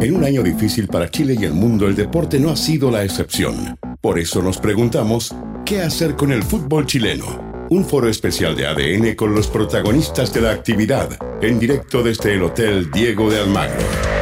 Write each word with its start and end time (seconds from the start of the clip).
En 0.00 0.14
un 0.14 0.22
año 0.22 0.44
difícil 0.44 0.86
para 0.86 1.10
Chile 1.10 1.36
y 1.38 1.44
el 1.44 1.54
mundo, 1.54 1.88
el 1.88 1.96
deporte 1.96 2.38
no 2.38 2.50
ha 2.50 2.56
sido 2.56 2.88
la 2.88 3.02
excepción. 3.02 3.76
Por 4.00 4.20
eso 4.20 4.40
nos 4.40 4.58
preguntamos, 4.58 5.34
¿qué 5.66 5.80
hacer 5.80 6.14
con 6.14 6.30
el 6.30 6.44
fútbol 6.44 6.86
chileno? 6.86 7.66
Un 7.68 7.84
foro 7.84 8.08
especial 8.08 8.54
de 8.54 8.68
ADN 8.68 9.16
con 9.16 9.34
los 9.34 9.48
protagonistas 9.48 10.32
de 10.32 10.42
la 10.42 10.52
actividad, 10.52 11.18
en 11.42 11.58
directo 11.58 12.04
desde 12.04 12.34
el 12.34 12.44
Hotel 12.44 12.92
Diego 12.92 13.28
de 13.28 13.40
Almagro. 13.40 14.17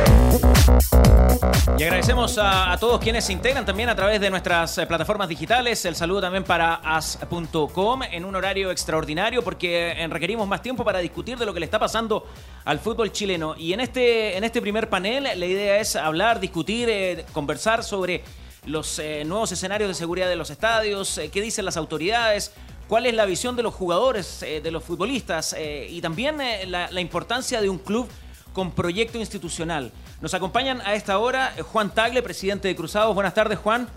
Y 1.78 1.82
agradecemos 1.82 2.38
a, 2.40 2.74
todos 2.80 2.98
quienes 2.98 3.26
se 3.26 3.34
integran 3.34 3.66
también 3.66 3.90
a 3.90 3.94
través 3.94 4.18
de 4.18 4.30
nuestras 4.30 4.78
eh, 4.78 4.86
plataformas 4.86 5.28
digitales. 5.28 5.84
El 5.84 5.94
saludo 5.94 6.22
también 6.22 6.42
para 6.42 6.76
as.com 6.76 8.02
en 8.02 8.24
un 8.24 8.34
horario 8.34 8.70
extraordinario 8.70 9.44
porque 9.44 9.90
eh, 9.90 10.08
requerimos 10.08 10.48
más 10.48 10.62
tiempo 10.62 10.84
para 10.84 11.00
discutir 11.00 11.36
de 11.36 11.44
lo 11.44 11.52
que 11.52 11.60
le 11.60 11.66
está 11.66 11.78
pasando 11.78 12.24
al 12.64 12.78
fútbol 12.78 13.12
chileno. 13.12 13.54
Y 13.58 13.74
en 13.74 13.80
este, 13.80 14.38
en 14.38 14.44
este 14.44 14.62
primer 14.62 14.88
panel 14.88 15.24
la 15.24 15.46
idea 15.46 15.78
es 15.78 15.96
hablar, 15.96 16.40
discutir, 16.40 16.88
eh, 16.88 17.26
conversar 17.34 17.84
sobre 17.84 18.24
los 18.64 19.00
nuevos 19.26 19.52
escenarios 19.52 19.88
de 19.88 19.94
seguridad 19.94 20.28
de 20.28 20.34
los 20.34 20.50
estadios, 20.50 21.20
qué 21.30 21.40
dicen 21.40 21.64
las 21.64 21.76
autoridades, 21.76 22.52
cuál 22.88 23.06
es 23.06 23.14
la 23.14 23.24
visión 23.26 23.54
de 23.54 23.62
los 23.62 23.74
jugadores, 23.74 24.40
de 24.40 24.70
los 24.72 24.82
futbolistas 24.82 25.54
y 25.88 26.00
también 26.00 26.38
la 26.68 27.00
importancia 27.00 27.60
de 27.60 27.68
un 27.68 27.78
club 27.78 28.08
con 28.52 28.72
proyecto 28.72 29.18
institucional. 29.18 29.92
Nos 30.20 30.32
acompañan 30.32 30.80
a 30.80 30.94
esta 30.94 31.18
hora 31.18 31.54
Juan 31.72 31.92
Tagle, 31.92 32.22
presidente 32.22 32.68
de 32.68 32.74
Cruzados. 32.74 33.14
Buenas 33.14 33.34
tardes, 33.34 33.58
Juan. 33.58 33.88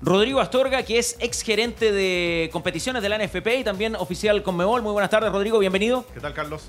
Rodrigo 0.00 0.40
Astorga, 0.40 0.82
que 0.82 0.98
es 0.98 1.16
ex 1.20 1.42
gerente 1.42 1.92
de 1.92 2.48
competiciones 2.50 3.02
de 3.02 3.10
la 3.10 3.18
NFP 3.18 3.58
y 3.58 3.64
también 3.64 3.94
oficial 3.96 4.42
con 4.42 4.56
Mebol. 4.56 4.80
Muy 4.80 4.92
buenas 4.92 5.10
tardes, 5.10 5.30
Rodrigo, 5.30 5.58
bienvenido. 5.58 6.06
¿Qué 6.14 6.20
tal, 6.20 6.32
Carlos? 6.32 6.62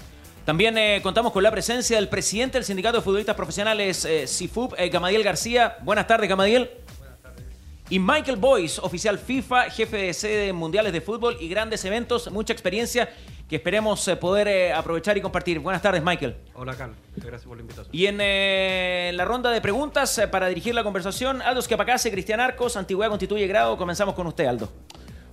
También 0.44 0.78
eh, 0.78 1.00
contamos 1.02 1.32
con 1.32 1.42
la 1.42 1.52
presencia 1.52 1.96
del 1.96 2.10
presidente 2.10 2.58
del 2.58 2.66
Sindicato 2.66 2.98
de 2.98 3.04
Futbolistas 3.04 3.38
Profesionales, 3.38 4.04
eh, 4.04 4.28
CIFUP, 4.28 4.74
eh, 4.78 4.90
Gamadiel 4.90 5.24
García. 5.24 5.78
Buenas 5.84 6.08
tardes, 6.08 6.28
Gamadiel. 6.28 6.72
Buenas 7.00 7.22
tardes. 7.22 7.46
Y 7.90 8.00
Michael 8.00 8.36
Boyce, 8.36 8.82
oficial 8.82 9.18
FIFA, 9.18 9.70
jefe 9.70 9.98
de 9.98 10.14
sede 10.14 10.48
de 10.48 10.54
mundiales 10.54 10.92
de 10.92 11.00
fútbol 11.00 11.38
y 11.40 11.48
grandes 11.48 11.86
eventos, 11.86 12.30
mucha 12.32 12.52
experiencia 12.52 13.10
que 13.52 13.58
esperemos 13.58 14.08
eh, 14.08 14.16
poder 14.16 14.48
eh, 14.48 14.72
aprovechar 14.72 15.18
y 15.18 15.22
compartir. 15.22 15.60
Buenas 15.60 15.82
tardes, 15.82 16.02
Michael. 16.02 16.38
Hola, 16.54 16.74
Carlos. 16.74 16.96
Gracias 17.18 17.44
por 17.44 17.58
la 17.58 17.62
invitación. 17.62 17.94
Y 17.94 18.06
en 18.06 18.20
eh, 18.22 19.12
la 19.14 19.26
ronda 19.26 19.52
de 19.52 19.60
preguntas 19.60 20.18
eh, 20.20 20.28
para 20.30 20.48
dirigir 20.48 20.74
la 20.74 20.86
conversación, 20.86 21.42
Aldo 21.42 21.60
Esquapacase, 21.60 22.10
Cristian 22.12 22.40
Arcos, 22.40 22.78
Antigüedad 22.78 23.10
Constituye 23.10 23.46
Grado. 23.48 23.76
Comenzamos 23.78 24.16
con 24.16 24.26
usted, 24.28 24.46
Aldo. 24.46 24.72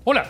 Hola. 0.02 0.27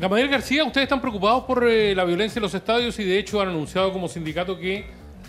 Gamadiel 0.00 0.28
García, 0.28 0.64
ustedes 0.64 0.84
están 0.84 1.02
preocupados 1.02 1.44
por 1.44 1.68
eh, 1.68 1.94
la 1.94 2.04
violencia 2.04 2.38
en 2.38 2.44
los 2.44 2.54
estadios 2.54 2.98
y 2.98 3.04
de 3.04 3.18
hecho 3.18 3.42
han 3.42 3.48
anunciado 3.48 3.92
como 3.92 4.08
sindicato 4.08 4.58
que 4.58 4.86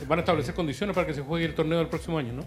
van 0.08 0.20
a 0.20 0.22
establecer 0.22 0.56
condiciones 0.56 0.96
para 0.96 1.06
que 1.06 1.14
se 1.14 1.22
juegue 1.22 1.48
el 1.48 1.54
torneo 1.54 1.80
del 1.80 1.88
próximo 1.88 2.18
año, 2.18 2.32
¿no? 2.32 2.44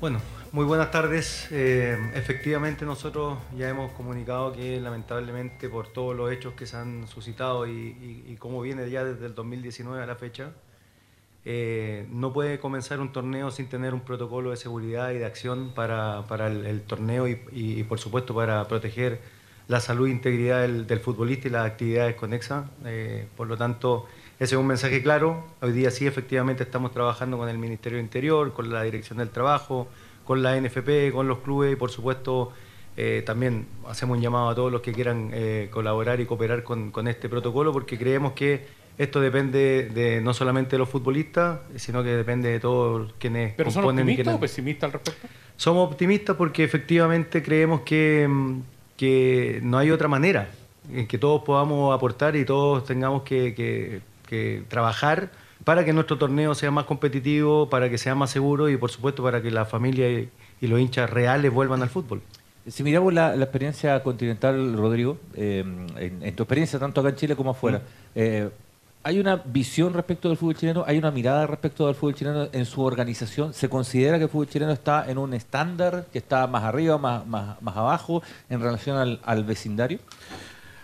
Bueno, 0.00 0.20
muy 0.52 0.64
buenas 0.64 0.90
tardes. 0.90 1.48
Eh, 1.50 1.96
efectivamente 2.14 2.84
nosotros 2.84 3.38
ya 3.56 3.68
hemos 3.68 3.92
comunicado 3.92 4.52
que 4.52 4.80
lamentablemente 4.80 5.68
por 5.68 5.88
todos 5.88 6.16
los 6.16 6.32
hechos 6.32 6.54
que 6.54 6.66
se 6.66 6.76
han 6.76 7.06
suscitado 7.06 7.66
y, 7.66 8.24
y, 8.26 8.36
como 8.36 8.60
viene 8.60 8.88
ya 8.90 9.04
desde 9.04 9.26
el 9.26 9.34
2019 9.34 10.02
a 10.02 10.06
la 10.06 10.16
fecha, 10.16 10.50
eh, 11.44 12.06
no 12.10 12.32
puede 12.32 12.58
comenzar 12.58 13.00
un 13.00 13.12
torneo 13.12 13.50
sin 13.50 13.68
tener 13.68 13.94
un 13.94 14.00
protocolo 14.00 14.50
de 14.50 14.56
seguridad 14.56 15.10
y 15.12 15.18
de 15.18 15.24
acción 15.24 15.72
para, 15.74 16.24
el, 16.46 16.82
torneo 16.82 17.28
y, 17.28 17.84
por 17.84 17.98
supuesto 17.98 18.34
para 18.34 18.66
proteger 18.68 19.20
la 19.68 19.80
salud 19.80 20.08
e 20.08 20.10
integridad 20.10 20.62
del, 20.62 20.86
del 20.86 21.00
futbolista 21.00 21.48
y 21.48 21.52
las 21.52 21.64
actividades 21.66 22.16
conexas. 22.16 22.66
Eh, 22.84 23.28
por 23.36 23.46
lo 23.46 23.56
tanto, 23.56 24.06
ese 24.40 24.56
es 24.56 24.60
un 24.60 24.66
mensaje 24.66 25.02
claro. 25.02 25.44
Hoy 25.60 25.72
día 25.72 25.90
sí, 25.92 26.06
efectivamente, 26.06 26.64
estamos 26.64 26.92
trabajando 26.92 27.38
con 27.38 27.48
el 27.48 27.56
Ministerio 27.56 27.98
del 27.98 28.04
Interior, 28.04 28.52
con 28.52 28.70
la 28.70 28.82
Dirección 28.82 29.18
del 29.18 29.30
Trabajo, 29.30 29.88
con 30.24 30.42
la 30.42 30.60
NFP, 30.60 31.12
con 31.12 31.28
los 31.28 31.38
clubes 31.38 31.72
y, 31.72 31.76
por 31.76 31.90
supuesto, 31.90 32.52
eh, 32.96 33.22
también 33.24 33.66
hacemos 33.88 34.16
un 34.16 34.22
llamado 34.22 34.48
a 34.48 34.54
todos 34.54 34.70
los 34.70 34.80
que 34.80 34.92
quieran 34.92 35.30
eh, 35.32 35.68
colaborar 35.70 36.20
y 36.20 36.26
cooperar 36.26 36.62
con, 36.62 36.90
con, 36.90 37.08
este 37.08 37.28
protocolo 37.28 37.72
porque 37.72 37.96
creemos 37.96 38.32
que 38.32 38.66
esto 38.98 39.20
depende 39.20 39.88
de 39.94 40.20
no 40.20 40.34
solamente 40.34 40.72
de 40.72 40.78
los 40.78 40.88
futbolistas, 40.88 41.60
sino 41.76 42.02
que 42.02 42.10
depende 42.10 42.50
de 42.50 42.60
todos 42.60 43.14
quienes 43.18 43.54
¿Pero 43.54 43.70
son 43.70 43.84
optimistas 43.84 44.34
o 44.34 44.40
pesimistas 44.40 44.88
al 44.88 44.92
respecto? 44.92 45.28
Somos 45.56 45.90
optimistas 45.90 46.36
porque 46.36 46.64
efectivamente 46.64 47.42
creemos 47.42 47.80
que, 47.82 48.28
que 48.96 49.60
no 49.62 49.78
hay 49.78 49.90
otra 49.90 50.08
manera 50.08 50.50
en 50.92 51.06
que 51.06 51.16
todos 51.16 51.42
podamos 51.42 51.94
aportar 51.94 52.36
y 52.36 52.44
todos 52.44 52.84
tengamos 52.84 53.22
que, 53.22 53.54
que, 53.54 54.00
que 54.26 54.64
trabajar 54.68 55.30
para 55.64 55.84
que 55.84 55.92
nuestro 55.92 56.18
torneo 56.18 56.54
sea 56.54 56.70
más 56.70 56.84
competitivo, 56.84 57.68
para 57.68 57.90
que 57.90 57.98
sea 57.98 58.14
más 58.14 58.30
seguro 58.30 58.68
y 58.68 58.76
por 58.76 58.90
supuesto 58.90 59.22
para 59.22 59.42
que 59.42 59.50
la 59.50 59.64
familia 59.64 60.10
y, 60.10 60.30
y 60.60 60.66
los 60.66 60.80
hinchas 60.80 61.10
reales 61.10 61.52
vuelvan 61.52 61.82
al 61.82 61.88
fútbol. 61.88 62.22
Si 62.66 62.82
miramos 62.82 63.12
la, 63.12 63.34
la 63.36 63.44
experiencia 63.44 64.02
continental, 64.02 64.74
Rodrigo, 64.76 65.18
eh, 65.34 65.64
en, 65.96 66.22
en, 66.22 66.36
tu 66.36 66.42
experiencia 66.42 66.78
tanto 66.78 67.00
acá 67.00 67.10
en 67.10 67.16
Chile 67.16 67.36
como 67.36 67.50
afuera, 67.50 67.78
mm. 67.78 67.82
eh, 68.14 68.50
¿hay 69.02 69.18
una 69.18 69.36
visión 69.36 69.94
respecto 69.94 70.28
del 70.28 70.36
fútbol 70.36 70.56
chileno? 70.56 70.84
¿Hay 70.86 70.98
una 70.98 71.10
mirada 71.10 71.46
respecto 71.46 71.86
del 71.86 71.94
fútbol 71.94 72.14
chileno 72.14 72.48
en 72.52 72.66
su 72.66 72.82
organización? 72.82 73.54
¿Se 73.54 73.68
considera 73.68 74.18
que 74.18 74.24
el 74.24 74.30
fútbol 74.30 74.48
chileno 74.48 74.72
está 74.72 75.10
en 75.10 75.16
un 75.16 75.32
estándar, 75.32 76.06
que 76.12 76.18
está 76.18 76.46
más 76.46 76.64
arriba, 76.64 76.98
más, 76.98 77.26
más, 77.26 77.60
más 77.62 77.76
abajo 77.76 78.22
en 78.50 78.60
relación 78.60 78.98
al, 78.98 79.20
al 79.24 79.44
vecindario? 79.44 79.98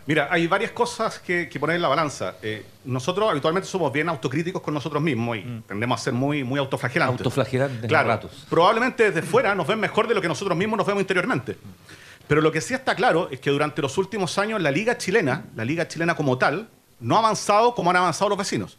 Mira, 0.06 0.28
hay 0.30 0.46
varias 0.46 0.70
cosas 0.70 1.18
que, 1.18 1.48
que 1.48 1.58
poner 1.58 1.76
en 1.76 1.82
la 1.82 1.88
balanza. 1.88 2.36
Eh, 2.40 2.64
nosotros 2.84 3.28
habitualmente 3.28 3.68
somos 3.68 3.92
bien 3.92 4.08
autocríticos 4.08 4.62
con 4.62 4.72
nosotros 4.72 5.02
mismos 5.02 5.36
y 5.36 5.40
mm. 5.40 5.62
tendemos 5.62 6.00
a 6.00 6.04
ser 6.04 6.12
muy, 6.12 6.44
muy 6.44 6.60
autoflagelantes. 6.60 7.20
Autoflagelantes 7.20 7.88
claro, 7.88 8.08
ratos. 8.08 8.46
Probablemente 8.48 9.10
desde 9.10 9.26
fuera 9.26 9.54
nos 9.56 9.66
ven 9.66 9.80
mejor 9.80 10.06
de 10.06 10.14
lo 10.14 10.22
que 10.22 10.28
nosotros 10.28 10.56
mismos 10.56 10.78
nos 10.78 10.86
vemos 10.86 11.00
interiormente. 11.00 11.56
Pero 12.28 12.40
lo 12.40 12.52
que 12.52 12.60
sí 12.60 12.72
está 12.72 12.94
claro 12.94 13.28
es 13.32 13.40
que 13.40 13.50
durante 13.50 13.82
los 13.82 13.98
últimos 13.98 14.38
años 14.38 14.62
la 14.62 14.70
liga 14.70 14.96
chilena, 14.96 15.44
la 15.56 15.64
liga 15.64 15.88
chilena 15.88 16.14
como 16.14 16.38
tal, 16.38 16.68
no 17.00 17.16
ha 17.16 17.18
avanzado 17.18 17.74
como 17.74 17.90
han 17.90 17.96
avanzado 17.96 18.28
los 18.28 18.38
vecinos. 18.38 18.78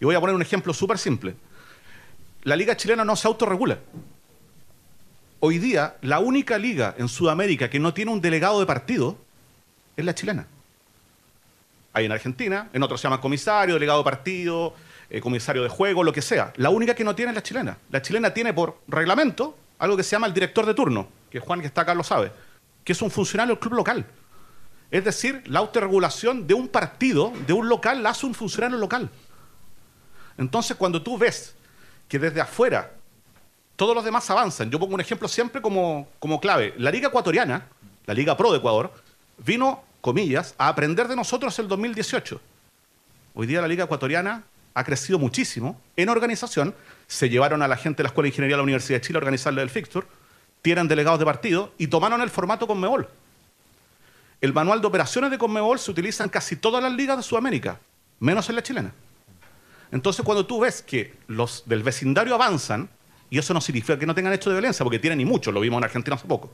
Y 0.00 0.06
voy 0.06 0.14
a 0.14 0.20
poner 0.20 0.34
un 0.34 0.42
ejemplo 0.42 0.72
súper 0.72 0.96
simple. 0.98 1.34
La 2.42 2.56
liga 2.56 2.74
chilena 2.74 3.04
no 3.04 3.16
se 3.16 3.28
autorregula. 3.28 3.78
Hoy 5.40 5.58
día, 5.58 5.96
la 6.00 6.20
única 6.20 6.56
liga 6.56 6.94
en 6.96 7.08
Sudamérica 7.08 7.68
que 7.68 7.78
no 7.78 7.92
tiene 7.92 8.10
un 8.10 8.22
delegado 8.22 8.60
de 8.60 8.66
partido 8.66 9.18
es 9.96 10.04
la 10.04 10.14
chilena. 10.14 10.46
Hay 11.94 12.04
en 12.04 12.12
Argentina, 12.12 12.68
en 12.72 12.82
otros 12.82 13.00
se 13.00 13.06
llama 13.06 13.20
comisario, 13.20 13.74
delegado 13.74 14.00
de 14.00 14.04
partido, 14.04 14.74
eh, 15.08 15.20
comisario 15.20 15.62
de 15.62 15.68
juego, 15.68 16.02
lo 16.02 16.12
que 16.12 16.20
sea. 16.20 16.52
La 16.56 16.70
única 16.70 16.94
que 16.94 17.04
no 17.04 17.14
tiene 17.14 17.30
es 17.30 17.36
la 17.36 17.42
chilena. 17.42 17.78
La 17.90 18.02
chilena 18.02 18.34
tiene 18.34 18.52
por 18.52 18.80
reglamento 18.88 19.56
algo 19.78 19.96
que 19.96 20.02
se 20.02 20.10
llama 20.10 20.26
el 20.26 20.34
director 20.34 20.66
de 20.66 20.74
turno, 20.74 21.08
que 21.30 21.40
Juan 21.40 21.60
que 21.60 21.66
está 21.66 21.82
acá 21.82 21.94
lo 21.94 22.02
sabe, 22.02 22.32
que 22.82 22.92
es 22.92 23.00
un 23.00 23.10
funcionario 23.10 23.54
del 23.54 23.60
club 23.60 23.74
local. 23.74 24.04
Es 24.90 25.04
decir, 25.04 25.42
la 25.46 25.60
autorregulación 25.60 26.46
de 26.46 26.54
un 26.54 26.68
partido, 26.68 27.32
de 27.46 27.52
un 27.52 27.68
local, 27.68 28.02
la 28.02 28.10
hace 28.10 28.26
un 28.26 28.34
funcionario 28.34 28.76
local. 28.76 29.08
Entonces, 30.36 30.76
cuando 30.76 31.02
tú 31.02 31.16
ves 31.16 31.54
que 32.08 32.18
desde 32.18 32.40
afuera 32.40 32.92
todos 33.76 33.94
los 33.94 34.04
demás 34.04 34.28
avanzan, 34.30 34.70
yo 34.70 34.78
pongo 34.78 34.94
un 34.94 35.00
ejemplo 35.00 35.28
siempre 35.28 35.60
como, 35.62 36.08
como 36.18 36.40
clave. 36.40 36.74
La 36.76 36.90
Liga 36.90 37.08
Ecuatoriana, 37.08 37.66
la 38.06 38.14
Liga 38.14 38.36
Pro 38.36 38.52
de 38.52 38.58
Ecuador, 38.58 38.92
vino, 39.38 39.82
comillas, 40.04 40.54
a 40.58 40.68
aprender 40.68 41.08
de 41.08 41.16
nosotros 41.16 41.58
el 41.58 41.66
2018. 41.66 42.38
Hoy 43.32 43.46
día 43.46 43.62
la 43.62 43.68
Liga 43.68 43.84
Ecuatoriana 43.84 44.44
ha 44.74 44.84
crecido 44.84 45.18
muchísimo 45.18 45.80
en 45.96 46.10
organización. 46.10 46.74
Se 47.06 47.30
llevaron 47.30 47.62
a 47.62 47.68
la 47.68 47.78
gente 47.78 47.96
de 47.96 48.02
la 48.02 48.08
Escuela 48.08 48.26
de 48.26 48.28
Ingeniería 48.28 48.56
de 48.56 48.58
la 48.58 48.64
Universidad 48.64 48.98
de 48.98 49.06
Chile 49.06 49.16
a 49.16 49.20
organizarle 49.20 49.62
el 49.62 49.70
fixture, 49.70 50.06
tienen 50.60 50.88
delegados 50.88 51.18
de 51.18 51.24
partido 51.24 51.72
y 51.78 51.86
tomaron 51.86 52.20
el 52.20 52.28
formato 52.28 52.66
Conmebol. 52.66 53.08
El 54.42 54.52
manual 54.52 54.82
de 54.82 54.86
operaciones 54.88 55.30
de 55.30 55.38
Conmebol 55.38 55.78
se 55.78 55.90
utiliza 55.90 56.22
en 56.22 56.28
casi 56.28 56.56
todas 56.56 56.82
las 56.82 56.92
ligas 56.92 57.16
de 57.16 57.22
Sudamérica, 57.22 57.80
menos 58.20 58.46
en 58.50 58.56
la 58.56 58.62
chilena. 58.62 58.92
Entonces, 59.90 60.22
cuando 60.22 60.44
tú 60.44 60.60
ves 60.60 60.82
que 60.82 61.14
los 61.28 61.62
del 61.64 61.82
vecindario 61.82 62.34
avanzan, 62.34 62.90
y 63.30 63.38
eso 63.38 63.54
no 63.54 63.60
significa 63.62 63.98
que 63.98 64.04
no 64.04 64.14
tengan 64.14 64.34
hecho 64.34 64.50
de 64.50 64.56
violencia, 64.56 64.84
porque 64.84 64.98
tienen 64.98 65.22
y 65.22 65.24
mucho, 65.24 65.50
lo 65.50 65.60
vimos 65.60 65.78
en 65.78 65.84
Argentina 65.84 66.14
hace 66.14 66.28
poco, 66.28 66.52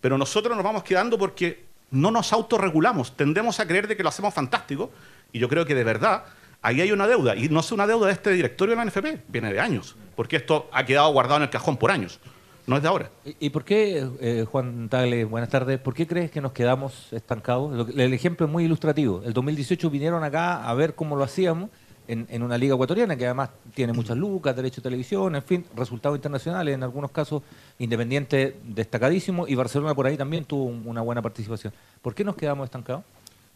pero 0.00 0.16
nosotros 0.16 0.54
nos 0.54 0.64
vamos 0.64 0.84
quedando 0.84 1.18
porque 1.18 1.71
no 1.92 2.10
nos 2.10 2.32
autorregulamos, 2.32 3.16
tendemos 3.16 3.60
a 3.60 3.66
creer 3.66 3.86
de 3.86 3.96
que 3.96 4.02
lo 4.02 4.08
hacemos 4.08 4.34
fantástico, 4.34 4.90
y 5.30 5.38
yo 5.38 5.48
creo 5.48 5.64
que 5.64 5.74
de 5.74 5.84
verdad 5.84 6.24
ahí 6.60 6.80
hay 6.80 6.90
una 6.90 7.06
deuda, 7.06 7.36
y 7.36 7.48
no 7.48 7.60
es 7.60 7.70
una 7.70 7.86
deuda 7.86 8.08
de 8.08 8.12
este 8.14 8.32
directorio 8.32 8.74
de 8.74 8.84
la 8.84 8.90
NFP, 8.90 9.28
viene 9.28 9.52
de 9.52 9.60
años, 9.60 9.94
porque 10.16 10.36
esto 10.36 10.68
ha 10.72 10.84
quedado 10.84 11.12
guardado 11.12 11.36
en 11.36 11.42
el 11.44 11.50
cajón 11.50 11.76
por 11.76 11.90
años, 11.90 12.18
no 12.66 12.76
es 12.76 12.82
de 12.82 12.88
ahora. 12.88 13.10
¿Y, 13.24 13.50
por 13.50 13.64
qué, 13.64 14.06
eh, 14.20 14.46
Juan 14.50 14.88
Tagle, 14.88 15.24
buenas 15.24 15.50
tardes, 15.50 15.80
por 15.80 15.94
qué 15.94 16.06
crees 16.06 16.30
que 16.30 16.40
nos 16.40 16.52
quedamos 16.52 17.12
estancados? 17.12 17.88
El 17.96 18.12
ejemplo 18.12 18.46
es 18.46 18.52
muy 18.52 18.64
ilustrativo. 18.64 19.20
El 19.24 19.32
2018 19.32 19.90
vinieron 19.90 20.22
acá 20.22 20.62
a 20.62 20.74
ver 20.74 20.94
cómo 20.94 21.16
lo 21.16 21.24
hacíamos, 21.24 21.70
en, 22.08 22.26
en, 22.30 22.42
una 22.42 22.58
liga 22.58 22.74
ecuatoriana 22.74 23.16
que 23.16 23.26
además 23.26 23.50
tiene 23.74 23.92
muchas 23.92 24.16
lucas, 24.16 24.54
derecho 24.54 24.80
de 24.80 24.84
televisión, 24.84 25.34
en 25.34 25.42
fin, 25.42 25.64
resultados 25.76 26.16
internacionales, 26.16 26.74
en 26.74 26.82
algunos 26.82 27.10
casos 27.10 27.42
Independiente 27.78 28.56
destacadísimo 28.64 29.48
y 29.48 29.54
Barcelona 29.54 29.94
por 29.94 30.06
ahí 30.06 30.16
también 30.16 30.44
tuvo 30.44 30.64
una 30.66 31.00
buena 31.00 31.22
participación. 31.22 31.72
¿Por 32.00 32.14
qué 32.14 32.24
nos 32.24 32.36
quedamos 32.36 32.66
estancados? 32.66 33.02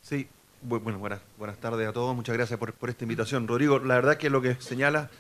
Sí, 0.03 0.27
bueno, 0.63 0.99
buenas, 0.99 1.21
buenas 1.39 1.59
tardes 1.59 1.89
a 1.89 1.93
todos, 1.93 2.17
muchas 2.17 2.35
gracias 2.35 2.59
por, 2.59 2.73
por 2.73 2.91
esta 2.91 3.05
invitación. 3.05 3.47
Rodrigo, 3.47 3.79
la 3.79 3.95
verdad 3.95 4.17
que 4.17 4.31
lo 4.31 4.43
que 4.43 4.57
señala 4.57 5.11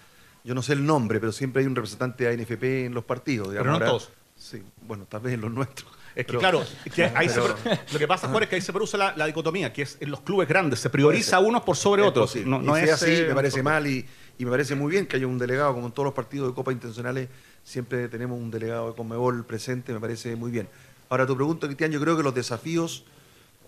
yo 0.46 0.54
no 0.54 0.62
sé 0.62 0.74
el 0.74 0.86
nombre, 0.86 1.18
pero 1.18 1.32
siempre 1.32 1.60
hay 1.62 1.66
un 1.66 1.74
representante 1.74 2.22
de 2.22 2.32
ANFP 2.32 2.86
en 2.86 2.94
los 2.94 3.04
partidos. 3.04 3.48
Pero 3.48 3.64
no 3.64 3.80
todos. 3.80 4.12
Sí, 4.36 4.62
bueno, 4.86 5.04
tal 5.08 5.22
vez 5.22 5.34
en 5.34 5.40
los 5.40 5.50
nuestros. 5.50 5.90
Es 6.16 6.24
que 6.24 6.38
claro, 6.38 6.64
que 6.94 7.04
ahí 7.04 7.28
se 7.28 7.40
lo 7.40 7.98
que 7.98 8.08
pasa, 8.08 8.28
Juan, 8.28 8.42
es 8.44 8.48
que 8.48 8.54
ahí 8.54 8.62
se 8.62 8.72
produce 8.72 8.96
la, 8.96 9.26
dicotomía, 9.26 9.70
que 9.70 9.82
es 9.82 9.98
en 10.00 10.10
los 10.10 10.22
clubes 10.22 10.48
grandes, 10.48 10.80
se 10.80 10.88
prioriza 10.88 11.40
unos 11.40 11.62
por 11.62 11.76
sobre 11.76 12.00
otros. 12.00 12.34
No, 12.36 12.58
no 12.58 12.74
es 12.74 12.90
así, 12.90 13.22
me 13.28 13.34
parece 13.34 13.62
mal 13.62 13.86
y, 13.86 14.06
me 14.38 14.50
parece 14.50 14.74
muy 14.74 14.90
bien 14.90 15.06
que 15.06 15.16
haya 15.16 15.26
un 15.26 15.38
delegado, 15.38 15.74
como 15.74 15.86
en 15.86 15.92
todos 15.92 16.06
los 16.06 16.14
partidos 16.14 16.48
de 16.48 16.54
Copa 16.54 16.72
Intencionales, 16.72 17.28
siempre 17.62 18.08
tenemos 18.08 18.38
un 18.38 18.50
delegado 18.50 18.88
de 18.88 18.96
Conmebol 18.96 19.44
presente, 19.44 19.92
me 19.92 20.00
parece 20.00 20.36
muy 20.36 20.50
bien. 20.50 20.68
Ahora, 21.10 21.26
tu 21.26 21.36
pregunta, 21.36 21.66
Cristian, 21.66 21.92
yo 21.92 22.00
creo 22.00 22.16
que 22.16 22.22
los 22.22 22.34
desafíos 22.34 23.04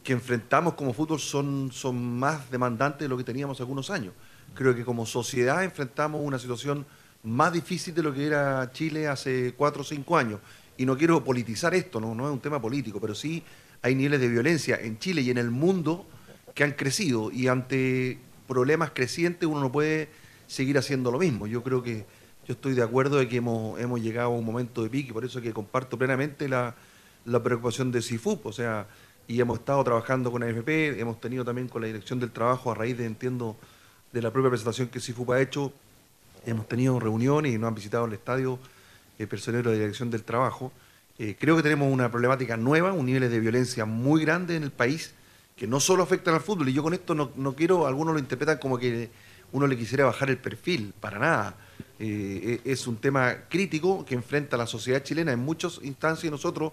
que 0.02 0.14
enfrentamos 0.14 0.72
como 0.72 0.94
fútbol 0.94 1.20
son, 1.20 1.70
son 1.70 2.18
más 2.18 2.50
demandantes 2.50 3.00
de 3.00 3.08
lo 3.08 3.18
que 3.18 3.24
teníamos 3.24 3.60
algunos 3.60 3.90
años. 3.90 4.14
Creo 4.54 4.74
que 4.74 4.86
como 4.86 5.04
sociedad 5.04 5.62
enfrentamos 5.64 6.22
una 6.24 6.38
situación 6.38 6.86
más 7.22 7.52
difícil 7.52 7.94
de 7.94 8.02
lo 8.02 8.14
que 8.14 8.26
era 8.26 8.70
Chile 8.72 9.06
hace 9.06 9.52
cuatro 9.54 9.82
o 9.82 9.84
cinco 9.84 10.16
años 10.16 10.40
y 10.78 10.86
no 10.86 10.96
quiero 10.96 11.22
politizar 11.22 11.74
esto, 11.74 12.00
no, 12.00 12.14
no 12.14 12.26
es 12.26 12.32
un 12.32 12.40
tema 12.40 12.62
político, 12.62 13.00
pero 13.00 13.14
sí 13.14 13.42
hay 13.82 13.94
niveles 13.94 14.20
de 14.20 14.28
violencia 14.28 14.78
en 14.80 14.98
Chile 14.98 15.20
y 15.20 15.30
en 15.30 15.38
el 15.38 15.50
mundo 15.50 16.06
que 16.54 16.64
han 16.64 16.72
crecido 16.72 17.30
y 17.30 17.48
ante 17.48 18.18
problemas 18.46 18.92
crecientes 18.94 19.48
uno 19.48 19.60
no 19.60 19.70
puede 19.70 20.08
seguir 20.46 20.78
haciendo 20.78 21.10
lo 21.10 21.18
mismo. 21.18 21.46
Yo 21.46 21.62
creo 21.62 21.82
que 21.82 22.06
yo 22.46 22.54
estoy 22.54 22.74
de 22.74 22.82
acuerdo 22.82 23.18
de 23.18 23.28
que 23.28 23.36
hemos, 23.36 23.78
hemos 23.78 24.00
llegado 24.00 24.28
a 24.28 24.38
un 24.38 24.44
momento 24.44 24.82
de 24.82 24.88
pique, 24.88 25.12
por 25.12 25.24
eso 25.24 25.42
que 25.42 25.52
comparto 25.52 25.98
plenamente 25.98 26.48
la, 26.48 26.74
preocupación 27.42 27.92
de 27.92 28.00
CIFUP, 28.00 28.46
o 28.46 28.52
sea, 28.52 28.86
y 29.26 29.38
hemos 29.38 29.58
estado 29.58 29.84
trabajando 29.84 30.32
con 30.32 30.42
AFP, 30.42 30.98
hemos 30.98 31.20
tenido 31.20 31.44
también 31.44 31.68
con 31.68 31.82
la 31.82 31.88
dirección 31.88 32.18
del 32.18 32.30
trabajo 32.30 32.70
a 32.70 32.74
raíz 32.74 32.96
de, 32.96 33.04
entiendo, 33.04 33.56
de 34.12 34.22
la 34.22 34.32
propia 34.32 34.48
presentación 34.48 34.88
que 34.88 34.98
CIFUP 34.98 35.30
ha 35.32 35.40
hecho, 35.42 35.72
hemos 36.46 36.66
tenido 36.66 36.98
reuniones 36.98 37.52
y 37.52 37.58
nos 37.58 37.68
han 37.68 37.74
visitado 37.74 38.06
el 38.06 38.14
estadio 38.14 38.58
personero 39.26 39.70
de 39.70 39.78
dirección 39.78 40.10
del 40.10 40.22
trabajo. 40.22 40.72
Eh, 41.18 41.36
creo 41.38 41.56
que 41.56 41.64
tenemos 41.64 41.92
una 41.92 42.10
problemática 42.10 42.56
nueva, 42.56 42.92
un 42.92 43.06
nivel 43.06 43.28
de 43.28 43.40
violencia 43.40 43.84
muy 43.84 44.22
grande 44.22 44.54
en 44.54 44.62
el 44.62 44.70
país, 44.70 45.14
que 45.56 45.66
no 45.66 45.80
solo 45.80 46.04
afecta 46.04 46.32
al 46.32 46.40
fútbol, 46.40 46.68
y 46.68 46.72
yo 46.72 46.84
con 46.84 46.94
esto 46.94 47.14
no, 47.14 47.32
no 47.34 47.56
quiero, 47.56 47.88
algunos 47.88 48.14
lo 48.14 48.20
interpretan 48.20 48.58
como 48.58 48.78
que 48.78 49.10
uno 49.50 49.66
le 49.66 49.76
quisiera 49.76 50.04
bajar 50.04 50.30
el 50.30 50.38
perfil, 50.38 50.94
para 51.00 51.18
nada. 51.18 51.56
Eh, 51.98 52.60
e, 52.64 52.70
es 52.70 52.86
un 52.86 52.96
tema 52.98 53.48
crítico 53.48 54.04
que 54.04 54.14
enfrenta 54.14 54.56
la 54.56 54.68
sociedad 54.68 55.02
chilena 55.02 55.32
en 55.32 55.40
muchas 55.40 55.80
instancias 55.82 56.30
nosotros, 56.30 56.72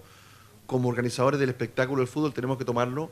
como 0.68 0.90
organizadores 0.90 1.40
del 1.40 1.50
espectáculo 1.50 2.02
del 2.02 2.08
fútbol, 2.08 2.34
tenemos 2.34 2.58
que 2.58 2.66
tomarlo, 2.66 3.12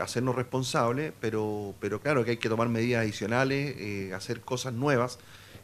hacernos 0.00 0.36
responsables, 0.36 1.12
pero, 1.20 1.74
pero 1.80 2.00
claro 2.00 2.24
que 2.24 2.32
hay 2.32 2.36
que 2.36 2.48
tomar 2.48 2.68
medidas 2.68 3.02
adicionales, 3.02 4.12
hacer 4.12 4.40
cosas 4.42 4.72
nuevas. 4.72 5.18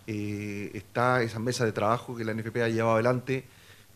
Eh, 0.06 0.70
está 0.75 1.22
esa 1.22 1.38
mesa 1.38 1.64
de 1.64 1.72
trabajo 1.72 2.16
que 2.16 2.25
la 2.25 2.34
NFP 2.34 2.56
ha 2.62 2.69
llevado 2.69 2.94
adelante, 2.94 3.44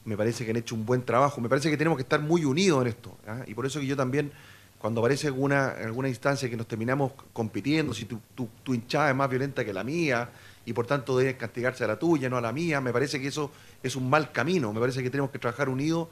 me 0.05 0.17
parece 0.17 0.45
que 0.45 0.53
han 0.53 0.57
hecho 0.57 0.77
un 0.77 0.87
buen 0.87 1.05
trabajo, 1.05 1.41
me 1.41 1.49
parece 1.49 1.69
que 1.69 1.77
tenemos 1.77 1.97
que 1.97 2.03
estar 2.03 2.21
muy 2.21 2.45
unidos 2.45 2.83
en 2.83 2.89
esto, 2.89 3.19
¿ah? 3.27 3.43
y 3.45 3.55
por 3.55 3.67
eso 3.67 3.81
que 3.81 3.87
yo 3.87 3.97
también, 3.97 4.31
cuando 4.79 5.01
aparece 5.01 5.27
alguna, 5.27 5.71
alguna 5.71 6.09
instancia 6.09 6.49
que 6.49 6.57
nos 6.57 6.69
terminamos 6.69 7.13
compitiendo, 7.33 7.93
si 7.93 8.05
tu, 8.05 8.21
tu, 8.35 8.73
hinchada 8.73 9.11
es 9.11 9.17
más 9.17 9.29
violenta 9.29 9.65
que 9.65 9.73
la 9.73 9.83
mía, 9.83 10.31
y 10.65 10.73
por 10.73 10.87
tanto 10.87 11.19
debes 11.19 11.35
castigarse 11.35 11.83
a 11.83 11.89
la 11.89 11.99
tuya, 11.99 12.29
no 12.29 12.37
a 12.37 12.41
la 12.41 12.53
mía, 12.53 12.81
me 12.81 12.93
parece 12.93 13.21
que 13.21 13.27
eso 13.27 13.51
es 13.83 13.97
un 13.97 14.09
mal 14.09 14.31
camino, 14.31 14.73
me 14.73 14.79
parece 14.79 15.03
que 15.03 15.11
tenemos 15.11 15.33
que 15.33 15.41
trabajar 15.41 15.69
unidos 15.69 16.07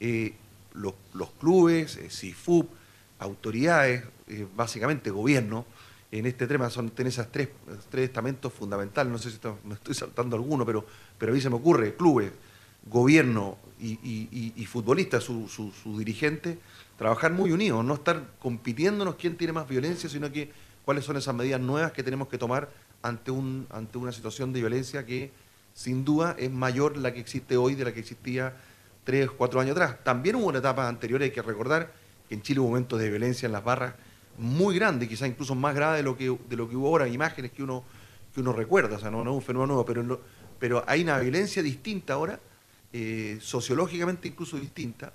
eh, 0.00 0.32
los, 0.72 0.94
los, 1.12 1.30
clubes, 1.32 1.98
eh, 1.98 2.08
CIFUP, 2.08 2.70
autoridades, 3.18 4.04
básicamente 4.56 5.10
gobierno, 5.10 5.66
en 6.18 6.26
este 6.26 6.46
tema 6.46 6.70
son 6.70 6.90
tiene 6.90 7.08
esas 7.08 7.30
tres, 7.30 7.48
tres 7.90 8.04
estamentos 8.04 8.52
fundamentales, 8.52 9.12
no 9.12 9.18
sé 9.18 9.32
si 9.32 9.38
me 9.64 9.74
estoy 9.74 9.94
saltando 9.94 10.36
alguno, 10.36 10.64
pero, 10.64 10.86
pero 11.18 11.32
a 11.32 11.34
mí 11.34 11.40
se 11.40 11.50
me 11.50 11.56
ocurre, 11.56 11.96
clubes, 11.96 12.30
gobierno 12.86 13.56
y, 13.80 14.66
futbolistas, 14.66 15.24
su, 15.24 15.48
su, 15.48 15.98
dirigente, 15.98 16.58
trabajar 16.96 17.32
muy 17.32 17.50
unidos, 17.50 17.84
no 17.84 17.94
estar 17.94 18.22
compitiéndonos 18.38 19.16
quién 19.16 19.36
tiene 19.36 19.52
más 19.52 19.68
violencia, 19.68 20.08
sino 20.08 20.30
que 20.30 20.52
cuáles 20.84 21.04
son 21.04 21.16
esas 21.16 21.34
medidas 21.34 21.60
nuevas 21.60 21.90
que 21.90 22.04
tenemos 22.04 22.28
que 22.28 22.38
tomar 22.38 22.70
ante, 23.02 23.32
un, 23.32 23.66
ante 23.70 23.98
una 23.98 24.12
situación 24.12 24.52
de 24.52 24.60
violencia 24.60 25.04
que 25.04 25.32
sin 25.74 26.04
duda 26.04 26.36
es 26.38 26.50
mayor 26.50 26.96
la 26.96 27.12
que 27.12 27.20
existe 27.20 27.56
hoy 27.56 27.74
de 27.74 27.86
la 27.86 27.92
que 27.92 28.00
existía 28.00 28.56
tres, 29.02 29.30
cuatro 29.30 29.60
años 29.60 29.72
atrás. 29.72 29.96
También 30.04 30.36
hubo 30.36 30.46
una 30.46 30.60
etapa 30.60 30.88
anterior, 30.88 31.20
hay 31.22 31.32
que 31.32 31.42
recordar 31.42 31.92
que 32.28 32.36
en 32.36 32.42
Chile 32.42 32.60
hubo 32.60 32.68
momentos 32.68 33.00
de 33.00 33.10
violencia 33.10 33.46
en 33.46 33.52
las 33.52 33.64
barras 33.64 33.94
muy 34.38 34.74
grande, 34.74 35.08
quizás 35.08 35.28
incluso 35.28 35.54
más 35.54 35.74
grave 35.74 35.98
de 35.98 36.02
lo 36.02 36.16
que, 36.16 36.36
de 36.48 36.56
lo 36.56 36.68
que 36.68 36.76
hubo 36.76 36.88
ahora, 36.88 37.08
imágenes 37.08 37.52
que 37.52 37.62
uno, 37.62 37.84
que 38.34 38.40
uno 38.40 38.52
recuerda, 38.52 38.96
o 38.96 39.00
sea, 39.00 39.10
no, 39.10 39.22
es 39.22 39.28
un 39.28 39.42
fenómeno 39.42 39.74
nuevo, 39.74 39.84
pero, 39.84 40.20
pero 40.58 40.84
hay 40.86 41.02
una 41.02 41.18
violencia 41.18 41.62
distinta 41.62 42.14
ahora, 42.14 42.40
eh, 42.92 43.38
sociológicamente 43.40 44.28
incluso 44.28 44.56
distinta, 44.56 45.12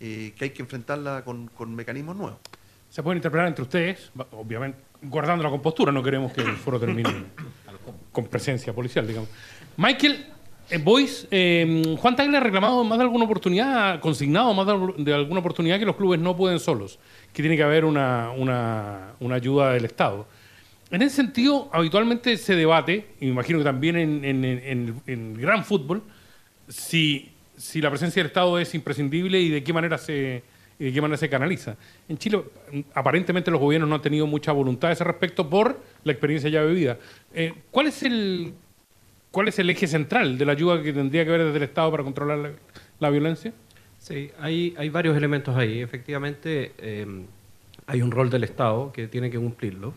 eh, 0.00 0.32
que 0.36 0.44
hay 0.44 0.50
que 0.50 0.62
enfrentarla 0.62 1.24
con, 1.24 1.74
mecanismos 1.74 2.16
nuevos. 2.16 2.38
Se 2.88 3.02
pueden 3.02 3.18
interpretar 3.18 3.48
entre 3.48 3.62
ustedes, 3.62 4.10
obviamente, 4.32 4.78
guardando 5.02 5.44
la 5.44 5.50
compostura, 5.50 5.92
no 5.92 6.02
queremos 6.02 6.32
que 6.32 6.40
el 6.40 6.56
foro 6.56 6.80
termine 6.80 7.10
con 8.12 8.26
presencia 8.28 8.72
policial, 8.72 9.06
digamos. 9.06 9.28
Michael, 9.76 10.26
eh, 10.70 10.78
Boys, 10.78 11.26
Juan 11.30 12.16
Tagle 12.16 12.36
ha 12.36 12.40
reclamado 12.40 12.84
más 12.84 12.98
de 12.98 13.04
alguna 13.04 13.24
oportunidad, 13.24 14.00
consignado 14.00 14.52
más 14.54 14.66
de, 14.98 15.14
alguna 15.14 15.40
oportunidad 15.40 15.78
que 15.78 15.86
los 15.86 15.96
clubes 15.96 16.20
no 16.20 16.36
pueden 16.36 16.58
solos 16.58 16.98
que 17.32 17.42
tiene 17.42 17.56
que 17.56 17.62
haber 17.62 17.84
una, 17.84 19.14
ayuda 19.30 19.72
del 19.72 19.84
Estado. 19.84 20.26
En 20.90 21.02
ese 21.02 21.16
sentido, 21.16 21.68
habitualmente 21.72 22.36
se 22.36 22.54
debate, 22.54 23.08
y 23.20 23.26
me 23.26 23.32
imagino 23.32 23.58
que 23.58 23.64
también 23.64 23.96
en, 23.96 25.02
el 25.06 25.36
gran 25.38 25.64
fútbol, 25.64 26.02
si, 26.68 27.30
si, 27.56 27.80
la 27.80 27.90
presencia 27.90 28.22
del 28.22 28.28
Estado 28.28 28.58
es 28.58 28.74
imprescindible 28.74 29.40
y 29.40 29.50
de 29.50 29.62
qué 29.62 29.72
manera 29.72 29.98
se, 29.98 30.42
de 30.78 30.92
qué 30.92 31.00
manera 31.00 31.18
se 31.18 31.28
canaliza. 31.28 31.76
En 32.08 32.18
Chile, 32.18 32.42
aparentemente 32.94 33.50
los 33.50 33.60
gobiernos 33.60 33.88
no 33.88 33.96
han 33.96 34.02
tenido 34.02 34.26
mucha 34.26 34.52
voluntad 34.52 34.90
a 34.90 34.92
ese 34.92 35.04
respecto 35.04 35.48
por 35.48 35.80
la 36.04 36.12
experiencia 36.12 36.48
ya 36.48 36.62
vivida. 36.62 36.98
Eh, 37.34 37.52
¿cuál, 37.70 37.88
es 37.88 38.02
el, 38.02 38.54
¿Cuál 39.38 39.46
es 39.46 39.58
el 39.60 39.70
eje 39.70 39.86
central 39.86 40.36
de 40.36 40.44
la 40.44 40.50
ayuda 40.50 40.82
que 40.82 40.92
tendría 40.92 41.24
que 41.24 41.30
haber 41.30 41.44
desde 41.44 41.58
el 41.58 41.62
Estado 41.62 41.92
para 41.92 42.02
controlar 42.02 42.54
la 42.98 43.08
violencia? 43.08 43.52
Sí, 43.96 44.32
hay, 44.40 44.74
hay 44.76 44.88
varios 44.88 45.16
elementos 45.16 45.56
ahí. 45.56 45.80
Efectivamente, 45.80 46.72
em, 46.78 47.24
hay 47.86 48.02
un 48.02 48.10
rol 48.10 48.30
del 48.30 48.42
Estado 48.42 48.90
que 48.90 49.06
tiene 49.06 49.30
que 49.30 49.38
cumplirlo. 49.38 49.94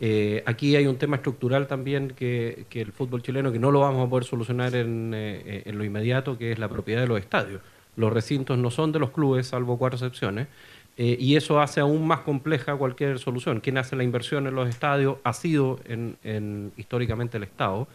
Eh, 0.00 0.42
aquí 0.46 0.76
hay 0.76 0.86
un 0.86 0.96
tema 0.96 1.16
estructural 1.16 1.66
también 1.66 2.14
que, 2.16 2.64
que, 2.70 2.80
el 2.80 2.92
fútbol 2.92 3.20
chileno, 3.20 3.52
que 3.52 3.58
no 3.58 3.70
lo 3.70 3.80
vamos 3.80 4.06
a 4.06 4.08
poder 4.08 4.24
solucionar 4.24 4.74
en, 4.74 5.12
eh, 5.14 5.64
en, 5.66 5.76
lo 5.76 5.84
inmediato, 5.84 6.38
que 6.38 6.50
es 6.50 6.58
la 6.58 6.70
propiedad 6.70 7.02
de 7.02 7.08
los 7.08 7.20
estadios. 7.20 7.60
Los 7.96 8.10
recintos 8.10 8.56
no 8.56 8.70
son 8.70 8.92
de 8.92 8.98
los 8.98 9.10
clubes, 9.10 9.48
salvo 9.48 9.76
cuatro 9.76 9.98
excepciones, 9.98 10.48
eh, 10.96 11.18
y 11.20 11.36
eso 11.36 11.60
hace 11.60 11.80
aún 11.80 12.06
más 12.06 12.20
compleja 12.20 12.76
cualquier 12.76 13.18
solución. 13.18 13.60
Quien 13.60 13.76
hace 13.76 13.94
la 13.94 14.04
inversión 14.04 14.46
en 14.46 14.54
los 14.54 14.70
estadios 14.70 15.18
ha 15.22 15.34
sido 15.34 15.80
en, 15.84 16.16
en 16.24 16.72
históricamente 16.78 17.36
el 17.36 17.42
Estado 17.42 17.86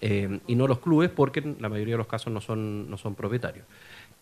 y 0.00 0.54
no 0.54 0.66
los 0.66 0.78
clubes, 0.78 1.10
porque 1.10 1.40
en 1.40 1.56
la 1.60 1.68
mayoría 1.68 1.94
de 1.94 1.98
los 1.98 2.06
casos 2.06 2.32
no 2.32 2.40
son, 2.40 2.88
no 2.90 2.96
son 2.96 3.14
propietarios. 3.14 3.66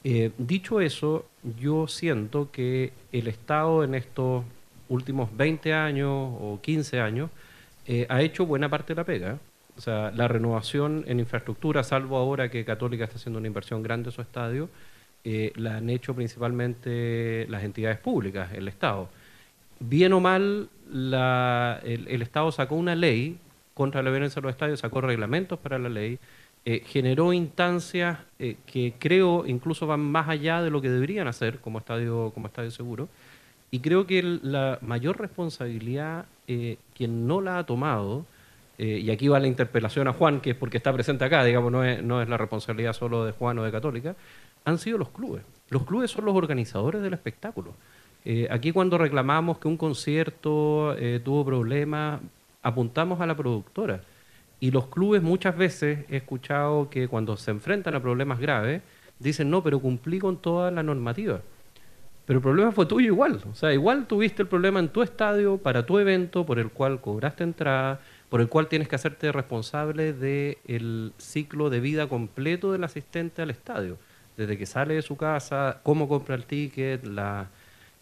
Eh, 0.04 0.30
dicho 0.38 0.80
eso, 0.80 1.26
yo 1.60 1.88
siento 1.88 2.50
que 2.52 2.92
el 3.12 3.26
Estado 3.26 3.82
en 3.82 3.94
estos 3.94 4.44
últimos 4.88 5.36
20 5.36 5.74
años 5.74 6.10
o 6.10 6.60
15 6.62 7.00
años 7.00 7.30
eh, 7.86 8.06
ha 8.08 8.22
hecho 8.22 8.46
buena 8.46 8.68
parte 8.68 8.94
de 8.94 9.00
la 9.00 9.04
pega. 9.04 9.38
O 9.76 9.80
sea, 9.80 10.10
la 10.12 10.26
renovación 10.28 11.04
en 11.06 11.20
infraestructura, 11.20 11.82
salvo 11.84 12.16
ahora 12.16 12.50
que 12.50 12.64
Católica 12.64 13.04
está 13.04 13.16
haciendo 13.16 13.38
una 13.38 13.48
inversión 13.48 13.82
grande 13.82 14.08
en 14.08 14.12
su 14.12 14.22
estadio, 14.22 14.68
eh, 15.24 15.52
la 15.56 15.76
han 15.76 15.90
hecho 15.90 16.14
principalmente 16.14 17.46
las 17.48 17.62
entidades 17.62 17.98
públicas, 17.98 18.52
el 18.52 18.68
Estado. 18.68 19.08
Bien 19.80 20.12
o 20.12 20.20
mal, 20.20 20.68
el, 20.90 22.22
Estado 22.22 22.50
sacó 22.50 22.74
una 22.74 22.96
ley 22.96 23.38
contra 23.78 24.02
la 24.02 24.10
violencia 24.10 24.40
en 24.40 24.42
los 24.42 24.50
estadios, 24.50 24.80
sacó 24.80 25.00
reglamentos 25.00 25.56
para 25.56 25.78
la 25.78 25.88
ley, 25.88 26.18
eh, 26.64 26.82
generó 26.84 27.32
instancias 27.32 28.18
eh, 28.40 28.56
que 28.66 28.92
creo 28.98 29.46
incluso 29.46 29.86
van 29.86 30.00
más 30.00 30.28
allá 30.28 30.60
de 30.62 30.68
lo 30.68 30.82
que 30.82 30.90
deberían 30.90 31.28
hacer 31.28 31.60
como 31.60 31.78
estadio, 31.78 32.32
como 32.34 32.48
estadio 32.48 32.72
seguro. 32.72 33.08
Y 33.70 33.78
creo 33.78 34.04
que 34.04 34.20
la 34.42 34.80
mayor 34.82 35.20
responsabilidad, 35.20 36.26
eh, 36.48 36.76
quien 36.96 37.28
no 37.28 37.40
la 37.40 37.58
ha 37.58 37.66
tomado, 37.66 38.26
y 38.80 39.10
aquí 39.10 39.26
va 39.26 39.40
la 39.40 39.48
interpelación 39.48 40.06
a 40.06 40.12
Juan, 40.12 40.40
que 40.40 40.50
es 40.50 40.56
porque 40.56 40.76
está 40.76 40.92
presente 40.92 41.24
acá, 41.24 41.42
digamos, 41.42 41.72
no 41.72 41.82
es, 41.82 42.00
no 42.00 42.22
es 42.22 42.28
la 42.28 42.36
responsabilidad 42.36 42.92
solo 42.92 43.24
de 43.24 43.32
Juan 43.32 43.58
o 43.58 43.64
de 43.64 43.72
Católica, 43.72 44.14
han 44.64 44.78
sido 44.78 44.98
los 44.98 45.08
clubes. 45.08 45.42
Los 45.68 45.84
clubes 45.84 46.12
son 46.12 46.26
los 46.26 46.36
organizadores 46.36 47.02
del 47.02 47.12
espectáculo. 47.12 47.74
aquí 48.50 48.70
cuando 48.70 48.96
reclamamos 48.96 49.58
que 49.58 49.66
un 49.66 49.76
concierto 49.76 50.94
tuvo 51.24 51.44
problemas, 51.44 52.20
apuntamos 52.68 53.20
a 53.20 53.26
la 53.26 53.36
productora. 53.36 54.00
Y 54.60 54.70
los 54.70 54.88
clubes 54.88 55.22
muchas 55.22 55.56
veces 55.56 56.04
he 56.08 56.16
escuchado 56.16 56.90
que 56.90 57.08
cuando 57.08 57.36
se 57.36 57.50
enfrentan 57.50 57.94
a 57.94 58.02
problemas 58.02 58.40
graves, 58.40 58.82
dicen, 59.18 59.50
no, 59.50 59.62
pero 59.62 59.80
cumplí 59.80 60.18
con 60.18 60.36
toda 60.36 60.70
la 60.70 60.82
normativa. 60.82 61.40
Pero 62.26 62.40
el 62.40 62.42
problema 62.42 62.72
fue 62.72 62.86
tuyo 62.86 63.06
igual. 63.06 63.40
O 63.50 63.54
sea, 63.54 63.72
igual 63.72 64.06
tuviste 64.06 64.42
el 64.42 64.48
problema 64.48 64.80
en 64.80 64.88
tu 64.88 65.02
estadio, 65.02 65.56
para 65.56 65.86
tu 65.86 65.98
evento, 65.98 66.44
por 66.44 66.58
el 66.58 66.70
cual 66.70 67.00
cobraste 67.00 67.42
entrada, 67.42 68.00
por 68.28 68.40
el 68.40 68.48
cual 68.48 68.68
tienes 68.68 68.86
que 68.88 68.96
hacerte 68.96 69.32
responsable 69.32 70.12
del 70.12 71.12
ciclo 71.16 71.70
de 71.70 71.80
vida 71.80 72.06
completo 72.08 72.70
del 72.70 72.84
asistente 72.84 73.40
al 73.40 73.50
estadio, 73.50 73.96
desde 74.36 74.58
que 74.58 74.66
sale 74.66 74.94
de 74.94 75.02
su 75.02 75.16
casa, 75.16 75.80
cómo 75.82 76.06
compra 76.06 76.34
el 76.34 76.44
ticket, 76.44 77.06
la... 77.06 77.48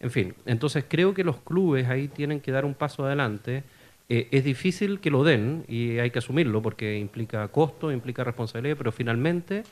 En 0.00 0.11
fin, 0.11 0.35
entonces 0.44 0.85
creo 0.88 1.14
que 1.14 1.23
los 1.23 1.37
clubes 1.37 1.88
ahí 1.88 2.08
tienen 2.08 2.40
que 2.40 2.50
dar 2.50 2.64
un 2.64 2.75
paso 2.75 3.06
adelante. 3.06 3.62
Eh, 4.08 4.28
es 4.30 4.44
difícil 4.44 5.00
que 5.00 5.10
lo 5.10 5.25
den 5.25 5.64
y 5.68 5.98
hay 5.98 6.10
que 6.10 6.20
asumirlo 6.20 6.62
porque 6.62 6.98
implica 6.98 7.46
costo, 7.48 7.90
implica 7.90 8.22
responsabilidad, 8.25 8.76
pero 8.76 8.92
finalmente, 8.92 9.64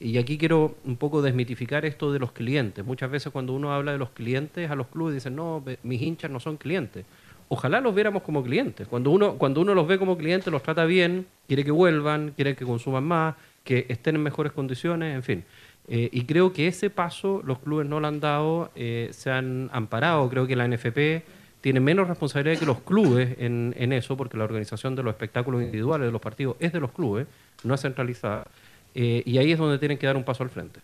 y 0.00 0.18
aquí 0.18 0.38
quiero 0.38 0.76
un 0.84 0.96
poco 0.96 1.20
desmitificar 1.20 1.84
esto 1.84 2.12
de 2.12 2.18
los 2.18 2.32
clientes. 2.32 2.84
Muchas 2.84 3.10
veces 3.10 3.32
cuando 3.32 3.52
uno 3.52 3.72
habla 3.72 3.92
de 3.92 3.98
los 3.98 4.10
clientes 4.10 4.70
a 4.70 4.74
los 4.74 4.88
clubes 4.88 5.14
dicen, 5.14 5.36
no, 5.36 5.62
mis 5.82 6.00
hinchas 6.00 6.30
no 6.30 6.40
son 6.40 6.56
clientes 6.56 7.04
ojalá 7.52 7.82
los 7.82 7.94
viéramos 7.94 8.22
como 8.22 8.42
clientes. 8.42 8.88
Cuando 8.88 9.10
uno, 9.10 9.34
cuando 9.34 9.60
uno 9.60 9.74
los 9.74 9.86
ve 9.86 9.98
como 9.98 10.16
clientes, 10.16 10.50
los 10.50 10.62
trata 10.62 10.86
bien, 10.86 11.26
quiere 11.46 11.64
que 11.64 11.70
vuelvan, 11.70 12.32
quiere 12.34 12.56
que 12.56 12.64
consuman 12.64 13.04
más, 13.04 13.34
que 13.62 13.84
estén 13.90 14.16
en 14.16 14.22
mejores 14.22 14.52
condiciones, 14.52 15.14
en 15.14 15.22
fin. 15.22 15.44
Eh, 15.86 16.08
y 16.12 16.24
creo 16.24 16.54
que 16.54 16.66
ese 16.66 16.88
paso 16.88 17.42
los 17.44 17.58
clubes 17.58 17.86
no 17.86 18.00
lo 18.00 18.06
han 18.08 18.20
dado, 18.20 18.70
eh, 18.74 19.08
se 19.12 19.30
han 19.30 19.68
amparado. 19.74 20.30
Creo 20.30 20.46
que 20.46 20.56
la 20.56 20.66
NFP 20.66 21.24
tiene 21.62 21.80
menos 21.80 22.08
responsabilidad 22.08 22.58
que 22.58 22.66
los 22.66 22.80
clubes 22.80 23.36
en, 23.38 23.92
eso, 23.92 24.16
porque 24.16 24.36
la 24.36 24.44
organización 24.44 24.96
de 24.96 25.04
los 25.04 25.12
espectáculos 25.12 25.62
individuales 25.62 26.06
de 26.06 26.12
los 26.12 26.20
partidos 26.20 26.56
es 26.58 26.72
de 26.72 26.80
los 26.80 26.90
clubes, 26.90 27.28
no 27.62 27.74
es 27.74 27.80
centralizada. 27.80 28.48
Eh, 28.94 29.22
y 29.24 29.38
ahí 29.38 29.52
es 29.52 29.58
donde 29.58 29.78
tienen 29.78 29.96
que 29.96 30.06
dar 30.06 30.16
un 30.16 30.24
paso 30.24 30.42
al 30.42 30.50
frente. 30.50 30.80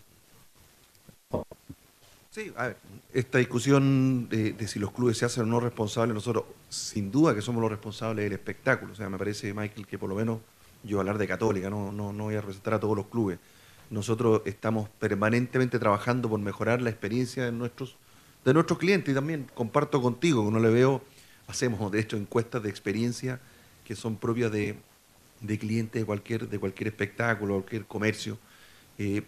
Sí, 2.31 2.53
a 2.57 2.69
ver, 2.69 2.77
esta 3.13 3.39
discusión 3.39 4.29
de, 4.29 4.55
si 4.69 4.79
los 4.79 4.93
clubes 4.93 5.19
se 5.19 5.25
hacen 5.25 5.43
o 5.43 5.47
no 5.47 5.59
responsables, 5.59 6.15
nosotros 6.15 6.45
sin 6.69 7.11
duda 7.11 7.35
que 7.35 7.43
somos 7.43 7.61
los 7.61 7.71
responsables 7.71 8.25
del 8.25 8.35
espectáculo. 8.35 8.93
O 8.93 8.95
sea, 8.95 9.09
me 9.11 9.19
parece, 9.19 9.53
Michael, 9.53 9.85
que 9.85 9.99
por 9.99 10.09
lo 10.09 10.15
menos 10.15 10.39
yo 10.85 11.01
hablar 11.01 11.19
de 11.19 11.27
católica, 11.27 11.69
no, 11.69 11.91
no, 11.91 12.13
no 12.13 12.25
voy 12.25 12.37
a 12.37 12.41
representar 12.41 12.75
a 12.75 12.81
todos 12.81 12.97
los 12.97 13.07
clubes. 13.07 13.41
Nosotros 13.91 14.43
estamos 14.45 14.89
permanentemente 15.01 15.81
trabajando 15.81 16.29
por 16.29 16.39
mejorar 16.39 16.81
la 16.81 16.91
experiencia 16.91 17.45
de 17.45 17.51
nuestros, 17.51 17.97
de 18.45 18.55
nuestros 18.55 18.79
clientes 18.79 19.13
y 19.13 19.15
también 19.15 19.47
comparto 19.55 20.01
contigo, 20.01 20.45
que 20.45 20.51
no 20.51 20.61
le 20.61 20.71
veo, 20.71 21.03
hacemos 21.47 21.91
de 21.91 22.01
hecho 22.01 22.17
encuestas 22.17 22.63
de 22.63 22.71
experiencia 22.71 23.41
que 23.85 23.97
son 23.97 24.17
propias 24.17 24.53
de, 24.53 24.77
de 25.41 25.59
clientes 25.59 26.03
de 26.03 26.07
cualquier, 26.07 26.49
de 26.49 26.59
cualquier 26.59 26.89
espectáculo, 26.89 27.55
cualquier 27.55 27.85
comercio. 27.87 28.39
Eh, 28.99 29.23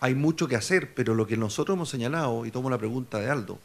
hay 0.00 0.14
mucho 0.14 0.48
que 0.48 0.56
hacer, 0.56 0.94
pero 0.94 1.14
lo 1.14 1.26
que 1.26 1.36
nosotros 1.36 1.74
hemos 1.76 1.88
señalado, 1.88 2.44
y 2.44 2.50
tomo 2.50 2.68
la 2.68 2.78
pregunta 2.78 3.18
de 3.18 3.30
Aldo, 3.30 3.58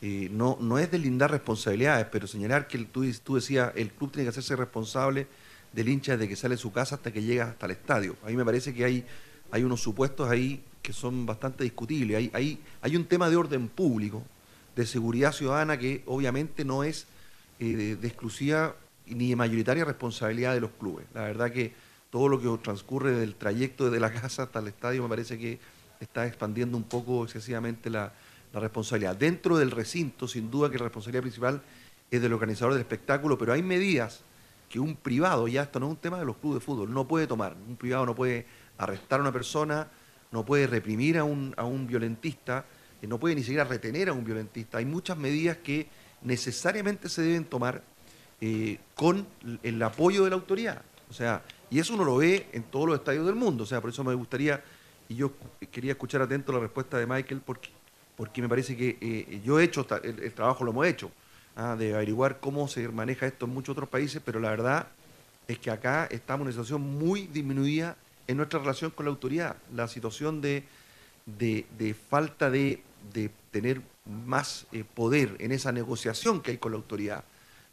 eh, 0.00 0.28
no, 0.32 0.56
no 0.60 0.78
es 0.78 0.90
delindar 0.90 1.30
responsabilidades, 1.30 2.06
pero 2.10 2.26
señalar 2.26 2.68
que 2.68 2.78
tú, 2.78 3.04
tú 3.24 3.34
decías, 3.36 3.72
el 3.76 3.90
club 3.90 4.12
tiene 4.12 4.24
que 4.24 4.30
hacerse 4.30 4.56
responsable 4.56 5.26
del 5.72 5.88
hincha 5.88 6.12
desde 6.12 6.28
que 6.28 6.36
sale 6.36 6.56
de 6.56 6.60
su 6.60 6.72
casa 6.72 6.96
hasta 6.96 7.12
que 7.12 7.22
llega 7.22 7.44
hasta 7.46 7.66
el 7.66 7.72
estadio. 7.72 8.16
A 8.24 8.26
mí 8.26 8.36
me 8.36 8.44
parece 8.44 8.74
que 8.74 8.84
hay, 8.84 9.04
hay 9.50 9.64
unos 9.64 9.80
supuestos 9.80 10.28
ahí 10.28 10.62
que 10.82 10.92
son 10.92 11.24
bastante 11.24 11.64
discutibles. 11.64 12.16
Hay, 12.16 12.30
hay, 12.34 12.58
hay 12.80 12.96
un 12.96 13.06
tema 13.06 13.30
de 13.30 13.36
orden 13.36 13.68
público, 13.68 14.22
de 14.74 14.86
seguridad 14.86 15.32
ciudadana, 15.32 15.78
que 15.78 16.02
obviamente 16.06 16.64
no 16.64 16.82
es 16.82 17.06
eh, 17.60 17.96
de, 18.00 18.08
exclusiva 18.08 18.74
ni 19.06 19.30
de 19.30 19.36
mayoritaria 19.36 19.84
responsabilidad 19.84 20.54
de 20.54 20.60
los 20.60 20.70
clubes. 20.72 21.06
La 21.14 21.22
verdad 21.22 21.52
que 21.52 21.72
todo 22.10 22.28
lo 22.28 22.40
que 22.40 22.62
transcurre 22.62 23.12
del 23.12 23.36
trayecto 23.36 23.84
desde 23.84 24.00
la 24.00 24.12
casa 24.20 24.44
hasta 24.44 24.58
el 24.58 24.68
estadio 24.68 25.02
me 25.02 25.08
parece 25.08 25.38
que 25.38 25.60
está 26.00 26.26
expandiendo 26.26 26.76
un 26.76 26.82
poco 26.82 27.24
excesivamente 27.24 27.88
la, 27.88 28.12
responsabilidad. 28.52 29.16
Dentro 29.16 29.56
del 29.56 29.70
recinto, 29.70 30.28
sin 30.28 30.50
duda 30.50 30.68
que 30.70 30.76
la 30.76 30.84
responsabilidad 30.84 31.22
principal 31.22 31.62
es 32.10 32.20
del 32.20 32.34
organizador 32.34 32.74
del 32.74 32.82
espectáculo, 32.82 33.38
pero 33.38 33.54
hay 33.54 33.62
medidas 33.62 34.20
que 34.68 34.78
un 34.78 34.94
privado, 34.94 35.48
ya 35.48 35.62
esto 35.62 35.80
no 35.80 35.86
es 35.86 35.92
un 35.92 35.96
tema 35.96 36.18
de 36.18 36.26
los 36.26 36.36
clubes 36.36 36.60
de 36.60 36.66
fútbol, 36.66 36.92
no 36.92 37.08
puede 37.08 37.26
tomar. 37.26 37.56
Un 37.66 37.76
privado 37.76 38.04
no 38.04 38.14
puede 38.14 38.44
arrestar 38.76 39.20
a 39.20 39.22
una 39.22 39.32
persona, 39.32 39.88
no 40.32 40.44
puede 40.44 40.66
reprimir 40.66 41.18
a 41.18 41.24
un, 41.24 41.54
a 41.56 41.64
un 41.64 41.86
violentista, 41.86 42.64
eh, 43.00 43.06
no 43.06 43.18
puede 43.18 43.34
ni 43.34 43.42
siquiera 43.42 43.64
retener 43.64 44.08
a 44.08 44.12
un 44.12 44.24
violentista. 44.24 44.78
Hay 44.78 44.86
muchas 44.86 45.16
medidas 45.16 45.58
que 45.58 45.86
necesariamente 46.22 47.08
se 47.08 47.22
deben 47.22 47.44
tomar 47.44 47.82
eh, 48.40 48.78
con 48.94 49.26
el 49.62 49.82
apoyo 49.82 50.24
de 50.24 50.30
la 50.30 50.36
autoridad. 50.36 50.82
O 51.10 51.12
sea, 51.12 51.42
y 51.70 51.78
eso 51.78 51.94
uno 51.94 52.04
lo 52.04 52.16
ve 52.16 52.46
en 52.52 52.64
todos 52.64 52.86
los 52.86 52.98
estadios 52.98 53.26
del 53.26 53.34
mundo. 53.34 53.64
O 53.64 53.66
sea, 53.66 53.80
por 53.80 53.90
eso 53.90 54.02
me 54.02 54.14
gustaría 54.14 54.62
y 55.08 55.16
yo 55.16 55.32
quería 55.70 55.92
escuchar 55.92 56.22
atento 56.22 56.52
la 56.52 56.60
respuesta 56.60 56.98
de 56.98 57.06
Michael 57.06 57.42
porque, 57.44 57.68
porque 58.16 58.40
me 58.40 58.48
parece 58.48 58.76
que 58.76 58.96
eh, 59.00 59.40
yo 59.44 59.60
he 59.60 59.64
hecho, 59.64 59.86
el, 60.02 60.32
trabajo 60.32 60.64
lo 60.64 60.70
hemos 60.70 60.86
hecho, 60.86 61.10
¿ah? 61.54 61.76
de 61.78 61.94
averiguar 61.94 62.40
cómo 62.40 62.66
se 62.66 62.88
maneja 62.88 63.26
esto 63.26 63.44
en 63.44 63.52
muchos 63.52 63.74
otros 63.74 63.88
países, 63.88 64.22
pero 64.24 64.40
la 64.40 64.50
verdad 64.50 64.88
es 65.46 65.58
que 65.58 65.70
acá 65.70 66.06
estamos 66.10 66.40
en 66.40 66.46
una 66.46 66.52
situación 66.52 66.80
muy 66.80 67.26
disminuida 67.26 67.96
en 68.32 68.38
nuestra 68.38 68.58
relación 68.58 68.90
con 68.90 69.06
la 69.06 69.10
autoridad. 69.10 69.56
La 69.74 69.88
situación 69.88 70.40
de, 70.40 70.64
de, 71.26 71.94
falta 72.08 72.50
de, 72.50 72.82
tener 73.50 73.80
más 74.26 74.66
eh, 74.72 74.84
poder 74.84 75.36
en 75.38 75.52
esa 75.52 75.72
negociación 75.72 76.40
que 76.40 76.52
hay 76.52 76.58
con 76.58 76.72
la 76.72 76.78
autoridad 76.78 77.24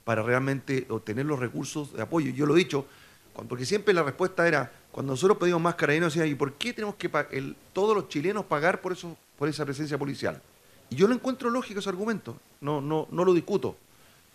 para 0.04 0.22
realmente 0.22 0.86
obtener 0.89 1.25
los 1.25 1.39
recursos 1.39 1.94
de 1.94 2.01
apoyo. 2.01 2.32
Yo 2.32 2.46
lo 2.46 2.56
he 2.56 2.60
dicho, 2.60 2.86
porque 3.48 3.66
siempre 3.66 3.94
la 3.94 4.04
respuesta 4.04 4.48
era, 4.48 4.72
cuando 4.92 5.13
nosotros 5.13 5.38
pedimos 5.38 5.62
más 5.62 5.75
carabineros, 5.75 6.13
decía, 6.13 6.30
¿y 6.30 6.36
por 6.36 6.54
qué 6.54 6.74
tenemos 6.74 6.96
que 6.96 7.10
el, 7.32 7.56
todos 7.74 7.96
los 7.96 8.10
chilenos 8.10 8.46
pagar 8.46 8.82
por, 8.82 8.92
eso, 8.92 9.16
por 9.38 9.50
esa 9.50 9.66
presencia 9.66 9.98
policial? 9.98 10.42
Y 10.89 10.96
yo 10.96 11.08
lo 11.08 11.13
encuentro 11.13 11.50
lógico 11.50 11.80
ese 11.80 11.89
argumento, 11.89 12.38
no, 12.62 12.82
no, 12.82 13.08
no 13.12 13.24
lo 13.24 13.34
discuto. 13.34 13.78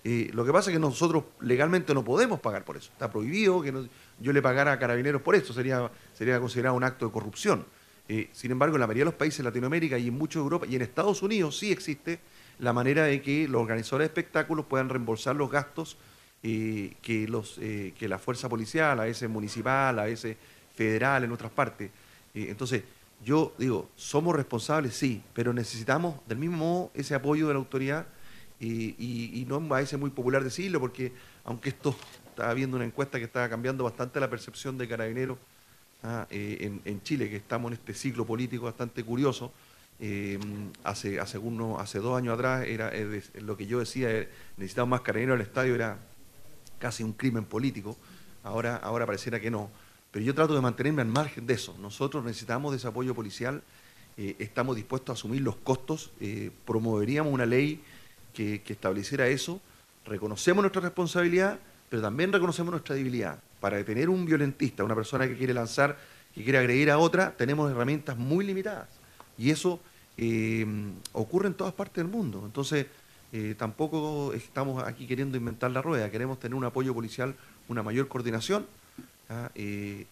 Eh, 0.04 0.30
lo 0.34 0.44
que 0.44 0.52
pasa 0.52 0.70
es 0.70 0.76
que 0.76 0.80
nosotros 0.80 1.24
legalmente 1.40 1.94
no 1.94 2.04
podemos 2.04 2.38
pagar 2.38 2.62
por 2.64 2.76
eso. 2.76 2.90
Está 2.92 3.10
prohibido 3.10 3.62
que 3.62 3.72
yo 4.20 4.32
le 4.32 4.42
pagara 4.42 4.72
a 4.72 4.78
carabineros 4.78 5.22
por 5.22 5.34
eso, 5.34 5.54
sería, 5.54 5.90
sería 6.14 6.40
considerado 6.40 6.74
un 6.76 6.84
acto 6.84 7.06
de 7.06 7.12
corrupción. 7.12 7.66
Eh, 8.08 8.28
sin 8.32 8.50
embargo, 8.50 8.76
en 8.76 8.80
la 8.80 8.86
mayoría 8.86 9.02
de 9.02 9.10
los 9.10 9.14
países 9.14 9.38
de 9.38 9.44
Latinoamérica 9.44 9.98
y 9.98 10.08
en 10.08 10.14
muchos 10.14 10.40
de 10.40 10.44
Europa 10.44 10.66
y 10.68 10.76
en 10.76 10.82
Estados 10.82 11.22
Unidos 11.22 11.58
sí 11.58 11.72
existe 11.72 12.20
la 12.58 12.72
manera 12.72 13.04
de 13.04 13.22
que 13.22 13.48
los 13.48 13.62
organizadores 13.62 14.06
de 14.06 14.10
espectáculos 14.10 14.66
puedan 14.66 14.88
reembolsar 14.88 15.36
los 15.36 15.50
gastos 15.50 15.96
que, 16.42 17.26
los, 17.28 17.56
eh, 17.58 17.94
que 17.98 18.06
la 18.06 18.18
fuerza 18.18 18.50
policial, 18.50 19.00
a 19.00 19.04
veces 19.04 19.30
municipal, 19.30 19.98
a 19.98 20.04
veces 20.04 20.36
federal, 20.74 21.24
en 21.24 21.32
otras 21.32 21.50
partes. 21.50 21.90
entonces, 22.34 22.82
yo 23.24 23.54
digo, 23.56 23.88
somos 23.96 24.36
responsables, 24.36 24.94
sí, 24.94 25.22
pero 25.32 25.54
necesitamos 25.54 26.16
del 26.28 26.36
mismo 26.36 26.56
modo 26.56 26.90
ese 26.92 27.14
apoyo 27.14 27.48
de 27.48 27.54
la 27.54 27.58
autoridad 27.58 28.06
y, 28.60 29.44
no 29.48 29.60
me 29.60 29.84
muy 29.98 30.10
popular 30.10 30.44
decirlo 30.44 30.80
porque 30.80 31.12
aunque 31.44 31.70
esto 31.70 31.96
estaba 32.28 32.52
viendo 32.54 32.76
una 32.76 32.84
encuesta 32.84 33.18
que 33.18 33.24
estaba 33.24 33.48
cambiando 33.48 33.84
bastante 33.84 34.20
la 34.20 34.28
percepción 34.28 34.76
de 34.76 34.88
carabineros 34.88 35.38
ah, 36.04 36.26
eh, 36.30 36.80
en, 36.84 37.02
Chile, 37.02 37.28
que 37.28 37.36
estamos 37.36 37.72
en 37.72 37.78
este 37.78 37.94
ciclo 37.94 38.24
político 38.24 38.66
bastante 38.66 39.02
curioso. 39.02 39.52
Eh, 39.98 40.38
hace, 40.84 41.18
hace, 41.18 41.38
uno, 41.38 41.80
hace 41.80 41.98
dos 41.98 42.16
años 42.16 42.34
atrás 42.34 42.66
era 42.66 42.92
lo 43.40 43.56
que 43.56 43.66
yo 43.66 43.80
decía, 43.80 44.08
necesitamos 44.56 44.90
más 44.90 45.00
carabineros 45.00 45.40
al 45.40 45.46
estadio, 45.46 45.74
era 45.74 45.98
casi 46.78 47.02
un 47.02 47.12
crimen 47.12 47.44
político, 47.44 47.96
ahora, 48.42 48.76
ahora 48.76 49.06
pareciera 49.06 49.40
que 49.40 49.50
no. 49.50 49.70
Pero 50.10 50.24
yo 50.24 50.34
trato 50.34 50.54
de 50.54 50.60
mantenerme 50.60 51.02
al 51.02 51.08
margen 51.08 51.44
de 51.44 51.54
eso. 51.54 51.74
Nosotros 51.80 52.24
necesitamos 52.24 52.70
de 52.70 52.78
ese 52.78 52.86
apoyo 52.86 53.14
policial, 53.16 53.62
eh, 54.16 54.36
estamos 54.38 54.76
dispuestos 54.76 55.10
a 55.10 55.18
asumir 55.18 55.42
los 55.42 55.56
costos, 55.56 56.12
eh, 56.20 56.52
promoveríamos 56.64 57.32
una 57.32 57.46
ley 57.46 57.82
que, 58.32 58.62
estableciera 58.64 59.26
eso, 59.26 59.60
reconocemos 60.04 60.62
nuestra 60.62 60.82
responsabilidad, 60.82 61.58
pero 61.88 62.00
también 62.02 62.32
reconocemos 62.32 62.70
nuestra 62.70 62.94
debilidad. 62.94 63.40
Para 63.64 63.78
detener 63.78 64.10
un 64.10 64.26
violentista, 64.26 64.84
una 64.84 64.94
persona 64.94 65.26
que 65.26 65.38
quiere 65.38 65.54
lanzar, 65.54 65.96
que 66.34 66.44
quiere 66.44 66.58
agredir 66.58 66.90
a 66.90 66.98
otra, 66.98 67.34
tenemos 67.34 67.70
herramientas 67.70 68.14
muy 68.14 68.44
limitadas. 68.44 68.90
Y 69.38 69.48
eso 69.48 69.80
eh, 70.18 70.66
ocurre 71.12 71.48
en 71.48 71.54
todas 71.54 71.72
partes 71.72 72.04
del 72.04 72.12
mundo. 72.12 72.42
Entonces, 72.44 72.88
eh, 73.32 73.54
tampoco 73.56 74.34
estamos 74.34 74.84
aquí 74.84 75.06
queriendo 75.06 75.38
inventar 75.38 75.70
la 75.70 75.80
rueda, 75.80 76.10
queremos 76.10 76.38
tener 76.38 76.54
un 76.54 76.64
apoyo 76.66 76.92
policial, 76.92 77.36
una 77.66 77.82
mayor 77.82 78.06
coordinación, 78.06 78.66
eh, 79.54 80.04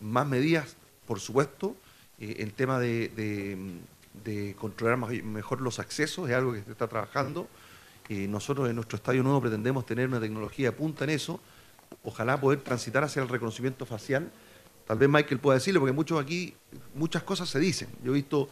más 0.00 0.28
medidas, 0.28 0.76
por 1.04 1.18
supuesto, 1.18 1.74
el 2.20 2.52
tema 2.52 2.78
de, 2.78 4.54
controlar 4.56 4.96
mejor 5.24 5.60
los 5.60 5.80
accesos 5.80 6.30
es 6.30 6.36
algo 6.36 6.52
que 6.52 6.62
se 6.62 6.70
está 6.70 6.86
trabajando. 6.86 7.48
nosotros 8.08 8.70
en 8.70 8.76
nuestro 8.76 8.94
estadio 8.94 9.24
nuevo 9.24 9.40
pretendemos 9.40 9.84
tener 9.86 10.06
una 10.06 10.20
tecnología 10.20 10.70
de 10.70 10.76
punta 10.76 11.02
en 11.02 11.10
eso, 11.10 11.40
ojalá 12.02 12.40
poder 12.40 12.60
transitar 12.60 13.04
hacia 13.04 13.22
el 13.22 13.28
reconocimiento 13.28 13.86
facial. 13.86 14.30
Tal 14.86 14.98
vez 14.98 15.08
Michael 15.08 15.38
pueda 15.38 15.58
decirlo, 15.58 15.80
porque 15.80 15.92
muchos 15.92 16.20
aquí, 16.20 16.54
muchas 16.94 17.22
cosas 17.22 17.48
se 17.48 17.58
dicen. 17.58 17.88
Yo 18.04 18.12
he 18.12 18.14
visto 18.14 18.48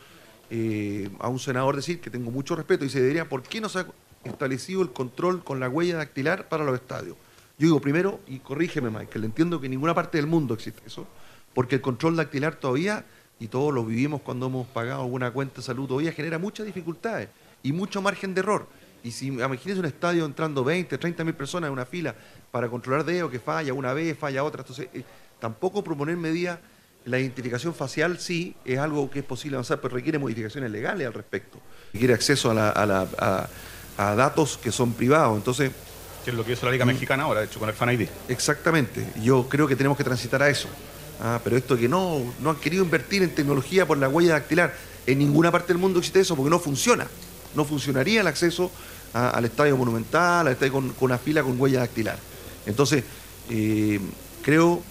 a 1.18 1.28
un 1.28 1.38
senador 1.38 1.76
decir 1.76 2.00
que 2.00 2.11
tengo 2.11 2.30
mucho 2.30 2.56
respeto 2.56 2.85
y 2.85 2.88
se 2.88 3.02
diría, 3.02 3.28
¿por 3.28 3.42
qué 3.42 3.61
no 3.61 3.68
se 3.68 3.85
establecido 4.25 4.82
el 4.82 4.90
control 4.90 5.42
con 5.42 5.61
la 5.61 5.68
huella 5.68 5.97
dactilar 5.97 6.49
para 6.49 6.64
los 6.64 6.75
estadios. 6.75 7.16
Yo 7.59 7.66
digo 7.66 7.80
primero, 7.80 8.20
y 8.26 8.38
corrígeme 8.38 8.90
Michael, 8.90 9.25
entiendo 9.25 9.61
que 9.61 9.66
en 9.66 9.73
ninguna 9.73 9.94
parte 9.94 10.18
del 10.18 10.26
mundo 10.26 10.54
existe 10.54 10.82
eso, 10.87 11.06
porque 11.54 11.76
el 11.76 11.80
control 11.80 12.16
dactilar 12.16 12.56
todavía, 12.56 13.04
y 13.38 13.49
todos 13.49 13.73
lo 13.73 13.85
vivimos 13.85 14.20
cuando 14.23 14.47
hemos 14.47 14.66
pagado 14.68 15.02
alguna 15.02 15.30
cuenta 15.30 15.56
de 15.56 15.62
salud, 15.62 15.88
todavía 15.88 16.12
genera 16.12 16.38
muchas 16.38 16.66
dificultades 16.66 17.28
y 17.62 17.73
mucho 17.73 18.02
margen 18.02 18.35
de 18.35 18.40
error. 18.40 18.66
Y 19.02 19.11
si 19.12 19.28
imagínense 19.28 19.80
un 19.80 19.87
estadio 19.87 20.25
entrando 20.26 20.62
20, 20.62 20.99
30 20.99 21.25
mil 21.25 21.35
personas 21.35 21.69
en 21.69 21.73
una 21.73 21.87
fila 21.87 22.14
para 22.50 22.69
controlar 22.69 23.04
dedo 23.04 23.30
que 23.30 23.38
falla 23.40 23.73
una 23.73 23.92
vez, 23.95 24.19
falla 24.19 24.45
otra. 24.45 24.61
Entonces, 24.61 24.88
eh, 24.92 25.02
tampoco 25.38 25.83
proponer 25.83 26.16
medidas, 26.16 26.59
la 27.07 27.19
identificación 27.19 27.75
facial 27.75 28.19
sí 28.19 28.54
es 28.64 28.78
algo 28.78 29.11
que 29.11 29.21
es 29.21 29.25
posible 29.25 29.57
avanzar, 29.57 29.80
pero 29.80 29.95
requiere 29.95 30.19
modificaciones 30.19 30.71
legales 30.71 31.07
al 31.07 31.14
respecto. 31.14 31.59
Requiere 31.95 32.12
acceso 32.12 32.50
a, 32.50 32.54
la- 32.54 32.71
a 32.71 32.85
la- 32.87 33.09
a- 33.19 33.49
a 33.97 34.14
datos 34.14 34.59
que 34.62 34.71
son 34.71 34.92
privados. 34.92 35.37
Entonces, 35.37 35.71
Que 36.25 36.30
es 36.30 36.37
lo 36.37 36.45
que 36.45 36.52
hizo 36.52 36.66
la 36.66 36.73
Liga 36.73 36.85
Mexicana 36.85 37.23
ahora, 37.23 37.40
de 37.40 37.47
hecho, 37.47 37.59
con 37.59 37.69
el 37.71 37.75
Fan 37.75 37.92
ID. 37.92 38.07
Exactamente, 38.28 39.07
yo 39.23 39.49
creo 39.49 39.66
que 39.66 39.75
tenemos 39.76 39.97
que 39.97 40.04
transitar 40.04 40.42
a 40.42 40.50
eso. 40.50 40.69
Ah, 41.23 41.40
pero 41.42 41.57
esto 41.57 41.76
que 41.78 41.88
no, 41.88 42.21
no 42.40 42.50
han 42.50 42.57
querido 42.57 42.85
invertir 42.85 43.23
en 43.23 43.35
tecnología 43.35 43.87
por 43.87 43.97
la 43.97 44.09
huella 44.11 44.33
dactilar, 44.33 44.75
en 45.07 45.19
ninguna 45.19 45.50
parte 45.50 45.69
del 45.69 45.78
mundo 45.78 45.99
existe 45.99 46.21
eso 46.21 46.37
porque 46.37 46.50
no 46.50 46.59
funciona. 46.59 47.07
No 47.54 47.64
funcionaría 47.64 48.21
el 48.21 48.26
acceso 48.26 48.71
a- 49.14 49.30
al 49.30 49.45
estadio 49.45 49.76
monumental, 49.76 50.47
al 50.47 50.52
estadio 50.52 50.73
con, 50.73 50.90
con 50.90 51.07
una 51.07 51.19
fila 51.19 51.42
con 51.42 51.61
huella 51.61 51.80
dactilar. 51.80 52.16
Entonces, 52.66 53.04
eh, 53.49 54.00
creo, 54.42 54.83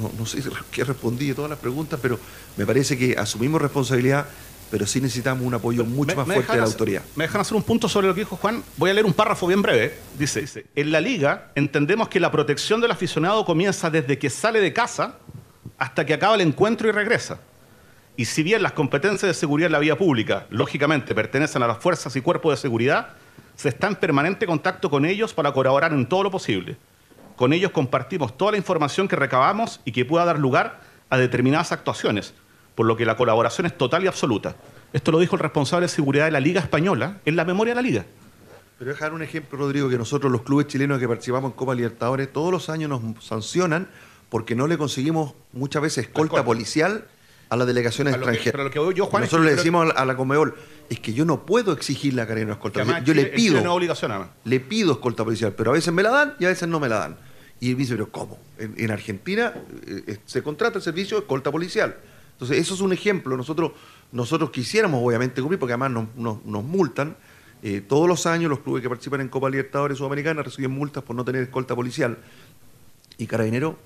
no, 0.00 0.10
no 0.18 0.26
sé 0.26 0.42
qué 0.70 0.84
respondí 0.84 1.28
de 1.28 1.34
todas 1.34 1.50
las 1.50 1.58
preguntas, 1.58 1.98
pero 2.02 2.18
me 2.56 2.64
parece 2.66 2.96
que 2.96 3.16
asumimos 3.18 3.60
responsabilidad, 3.60 4.26
pero 4.70 4.86
sí 4.86 5.00
necesitamos 5.00 5.44
un 5.46 5.54
apoyo 5.54 5.84
mucho 5.84 6.08
Me- 6.08 6.14
más 6.16 6.26
me 6.26 6.34
fuerte 6.34 6.52
de 6.52 6.58
la 6.58 6.64
hacer- 6.64 6.72
autoridad. 6.74 7.02
Me 7.16 7.24
dejan 7.24 7.40
hacer 7.40 7.56
un 7.56 7.62
punto 7.62 7.88
sobre 7.88 8.06
lo 8.06 8.14
que 8.14 8.20
dijo 8.20 8.36
Juan. 8.36 8.62
Voy 8.76 8.90
a 8.90 8.94
leer 8.94 9.06
un 9.06 9.12
párrafo 9.14 9.46
bien 9.46 9.62
breve. 9.62 9.98
Dice, 10.18 10.40
dice, 10.42 10.66
en 10.74 10.92
la 10.92 11.00
liga 11.00 11.52
entendemos 11.54 12.08
que 12.08 12.20
la 12.20 12.30
protección 12.30 12.80
del 12.80 12.90
aficionado 12.90 13.44
comienza 13.44 13.88
desde 13.90 14.18
que 14.18 14.28
sale 14.30 14.60
de 14.60 14.72
casa 14.72 15.16
hasta 15.78 16.04
que 16.04 16.14
acaba 16.14 16.34
el 16.34 16.40
encuentro 16.42 16.88
y 16.88 16.92
regresa. 16.92 17.38
Y 18.18 18.24
si 18.24 18.42
bien 18.42 18.64
las 18.64 18.72
competencias 18.72 19.28
de 19.28 19.32
seguridad 19.32 19.66
en 19.66 19.72
la 19.74 19.78
vía 19.78 19.96
pública, 19.96 20.48
lógicamente, 20.50 21.14
pertenecen 21.14 21.62
a 21.62 21.68
las 21.68 21.78
fuerzas 21.78 22.16
y 22.16 22.20
cuerpos 22.20 22.52
de 22.52 22.56
seguridad, 22.56 23.10
se 23.54 23.68
está 23.68 23.86
en 23.86 23.94
permanente 23.94 24.44
contacto 24.44 24.90
con 24.90 25.04
ellos 25.04 25.32
para 25.32 25.52
colaborar 25.52 25.92
en 25.92 26.04
todo 26.04 26.24
lo 26.24 26.30
posible. 26.32 26.76
Con 27.36 27.52
ellos 27.52 27.70
compartimos 27.70 28.36
toda 28.36 28.50
la 28.50 28.56
información 28.56 29.06
que 29.06 29.14
recabamos 29.14 29.80
y 29.84 29.92
que 29.92 30.04
pueda 30.04 30.24
dar 30.24 30.40
lugar 30.40 30.80
a 31.10 31.16
determinadas 31.16 31.70
actuaciones, 31.70 32.34
por 32.74 32.86
lo 32.86 32.96
que 32.96 33.06
la 33.06 33.16
colaboración 33.16 33.68
es 33.68 33.78
total 33.78 34.02
y 34.02 34.08
absoluta. 34.08 34.56
Esto 34.92 35.12
lo 35.12 35.20
dijo 35.20 35.36
el 35.36 35.40
responsable 35.40 35.84
de 35.84 35.88
seguridad 35.88 36.24
de 36.24 36.32
la 36.32 36.40
Liga 36.40 36.60
Española 36.60 37.18
en 37.24 37.36
la 37.36 37.44
memoria 37.44 37.70
de 37.70 37.82
la 37.82 37.88
Liga. 37.88 38.04
Pero 38.80 38.90
dejar 38.90 39.12
un 39.12 39.22
ejemplo, 39.22 39.56
Rodrigo, 39.56 39.88
que 39.88 39.96
nosotros 39.96 40.32
los 40.32 40.42
clubes 40.42 40.66
chilenos 40.66 40.98
que 40.98 41.06
participamos 41.06 41.52
en 41.52 41.56
Copa 41.56 41.72
Libertadores 41.72 42.32
todos 42.32 42.50
los 42.50 42.68
años 42.68 42.90
nos 42.90 43.24
sancionan 43.24 43.86
porque 44.28 44.56
no 44.56 44.66
le 44.66 44.76
conseguimos 44.76 45.34
muchas 45.52 45.82
veces 45.82 46.06
escolta 46.06 46.38
Escolta. 46.38 46.44
policial 46.44 47.04
a 47.50 47.56
las 47.56 47.66
delegaciones 47.66 48.14
A 48.14 48.16
lo 48.18 48.26
que- 48.26 48.30
extranjeras. 48.32 48.70
pero 48.72 48.84
lo 48.84 48.92
que 48.92 48.98
yo, 48.98 49.06
Juan, 49.06 49.22
es 49.22 49.28
nosotros 49.28 49.46
que 49.46 49.50
le 49.52 49.56
decimos 49.56 49.82
a 49.82 49.86
la- 49.86 49.94
a 49.94 50.04
la 50.04 50.16
Conmebol, 50.16 50.54
es 50.90 51.00
que 51.00 51.12
yo 51.12 51.24
no 51.24 51.44
puedo 51.46 51.72
exigir 51.72 52.14
la 52.14 52.26
carrera 52.26 52.46
de 52.46 52.52
escolta 52.52 52.80
además 52.80 53.02
policial. 53.02 53.16
Yo 53.16 53.22
le 53.22 53.34
pido, 53.36 53.58
es 53.58 53.66
obligación, 53.66 54.10
además. 54.10 54.30
le 54.44 54.60
pido 54.60 54.92
escolta 54.92 55.24
policial, 55.24 55.52
pero 55.56 55.70
a 55.70 55.74
veces 55.74 55.92
me 55.92 56.02
la 56.02 56.10
dan 56.10 56.34
y 56.38 56.44
a 56.44 56.48
veces 56.48 56.68
no 56.68 56.78
me 56.80 56.88
la 56.88 56.98
dan. 56.98 57.16
Y 57.60 57.70
él 57.70 57.76
dice, 57.76 57.94
pero 57.94 58.10
¿cómo? 58.10 58.38
En, 58.58 58.74
en 58.76 58.90
Argentina 58.90 59.52
eh, 59.86 60.02
eh, 60.06 60.18
se 60.26 60.42
contrata 60.42 60.78
el 60.78 60.82
servicio 60.84 61.16
de 61.16 61.22
escolta 61.22 61.50
policial. 61.50 61.96
Entonces, 62.32 62.58
eso 62.58 62.74
es 62.74 62.80
un 62.80 62.92
ejemplo. 62.92 63.36
Nosotros, 63.36 63.72
nosotros 64.12 64.50
quisiéramos, 64.50 65.00
obviamente, 65.02 65.40
cumplir, 65.40 65.58
porque 65.58 65.72
además 65.72 65.90
nos, 65.90 66.14
nos- 66.16 66.44
nos 66.44 66.62
multan. 66.62 67.16
Eh, 67.64 67.80
todos 67.80 68.06
los 68.06 68.26
años 68.26 68.48
los 68.48 68.60
clubes 68.60 68.80
que 68.82 68.88
participan 68.88 69.20
en 69.22 69.28
Copa 69.28 69.50
Libertadores 69.50 69.98
Sudamericana 69.98 70.42
reciben 70.44 70.70
multas 70.70 71.02
por 71.02 71.16
no 71.16 71.24
tener 71.24 71.42
escolta 71.42 71.74
policial. 71.74 72.18
Y 73.16 73.26
Carabinero 73.26 73.76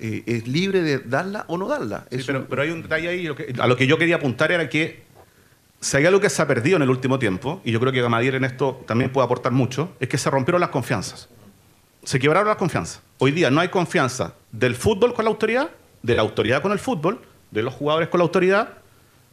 eh, 0.00 0.22
es 0.26 0.46
libre 0.48 0.82
de 0.82 0.98
darla 0.98 1.44
o 1.48 1.56
no 1.58 1.68
darla. 1.68 2.06
Sí, 2.10 2.18
pero, 2.26 2.40
un- 2.40 2.46
pero 2.46 2.62
hay 2.62 2.70
un 2.70 2.82
detalle 2.82 3.08
ahí. 3.08 3.22
lo 3.24 3.36
que- 3.36 3.52
a 3.58 3.66
lo 3.66 3.76
que 3.76 3.86
yo 3.86 3.98
quería 3.98 4.16
apuntar 4.16 4.50
era 4.52 4.68
que 4.68 5.02
si 5.80 5.96
hay 5.96 6.06
algo 6.06 6.20
que 6.20 6.28
se 6.30 6.42
ha 6.42 6.46
perdido 6.46 6.76
en 6.76 6.82
el 6.82 6.90
último 6.90 7.18
tiempo, 7.18 7.60
y 7.64 7.72
yo 7.72 7.80
creo 7.80 7.92
que 7.92 8.02
Gamadier 8.02 8.34
en 8.34 8.44
esto 8.44 8.82
también 8.86 9.10
puede 9.12 9.24
aportar 9.24 9.52
mucho, 9.52 9.92
es 10.00 10.08
que 10.08 10.18
se 10.18 10.28
rompieron 10.30 10.60
las 10.60 10.70
confianzas. 10.70 11.28
Se 12.04 12.18
quebraron 12.18 12.48
las 12.48 12.56
confianzas. 12.56 13.02
Hoy 13.18 13.30
día 13.32 13.50
no 13.50 13.60
hay 13.60 13.68
confianza 13.68 14.34
del 14.52 14.74
fútbol 14.74 15.12
con 15.14 15.24
la 15.24 15.30
autoridad, 15.30 15.70
de 16.02 16.14
la 16.14 16.22
autoridad 16.22 16.62
con 16.62 16.72
el 16.72 16.78
fútbol, 16.78 17.20
de 17.50 17.62
los 17.62 17.74
jugadores 17.74 18.08
con 18.08 18.18
la 18.18 18.24
autoridad, 18.24 18.68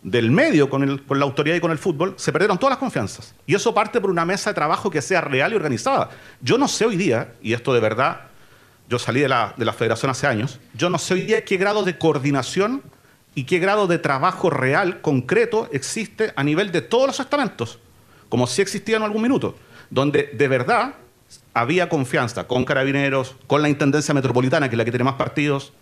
del 0.03 0.31
medio 0.31 0.69
con, 0.69 0.83
el- 0.83 1.03
con 1.03 1.19
la 1.19 1.25
autoridad 1.25 1.55
y 1.55 1.59
con 1.59 1.71
el 1.71 1.77
fútbol. 1.77 2.13
Se 2.17 2.31
perdieron 2.31 2.57
todas 2.57 2.71
las 2.71 2.77
confianzas. 2.79 3.33
Y 3.45 3.55
eso 3.55 3.73
parte 3.73 3.99
por 3.99 4.09
una 4.09 4.25
mesa 4.25 4.49
de 4.51 4.53
trabajo 4.53 4.89
que 4.89 5.01
sea 5.01 5.21
real 5.21 5.51
y 5.51 5.55
organizada. 5.55 6.09
Yo 6.41 6.57
no 6.57 6.67
sé 6.67 6.85
hoy 6.85 6.95
día, 6.97 7.33
y 7.41 7.53
esto 7.53 7.73
de 7.73 7.79
verdad 7.79 8.21
yo 8.89 8.99
salí 8.99 9.19
de 9.19 9.29
la, 9.29 9.53
de 9.57 9.65
la 9.65 9.73
federación 9.73 10.09
hace 10.09 10.27
años. 10.27 10.59
Yo 10.73 10.89
no 10.89 10.97
sé 10.97 11.13
hoy 11.13 11.21
día 11.21 11.43
qué 11.43 11.57
grado 11.57 11.83
de 11.83 11.97
coordinación 11.97 12.81
y 13.35 13.43
qué 13.43 13.59
grado 13.59 13.87
de 13.87 13.99
trabajo 13.99 14.49
real, 14.49 15.01
concreto, 15.01 15.69
existe 15.71 16.33
a 16.35 16.43
nivel 16.43 16.71
de 16.71 16.81
todos 16.81 17.07
los 17.07 17.19
estamentos, 17.19 17.79
como 18.29 18.47
si 18.47 18.61
existía 18.61 18.97
en 18.97 19.03
algún 19.03 19.21
minuto, 19.21 19.55
donde 19.89 20.31
de 20.33 20.47
verdad 20.47 20.95
había 21.53 21.89
confianza 21.89 22.47
con 22.47 22.65
carabineros, 22.65 23.35
con 23.45 23.61
la 23.61 23.69
Intendencia 23.69 24.13
Metropolitana, 24.13 24.69
que 24.69 24.75
es 24.75 24.77
la 24.77 24.85
que 24.85 24.91
tiene 24.91 25.03
más 25.03 25.15
partidos, 25.15 25.73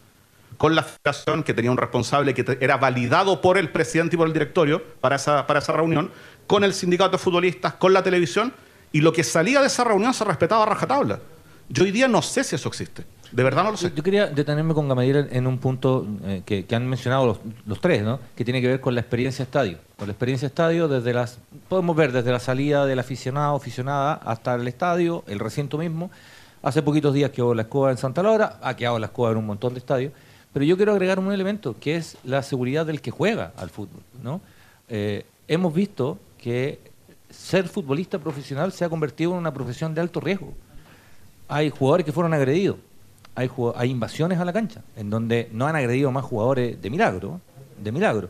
con 0.57 0.75
la 0.75 0.83
federación, 0.83 1.43
que 1.43 1.53
tenía 1.53 1.71
un 1.71 1.77
responsable 1.77 2.33
que 2.33 2.57
era 2.59 2.77
validado 2.77 3.41
por 3.41 3.57
el 3.57 3.69
presidente 3.69 4.15
y 4.15 4.17
por 4.17 4.27
el 4.27 4.33
directorio 4.33 4.83
para 4.99 5.17
esa, 5.17 5.45
para 5.47 5.59
esa 5.59 5.73
reunión, 5.73 6.11
con 6.47 6.63
el 6.63 6.73
sindicato 6.73 7.11
de 7.11 7.17
futbolistas, 7.17 7.73
con 7.73 7.93
la 7.93 8.03
televisión, 8.03 8.53
y 8.91 9.01
lo 9.01 9.13
que 9.13 9.23
salía 9.23 9.61
de 9.61 9.67
esa 9.67 9.83
reunión 9.83 10.13
se 10.13 10.23
respetaba 10.23 10.63
a 10.63 10.67
rajatabla. 10.67 11.19
Yo 11.69 11.83
hoy 11.83 11.91
día 11.91 12.07
no 12.07 12.21
sé 12.21 12.43
si 12.43 12.55
eso 12.55 12.69
existe. 12.69 13.05
De 13.31 13.43
verdad 13.43 13.63
no 13.63 13.71
lo 13.71 13.77
sé. 13.77 13.91
Yo 13.95 14.03
quería 14.03 14.27
detenerme 14.27 14.73
con 14.73 14.87
Gamadier 14.87 15.27
en, 15.31 15.47
un 15.47 15.57
punto 15.57 16.07
eh, 16.23 16.43
que, 16.45 16.65
han 16.75 16.87
mencionado 16.87 17.39
los, 17.65 17.81
tres, 17.81 18.03
¿no? 18.03 18.19
que 18.35 18.45
tiene 18.45 18.61
que 18.61 18.67
ver 18.67 18.79
con 18.79 18.93
la 18.93 19.01
experiencia 19.01 19.43
estadio. 19.43 19.79
Con 19.97 20.07
la 20.07 20.13
experiencia 20.13 20.45
estadio, 20.45 20.87
desde 20.87 21.13
las 21.13 21.39
podemos 21.67 21.95
ver 21.95 22.11
desde 22.11 22.31
la 22.31 22.39
salida 22.39 22.85
del 22.85 22.99
aficionado 22.99 23.55
aficionada 23.55 24.13
hasta 24.13 24.55
el 24.55 24.67
estadio, 24.67 25.23
el 25.27 25.39
recinto 25.39 25.77
mismo. 25.77 26.11
Hace 26.61 26.81
poquitos 26.81 27.13
días 27.13 27.31
quedó 27.31 27.53
la 27.53 27.63
escoba 27.63 27.91
en 27.91 27.97
Santa 27.97 28.23
Laura, 28.23 28.59
ha 28.61 28.75
quedado 28.75 28.99
la 28.99 29.07
escoba 29.07 29.31
en 29.31 29.37
un 29.37 29.45
montón 29.45 29.73
de 29.73 29.79
estadios. 29.79 30.13
Pero 30.53 30.65
yo 30.65 30.77
quiero 30.77 30.93
agregar 30.93 31.19
un 31.19 31.31
elemento, 31.33 31.75
que 31.79 31.97
es 31.97 32.17
la 32.23 32.41
seguridad 32.41 32.85
del 32.85 33.01
que 33.01 33.11
juega 33.11 33.51
al 33.57 33.69
fútbol. 33.69 34.01
¿no? 34.23 34.39
Eh, 34.87 35.25
hemos 35.47 35.73
visto 35.73 36.17
que 36.37 36.79
ser 37.29 37.67
futbolista 37.67 38.19
profesional 38.19 38.71
se 38.71 38.85
ha 38.85 38.89
convertido 38.89 39.31
en 39.31 39.39
una 39.39 39.53
profesión 39.53 39.93
de 39.93 40.01
alto 40.01 40.21
riesgo 40.21 40.53
hay 41.47 41.69
jugadores 41.69 42.05
que 42.05 42.11
fueron 42.11 42.33
agredidos. 42.33 42.77
Hay, 43.35 43.89
invasiones 43.89 44.39
a 44.39 44.45
la 44.45 44.53
cancha, 44.53 44.81
en 44.95 45.09
donde 45.09 45.49
no 45.51 45.67
han 45.67 45.75
agredido 45.75 46.09
más 46.09 46.23
jugadores 46.23 46.81
de 46.81 46.89
milagro. 46.89 47.41
De 47.83 47.91
milagro. 47.91 48.29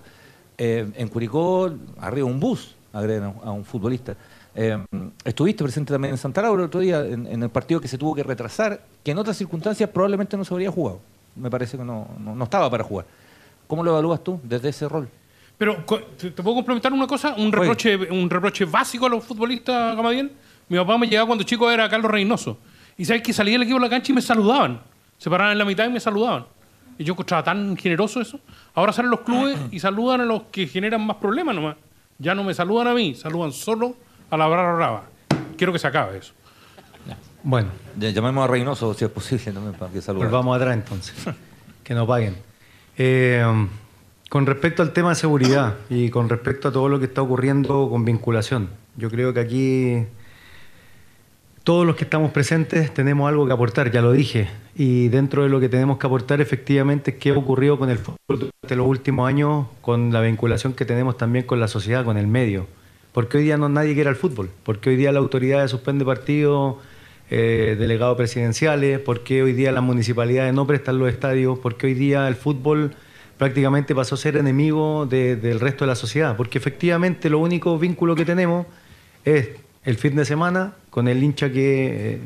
Eh, 0.58 0.90
en 0.96 1.08
Curicó, 1.10 1.72
arriba 2.00 2.26
un 2.26 2.40
bus, 2.40 2.76
agreden 2.92 3.36
a 3.44 3.52
un, 3.52 3.64
futbolista. 3.64 4.16
Eh, 4.56 4.84
estuviste 5.24 5.64
presente 5.64 5.94
también 5.94 6.14
en 6.14 6.18
Santa 6.18 6.42
Laura 6.42 6.64
el 6.64 6.68
otro 6.68 6.80
día, 6.80 7.06
en, 7.06 7.28
en 7.28 7.44
el 7.44 7.50
partido 7.50 7.80
que 7.80 7.88
se 7.88 8.00
tuvo 8.00 8.16
que 8.16 8.24
retrasar, 8.24 8.82
que 9.04 9.12
en 9.12 9.20
otras 9.20 9.38
circunstancias 9.38 9.88
probablemente 9.90 10.36
no 10.38 10.44
se 10.44 10.54
habría 10.54 10.72
jugado. 10.72 11.00
Me 11.36 11.52
parece 11.52 11.78
que 11.78 11.84
no, 11.84 12.08
no, 12.20 12.34
no 12.34 12.44
estaba 12.44 12.70
para 12.72 12.84
jugar. 12.84 13.06
¿Cómo 13.68 13.84
lo 13.84 13.92
evalúas 13.92 14.24
tú 14.24 14.40
desde 14.44 14.70
ese 14.70 14.90
rol? 14.90 15.08
Pero, 15.58 15.86
¿te 16.18 16.32
puedo 16.32 16.56
complementar 16.56 16.92
una 16.92 17.08
cosa? 17.08 17.36
Un 17.38 17.52
reproche, 17.52 17.96
un 17.96 18.30
reproche 18.30 18.66
básico 18.66 19.06
a 19.06 19.10
los 19.10 19.24
futbolistas, 19.24 19.96
Gamadiel. 19.96 20.32
Mi 20.68 20.78
papá 20.78 20.98
me 20.98 21.08
llegaba 21.08 21.28
cuando 21.28 21.44
chico 21.44 21.70
era 21.70 21.88
Carlos 21.88 22.12
Reynoso. 22.12 22.58
Y 22.98 23.06
sabes 23.06 23.22
que 23.22 23.34
salía 23.34 23.54
del 23.54 23.64
equipo 23.64 23.80
de 23.80 23.86
la 23.86 23.90
cancha 23.90 24.12
y 24.12 24.16
me 24.16 24.22
saludaban. 24.22 24.82
Se 25.18 25.30
paraban 25.30 25.54
en 25.54 25.58
la 25.58 25.66
mitad 25.66 25.86
y 25.86 25.90
me 25.90 26.00
saludaban. 26.00 26.46
Y 26.98 27.04
yo 27.04 27.14
encontraba 27.14 27.44
tan 27.44 27.76
generoso 27.76 28.22
eso. 28.22 28.40
Ahora 28.74 28.94
salen 28.94 29.12
los 29.12 29.22
clubes 29.22 29.58
y 29.72 29.80
saludan 29.80 30.22
a 30.22 30.26
los 30.26 30.44
que 30.44 30.68
generan 30.68 31.06
más 31.06 31.18
problemas 31.18 31.56
nomás. 31.56 31.76
Ya 32.18 32.34
no 32.34 32.44
me 32.44 32.54
saludan 32.54 32.88
a 32.88 32.94
mí, 32.94 33.14
saludan 33.16 33.52
solo 33.52 33.96
a 34.30 34.38
la 34.38 34.48
brava 34.48 34.74
brava. 34.74 35.04
Quiero 35.58 35.74
que 35.74 35.80
se 35.80 35.88
acabe 35.88 36.18
eso. 36.18 36.34
Bueno, 37.44 37.70
Llamemos 38.00 38.44
a 38.44 38.48
Reynoso, 38.48 38.94
si 38.96 39.06
es 39.06 39.12
posible, 39.12 39.52
también 39.52 39.74
para 39.76 39.92
que 39.92 40.02
salude. 40.02 40.26
Volvamos 40.26 40.56
atrás 40.56 40.74
entonces. 40.74 41.14
que 41.84 41.94
no 41.94 42.08
paguen. 42.08 42.36
Eh, 42.98 43.44
con 44.30 44.46
respecto 44.46 44.82
al 44.82 44.92
tema 44.94 45.10
de 45.10 45.16
seguridad 45.16 45.76
y 45.90 46.10
con 46.10 46.28
respecto 46.28 46.70
a 46.70 46.72
todo 46.72 46.90
lo 46.90 46.98
que 47.00 47.06
está 47.06 47.22
ocurriendo 47.22 47.88
con 47.90 48.04
vinculación, 48.04 48.70
yo 48.98 49.10
creo 49.10 49.34
que 49.34 49.40
aquí 49.40 50.08
todos 51.66 51.86
los 51.86 51.96
que 51.96 52.04
estamos 52.04 52.32
presentes 52.32 52.94
tenemos 52.94 53.28
algo 53.28 53.48
que 53.48 53.52
aportar, 53.52 53.92
ya 53.92 54.02
lo 54.02 54.12
dije. 54.12 54.48
Y 54.76 55.08
dentro 55.10 55.42
de 55.44 55.50
lo 55.50 55.60
que 55.60 55.68
tenemos 55.68 55.98
que 55.98 56.06
aportar 56.06 56.40
efectivamente 56.40 57.18
qué 57.18 57.32
ha 57.32 57.34
ocurrido 57.38 57.80
con 57.80 57.90
el 57.90 57.98
fútbol 57.98 58.18
durante 58.30 58.76
los 58.76 58.88
últimos 58.88 59.28
años, 59.28 59.66
con 59.82 60.14
la 60.14 60.22
vinculación 60.22 60.74
que 60.74 60.86
tenemos 60.86 61.18
también 61.18 61.46
con 61.46 61.60
la 61.60 61.68
sociedad, 61.68 62.06
con 62.06 62.18
el 62.18 62.28
medio. 62.28 62.68
Porque 63.14 63.38
hoy 63.38 63.44
día 63.46 63.58
no 63.58 63.68
nadie 63.68 63.96
quiere 63.96 64.12
el 64.12 64.16
fútbol, 64.16 64.52
porque 64.64 64.92
hoy 64.92 64.96
día 64.96 65.12
la 65.12 65.18
autoridad 65.20 65.68
suspende 65.68 66.06
partidos, 66.06 66.76
eh, 67.32 67.76
delegados 67.80 68.16
presidenciales, 68.16 69.00
porque 69.00 69.42
hoy 69.42 69.54
día 69.54 69.72
las 69.72 69.82
municipalidades 69.84 70.54
no 70.54 70.68
prestan 70.68 71.00
los 71.00 71.10
estadios, 71.10 71.58
porque 71.58 71.88
hoy 71.88 71.96
día 71.96 72.28
el 72.28 72.36
fútbol 72.36 72.92
prácticamente 73.40 73.96
pasó 73.96 74.14
a 74.14 74.18
ser 74.20 74.38
enemigo 74.38 75.08
de- 75.08 75.36
del 75.36 75.60
resto 75.60 75.84
de 75.86 75.90
la 75.90 75.96
sociedad, 75.96 76.38
porque 76.38 76.60
efectivamente 76.60 77.28
lo 77.32 77.40
único 77.40 77.80
vínculo 77.80 78.16
que 78.16 78.24
tenemos 78.24 78.68
es 79.24 79.50
el 79.84 79.96
fin 79.96 80.16
de 80.16 80.26
semana 80.26 80.74
con 80.96 81.10
el 81.10 81.22
hincha 81.22 81.52
que 81.52 82.14
eh, 82.14 82.20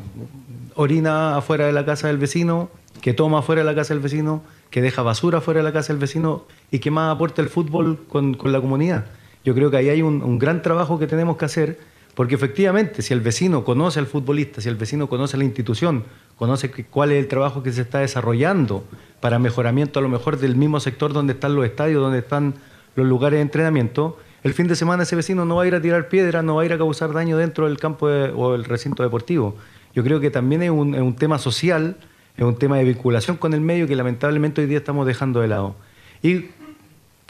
orina 0.75 1.37
afuera 1.37 1.65
de 1.65 1.73
la 1.73 1.87
casa 1.87 2.05
del 2.05 2.19
vecino, 2.19 2.69
que 3.01 3.15
toma 3.15 3.39
afuera 3.39 3.61
de 3.61 3.65
la 3.65 3.73
casa 3.73 3.95
del 3.95 4.03
vecino, 4.03 4.43
que 4.69 4.83
deja 4.83 5.01
basura 5.01 5.39
afuera 5.39 5.61
de 5.61 5.63
la 5.63 5.73
casa 5.73 5.91
del 5.91 5.99
vecino 5.99 6.45
y 6.69 6.77
que 6.77 6.91
más 6.91 7.11
aporta 7.11 7.41
el 7.41 7.49
fútbol 7.49 8.05
con, 8.07 8.35
con 8.35 8.51
la 8.51 8.61
comunidad. 8.61 9.07
Yo 9.43 9.55
creo 9.55 9.71
que 9.71 9.77
ahí 9.77 9.89
hay 9.89 10.03
un, 10.03 10.21
un 10.21 10.37
gran 10.37 10.61
trabajo 10.61 10.99
que 10.99 11.07
tenemos 11.07 11.35
que 11.37 11.45
hacer 11.45 11.79
Porque 12.13 12.35
efectivamente, 12.35 13.01
si 13.01 13.13
el 13.13 13.21
vecino 13.21 13.63
conoce 13.63 13.97
al 13.97 14.05
futbolista, 14.05 14.61
si 14.61 14.69
el 14.69 14.75
vecino 14.75 15.07
conoce 15.07 15.35
la 15.37 15.45
institución, 15.45 16.03
conoce 16.35 16.69
cuál 16.69 17.11
es 17.11 17.17
el 17.17 17.27
trabajo 17.27 17.63
que 17.63 17.71
se 17.71 17.81
está 17.81 17.99
desarrollando 17.99 18.83
para 19.19 19.39
mejoramiento 19.39 19.97
a 19.97 20.03
lo 20.03 20.09
mejor 20.09 20.37
del 20.37 20.55
mismo 20.55 20.79
sector 20.79 21.11
donde 21.11 21.33
están 21.33 21.55
los 21.55 21.65
estadios, 21.65 22.01
donde 22.01 22.19
están 22.19 22.53
los 22.95 23.07
lugares 23.07 23.37
de 23.37 23.41
entrenamiento, 23.41 24.19
el 24.43 24.53
fin 24.53 24.67
de 24.67 24.75
semana 24.75 25.03
ese 25.03 25.15
vecino 25.15 25.45
no 25.45 25.55
va 25.55 25.63
a 25.63 25.67
ir 25.67 25.75
a 25.75 25.81
tirar 25.81 26.07
piedras, 26.07 26.43
no 26.43 26.55
va 26.55 26.63
a 26.63 26.65
ir 26.65 26.73
a 26.73 26.77
causar 26.77 27.13
daño 27.13 27.37
dentro 27.37 27.67
del 27.67 27.77
campo 27.77 28.07
o 28.07 28.55
el 28.55 28.65
recinto 28.65 29.03
deportivo. 29.03 29.55
Yo 29.93 30.03
creo 30.03 30.19
que 30.19 30.31
también 30.31 30.63
es 30.63 30.69
un 30.69 31.15
tema 31.15 31.39
social, 31.39 31.97
es 32.37 32.43
un 32.43 32.55
tema 32.55 32.77
de 32.77 32.85
vinculación 32.85 33.37
con 33.37 33.53
el 33.53 33.61
medio 33.61 33.87
que 33.87 33.95
lamentablemente 33.95 34.61
hoy 34.61 34.67
día 34.67 34.77
estamos 34.77 35.05
dejando 35.05 35.41
de 35.41 35.47
lado. 35.47 35.75
Y 36.21 36.45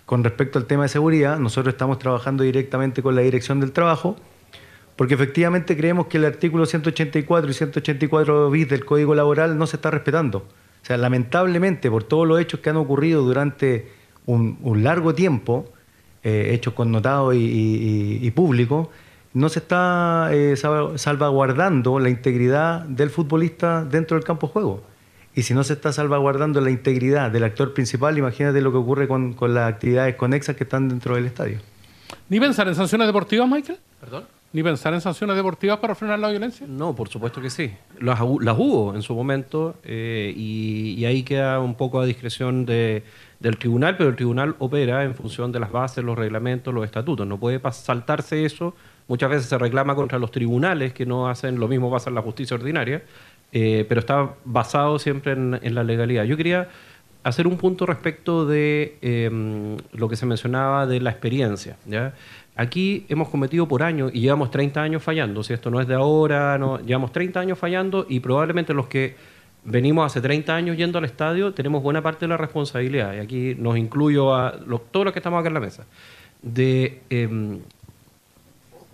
con 0.06 0.24
respecto 0.24 0.60
al 0.60 0.66
tema 0.66 0.84
de 0.84 0.90
seguridad, 0.90 1.40
nosotros 1.40 1.74
estamos 1.74 2.00
trabajando 2.00 2.44
directamente 2.44 3.02
con 3.02 3.16
la 3.16 3.22
Dirección 3.22 3.60
del 3.60 3.72
Trabajo 3.72 4.18
porque 5.00 5.14
efectivamente 5.14 5.78
creemos 5.78 6.08
que 6.08 6.18
el 6.18 6.26
artículo 6.26 6.66
184 6.66 7.50
y 7.50 7.54
184 7.54 8.50
bis 8.50 8.68
del 8.68 8.84
Código 8.84 9.16
Laboral 9.16 9.58
no 9.58 9.66
se 9.66 9.78
está 9.78 9.92
respetando. 9.92 10.40
O 10.40 10.86
sea, 10.86 10.98
lamentablemente, 10.98 11.90
por 11.90 12.04
todos 12.04 12.28
los 12.28 12.38
hechos 12.38 12.60
que 12.60 12.70
han 12.70 12.76
ocurrido 12.76 13.22
durante 13.22 13.94
un, 14.26 14.58
largo 14.84 15.16
tiempo, 15.16 15.72
eh, 16.24 16.52
hechos 16.54 16.74
connotados 16.74 17.36
y, 17.36 18.32
públicos, 18.32 18.88
no 19.34 19.50
se 19.50 19.60
está 19.60 20.30
eh, 20.32 20.56
salvaguardando 20.56 22.00
la 22.00 22.10
integridad 22.10 22.82
del 22.82 23.10
futbolista 23.10 23.86
dentro 23.86 24.18
del 24.18 24.24
campo 24.24 24.48
de 24.48 24.54
juego. 24.54 24.84
Y 25.36 25.44
si 25.44 25.54
no 25.54 25.64
se 25.64 25.74
está 25.74 25.94
salvaguardando 25.94 26.60
la 26.60 26.72
integridad 26.72 27.32
del 27.32 27.44
actor 27.44 27.74
principal, 27.74 28.18
imagínate 28.18 28.62
lo 28.62 28.72
que 28.72 28.78
ocurre 28.78 29.08
con, 29.08 29.34
con 29.34 29.54
las 29.54 29.72
actividades 29.72 30.16
conexas 30.16 30.56
que 30.56 30.64
están 30.64 30.90
dentro 30.90 31.16
del 31.16 31.26
estadio. 31.28 31.60
¿Ni 32.28 32.40
pensar 32.40 32.68
en 32.68 32.76
sanciones 32.76 33.08
deportivas, 33.08 33.48
Michael? 33.48 33.78
¿Perdón? 34.00 34.26
¿Ni 34.52 34.64
pensar 34.64 34.94
en 34.96 35.02
sanciones 35.02 35.36
deportivas 35.36 35.78
para 35.78 35.94
frenar 35.94 36.18
la 36.18 36.30
violencia? 36.30 36.66
No, 36.68 36.96
por 36.96 37.08
supuesto 37.08 37.40
que 37.40 37.52
sí. 37.52 37.72
Las, 38.00 38.20
hubo 38.22 38.96
en 38.96 39.04
su 39.04 39.14
momento 39.14 39.76
eh, 39.84 40.34
y, 40.36 41.06
ahí 41.06 41.22
queda 41.22 41.60
un 41.60 41.76
poco 41.76 42.00
a 42.00 42.06
discreción 42.06 42.66
de, 42.66 43.04
del 43.40 43.58
tribunal, 43.58 43.96
pero 43.98 44.10
el 44.10 44.16
tribunal 44.16 44.56
opera 44.60 45.04
en 45.04 45.16
función 45.16 45.52
de 45.52 45.60
las 45.60 45.72
bases, 45.72 46.04
los 46.04 46.18
reglamentos, 46.18 46.74
los 46.74 46.84
estatutos. 46.84 47.26
No 47.26 47.40
puede 47.40 47.62
saltarse 47.72 48.46
eso. 48.46 48.76
Muchas 49.08 49.30
veces 49.30 49.46
se 49.48 49.58
reclama 49.58 49.96
contra 49.96 50.20
los 50.20 50.32
tribunales 50.32 50.94
que 50.94 51.06
no 51.06 51.30
hacen 51.30 51.60
lo 51.60 51.68
mismo, 51.68 51.96
en 52.06 52.16
la 52.16 52.22
justicia 52.22 52.56
ordinaria, 52.56 53.04
eh, 53.52 53.86
pero 53.88 54.00
está 54.00 54.36
basado 54.44 55.00
siempre 55.00 55.32
en, 55.32 55.76
la 55.76 55.84
legalidad. 55.84 56.26
Yo 56.26 56.38
quería 56.38 56.70
hacer 57.24 57.48
un 57.48 57.58
punto 57.58 57.86
respecto 57.86 58.46
de 58.46 58.98
em, 59.02 59.78
lo 59.94 60.10
que 60.10 60.16
se 60.16 60.26
mencionaba 60.26 60.86
de 60.86 61.00
la 61.00 61.10
experiencia. 61.10 61.78
Aquí 62.56 63.06
hemos 63.08 63.30
cometido 63.30 63.68
por 63.68 63.84
año 63.84 64.10
y 64.12 64.20
llevamos 64.20 64.52
30 64.52 64.82
años 64.82 65.02
fallando, 65.02 65.44
si 65.44 65.54
esto 65.54 65.72
no 65.72 65.80
es 65.80 65.88
de 65.88 65.96
ahora, 65.96 66.58
no, 66.58 66.80
llevamos 66.80 67.14
30 67.14 67.40
años 67.40 67.58
fallando 67.58 68.06
y 68.08 68.20
probablemente 68.20 68.74
los 68.74 68.88
que 68.88 69.16
venimos 69.64 70.06
hace 70.06 70.22
30 70.22 70.56
años 70.56 70.78
yendo 70.78 70.98
al 70.98 71.06
estadio 71.06 71.54
tenemos 71.54 71.84
buena 71.84 72.02
parte 72.02 72.26
de 72.26 72.30
la 72.30 72.38
responsabilidad, 72.38 73.14
y 73.16 73.20
aquí 73.20 73.56
nos 73.58 73.78
incluyo 73.78 74.36
a 74.36 74.54
todos 74.92 75.06
los 75.06 75.14
que 75.14 75.20
estamos 75.20 75.40
acá 75.40 75.48
en 75.48 75.54
la 75.54 75.60
mesa, 75.60 75.86
de, 76.42 77.02
em, 77.10 77.60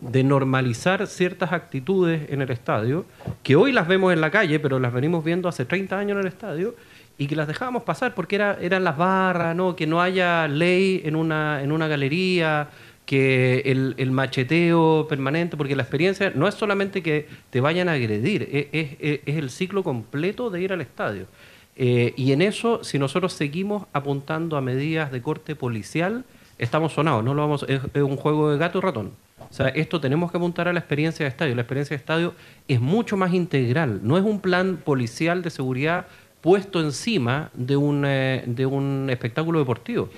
de 0.02 0.24
normalizar 0.24 1.08
ciertas 1.08 1.52
actitudes 1.52 2.30
en 2.30 2.42
el 2.42 2.52
estadio, 2.52 3.06
que 3.44 3.56
hoy 3.56 3.72
las 3.72 3.88
vemos 3.88 4.14
en 4.14 4.22
la 4.22 4.32
calle, 4.32 4.60
pero 4.60 4.80
las 4.80 4.94
venimos 4.94 5.24
viendo 5.24 5.48
hace 5.48 5.66
30 5.66 5.98
años 5.98 6.16
en 6.16 6.22
el 6.22 6.28
estadio, 6.28 6.76
y 7.18 7.28
que 7.28 7.36
las 7.36 7.48
dejábamos 7.48 7.84
pasar 7.84 8.14
porque 8.14 8.36
era, 8.36 8.58
eran 8.60 8.84
las 8.84 8.98
barras, 8.98 9.56
¿no? 9.56 9.76
que 9.76 9.88
no 9.88 10.02
haya 10.02 10.48
ley 10.48 11.02
en 11.06 11.16
una, 11.16 11.62
en 11.64 11.72
una 11.72 11.88
galería, 11.88 12.68
que 13.06 13.62
el, 13.66 14.12
macheteo 14.12 15.08
permanente, 15.08 15.58
porque 15.58 15.76
la 15.76 15.84
experiencia 15.84 16.32
no 16.34 16.48
es 16.48 16.56
solamente 16.56 17.04
que 17.04 17.28
te 17.50 17.62
vayan 17.62 17.88
a 17.88 17.94
agredir, 17.94 18.70
es, 18.72 18.98
el 19.26 19.50
ciclo 19.50 19.84
completo 19.84 20.50
de 20.50 20.62
ir 20.62 20.74
al 20.74 20.82
estadio. 20.82 21.28
Eh, 21.76 22.14
y 22.16 22.32
en 22.32 22.42
eso, 22.42 22.84
si 22.84 22.98
nosotros 22.98 23.34
seguimos 23.34 23.86
apuntando 23.94 24.58
a 24.58 24.62
medidas 24.62 25.12
de 25.12 25.22
corte 25.22 25.56
policial, 25.56 26.24
estamos 26.58 26.94
sonados, 26.94 27.24
no 27.24 27.34
lo 27.34 27.42
vamos, 27.42 27.66
es, 27.68 27.82
un 27.96 28.16
juego 28.16 28.52
de 28.52 28.58
gato 28.58 28.80
y 28.80 28.82
ratón. 28.82 29.12
O 29.38 29.54
sea, 29.54 29.68
esto 29.68 30.00
tenemos 30.00 30.32
que 30.32 30.38
apuntar 30.38 30.68
a 30.68 30.74
la 30.74 30.80
experiencia 30.80 31.26
de 31.26 31.30
estadio. 31.30 31.54
La 31.56 31.62
experiencia 31.62 31.96
de 31.96 32.00
estadio 32.00 32.34
es 32.68 32.82
mucho 32.82 33.18
más 33.18 33.34
integral, 33.34 34.00
no 34.04 34.18
es 34.18 34.24
un 34.24 34.40
plan 34.40 34.78
policial 34.78 35.44
de 35.44 35.50
seguridad 35.50 36.08
puesto 36.42 36.80
encima 36.80 37.50
de 37.54 37.76
un, 37.76 38.04
eh, 38.06 38.44
de 38.46 38.66
un 38.66 39.10
espectáculo 39.10 39.60
deportivo 39.60 40.10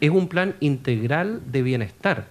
es 0.00 0.10
un 0.10 0.28
plan 0.28 0.54
integral 0.60 1.40
de 1.50 1.62
bienestar, 1.62 2.26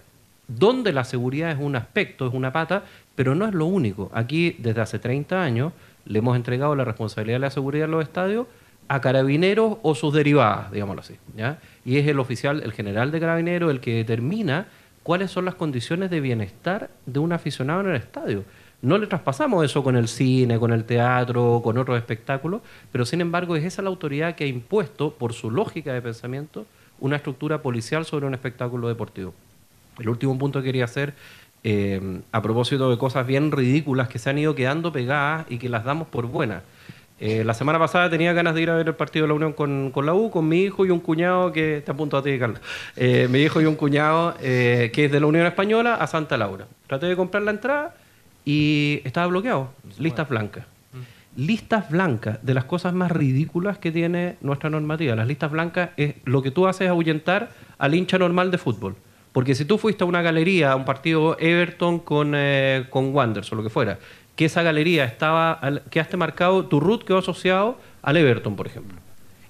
donde 0.47 0.93
la 0.93 1.03
seguridad 1.03 1.51
es 1.51 1.57
un 1.59 1.75
aspecto, 1.75 2.27
es 2.27 2.33
una 2.33 2.53
pata, 2.53 2.83
pero 3.15 3.35
no 3.35 3.45
es 3.45 3.53
lo 3.53 3.65
único. 3.65 4.09
Aquí, 4.13 4.55
desde 4.59 4.81
hace 4.81 4.99
30 4.99 5.41
años, 5.41 5.73
le 6.05 6.19
hemos 6.19 6.35
entregado 6.35 6.75
la 6.75 6.85
responsabilidad 6.85 7.35
de 7.35 7.41
la 7.41 7.51
seguridad 7.51 7.85
en 7.85 7.91
los 7.91 8.03
estadios 8.03 8.47
a 8.87 9.01
carabineros 9.01 9.77
o 9.81 9.95
sus 9.95 10.13
derivadas, 10.13 10.71
digámoslo 10.71 11.01
así. 11.01 11.15
¿ya? 11.35 11.59
Y 11.83 11.97
es 11.97 12.07
el 12.07 12.19
oficial, 12.19 12.61
el 12.63 12.71
general 12.71 13.11
de 13.11 13.19
carabineros, 13.19 13.71
el 13.71 13.79
que 13.79 13.95
determina 13.95 14.67
cuáles 15.03 15.31
son 15.31 15.45
las 15.45 15.55
condiciones 15.55 16.09
de 16.09 16.21
bienestar 16.21 16.89
de 17.05 17.19
un 17.19 17.33
aficionado 17.33 17.81
en 17.81 17.89
el 17.89 17.95
estadio. 17.95 18.43
No 18.81 18.97
le 18.97 19.07
traspasamos 19.07 19.65
eso 19.65 19.83
con 19.83 19.95
el 19.95 20.07
cine, 20.07 20.59
con 20.59 20.71
el 20.71 20.85
teatro, 20.85 21.61
con 21.63 21.77
otros 21.77 21.97
espectáculos, 21.97 22.61
pero 22.91 23.05
sin 23.05 23.21
embargo 23.21 23.55
es 23.55 23.63
esa 23.63 23.81
la 23.81 23.89
autoridad 23.89 24.35
que 24.35 24.43
ha 24.43 24.47
impuesto, 24.47 25.13
por 25.13 25.33
su 25.33 25.49
lógica 25.49 25.93
de 25.93 26.01
pensamiento, 26.01 26.65
una 26.99 27.15
estructura 27.17 27.61
policial 27.61 28.05
sobre 28.05 28.25
un 28.25 28.33
espectáculo 28.33 28.87
deportivo. 28.87 29.33
El 29.99 30.09
último 30.09 30.37
punto 30.37 30.59
que 30.59 30.65
quería 30.65 30.85
hacer, 30.85 31.13
eh, 31.63 32.21
a 32.31 32.41
propósito 32.41 32.89
de 32.89 32.97
cosas 32.97 33.25
bien 33.25 33.51
ridículas 33.51 34.07
que 34.07 34.19
se 34.19 34.29
han 34.29 34.37
ido 34.37 34.55
quedando 34.55 34.91
pegadas 34.91 35.45
y 35.49 35.57
que 35.57 35.69
las 35.69 35.83
damos 35.83 36.07
por 36.07 36.27
buenas. 36.27 36.63
Eh, 37.19 37.43
la 37.43 37.55
semana 37.55 37.79
pasada 37.79 38.11
tenía 38.11 38.31
ganas 38.33 38.53
de 38.53 38.61
ir 38.61 38.69
a 38.69 38.75
ver 38.75 38.87
el 38.87 38.93
partido 38.93 39.23
de 39.23 39.29
la 39.29 39.33
Unión 39.33 39.53
con, 39.53 39.91
la 40.05 40.13
U, 40.13 40.29
con 40.29 40.47
mi 40.47 40.61
hijo 40.61 40.85
y 40.85 40.91
un 40.91 40.99
cuñado 40.99 41.51
que 41.51 41.77
está 41.77 41.93
a 41.93 41.95
punto 41.97 42.21
de 42.21 42.37
ti, 42.37 42.45
eh, 42.95 43.27
mi 43.29 43.39
hijo 43.39 43.59
y 43.59 43.65
un 43.65 43.75
cuñado 43.75 44.35
que 44.39 44.91
es 44.93 45.11
de 45.11 45.19
la 45.19 45.25
Unión 45.25 45.47
Española 45.47 45.95
a 45.95 46.05
Santa 46.05 46.37
Laura. 46.37 46.67
Traté 46.85 47.07
de 47.07 47.15
comprar 47.15 47.41
la 47.41 47.51
entrada 47.51 47.95
y 48.45 49.01
estaba 49.03 49.25
bloqueado, 49.27 49.71
listas 49.97 50.29
blancas 50.29 50.76
listas 51.37 51.89
blancas 51.89 52.39
de 52.41 52.53
las 52.55 52.65
cosas 52.65 52.93
más 52.93 53.11
ridículas 53.11 53.77
que 53.77 53.91
tiene 53.91 54.37
nuestra 54.41 54.69
normativa. 54.69 55.15
Las 55.15 55.27
listas 55.27 55.51
blancas 55.51 55.91
es 55.95 56.15
lo 56.25 56.41
que 56.41 56.51
tú 56.51 56.67
haces 56.67 56.81
es 56.81 56.89
ahuyentar 56.89 57.51
al 57.77 57.95
hincha 57.95 58.17
normal 58.17 58.51
de 58.51 58.57
fútbol. 58.57 58.95
Porque 59.31 59.53
si 59.53 59.63
tú 59.63 59.77
fuiste 59.77 60.03
a 60.03 60.07
una 60.07 60.23
galería, 60.23 60.71
a 60.71 60.75
un 60.75 60.83
partido 60.83 61.37
Everton 61.39 61.99
con, 61.99 62.33
eh, 62.35 62.87
con 62.89 63.13
Wanderers 63.13 63.51
o 63.53 63.55
lo 63.55 63.61
que 63.61 63.69
fuera, 63.69 63.99
que 64.35 64.45
esa 64.45 64.63
galería 64.63 65.05
estaba, 65.05 65.61
quedaste 65.91 66.17
marcado, 66.17 66.65
tu 66.65 66.79
root 66.79 67.03
quedó 67.03 67.19
asociado 67.19 67.77
al 68.01 68.17
Everton, 68.17 68.55
por 68.55 68.65
ejemplo. 68.65 68.97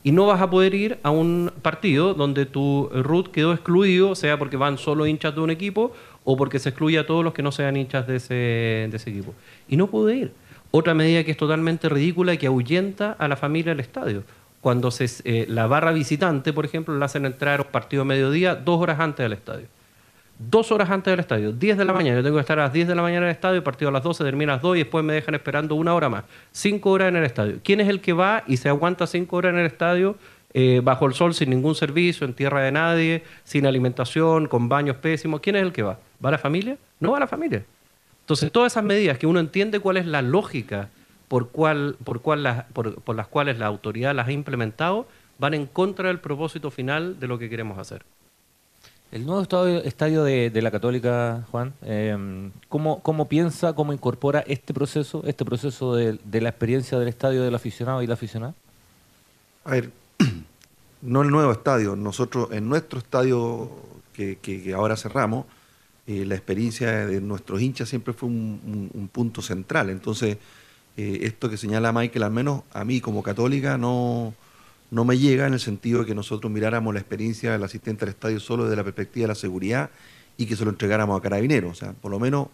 Y 0.03 0.11
no 0.11 0.25
vas 0.25 0.41
a 0.41 0.49
poder 0.49 0.73
ir 0.73 0.99
a 1.03 1.09
un 1.09 1.53
partido 1.61 2.13
donde 2.13 2.45
tu 2.45 2.89
root 2.93 3.31
quedó 3.31 3.53
excluido, 3.53 4.15
sea 4.15 4.37
porque 4.37 4.57
van 4.57 4.77
solo 4.77 5.07
hinchas 5.07 5.35
de 5.35 5.41
un 5.41 5.51
equipo 5.51 5.93
o 6.25 6.35
porque 6.35 6.59
se 6.59 6.69
excluye 6.69 6.99
a 6.99 7.05
todos 7.05 7.23
los 7.23 7.33
que 7.33 7.43
no 7.43 7.53
sean 7.53 7.77
hinchas 7.77 8.07
de 8.07 8.17
ese, 8.17 8.33
de 8.33 8.91
ese 8.93 9.09
equipo. 9.09 9.33
Y 9.69 9.77
no 9.77 9.87
pude 9.87 10.15
ir. 10.15 10.46
Otra 10.77 10.93
medida 10.93 11.23
que 11.23 11.31
es 11.31 11.37
totalmente 11.37 11.89
ridícula 11.89 12.35
y 12.35 12.37
que 12.37 12.45
ahuyenta 12.45 13.13
a 13.17 13.27
la 13.27 13.35
familia 13.35 13.71
del 13.71 13.79
estadio. 13.79 14.23
Cuando 14.61 14.91
se, 14.91 15.07
eh, 15.23 15.47
la 15.49 15.65
barra 15.65 15.91
visitante, 15.91 16.53
por 16.53 16.65
ejemplo, 16.65 16.95
la 16.95 17.05
hacen 17.05 17.25
entrar 17.25 17.59
a 17.59 17.63
partido 17.63 18.03
de 18.03 18.09
mediodía 18.09 18.53
dos 18.53 18.79
horas 18.79 18.99
antes 18.99 19.23
del 19.23 19.33
estadio. 19.33 19.65
Dos 20.37 20.71
horas 20.71 20.91
antes 20.91 21.11
del 21.11 21.19
estadio, 21.19 21.51
10 21.51 21.79
de 21.79 21.83
la 21.85 21.93
mañana. 21.93 22.19
Yo 22.19 22.23
tengo 22.23 22.35
que 22.35 22.41
estar 22.41 22.59
a 22.59 22.65
las 22.65 22.73
10 22.73 22.89
de 22.89 22.93
la 22.93 23.01
mañana 23.01 23.25
en 23.25 23.29
el 23.29 23.31
estadio, 23.31 23.63
partido 23.63 23.89
a 23.89 23.91
las 23.91 24.03
12, 24.03 24.23
termina 24.23 24.53
a 24.53 24.55
las 24.57 24.61
2 24.61 24.75
y 24.75 24.79
después 24.81 25.03
me 25.03 25.13
dejan 25.13 25.33
esperando 25.33 25.73
una 25.73 25.95
hora 25.95 26.09
más. 26.09 26.25
Cinco 26.51 26.91
horas 26.91 27.09
en 27.09 27.15
el 27.15 27.23
estadio. 27.23 27.59
¿Quién 27.63 27.81
es 27.81 27.89
el 27.89 27.99
que 27.99 28.13
va 28.13 28.43
y 28.45 28.57
se 28.57 28.69
aguanta 28.69 29.07
cinco 29.07 29.37
horas 29.37 29.53
en 29.53 29.59
el 29.59 29.65
estadio 29.65 30.15
eh, 30.53 30.81
bajo 30.83 31.07
el 31.07 31.15
sol, 31.15 31.33
sin 31.33 31.49
ningún 31.49 31.73
servicio, 31.73 32.27
en 32.27 32.35
tierra 32.35 32.61
de 32.61 32.71
nadie, 32.71 33.23
sin 33.45 33.65
alimentación, 33.65 34.45
con 34.47 34.69
baños 34.69 34.97
pésimos? 34.97 35.41
¿Quién 35.41 35.55
es 35.55 35.63
el 35.63 35.71
que 35.71 35.81
va? 35.81 35.97
¿Va 36.23 36.29
la 36.29 36.37
familia? 36.37 36.77
No 36.99 37.13
va 37.13 37.19
la 37.19 37.27
familia. 37.27 37.65
Entonces, 38.27 38.51
todas 38.51 38.73
esas 38.73 38.83
medidas 38.83 39.17
que 39.17 39.25
uno 39.25 39.39
entiende 39.39 39.79
cuál 39.79 39.95
es 39.95 40.05
la 40.05 40.21
lógica 40.21 40.89
por, 41.29 41.47
cual, 41.47 41.95
por, 42.03 42.19
cual 42.19 42.65
por, 42.73 43.15
las 43.15 43.27
cuales 43.29 43.57
la 43.57 43.67
autoridad 43.67 44.13
las 44.13 44.27
ha 44.27 44.33
implementado, 44.33 45.07
van 45.39 45.53
en 45.53 45.65
contra 45.65 46.09
del 46.09 46.19
propósito 46.19 46.69
final 46.69 47.21
de 47.21 47.27
lo 47.27 47.39
que 47.39 47.49
queremos 47.49 47.79
hacer. 47.79 48.03
El 49.13 49.25
nuevo 49.25 49.43
estadio, 49.43 50.25
de, 50.25 50.61
la 50.61 50.71
Católica, 50.71 51.45
Juan, 51.51 51.73
em, 51.83 52.51
¿cómo, 52.67 53.27
piensa, 53.29 53.71
cómo 53.71 53.93
incorpora 53.93 54.43
este 54.45 54.73
proceso, 54.73 55.23
este 55.25 55.45
proceso 55.45 55.95
de, 55.95 56.19
la 56.29 56.49
experiencia 56.49 56.99
del 56.99 57.07
estadio 57.07 57.43
del 57.43 57.55
aficionado 57.55 58.03
y 58.03 58.07
la 58.07 58.15
aficionada? 58.15 58.53
A 59.63 59.71
ver, 59.71 59.89
no 61.01 61.21
el 61.21 61.29
nuevo 61.29 61.53
estadio, 61.53 61.95
nosotros 61.95 62.49
en 62.51 62.67
nuestro 62.67 62.99
estadio 62.99 63.71
que 64.11 64.73
ahora 64.75 64.97
cerramos, 64.97 65.45
eh, 66.07 66.23
la 66.25 66.35
experiencia 66.35 67.05
de 67.05 67.19
nuestros 67.19 67.61
hinchas 67.61 67.89
siempre 67.89 68.13
fue 68.13 68.29
un, 68.29 69.09
punto 69.11 69.41
central. 69.41 69.89
Entonces, 69.89 70.37
eh, 70.95 71.19
esto 71.23 71.49
que 71.49 71.57
señala 71.57 71.91
Michael, 71.91 72.23
al 72.23 72.31
menos 72.31 72.63
a 72.71 72.85
mí 72.85 73.01
como 73.01 73.21
católica, 73.21 73.77
no, 73.77 74.33
no 74.89 75.03
me 75.03 75.17
llega 75.17 75.47
en 75.47 75.53
el 75.53 75.59
sentido 75.59 75.99
de 75.99 76.05
que 76.05 76.15
nosotros 76.15 76.49
miráramos 76.49 76.93
la 76.93 77.01
experiencia 77.01 77.51
del 77.51 77.61
asistente 77.61 78.05
al 78.05 78.09
estadio 78.09 78.39
solo 78.39 78.63
desde 78.63 78.77
la 78.77 78.85
perspectiva 78.85 79.25
de 79.25 79.27
la 79.27 79.35
seguridad 79.35 79.89
y 80.37 80.45
que 80.45 80.55
se 80.55 80.63
lo 80.63 80.69
entregáramos 80.69 81.19
a 81.19 81.21
carabineros. 81.21 81.71
O 81.71 81.75
sea, 81.75 81.91
por 81.91 82.09
lo 82.09 82.19
menos 82.19 82.47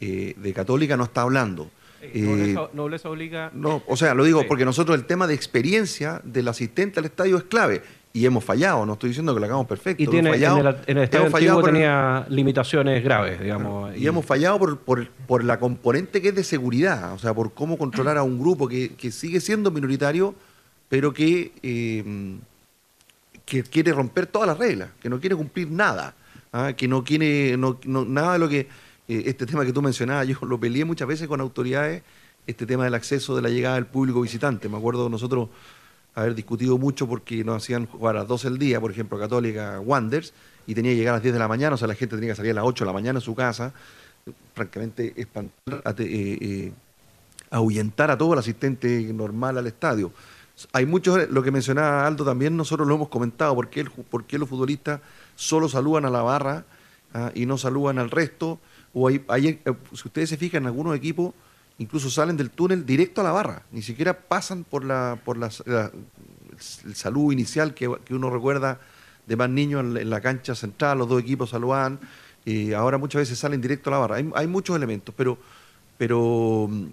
eh, 0.00 0.34
de 0.34 0.52
Católica 0.54 0.96
no 0.96 1.04
está 1.04 1.20
hablando. 1.20 1.70
Nobleza, 2.14 2.68
nobleza 2.72 3.10
obliga. 3.10 3.50
no, 3.52 3.82
o 3.86 3.96
sea, 3.96 4.14
lo 4.14 4.24
digo 4.24 4.46
porque 4.46 4.64
nosotros 4.64 4.96
el 4.96 5.06
tema 5.06 5.26
de 5.26 5.34
experiencia 5.34 6.20
del 6.24 6.48
asistente 6.48 7.00
al 7.00 7.06
estadio 7.06 7.36
es 7.36 7.44
clave. 7.44 7.82
Y 8.16 8.24
hemos 8.24 8.42
fallado, 8.42 8.86
no 8.86 8.94
estoy 8.94 9.08
diciendo 9.10 9.34
que 9.34 9.40
lo 9.40 9.44
hagamos 9.46 9.66
perfecto. 9.66 10.02
Y 10.02 10.04
hemos 10.04 10.12
tiene, 10.14 10.28
en 10.30 10.34
fallado- 10.36 10.58
el, 10.60 10.76
en 10.86 10.96
el 10.96 11.04
estadio 11.04 11.26
hemos 11.26 11.34
antiguo 11.34 11.60
por- 11.60 11.70
tenía 11.70 12.26
limitaciones 12.30 13.04
graves, 13.04 13.40
digamos. 13.40 13.94
y 13.94 14.06
hemos 14.06 14.24
fallado 14.24 14.58
por, 14.58 14.78
por- 14.78 15.08
por 15.26 15.44
la 15.44 15.58
componente 15.58 16.22
que 16.22 16.28
es 16.30 16.34
de 16.34 16.42
seguridad, 16.44 17.12
o 17.12 17.18
sea, 17.18 17.34
por 17.34 17.52
cómo 17.52 17.76
controlar 17.76 18.16
a 18.16 18.22
un 18.22 18.38
grupo 18.40 18.68
que, 18.68 18.94
que 18.94 19.10
sigue 19.10 19.38
siendo 19.40 19.70
minoritario, 19.70 20.34
pero 20.88 21.12
que, 21.12 21.52
eh, 21.62 22.36
que 23.44 23.62
quiere 23.64 23.92
romper 23.92 24.26
todas 24.26 24.48
las 24.48 24.56
reglas, 24.58 24.88
que 25.00 25.08
no 25.10 25.20
quiere 25.20 25.36
cumplir 25.36 25.70
nada, 25.70 26.14
¿ah? 26.52 26.72
que 26.76 26.88
no 26.88 27.04
quiere 27.04 27.56
no- 27.58 27.78
no- 27.84 28.04
nada 28.06 28.32
de 28.34 28.38
lo 28.38 28.48
que 28.48 28.60
eh, 29.08 29.22
este 29.26 29.46
tema 29.46 29.64
que 29.64 29.72
tú 29.72 29.82
mencionabas, 29.82 30.26
yo 30.26 30.36
lo 30.46 30.58
peleé 30.58 30.84
muchas 30.84 31.06
veces 31.06 31.28
con 31.28 31.40
autoridades, 31.40 32.02
este 32.46 32.64
tema 32.66 32.84
del 32.84 32.94
acceso 32.94 33.36
de 33.36 33.42
la 33.42 33.48
llegada 33.50 33.74
del 33.76 33.86
público 33.86 34.20
visitante. 34.20 34.68
Me 34.68 34.76
acuerdo 34.78 35.08
nosotros 35.08 35.48
haber 36.16 36.34
discutido 36.34 36.76
mucho 36.78 37.06
porque 37.06 37.44
nos 37.44 37.62
hacían 37.62 37.86
jugar 37.86 38.16
a 38.16 38.20
las 38.20 38.28
12 38.28 38.48
del 38.50 38.58
día, 38.58 38.80
por 38.80 38.90
ejemplo, 38.90 39.18
Católica 39.18 39.78
Wanders, 39.80 40.32
y 40.66 40.74
tenía 40.74 40.90
que 40.92 40.96
llegar 40.96 41.12
a 41.14 41.16
las 41.18 41.22
10 41.22 41.34
de 41.34 41.38
la 41.38 41.46
mañana, 41.46 41.74
o 41.74 41.78
sea, 41.78 41.86
la 41.86 41.94
gente 41.94 42.16
tenía 42.16 42.30
que 42.32 42.36
salir 42.36 42.50
a 42.52 42.54
las 42.54 42.64
8 42.64 42.84
de 42.84 42.86
la 42.86 42.92
mañana 42.92 43.18
en 43.18 43.22
su 43.22 43.34
casa, 43.34 43.72
francamente 44.54 45.12
espantar, 45.16 45.82
ate- 45.84 46.04
eh, 46.06 46.38
eh, 46.40 46.72
ahuyentar 47.50 48.10
a 48.10 48.18
todo 48.18 48.32
el 48.32 48.38
asistente 48.38 49.12
normal 49.12 49.58
al 49.58 49.66
estadio. 49.66 50.10
Hay 50.72 50.86
muchos, 50.86 51.28
lo 51.30 51.42
que 51.42 51.50
mencionaba 51.50 52.06
Aldo 52.06 52.24
también, 52.24 52.56
nosotros 52.56 52.88
lo 52.88 52.94
hemos 52.94 53.08
comentado, 53.08 53.54
¿por 53.54 53.68
qué, 53.68 53.80
el 53.80 53.90
por 53.90 54.24
qué 54.24 54.38
los 54.38 54.48
futbolistas 54.48 55.00
solo 55.34 55.68
saludan 55.68 56.06
a 56.06 56.10
la 56.10 56.22
barra 56.22 56.64
ah, 57.12 57.30
y 57.34 57.44
no 57.46 57.58
saludan 57.58 57.98
al 57.98 58.10
resto? 58.10 58.58
O 58.94 59.06
hay, 59.08 59.22
hay, 59.28 59.48
eh, 59.48 59.60
si 59.92 60.08
ustedes 60.08 60.30
se 60.30 60.38
fijan, 60.38 60.64
algunos 60.66 60.96
equipos 60.96 61.34
incluso 61.78 62.10
salen 62.10 62.36
del 62.36 62.50
túnel 62.50 62.86
directo 62.86 63.20
a 63.20 63.24
la 63.24 63.32
barra, 63.32 63.62
ni 63.70 63.82
siquiera 63.82 64.18
pasan 64.18 64.64
por 64.64 64.84
la, 64.84 65.18
por 65.24 65.36
la, 65.36 65.50
la- 65.66 65.90
el 66.84 66.94
saludo 66.94 67.32
inicial 67.32 67.74
que, 67.74 67.86
uno 68.10 68.30
recuerda 68.30 68.80
de 69.26 69.36
más 69.36 69.50
niños 69.50 69.80
en, 69.80 70.08
la- 70.08 70.20
cancha 70.20 70.54
central, 70.54 70.98
los 70.98 71.08
dos 71.08 71.20
equipos 71.20 71.50
saludan, 71.50 71.98
y 72.44 72.72
ahora 72.72 72.96
muchas 72.96 73.20
veces 73.20 73.38
salen 73.38 73.60
directo 73.60 73.90
a 73.90 73.92
la 73.92 73.98
barra. 73.98 74.16
Hay, 74.34 74.46
muchos 74.46 74.76
elementos, 74.76 75.14
pero, 75.16 75.36
pero 75.98 76.68
mm, 76.70 76.84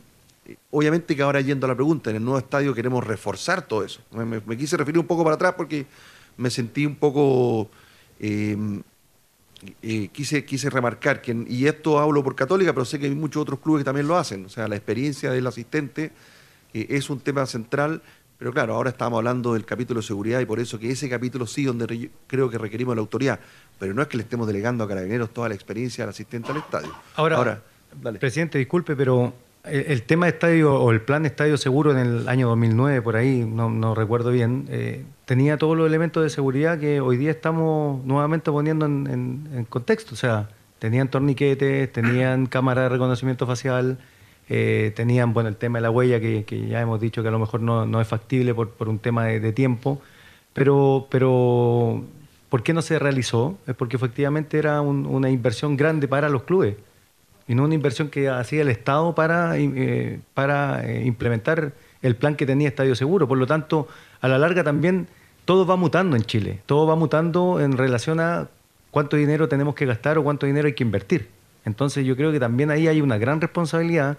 obviamente 0.71 1.15
que 1.15 1.21
ahora 1.21 1.39
yendo 1.41 1.65
a 1.65 1.69
la 1.69 1.75
pregunta, 1.75 2.09
en 2.09 2.17
el 2.17 2.23
nuevo 2.23 2.39
estadio 2.39 2.73
queremos 2.73 3.05
reforzar 3.05 3.61
todo 3.67 3.83
eso. 3.83 4.01
Me 4.45 4.57
quise 4.57 4.75
referir 4.77 4.99
un 4.99 5.05
poco 5.07 5.23
para 5.23 5.35
atrás 5.35 5.53
porque 5.55 5.85
me 6.37 6.49
sentí 6.49 6.85
un 6.85 6.95
poco... 6.95 7.69
eh, 8.19 8.57
eh, 9.81 10.09
quise, 10.11 10.43
quise 10.45 10.69
remarcar 10.69 11.21
que, 11.21 11.45
y 11.47 11.67
esto 11.67 11.99
hablo 11.99 12.23
por 12.23 12.35
Católica, 12.35 12.73
pero 12.73 12.85
sé 12.85 12.99
que 12.99 13.05
hay 13.05 13.15
muchos 13.15 13.41
otros 13.41 13.59
clubes 13.59 13.81
que 13.81 13.85
también 13.85 14.07
lo 14.07 14.17
hacen, 14.17 14.45
o 14.45 14.49
sea, 14.49 14.67
la 14.67 14.75
experiencia 14.75 15.31
del 15.31 15.45
asistente 15.47 16.11
eh, 16.73 16.87
es 16.89 17.09
un 17.09 17.19
tema 17.19 17.45
central, 17.45 18.01
pero 18.37 18.51
claro, 18.51 18.73
ahora 18.75 18.89
estamos 18.89 19.17
hablando 19.17 19.53
del 19.53 19.63
capítulo 19.65 20.01
de 20.01 20.07
seguridad 20.07 20.39
y 20.41 20.45
por 20.45 20.59
eso 20.59 20.77
que 20.79 20.91
ese 20.91 21.07
capítulo 21.09 21.45
sí, 21.47 21.63
donde 21.63 21.87
re- 21.87 22.09
creo 22.27 22.49
que 22.49 22.57
requerimos 22.57 22.95
la 22.95 23.01
autoridad, 23.01 23.39
pero 23.79 23.93
no 23.93 24.01
es 24.01 24.07
que 24.07 24.17
le 24.17 24.23
estemos 24.23 24.47
delegando 24.47 24.83
a 24.83 24.87
carabineros 24.87 25.29
toda 25.33 25.49
la 25.49 25.55
experiencia 25.55 26.03
del 26.03 26.09
asistente 26.09 26.51
al 26.51 26.57
estadio. 26.57 26.91
Ahora, 27.15 27.61
dale. 28.01 28.19
Presidente, 28.19 28.57
disculpe, 28.57 28.95
pero 28.95 29.33
el, 29.63 29.85
el 29.87 30.03
tema 30.03 30.25
de 30.25 30.31
estadio 30.33 30.73
o 30.75 30.91
el 30.91 31.01
plan 31.01 31.25
estadio 31.25 31.57
seguro 31.57 31.91
en 31.91 31.97
el 31.97 32.27
año 32.29 32.47
2009, 32.49 33.01
por 33.01 33.15
ahí, 33.15 33.45
no, 33.45 33.69
no 33.69 33.95
recuerdo 33.95 34.31
bien, 34.31 34.65
eh, 34.69 35.03
tenía 35.25 35.57
todos 35.57 35.77
los 35.77 35.87
elementos 35.87 36.23
de 36.23 36.29
seguridad 36.29 36.79
que 36.79 36.99
hoy 37.01 37.17
día 37.17 37.31
estamos 37.31 38.03
nuevamente 38.05 38.51
poniendo 38.51 38.85
en, 38.85 39.07
en- 39.09 39.47
en 39.57 39.65
contexto. 39.65 40.13
O 40.13 40.17
sea, 40.17 40.49
tenían 40.79 41.07
torniquetes, 41.09 41.91
tenían 41.91 42.45
cámara 42.47 42.83
de 42.83 42.89
reconocimiento 42.89 43.47
facial, 43.47 43.97
eh, 44.49 44.91
tenían, 44.95 45.33
bueno, 45.33 45.47
el 45.49 45.55
tema 45.55 45.77
de 45.77 45.83
la 45.83 45.91
huella 45.91 46.19
que, 46.19 46.43
que 46.43 46.67
ya 46.67 46.81
hemos 46.81 46.99
dicho 46.99 47.21
que 47.21 47.29
a 47.29 47.31
lo 47.31 47.39
mejor 47.39 47.61
no, 47.61 47.85
no 47.85 48.01
es 48.01 48.07
factible 48.07 48.53
por, 48.53 48.69
por 48.71 48.89
un 48.89 48.99
tema 48.99 49.25
de, 49.25 49.39
de 49.39 49.53
tiempo, 49.53 50.01
pero, 50.53 51.07
pero 51.09 52.03
¿por 52.49 52.61
qué 52.63 52.73
no 52.73 52.81
se 52.81 52.99
realizó? 52.99 53.57
Es 53.65 53.75
porque 53.75 53.95
efectivamente 53.95 54.57
era 54.59 54.81
un- 54.81 55.05
una 55.05 55.29
inversión 55.29 55.77
grande 55.77 56.07
para 56.09 56.27
los 56.29 56.43
clubes 56.43 56.75
y 57.47 57.55
no 57.55 57.63
una 57.63 57.75
inversión 57.75 58.09
que 58.09 58.29
hacía 58.29 58.61
el 58.61 58.69
Estado 58.69 59.15
para, 59.15 59.57
eh, 59.57 60.19
para 60.33 60.85
eh, 60.85 61.05
implementar 61.05 61.73
el 62.01 62.15
plan 62.15 62.35
que 62.35 62.45
tenía 62.45 62.67
Estadio 62.67 62.95
Seguro. 62.95 63.27
Por 63.27 63.37
lo 63.37 63.47
tanto, 63.47 63.87
a 64.21 64.27
la 64.27 64.37
larga 64.37 64.63
también 64.63 65.07
todo 65.45 65.65
va 65.65 65.75
mutando 65.75 66.15
en 66.15 66.23
Chile, 66.23 66.61
todo 66.65 66.87
va 66.87 66.95
mutando 66.95 67.59
en 67.59 67.77
relación 67.77 68.19
a 68.19 68.47
cuánto 68.91 69.17
dinero 69.17 69.49
tenemos 69.49 69.75
que 69.75 69.85
gastar 69.85 70.17
o 70.17 70.23
cuánto 70.23 70.45
dinero 70.45 70.67
hay 70.67 70.73
que 70.73 70.83
invertir. 70.83 71.27
Entonces 71.65 72.05
yo 72.05 72.15
creo 72.15 72.31
que 72.31 72.39
también 72.39 72.71
ahí 72.71 72.87
hay 72.87 73.01
una 73.01 73.17
gran 73.17 73.41
responsabilidad 73.41 74.17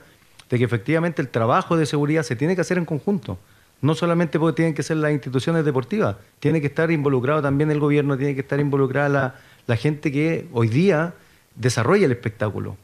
de 0.50 0.58
que 0.58 0.64
efectivamente 0.64 1.22
el 1.22 1.28
trabajo 1.28 1.76
de 1.76 1.86
seguridad 1.86 2.22
se 2.22 2.36
tiene 2.36 2.54
que 2.54 2.60
hacer 2.60 2.78
en 2.78 2.84
conjunto. 2.84 3.38
No 3.80 3.94
solamente 3.94 4.38
porque 4.38 4.56
tienen 4.56 4.74
que 4.74 4.82
ser 4.82 4.98
las 4.98 5.12
instituciones 5.12 5.64
deportivas, 5.64 6.16
tiene 6.40 6.60
que 6.60 6.68
estar 6.68 6.90
involucrado 6.90 7.42
también 7.42 7.70
el 7.70 7.80
gobierno, 7.80 8.16
tiene 8.16 8.34
que 8.34 8.40
estar 8.40 8.60
involucrada 8.60 9.08
la, 9.08 9.34
la 9.66 9.76
gente 9.76 10.10
que 10.10 10.46
hoy 10.52 10.68
día 10.68 11.14
desarrolla 11.54 12.06
el 12.06 12.12
espectáculo. 12.12 12.76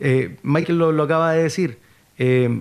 Eh, 0.00 0.36
Michael 0.42 0.78
lo, 0.78 0.92
lo 0.92 1.02
acaba 1.04 1.32
de 1.32 1.42
decir. 1.42 1.78
eh, 2.18 2.60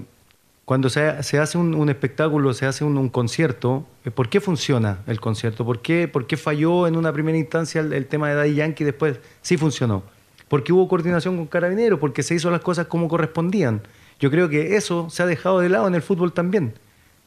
cuando 0.65 0.87
se, 0.91 1.23
se 1.23 1.39
hace 1.39 1.57
un, 1.57 1.73
un 1.73 1.89
espectáculo, 1.89 2.53
se 2.53 2.67
hace 2.67 2.83
un, 2.83 2.95
un 2.99 3.09
concierto, 3.09 3.87
eh, 4.05 4.11
¿por 4.11 4.29
qué 4.29 4.39
funciona 4.39 4.99
el 5.07 5.19
concierto? 5.19 5.65
¿Por 5.65 5.81
qué, 5.81 6.07
por 6.07 6.27
qué 6.27 6.37
falló 6.37 6.85
en 6.85 6.95
una 6.95 7.11
primera 7.11 7.39
instancia 7.39 7.81
el, 7.81 7.91
el 7.91 8.05
tema 8.05 8.29
de 8.29 8.35
Daddy 8.35 8.53
Yankee 8.53 8.83
y 8.83 8.85
después 8.85 9.19
sí 9.41 9.57
funcionó? 9.57 10.03
Porque 10.47 10.71
hubo 10.71 10.87
coordinación 10.87 11.37
con 11.37 11.47
Carabineros, 11.47 11.99
porque 11.99 12.21
se 12.21 12.35
hizo 12.35 12.51
las 12.51 12.61
cosas 12.61 12.85
como 12.85 13.07
correspondían. 13.07 13.81
Yo 14.19 14.29
creo 14.29 14.47
que 14.47 14.75
eso 14.75 15.09
se 15.09 15.23
ha 15.23 15.25
dejado 15.25 15.59
de 15.59 15.69
lado 15.69 15.87
en 15.87 15.95
el 15.95 16.03
fútbol 16.03 16.33
también. 16.33 16.73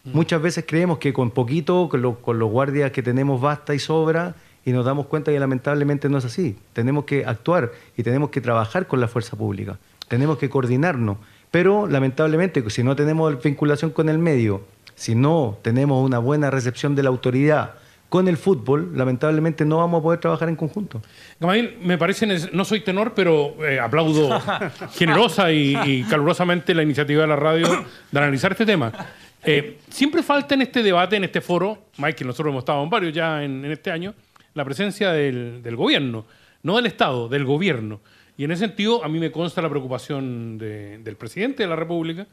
Muchas 0.04 0.40
veces 0.42 0.64
creemos 0.66 0.98
que 0.98 1.12
con 1.12 1.30
poquito, 1.30 1.88
con, 1.88 2.00
lo- 2.02 2.18
con 2.20 2.38
los 2.38 2.50
guardias 2.50 2.90
que 2.92 3.02
tenemos 3.02 3.40
basta 3.40 3.74
y 3.74 3.78
sobra, 3.80 4.34
y 4.64 4.70
nos 4.72 4.84
damos 4.84 5.06
cuenta 5.06 5.32
que 5.32 5.40
lamentablemente 5.40 6.08
no 6.08 6.18
es 6.18 6.24
así. 6.24 6.56
Tenemos 6.72 7.04
que 7.06 7.24
actuar 7.26 7.72
y 7.96 8.02
tenemos 8.04 8.30
que 8.30 8.40
trabajar 8.40 8.86
con 8.86 9.00
la 9.00 9.08
fuerza 9.08 9.36
pública. 9.36 9.78
Tenemos 10.12 10.36
que 10.36 10.50
coordinarnos. 10.50 11.16
Pero 11.50 11.86
lamentablemente, 11.86 12.62
si 12.68 12.82
no 12.82 12.94
tenemos 12.94 13.42
vinculación 13.42 13.92
con 13.92 14.10
el 14.10 14.18
medio, 14.18 14.60
si 14.94 15.14
no 15.14 15.56
tenemos 15.62 16.04
una 16.04 16.18
buena 16.18 16.50
recepción 16.50 16.94
de 16.94 17.02
la 17.02 17.08
autoridad 17.08 17.76
con 18.10 18.28
el 18.28 18.36
fútbol, 18.36 18.92
lamentablemente 18.94 19.64
no 19.64 19.78
vamos 19.78 20.00
a 20.00 20.02
poder 20.02 20.20
trabajar 20.20 20.50
en 20.50 20.56
conjunto. 20.56 21.00
Gamaliel, 21.40 21.78
me 21.80 21.96
parece, 21.96 22.26
no 22.52 22.62
soy 22.66 22.80
tenor, 22.80 23.14
pero 23.16 23.56
eh, 23.66 23.80
aplaudo 23.80 24.38
generosa 24.92 25.50
y, 25.50 25.78
y 25.82 26.02
calurosamente 26.02 26.74
la 26.74 26.82
iniciativa 26.82 27.22
de 27.22 27.28
la 27.28 27.36
radio 27.36 27.66
de 28.10 28.18
analizar 28.18 28.52
este 28.52 28.66
tema. 28.66 28.92
Eh, 29.42 29.78
siempre 29.88 30.22
falta 30.22 30.54
en 30.54 30.60
este 30.60 30.82
debate, 30.82 31.16
en 31.16 31.24
este 31.24 31.40
foro, 31.40 31.86
Michael, 31.96 32.26
nosotros 32.26 32.52
hemos 32.52 32.60
estado 32.60 32.84
en 32.84 32.90
varios 32.90 33.14
ya 33.14 33.42
en, 33.42 33.64
en 33.64 33.72
este 33.72 33.90
año, 33.90 34.12
la 34.52 34.62
presencia 34.66 35.10
del, 35.10 35.62
del 35.62 35.74
gobierno, 35.74 36.26
no 36.64 36.76
del 36.76 36.84
Estado, 36.84 37.30
del 37.30 37.46
gobierno. 37.46 38.00
Y 38.42 38.44
en 38.44 38.50
ese 38.50 38.66
sentido, 38.66 39.04
a 39.04 39.08
mí 39.08 39.20
me 39.20 39.30
consta 39.30 39.62
la 39.62 39.70
preocupación 39.70 40.58
de- 40.58 40.98
del 40.98 41.14
presidente 41.16 41.62
de 41.62 41.68
la 41.68 41.76
República, 41.76 42.26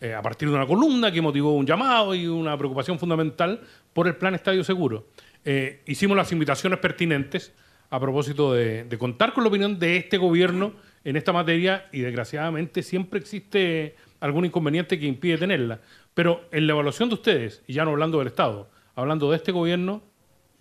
eh, 0.00 0.14
a 0.14 0.22
partir 0.22 0.48
de 0.48 0.54
una 0.54 0.64
columna 0.64 1.10
que 1.10 1.20
motivó 1.20 1.54
un 1.56 1.66
llamado 1.66 2.14
y 2.14 2.28
una 2.28 2.56
preocupación 2.56 3.00
fundamental 3.00 3.62
por 3.92 4.06
el 4.06 4.14
plan 4.14 4.36
Estadio 4.36 4.62
Seguro. 4.62 5.08
Eh, 5.44 5.82
hicimos 5.86 6.16
las 6.16 6.30
invitaciones 6.30 6.78
pertinentes 6.78 7.52
a 7.90 7.98
propósito 7.98 8.52
de, 8.52 8.84
de 8.84 8.96
contar 8.96 9.32
con 9.32 9.42
la 9.42 9.48
opinión 9.48 9.76
de 9.76 9.96
este 9.96 10.18
gobierno 10.18 10.72
en 11.02 11.16
esta 11.16 11.32
materia 11.32 11.88
y 11.90 11.98
desgraciadamente 11.98 12.84
siempre 12.84 13.18
existe 13.18 13.96
algún 14.20 14.44
inconveniente 14.44 15.00
que 15.00 15.06
impide 15.06 15.36
tenerla. 15.36 15.80
Pero 16.14 16.42
en 16.52 16.68
la 16.68 16.74
evaluación 16.74 17.08
de 17.08 17.16
ustedes, 17.16 17.64
y 17.66 17.72
ya 17.72 17.84
no 17.84 17.90
hablando 17.90 18.18
del 18.20 18.28
Estado, 18.28 18.70
hablando 18.94 19.28
de 19.32 19.36
este 19.36 19.50
gobierno, 19.50 20.00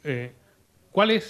eh, 0.03 0.31
¿cuál, 0.89 1.11
es, 1.11 1.29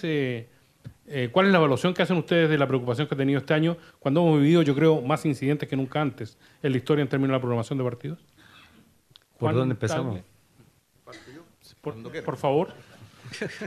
eh, 1.07 1.29
¿cuál 1.31 1.47
es 1.47 1.51
la 1.51 1.59
evaluación 1.59 1.93
que 1.93 2.01
hacen 2.01 2.17
ustedes 2.17 2.49
de 2.49 2.57
la 2.57 2.67
preocupación 2.67 3.07
que 3.07 3.13
ha 3.13 3.17
tenido 3.17 3.39
este 3.39 3.53
año 3.53 3.77
cuando 3.99 4.21
hemos 4.21 4.39
vivido, 4.39 4.61
yo 4.63 4.73
creo, 4.73 5.01
más 5.01 5.25
incidentes 5.25 5.69
que 5.69 5.75
nunca 5.75 6.01
antes 6.01 6.37
en 6.63 6.71
la 6.71 6.77
historia 6.77 7.03
en 7.03 7.09
términos 7.09 7.29
de 7.29 7.37
la 7.37 7.41
programación 7.41 7.77
de 7.77 7.83
partidos? 7.83 8.19
¿Por 9.37 9.47
Juan 9.47 9.55
dónde 9.55 9.73
empezamos? 9.73 10.21
Por, 11.81 12.23
por 12.23 12.37
favor. 12.37 12.73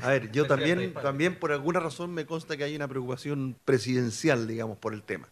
A 0.02 0.08
ver, 0.08 0.32
yo 0.32 0.46
también, 0.46 0.92
también 0.94 1.36
por 1.38 1.52
alguna 1.52 1.80
razón 1.80 2.12
me 2.12 2.26
consta 2.26 2.56
que 2.56 2.64
hay 2.64 2.74
una 2.74 2.88
preocupación 2.88 3.56
presidencial, 3.64 4.46
digamos, 4.48 4.78
por 4.78 4.94
el 4.94 5.02
tema. 5.02 5.28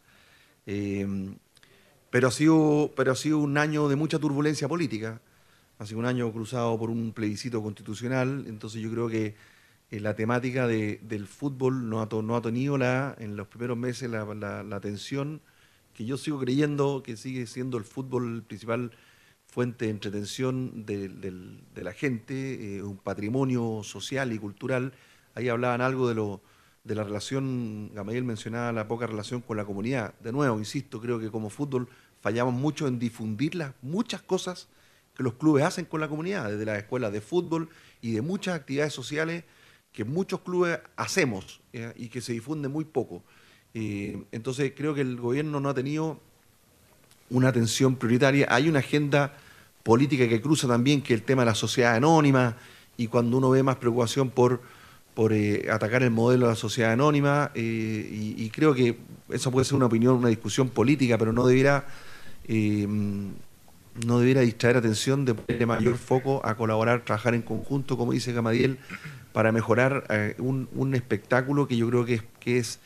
Eh, 0.66 1.34
pero, 2.10 2.28
ha 2.28 2.30
sido, 2.30 2.92
pero 2.96 3.12
ha 3.12 3.16
sido 3.16 3.38
un 3.38 3.58
año 3.58 3.88
de 3.88 3.96
mucha 3.96 4.18
turbulencia 4.18 4.68
política. 4.68 5.20
Ha 5.78 5.86
sido 5.86 5.98
un 5.98 6.06
año 6.06 6.30
cruzado 6.32 6.78
por 6.78 6.90
un 6.90 7.12
plebiscito 7.12 7.62
constitucional. 7.62 8.44
Entonces 8.46 8.80
yo 8.80 8.90
creo 8.90 9.08
que 9.08 9.34
eh, 9.90 10.00
la 10.00 10.14
temática 10.16 10.66
de- 10.66 10.98
del 11.02 11.26
fútbol 11.26 11.88
no 11.88 12.00
ha, 12.00 12.08
to- 12.08 12.22
tenido 12.42 12.78
la, 12.78 13.14
en 13.18 13.36
los 13.36 13.48
primeros 13.48 13.76
meses 13.78 14.10
la, 14.10 14.24
la- 14.34 14.76
atención 14.76 15.40
que 15.94 16.04
yo 16.04 16.16
sigo 16.18 16.38
creyendo 16.40 17.02
que 17.02 17.16
sigue 17.16 17.46
siendo 17.46 17.78
el 17.78 17.84
fútbol 17.84 18.42
principal 18.42 18.92
fuente 19.46 19.86
de 19.86 19.90
entretención 19.92 20.84
de, 20.84 21.08
la 21.82 21.92
gente, 21.92 22.76
eh, 22.78 22.82
un 22.82 22.98
patrimonio 22.98 23.82
social 23.84 24.32
y 24.32 24.38
cultural. 24.38 24.92
Ahí 25.34 25.48
hablaban 25.48 25.80
algo 25.80 26.08
de, 26.08 26.14
lo- 26.14 26.42
de 26.84 26.94
la 26.94 27.04
relación, 27.04 27.90
Gamaliel 27.94 28.24
mencionaba 28.24 28.72
la 28.72 28.88
poca 28.88 29.06
relación 29.06 29.40
con 29.40 29.56
la 29.56 29.64
comunidad. 29.64 30.14
De 30.20 30.32
nuevo, 30.32 30.58
insisto, 30.58 31.00
creo 31.00 31.18
que 31.18 31.30
como 31.30 31.48
fútbol 31.50 31.88
fallamos 32.20 32.54
mucho 32.54 32.86
en 32.88 32.98
difundir 32.98 33.54
las 33.54 33.72
muchas 33.82 34.20
cosas 34.22 34.68
que 35.14 35.22
los 35.22 35.34
clubes 35.34 35.64
hacen 35.64 35.86
con 35.86 36.00
la 36.00 36.08
comunidad, 36.08 36.50
desde 36.50 36.66
las 36.66 36.78
escuelas 36.78 37.12
de 37.12 37.20
fútbol 37.22 37.70
y 38.02 38.12
de 38.12 38.20
muchas 38.22 38.54
actividades 38.56 38.92
sociales 38.92 39.44
que 39.96 40.04
muchos 40.04 40.40
clubes 40.40 40.78
hacemos 40.94 41.62
¿ya? 41.72 41.94
y 41.96 42.08
que 42.08 42.20
se 42.20 42.34
difunden 42.34 42.70
muy 42.70 42.84
poco. 42.84 43.22
Eh, 43.72 44.24
entonces 44.30 44.74
creo 44.76 44.94
que 44.94 45.00
el 45.00 45.16
gobierno 45.16 45.58
no 45.58 45.70
ha 45.70 45.74
tenido 45.74 46.20
una 47.30 47.48
atención 47.48 47.96
prioritaria. 47.96 48.46
Hay 48.50 48.68
una 48.68 48.80
agenda 48.80 49.32
política 49.82 50.28
que 50.28 50.42
cruza 50.42 50.68
también, 50.68 51.00
que 51.00 51.14
el 51.14 51.22
tema 51.22 51.42
de 51.42 51.46
la 51.46 51.54
sociedad 51.54 51.94
anónima, 51.94 52.58
y 52.98 53.06
cuando 53.06 53.38
uno 53.38 53.48
ve 53.48 53.62
más 53.62 53.76
preocupación 53.76 54.28
por, 54.28 54.60
por 55.14 55.32
eh, 55.32 55.66
atacar 55.72 56.02
el 56.02 56.10
modelo 56.10 56.44
de 56.44 56.52
la 56.52 56.56
sociedad 56.56 56.92
anónima, 56.92 57.50
eh, 57.54 58.34
y, 58.36 58.50
creo 58.50 58.74
que 58.74 58.98
eso 59.30 59.50
puede 59.50 59.64
ser 59.64 59.76
una 59.76 59.86
opinión, 59.86 60.16
una 60.16 60.28
discusión 60.28 60.68
política, 60.68 61.16
pero 61.16 61.32
no 61.32 61.46
debiera, 61.46 61.86
eh, 62.48 62.86
no 64.04 64.18
debiera 64.18 64.42
distraer 64.42 64.76
atención 64.76 65.24
de 65.24 65.32
ponerle 65.32 65.64
mayor 65.64 65.96
foco 65.96 66.44
a 66.44 66.54
colaborar, 66.54 67.02
trabajar 67.02 67.34
en 67.34 67.40
conjunto, 67.40 67.96
como 67.96 68.12
dice 68.12 68.34
Gamadiel, 68.34 68.78
para 69.36 69.52
mejorar 69.52 70.06
eh, 70.08 70.34
un, 70.38 70.94
espectáculo 70.94 71.68
que 71.68 71.76
yo 71.76 71.86
creo 71.90 72.06
que 72.06 72.56
es, 72.56 72.78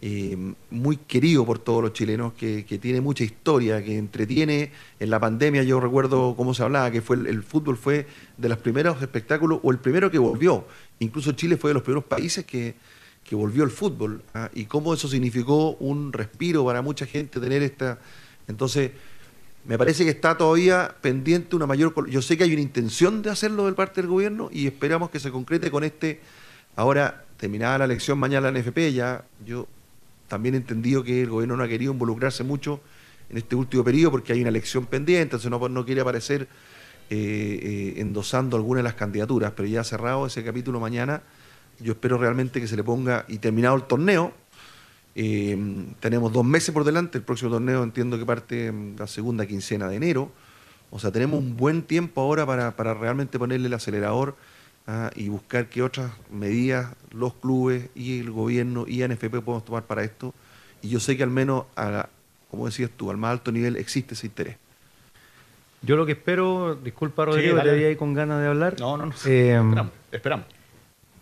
eh, 0.00 0.38
muy 0.70 0.96
querido 0.96 1.44
por 1.44 1.58
todos 1.58 1.82
los 1.82 1.92
chilenos, 1.92 2.34
que, 2.34 2.62
tiene 2.80 3.00
mucha 3.00 3.24
historia, 3.24 3.82
que 3.82 3.98
entretiene. 3.98 4.70
En 5.00 5.10
la 5.10 5.18
pandemia 5.18 5.64
yo 5.64 5.80
recuerdo 5.80 6.36
cómo 6.36 6.54
se 6.54 6.62
hablaba, 6.62 6.92
que 6.92 7.02
fue 7.02 7.16
el, 7.16 7.42
fútbol 7.42 7.76
fue 7.76 8.06
de 8.36 8.48
los 8.48 8.58
primeros 8.58 9.02
espectáculos, 9.02 9.58
o 9.64 9.72
el 9.72 9.78
primero 9.78 10.08
que 10.08 10.18
volvió. 10.18 10.68
Incluso 11.00 11.32
Chile 11.32 11.56
fue 11.56 11.70
de 11.70 11.74
los 11.74 11.82
primeros 11.82 12.04
países 12.04 12.44
que, 12.44 12.76
que 13.24 13.34
volvió 13.34 13.64
el 13.64 13.70
fútbol, 13.72 14.22
¿ah? 14.34 14.50
y 14.54 14.66
cómo 14.66 14.94
eso 14.94 15.08
significó 15.08 15.72
un 15.80 16.12
respiro 16.12 16.64
para 16.64 16.80
mucha 16.80 17.06
gente 17.06 17.40
tener 17.40 17.64
esta... 17.64 17.98
Entonces, 18.46 18.92
me 19.68 19.76
parece 19.76 20.02
que 20.04 20.10
está 20.10 20.38
todavía 20.38 20.96
pendiente 21.02 21.54
una 21.54 21.66
mayor... 21.66 22.08
Yo 22.08 22.22
sé 22.22 22.38
que 22.38 22.44
hay 22.44 22.52
una 22.54 22.62
intención 22.62 23.20
de 23.20 23.28
hacerlo 23.28 23.66
del 23.66 23.74
parte 23.74 24.00
del 24.00 24.08
gobierno 24.08 24.48
y 24.50 24.66
esperamos 24.66 25.10
que 25.10 25.20
se 25.20 25.30
concrete 25.30 25.70
con 25.70 25.84
este... 25.84 26.22
Ahora, 26.74 27.26
terminada 27.36 27.76
la 27.76 27.84
elección 27.84 28.18
mañana 28.18 28.48
en 28.48 28.54
la 28.54 28.60
NFP, 28.60 28.94
ya 28.94 29.26
yo 29.44 29.68
también 30.26 30.54
he 30.54 30.58
entendido 30.58 31.04
que 31.04 31.20
el 31.20 31.28
gobierno 31.28 31.54
no 31.54 31.64
ha 31.64 31.68
querido 31.68 31.92
involucrarse 31.92 32.44
mucho 32.44 32.80
en 33.28 33.36
este 33.36 33.56
último 33.56 33.84
periodo 33.84 34.12
porque 34.12 34.32
hay 34.32 34.40
una 34.40 34.48
elección 34.48 34.86
pendiente, 34.86 35.22
entonces 35.22 35.50
no, 35.50 35.68
no 35.68 35.84
quiere 35.84 36.00
aparecer 36.00 36.48
eh, 37.10 37.60
eh, 37.62 38.00
endosando 38.00 38.56
alguna 38.56 38.78
de 38.78 38.84
las 38.84 38.94
candidaturas, 38.94 39.52
pero 39.54 39.68
ya 39.68 39.84
cerrado 39.84 40.26
ese 40.26 40.42
capítulo 40.42 40.80
mañana, 40.80 41.20
yo 41.78 41.92
espero 41.92 42.16
realmente 42.16 42.58
que 42.58 42.66
se 42.66 42.76
le 42.76 42.84
ponga, 42.84 43.26
y 43.28 43.36
terminado 43.36 43.76
el 43.76 43.82
torneo, 43.82 44.32
eh, 45.20 45.58
tenemos 45.98 46.32
dos 46.32 46.44
meses 46.44 46.72
por 46.72 46.84
delante, 46.84 47.18
el 47.18 47.24
próximo 47.24 47.50
torneo 47.50 47.82
entiendo 47.82 48.16
que 48.18 48.24
parte 48.24 48.70
mm, 48.70 48.96
la 48.98 49.08
segunda 49.08 49.46
quincena 49.46 49.88
de 49.88 49.96
enero, 49.96 50.30
o 50.90 50.98
sea, 51.00 51.10
tenemos 51.10 51.40
un 51.40 51.56
buen 51.56 51.82
tiempo 51.82 52.20
ahora 52.20 52.46
para, 52.46 52.76
para 52.76 52.94
realmente 52.94 53.36
ponerle 53.36 53.66
el 53.66 53.74
acelerador 53.74 54.36
ah, 54.86 55.10
y 55.16 55.28
buscar 55.28 55.68
qué 55.68 55.82
otras 55.82 56.12
medidas 56.30 56.94
los 57.10 57.34
clubes 57.34 57.90
y 57.96 58.20
el 58.20 58.30
gobierno 58.30 58.84
y 58.86 59.02
ANFP 59.02 59.40
podemos 59.42 59.64
tomar 59.64 59.82
para 59.82 60.04
esto. 60.04 60.32
Y 60.80 60.88
yo 60.88 61.00
sé 61.00 61.16
que 61.16 61.24
al 61.24 61.30
menos, 61.30 61.64
a- 61.76 62.08
como 62.50 62.66
decías 62.66 62.90
tú, 62.96 63.10
al 63.10 63.16
más 63.16 63.32
alto 63.32 63.50
nivel 63.52 63.76
existe 63.76 64.14
ese 64.14 64.28
interés. 64.28 64.56
Yo 65.82 65.96
lo 65.96 66.06
que 66.06 66.12
espero, 66.12 66.74
disculpa 66.76 67.24
Rodrigo, 67.24 67.56
dale. 67.56 67.70
te 67.70 67.76
vi 67.76 67.84
ahí 67.84 67.96
con 67.96 68.14
ganas 68.14 68.40
de 68.40 68.46
hablar. 68.48 68.76
No, 68.80 68.96
no, 68.96 69.06
no. 69.06 69.12
Eh, 69.26 69.54
esperamos, 69.56 69.92
esperamos. 70.12 70.46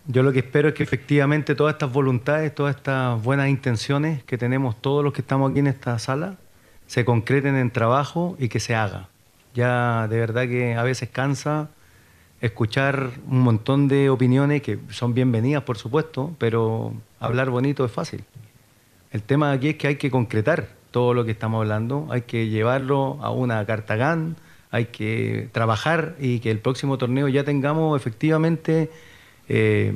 Yo 0.09 0.23
lo 0.23 0.33
que 0.33 0.39
espero 0.39 0.69
es 0.69 0.75
que 0.75 0.85
efectivamente 0.85 1.57
todas 1.57 1.75
estas 1.75 1.93
voluntades, 1.93 2.55
todas 2.55 2.77
estas 2.77 3.21
buenas 3.23 3.49
intenciones 3.49 4.23
que 4.23 4.39
tenemos 4.39 4.81
todos 4.81 5.03
los 5.03 5.13
que 5.13 5.21
estamos 5.21 5.51
aquí 5.51 5.59
en 5.59 5.67
esta 5.67 5.99
sala, 5.99 6.37
se 6.87 7.05
concreten 7.05 7.57
en 7.57 7.73
trabajo 7.73 8.37
y 8.39 8.49
que 8.49 8.61
se 8.61 8.77
haga. 8.77 9.09
Ya 9.55 10.07
de 10.07 10.21
verdad 10.21 10.47
que 10.47 10.77
a 10.77 10.85
veces 10.85 11.09
cansa 11.09 11.71
escuchar 12.41 13.11
un 13.29 13.41
montón 13.41 13.89
de 13.89 14.09
opiniones 14.09 14.63
que 14.63 14.79
son 14.91 15.13
bienvenidas, 15.13 15.65
por 15.65 15.77
supuesto, 15.77 16.37
pero 16.39 16.95
hablar 17.19 17.51
bonito 17.51 17.85
es 17.85 17.91
fácil. 17.91 18.23
El 19.11 19.23
tema 19.23 19.51
aquí 19.51 19.71
es 19.71 19.77
que 19.77 19.89
hay 19.89 19.97
que 19.97 20.13
concretar 20.13 20.69
todo 20.93 21.15
lo 21.15 21.25
que 21.25 21.33
estamos 21.33 21.61
hablando, 21.63 22.07
hay 22.11 22.23
que 22.23 22.49
llevarlo 22.49 23.19
a 23.23 23.31
una 23.31 23.65
cartagán, 23.67 24.37
hay 24.71 24.87
que 24.87 25.49
trabajar 25.51 26.15
y 26.21 26.39
que 26.39 26.53
el 26.53 26.61
próximo 26.61 26.97
torneo 26.97 27.27
ya 27.27 27.43
tengamos 27.43 28.01
efectivamente 28.01 28.89
eh, 29.49 29.95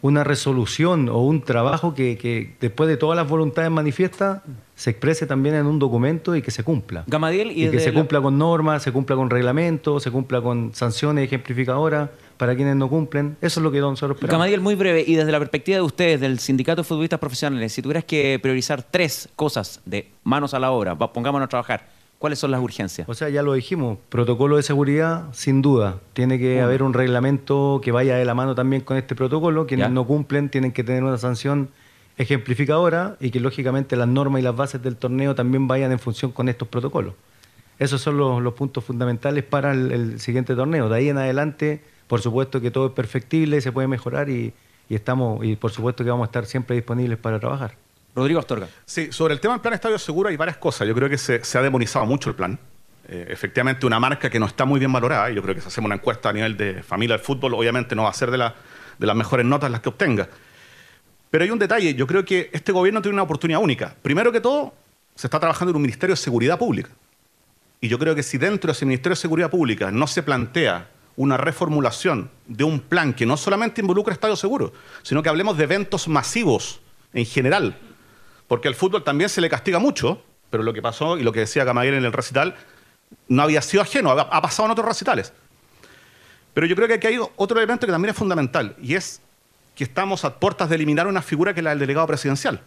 una 0.00 0.22
resolución 0.22 1.08
o 1.08 1.18
un 1.22 1.42
trabajo 1.42 1.94
que, 1.94 2.16
que 2.16 2.54
después 2.60 2.88
de 2.88 2.96
todas 2.96 3.16
las 3.16 3.28
voluntades 3.28 3.70
manifiestas 3.70 4.42
se 4.76 4.90
exprese 4.90 5.26
también 5.26 5.56
en 5.56 5.66
un 5.66 5.80
documento 5.80 6.36
y 6.36 6.42
que 6.42 6.52
se 6.52 6.62
cumpla. 6.62 7.02
Gamadiel, 7.08 7.50
y 7.50 7.66
y 7.66 7.70
que 7.70 7.80
se 7.80 7.90
la- 7.90 7.98
cumpla 7.98 8.20
con 8.20 8.38
normas, 8.38 8.82
se 8.84 8.92
cumpla 8.92 9.16
con 9.16 9.28
reglamentos, 9.28 10.04
se 10.04 10.12
cumpla 10.12 10.40
con 10.40 10.72
sanciones 10.72 11.24
ejemplificadoras 11.24 12.10
para 12.36 12.54
quienes 12.54 12.76
no 12.76 12.88
cumplen. 12.88 13.36
Eso 13.40 13.58
es 13.58 13.64
lo 13.64 13.72
que 13.72 13.80
nosotros 13.80 14.16
esperamos. 14.16 14.38
Gamadiel, 14.38 14.60
muy 14.60 14.76
breve, 14.76 15.02
y 15.04 15.16
desde 15.16 15.32
la 15.32 15.40
perspectiva 15.40 15.78
de 15.78 15.82
ustedes, 15.82 16.20
del 16.20 16.38
Sindicato 16.38 16.82
de 16.82 16.86
Futbolistas 16.86 17.18
Profesionales, 17.18 17.72
si 17.72 17.82
tuvieras 17.82 18.04
que 18.04 18.38
priorizar 18.40 18.84
tres 18.84 19.28
cosas 19.34 19.80
de 19.84 20.08
manos 20.22 20.54
a 20.54 20.60
la 20.60 20.70
obra, 20.70 20.94
pongámonos 20.96 21.46
a 21.46 21.48
trabajar, 21.48 21.88
¿cuáles 22.18 22.38
son 22.38 22.50
las 22.50 22.60
urgencias? 22.60 23.08
O 23.08 23.14
sea, 23.14 23.28
ya 23.28 23.42
lo 23.42 23.54
dijimos, 23.54 23.98
protocolo 24.08 24.56
de 24.56 24.62
seguridad, 24.62 25.26
sin 25.32 25.62
duda. 25.62 26.00
Tiene 26.12 26.38
que 26.38 26.60
haber 26.60 26.82
un 26.82 26.94
reglamento 26.94 27.80
que 27.82 27.92
vaya 27.92 28.16
de 28.16 28.24
la 28.24 28.34
mano 28.34 28.54
también 28.54 28.82
con 28.82 28.96
este 28.96 29.14
protocolo. 29.14 29.66
Quienes 29.66 29.90
no 29.90 30.06
cumplen 30.06 30.48
tienen 30.48 30.72
que 30.72 30.84
tener 30.84 31.04
una 31.04 31.18
sanción 31.18 31.70
ejemplificadora 32.16 33.16
y 33.20 33.30
que 33.30 33.40
lógicamente 33.40 33.96
las 33.96 34.08
normas 34.08 34.40
y 34.40 34.42
las 34.42 34.56
bases 34.56 34.82
del 34.82 34.96
torneo 34.96 35.34
también 35.34 35.68
vayan 35.68 35.92
en 35.92 35.98
función 35.98 36.32
con 36.32 36.48
estos 36.48 36.68
protocolos. 36.68 37.14
Esos 37.78 38.00
son 38.00 38.16
los, 38.16 38.42
los 38.42 38.54
puntos 38.54 38.84
fundamentales 38.84 39.44
para 39.44 39.72
el, 39.72 39.92
el 39.92 40.20
siguiente 40.20 40.56
torneo. 40.56 40.88
De 40.88 40.96
ahí 40.96 41.08
en 41.08 41.18
adelante, 41.18 41.80
por 42.08 42.20
supuesto 42.20 42.60
que 42.60 42.72
todo 42.72 42.86
es 42.86 42.92
perfectible, 42.92 43.60
se 43.60 43.70
puede 43.70 43.86
mejorar 43.86 44.28
y, 44.28 44.52
y 44.88 44.94
estamos 44.94 45.44
y 45.44 45.56
por 45.56 45.70
supuesto 45.70 46.02
que 46.02 46.10
vamos 46.10 46.24
a 46.24 46.28
estar 46.28 46.46
siempre 46.46 46.74
disponibles 46.74 47.18
para 47.18 47.38
trabajar. 47.38 47.76
Rodrigo 48.18 48.40
Astorga. 48.40 48.68
Sí, 48.84 49.12
sobre 49.12 49.34
el 49.34 49.40
tema 49.40 49.54
del 49.54 49.60
plan 49.60 49.74
Estadio 49.74 49.98
Seguro 49.98 50.28
hay 50.28 50.36
varias 50.36 50.56
cosas. 50.56 50.86
Yo 50.86 50.94
creo 50.94 51.08
que 51.08 51.16
se, 51.16 51.40
ha 51.56 51.62
demonizado 51.62 52.04
mucho 52.04 52.30
el 52.30 52.36
plan. 52.36 52.58
Eh, 53.06 53.26
efectivamente, 53.30 53.86
una 53.86 54.00
marca 54.00 54.28
que 54.28 54.38
no 54.38 54.46
está 54.46 54.64
muy 54.64 54.78
bien 54.78 54.92
valorada. 54.92 55.30
Y 55.30 55.36
yo 55.36 55.42
creo 55.42 55.54
que 55.54 55.60
si 55.60 55.68
hacemos 55.68 55.86
una 55.86 55.94
encuesta 55.94 56.30
a 56.30 56.32
nivel 56.32 56.56
de 56.56 56.82
familia 56.82 57.16
del 57.16 57.24
fútbol, 57.24 57.54
obviamente 57.54 57.94
no 57.94 58.02
va 58.02 58.10
a 58.10 58.12
ser 58.12 58.30
de, 58.30 58.38
de 58.38 59.06
las 59.06 59.16
mejores 59.16 59.46
notas 59.46 59.70
las 59.70 59.80
que 59.80 59.88
obtenga. 59.88 60.28
Pero 61.30 61.44
hay 61.44 61.50
un 61.50 61.58
detalle. 61.58 61.94
Yo 61.94 62.06
creo 62.06 62.24
que 62.24 62.50
este 62.52 62.72
gobierno 62.72 63.00
tiene 63.00 63.14
una 63.14 63.22
oportunidad 63.22 63.60
única. 63.60 63.94
Primero 64.02 64.32
que 64.32 64.40
todo, 64.40 64.74
se 65.14 65.26
está 65.26 65.38
trabajando 65.38 65.70
en 65.70 65.76
un 65.76 65.82
Ministerio 65.82 66.14
de 66.14 66.20
Seguridad 66.20 66.58
Pública. 66.58 66.90
Y 67.80 67.88
yo 67.88 67.98
creo 67.98 68.14
que 68.14 68.22
si 68.22 68.38
dentro 68.38 68.68
de 68.68 68.72
ese 68.72 68.84
Ministerio 68.84 69.14
de 69.14 69.20
Seguridad 69.20 69.50
Pública 69.50 69.90
no 69.90 70.06
se 70.06 70.22
plantea 70.22 70.88
una 71.16 71.36
reformulación 71.36 72.30
de 72.46 72.64
un 72.64 72.80
plan 72.80 73.12
que 73.12 73.26
no 73.26 73.36
solamente 73.36 73.80
involucra 73.80 74.14
Estadio 74.14 74.36
Seguro, 74.36 74.72
sino 75.02 75.22
que 75.22 75.28
hablemos 75.28 75.56
de 75.56 75.64
eventos 75.64 76.08
masivos 76.08 76.80
en 77.12 77.24
general, 77.24 77.76
porque 78.48 78.66
al 78.66 78.74
fútbol 78.74 79.04
también 79.04 79.30
se 79.30 79.40
le 79.40 79.48
castiga 79.48 79.78
mucho, 79.78 80.22
pero 80.50 80.62
lo 80.62 80.72
que 80.72 80.82
pasó 80.82 81.18
y 81.18 81.22
lo 81.22 81.32
que 81.32 81.40
decía 81.40 81.64
Gamaliel 81.64 81.94
en 81.94 82.04
el 82.04 82.12
recital 82.12 82.56
no 83.28 83.42
había 83.42 83.62
sido 83.62 83.82
ajeno, 83.82 84.10
ha 84.10 84.42
pasado 84.42 84.66
en 84.66 84.72
otros 84.72 84.88
recitales. 84.88 85.32
Pero 86.54 86.66
yo 86.66 86.74
creo 86.74 86.88
que 86.88 86.94
aquí 86.94 87.06
hay 87.06 87.18
otro 87.36 87.58
elemento 87.58 87.86
que 87.86 87.92
también 87.92 88.10
es 88.10 88.16
fundamental, 88.16 88.74
y 88.80 88.94
es 88.94 89.20
que 89.76 89.84
estamos 89.84 90.24
a 90.24 90.34
puertas 90.40 90.68
de 90.68 90.74
eliminar 90.74 91.06
una 91.06 91.22
figura 91.22 91.54
que 91.54 91.60
es 91.60 91.64
la 91.64 91.70
del 91.70 91.78
delegado 91.78 92.06
presidencial. 92.06 92.60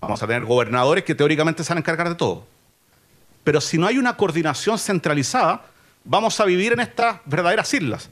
Vamos 0.00 0.22
a 0.22 0.26
tener 0.26 0.44
gobernadores 0.44 1.04
que 1.04 1.14
teóricamente 1.14 1.62
se 1.62 1.70
van 1.70 1.78
a 1.78 1.80
encargar 1.80 2.08
de 2.08 2.14
todo. 2.14 2.46
Pero 3.42 3.60
si 3.60 3.76
no 3.76 3.86
hay 3.86 3.98
una 3.98 4.16
coordinación 4.16 4.78
centralizada, 4.78 5.62
vamos 6.04 6.40
a 6.40 6.44
vivir 6.44 6.72
en 6.72 6.80
estas 6.80 7.20
verdaderas 7.26 7.72
islas. 7.74 8.08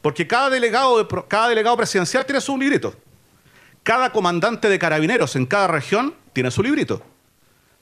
Porque 0.00 0.26
cada 0.26 0.50
delegado, 0.50 1.06
cada 1.28 1.48
delegado 1.48 1.76
presidencial 1.76 2.26
tiene 2.26 2.40
su 2.40 2.58
librito. 2.58 2.94
Cada 3.84 4.10
comandante 4.10 4.68
de 4.68 4.78
carabineros 4.78 5.36
en 5.36 5.46
cada 5.46 5.68
región 5.68 6.14
tiene 6.32 6.50
su 6.50 6.62
librito. 6.62 7.02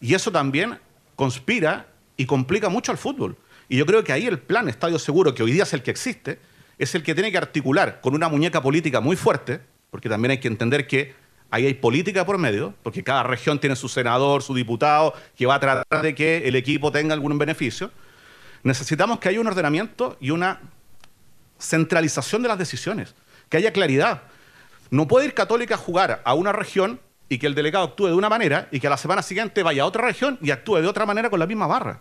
Y 0.01 0.15
eso 0.15 0.31
también 0.33 0.79
conspira 1.17 1.87
y 2.17 2.27
complica 2.27 2.69
mucho 2.69 2.93
al 2.93 2.99
fútbol. 2.99 3.37
Y 3.69 3.77
yo 3.77 3.87
creo 3.87 4.03
que 4.03 4.13
ahí 4.13 4.27
el 4.27 4.39
plan 4.39 4.69
Estadio 4.69 4.99
Seguro, 4.99 5.35
que 5.35 5.43
hoy 5.43 5.53
día 5.53 5.63
es 5.63 5.73
el 5.73 5.83
que 5.83 5.91
existe, 5.91 6.39
es 6.79 6.95
el 6.95 7.03
que 7.03 7.15
tiene 7.15 7.31
que 7.31 7.39
articular 7.39 8.01
con 8.01 8.15
una 8.15 8.29
muñeca 8.29 8.63
política 8.63 9.01
muy 9.01 9.17
fuerte, 9.17 9.61
porque 9.91 10.09
también 10.09 10.33
hay 10.33 10.39
que 10.39 10.49
entender 10.49 10.87
que 10.87 11.15
ahí 11.51 11.67
hay 11.67 11.75
política 11.75 12.25
por 12.25 12.39
medio, 12.39 12.75
porque 12.83 13.05
cada 13.05 13.23
región 13.23 13.59
tiene 13.61 13.77
su 13.77 13.89
senador, 13.89 14.43
su 14.43 14.55
diputado, 14.55 15.15
que 15.37 15.47
va 15.47 15.57
a 15.57 15.61
tratar 15.61 16.03
de 16.03 16.15
que 16.15 16.49
el 16.49 16.57
equipo 16.57 16.91
tenga 16.91 17.13
algún 17.15 17.37
beneficio. 17.39 17.91
Necesitamos 18.63 19.19
que 19.19 19.29
haya 19.29 19.41
un 19.41 19.47
ordenamiento 19.47 20.17
y 20.21 20.31
una 20.31 20.61
centralización 21.59 22.43
de 22.43 22.49
las 22.49 22.59
decisiones, 22.59 23.15
que 23.49 23.59
haya 23.59 23.73
claridad. 23.73 24.23
No 24.91 25.07
puede 25.07 25.27
ir 25.27 25.35
Católica 25.35 25.75
a 25.75 25.79
jugar 25.79 26.23
a 26.25 26.35
una 26.35 26.53
región 26.53 27.01
y 27.31 27.39
que 27.39 27.47
el 27.47 27.55
delegado 27.55 27.87
actúe 27.87 28.09
de 28.09 28.15
una 28.15 28.29
manera 28.29 28.69
y 28.73 28.81
que 28.81 28.89
a 28.89 28.91
la 28.91 28.97
semana 28.99 29.23
siguiente 29.23 29.63
vaya 29.63 29.85
a 29.85 29.87
otra 29.87 30.05
región 30.05 30.37
y 30.43 30.51
actúe 30.51 30.83
de 30.83 30.89
otra 30.89 31.07
manera 31.07 31.31
con 31.31 31.39
la 31.39 31.47
misma 31.47 31.69
barra. 31.69 32.01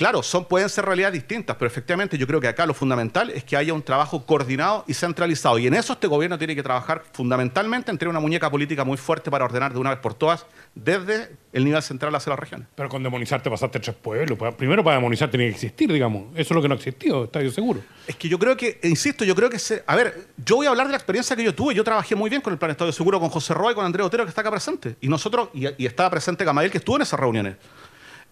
Claro, 0.00 0.22
son, 0.22 0.46
pueden 0.46 0.70
ser 0.70 0.86
realidades 0.86 1.12
distintas, 1.12 1.56
pero 1.56 1.66
efectivamente 1.66 2.16
yo 2.16 2.26
creo 2.26 2.40
que 2.40 2.48
acá 2.48 2.64
lo 2.64 2.72
fundamental 2.72 3.28
es 3.28 3.44
que 3.44 3.54
haya 3.54 3.74
un 3.74 3.82
trabajo 3.82 4.24
coordinado 4.24 4.82
y 4.88 4.94
centralizado. 4.94 5.58
Y 5.58 5.66
en 5.66 5.74
eso 5.74 5.92
este 5.92 6.06
gobierno 6.06 6.38
tiene 6.38 6.56
que 6.56 6.62
trabajar 6.62 7.02
fundamentalmente 7.12 7.90
en 7.90 7.98
tener 7.98 8.08
una 8.08 8.18
muñeca 8.18 8.50
política 8.50 8.82
muy 8.82 8.96
fuerte 8.96 9.30
para 9.30 9.44
ordenar 9.44 9.74
de 9.74 9.78
una 9.78 9.90
vez 9.90 9.98
por 9.98 10.14
todas 10.14 10.46
desde 10.74 11.36
el 11.52 11.66
nivel 11.66 11.82
central 11.82 12.14
hacia 12.14 12.30
las 12.30 12.38
regiones. 12.38 12.66
Pero 12.74 12.88
con 12.88 13.02
demonizar 13.02 13.42
te 13.42 13.50
pasaste 13.50 13.78
tres 13.78 13.94
pueblos. 13.94 14.38
Pa- 14.38 14.56
Primero 14.56 14.82
para 14.82 14.96
demonizar 14.96 15.30
tenía 15.30 15.48
que 15.48 15.52
existir, 15.52 15.92
digamos. 15.92 16.28
Eso 16.32 16.40
es 16.40 16.50
lo 16.52 16.62
que 16.62 16.68
no 16.68 16.76
existió, 16.76 17.24
estadio 17.24 17.50
seguro. 17.50 17.82
Es 18.06 18.16
que 18.16 18.26
yo 18.26 18.38
creo 18.38 18.56
que, 18.56 18.80
insisto, 18.84 19.22
yo 19.26 19.34
creo 19.34 19.50
que 19.50 19.58
se. 19.58 19.84
A 19.86 19.96
ver, 19.96 20.28
yo 20.38 20.56
voy 20.56 20.66
a 20.66 20.70
hablar 20.70 20.86
de 20.86 20.92
la 20.92 20.96
experiencia 20.96 21.36
que 21.36 21.44
yo 21.44 21.54
tuve. 21.54 21.74
Yo 21.74 21.84
trabajé 21.84 22.14
muy 22.14 22.30
bien 22.30 22.40
con 22.40 22.54
el 22.54 22.58
Plan 22.58 22.70
Estadio 22.70 22.92
Seguro, 22.92 23.20
con 23.20 23.28
José 23.28 23.52
Roa 23.52 23.72
y 23.72 23.74
con 23.74 23.84
Andrés 23.84 24.06
Otero, 24.06 24.24
que 24.24 24.30
está 24.30 24.40
acá 24.40 24.50
presente. 24.50 24.96
Y 25.02 25.08
nosotros, 25.08 25.50
y, 25.52 25.66
y 25.76 25.84
estaba 25.84 26.08
presente 26.08 26.42
Gamaliel, 26.42 26.72
que 26.72 26.78
estuvo 26.78 26.96
en 26.96 27.02
esas 27.02 27.20
reuniones. 27.20 27.56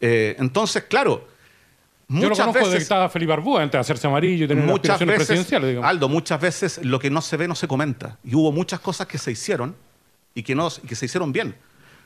Eh, 0.00 0.34
entonces, 0.38 0.84
claro, 0.84 1.28
Yo 2.08 2.22
lo 2.22 2.28
muchas 2.30 2.46
conozco 2.46 2.58
desde 2.60 2.70
que 2.70 2.74
veces. 2.74 2.82
estaba 2.82 3.08
Felipe 3.10 3.32
Arbúa 3.34 3.62
antes 3.62 3.72
de 3.72 3.80
hacerse 3.80 4.06
amarillo 4.06 4.46
y 4.46 4.48
tener 4.48 4.64
Muchas 4.64 4.98
veces, 4.98 5.14
presidenciales, 5.16 5.68
digamos. 5.68 5.90
Aldo, 5.90 6.08
muchas 6.08 6.40
veces 6.40 6.80
lo 6.82 6.98
que 6.98 7.10
no 7.10 7.20
se 7.20 7.36
ve 7.36 7.46
no 7.46 7.54
se 7.54 7.68
comenta. 7.68 8.16
Y 8.24 8.34
hubo 8.34 8.50
muchas 8.50 8.80
cosas 8.80 9.06
que 9.06 9.18
se 9.18 9.30
hicieron 9.30 9.76
y 10.34 10.42
que, 10.42 10.54
no, 10.54 10.68
y 10.82 10.86
que 10.86 10.94
se 10.94 11.04
hicieron 11.04 11.32
bien. 11.32 11.54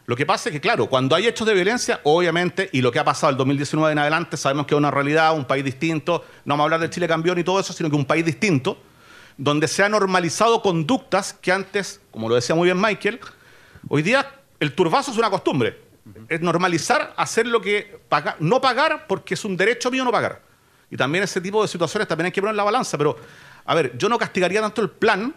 Lo 0.06 0.16
que 0.16 0.26
pasa 0.26 0.48
es 0.48 0.52
que, 0.52 0.60
claro, 0.60 0.88
cuando 0.88 1.14
hay 1.14 1.28
hechos 1.28 1.46
de 1.46 1.54
violencia, 1.54 2.00
obviamente, 2.02 2.68
y 2.72 2.80
lo 2.80 2.90
que 2.90 2.98
ha 2.98 3.04
pasado 3.04 3.30
el 3.30 3.36
2019 3.36 3.92
en 3.92 3.98
adelante, 3.98 4.36
sabemos 4.36 4.66
que 4.66 4.74
es 4.74 4.78
una 4.78 4.90
realidad, 4.90 5.36
un 5.36 5.44
país 5.44 5.64
distinto, 5.64 6.24
no 6.44 6.54
vamos 6.54 6.62
a 6.62 6.64
hablar 6.64 6.80
del 6.80 6.90
Chile 6.90 7.06
campeón 7.06 7.38
y 7.38 7.44
todo 7.44 7.60
eso, 7.60 7.72
sino 7.72 7.88
que 7.88 7.94
un 7.94 8.04
país 8.04 8.24
distinto, 8.24 8.78
donde 9.36 9.68
se 9.68 9.84
han 9.84 9.92
normalizado 9.92 10.60
conductas 10.62 11.32
que 11.32 11.52
antes, 11.52 12.00
como 12.10 12.28
lo 12.28 12.34
decía 12.34 12.56
muy 12.56 12.66
bien 12.66 12.80
Michael, 12.80 13.20
hoy 13.88 14.02
día 14.02 14.28
el 14.58 14.74
turbazo 14.74 15.12
es 15.12 15.18
una 15.18 15.30
costumbre. 15.30 15.78
Es 16.28 16.40
normalizar 16.40 17.14
hacer 17.16 17.46
lo 17.46 17.60
que 17.60 18.00
no 18.40 18.60
pagar 18.60 19.06
porque 19.06 19.34
es 19.34 19.44
un 19.44 19.56
derecho 19.56 19.90
mío 19.90 20.04
no 20.04 20.10
pagar. 20.10 20.42
Y 20.90 20.96
también 20.96 21.24
ese 21.24 21.40
tipo 21.40 21.62
de 21.62 21.68
situaciones 21.68 22.08
también 22.08 22.26
hay 22.26 22.32
que 22.32 22.40
poner 22.40 22.52
en 22.52 22.56
la 22.58 22.64
balanza. 22.64 22.98
Pero, 22.98 23.16
a 23.64 23.74
ver, 23.74 23.96
yo 23.96 24.08
no 24.08 24.18
castigaría 24.18 24.60
tanto 24.60 24.82
el 24.82 24.90
plan 24.90 25.34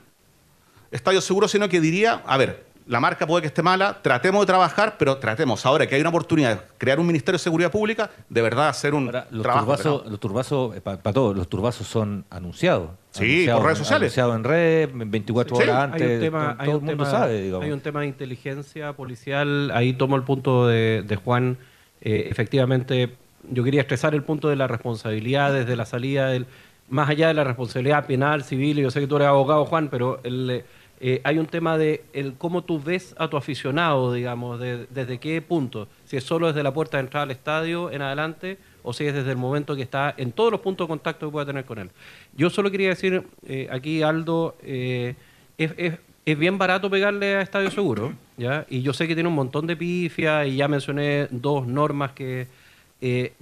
Estadio 0.92 1.22
Seguro, 1.22 1.48
sino 1.48 1.70
que 1.70 1.80
diría, 1.80 2.24
a 2.26 2.38
ver, 2.38 2.66
la 2.88 3.00
marca 3.00 3.26
puede 3.26 3.42
que 3.42 3.48
esté 3.48 3.64
mala, 3.64 3.98
tratemos 4.02 4.42
de 4.42 4.46
trabajar, 4.46 4.96
pero 5.00 5.18
tratemos, 5.18 5.66
ahora 5.66 5.88
que 5.88 5.96
hay 5.96 6.02
una 6.02 6.12
oportunidad 6.12 6.56
de 6.56 6.62
crear 6.78 7.00
un 7.00 7.08
Ministerio 7.08 7.38
de 7.38 7.44
Seguridad 7.44 7.72
Pública, 7.72 8.12
de 8.30 8.42
verdad 8.44 8.70
hacer 8.70 8.94
un 8.94 9.06
Ahora, 9.08 9.28
los 9.32 9.42
trabajo. 9.42 9.66
turbazos, 9.66 10.06
los 10.08 10.20
turbazos, 10.20 10.80
para 10.82 11.14
todos, 11.14 11.36
los 11.36 11.48
turbazos 11.48 11.88
son 11.88 12.26
anunciados. 12.30 12.90
Sí, 13.12 13.24
Anunciados 13.24 13.60
por 13.60 13.66
redes 13.66 13.78
sociales. 13.80 14.02
Anunciados 14.18 14.36
en 14.36 14.44
red, 14.44 14.90
24 14.94 15.56
Sí, 15.56 15.64
horas 15.64 15.76
Hay 15.78 15.84
antes. 15.84 16.12
un 16.12 16.20
tema, 16.20 16.40
todo 16.40 16.56
hay 16.60 16.70
el 16.70 16.76
un 16.76 16.84
mundo 16.86 17.04
tema- 17.06 17.10
sabe, 17.20 17.42
digamos. 17.42 17.66
hay 17.66 17.72
un 17.72 17.80
tema 17.80 18.00
de 18.02 18.06
inteligencia 18.08 18.94
policial. 18.94 19.72
Ahí 19.74 19.94
tomo 19.94 20.16
el 20.16 20.24
punto 20.24 20.68
de, 20.68 21.04
de 21.08 21.16
Juan. 21.16 21.58
Eh, 22.02 22.28
efectivamente, 22.30 23.16
yo 23.50 23.64
quería 23.64 23.82
expresar 23.82 24.14
el 24.14 24.22
punto 24.24 24.48
de 24.50 24.58
la 24.58 24.68
responsabilidad 24.68 25.54
desde 25.54 25.76
la 25.76 25.86
salida 25.86 26.28
del. 26.28 26.46
Más 26.88 27.10
allá 27.10 27.30
de 27.30 27.34
la 27.34 27.44
responsabilidad 27.44 28.06
penal, 28.06 28.44
civil, 28.44 28.78
y 28.78 28.84
yo 28.84 28.92
sé 28.92 29.00
que 29.00 29.08
tú 29.08 29.16
eres 29.16 29.28
abogado, 29.28 29.66
Juan, 29.66 29.88
pero 29.90 30.20
el, 30.24 30.64
eh, 31.02 31.20
hay 31.24 31.38
un 31.40 31.46
tema 31.46 31.78
de 31.78 32.04
el 32.14 32.36
cómo 32.36 32.64
tú 32.64 32.82
ves 32.82 33.16
a 33.18 33.28
tu 33.28 33.36
aficionado, 33.38 34.14
digamos, 34.14 34.60
de- 34.60 34.88
desde 34.90 35.20
qué 35.20 35.42
punto. 35.42 35.88
Si 36.06 36.16
es 36.16 36.24
solo 36.24 36.48
desde 36.48 36.64
la 36.64 36.74
puerta 36.74 36.98
de 36.98 37.04
entrada 37.04 37.24
al 37.24 37.32
estadio 37.32 37.92
en 37.92 38.02
adelante 38.02 38.58
o 38.82 38.94
si 38.94 39.06
es 39.06 39.14
desde 39.14 39.32
el 39.32 39.38
momento 39.38 39.76
que 39.76 39.82
está 39.82 40.14
en 40.16 40.32
todos 40.32 40.52
los 40.52 40.62
puntos 40.62 40.88
de 40.88 40.90
contacto 40.90 41.26
que 41.26 41.32
pueda 41.32 41.46
tener 41.46 41.66
con 41.66 41.80
él. 41.80 41.90
Yo 42.38 42.50
solo 42.50 42.72
quería 42.72 42.90
decir 42.90 43.24
eh, 43.46 43.68
aquí, 43.72 44.04
Aldo, 44.04 44.56
eh, 44.62 45.16
es, 45.58 46.00
bien 46.38 46.58
barato 46.58 46.90
pegarle 46.90 47.36
a 47.36 47.42
Estadio 47.42 47.72
Seguro, 47.72 48.14
¿ya? 48.38 48.66
Y 48.70 48.82
yo 48.82 48.94
sé 48.94 49.08
que 49.08 49.16
tiene 49.16 49.30
un 49.30 49.36
montón 49.36 49.68
de 49.68 49.76
pifia 49.76 50.46
y 50.46 50.56
ya 50.56 50.68
mencioné 50.68 51.28
dos 51.30 51.68
normas 51.68 52.14
que... 52.14 52.48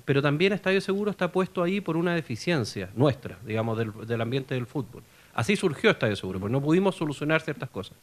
pero 0.06 0.22
también 0.22 0.54
Estadio 0.54 0.82
Seguro 0.82 1.12
está 1.12 1.32
puesto 1.32 1.62
ahí 1.64 1.82
por 1.82 1.98
una 1.98 2.16
deficiencia 2.16 2.90
nuestra, 2.96 3.38
digamos, 3.46 3.78
del 4.08 4.22
ambiente 4.22 4.56
del 4.56 4.66
fútbol. 4.66 5.04
Así 5.34 5.56
surgió 5.56 5.90
Estadio 5.90 6.16
Seguro, 6.16 6.40
porque 6.40 6.52
no 6.52 6.62
pudimos 6.62 6.96
solucionar 6.96 7.42
ciertas 7.42 7.70
cosas. 7.70 7.98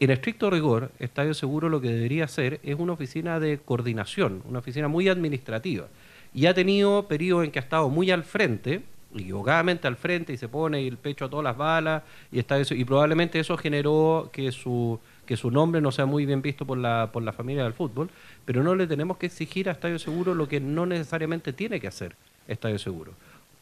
En 0.00 0.10
estricto 0.10 0.50
rigor, 0.50 0.90
Estadio 0.98 1.34
Seguro 1.34 1.68
lo 1.68 1.80
que 1.80 1.88
debería 1.88 2.26
ser 2.26 2.60
es 2.64 2.76
una 2.76 2.94
oficina 2.94 3.38
de 3.38 3.58
coordinación, 3.58 4.42
una 4.48 4.58
oficina 4.58 4.88
muy 4.88 5.08
administrativa. 5.08 5.86
Y 6.34 6.46
ha 6.46 6.54
tenido 6.54 7.06
periodos 7.06 7.44
en 7.44 7.52
que 7.52 7.60
ha 7.60 7.62
estado 7.62 7.88
muy 7.88 8.10
al 8.10 8.24
frente, 8.24 8.82
equivocadamente 9.14 9.86
al 9.86 9.94
frente, 9.94 10.32
y 10.32 10.36
se 10.36 10.48
pone 10.48 10.84
el 10.84 10.96
pecho 10.96 11.26
a 11.26 11.30
todas 11.30 11.44
las 11.44 11.56
balas, 11.56 12.02
y, 12.32 12.40
está 12.40 12.58
eso, 12.58 12.74
y 12.74 12.84
probablemente 12.84 13.38
eso 13.38 13.56
generó 13.56 14.30
que 14.32 14.50
su, 14.50 14.98
que 15.26 15.36
su 15.36 15.52
nombre 15.52 15.80
no 15.80 15.92
sea 15.92 16.06
muy 16.06 16.26
bien 16.26 16.42
visto 16.42 16.66
por 16.66 16.76
la, 16.76 17.10
por 17.12 17.22
la 17.22 17.32
familia 17.32 17.62
del 17.62 17.72
fútbol, 17.72 18.10
pero 18.44 18.64
no 18.64 18.74
le 18.74 18.88
tenemos 18.88 19.16
que 19.16 19.26
exigir 19.26 19.68
a 19.68 19.72
Estadio 19.72 20.00
Seguro 20.00 20.34
lo 20.34 20.48
que 20.48 20.58
no 20.58 20.86
necesariamente 20.86 21.52
tiene 21.52 21.78
que 21.78 21.86
hacer 21.86 22.16
Estadio 22.48 22.80
Seguro. 22.80 23.12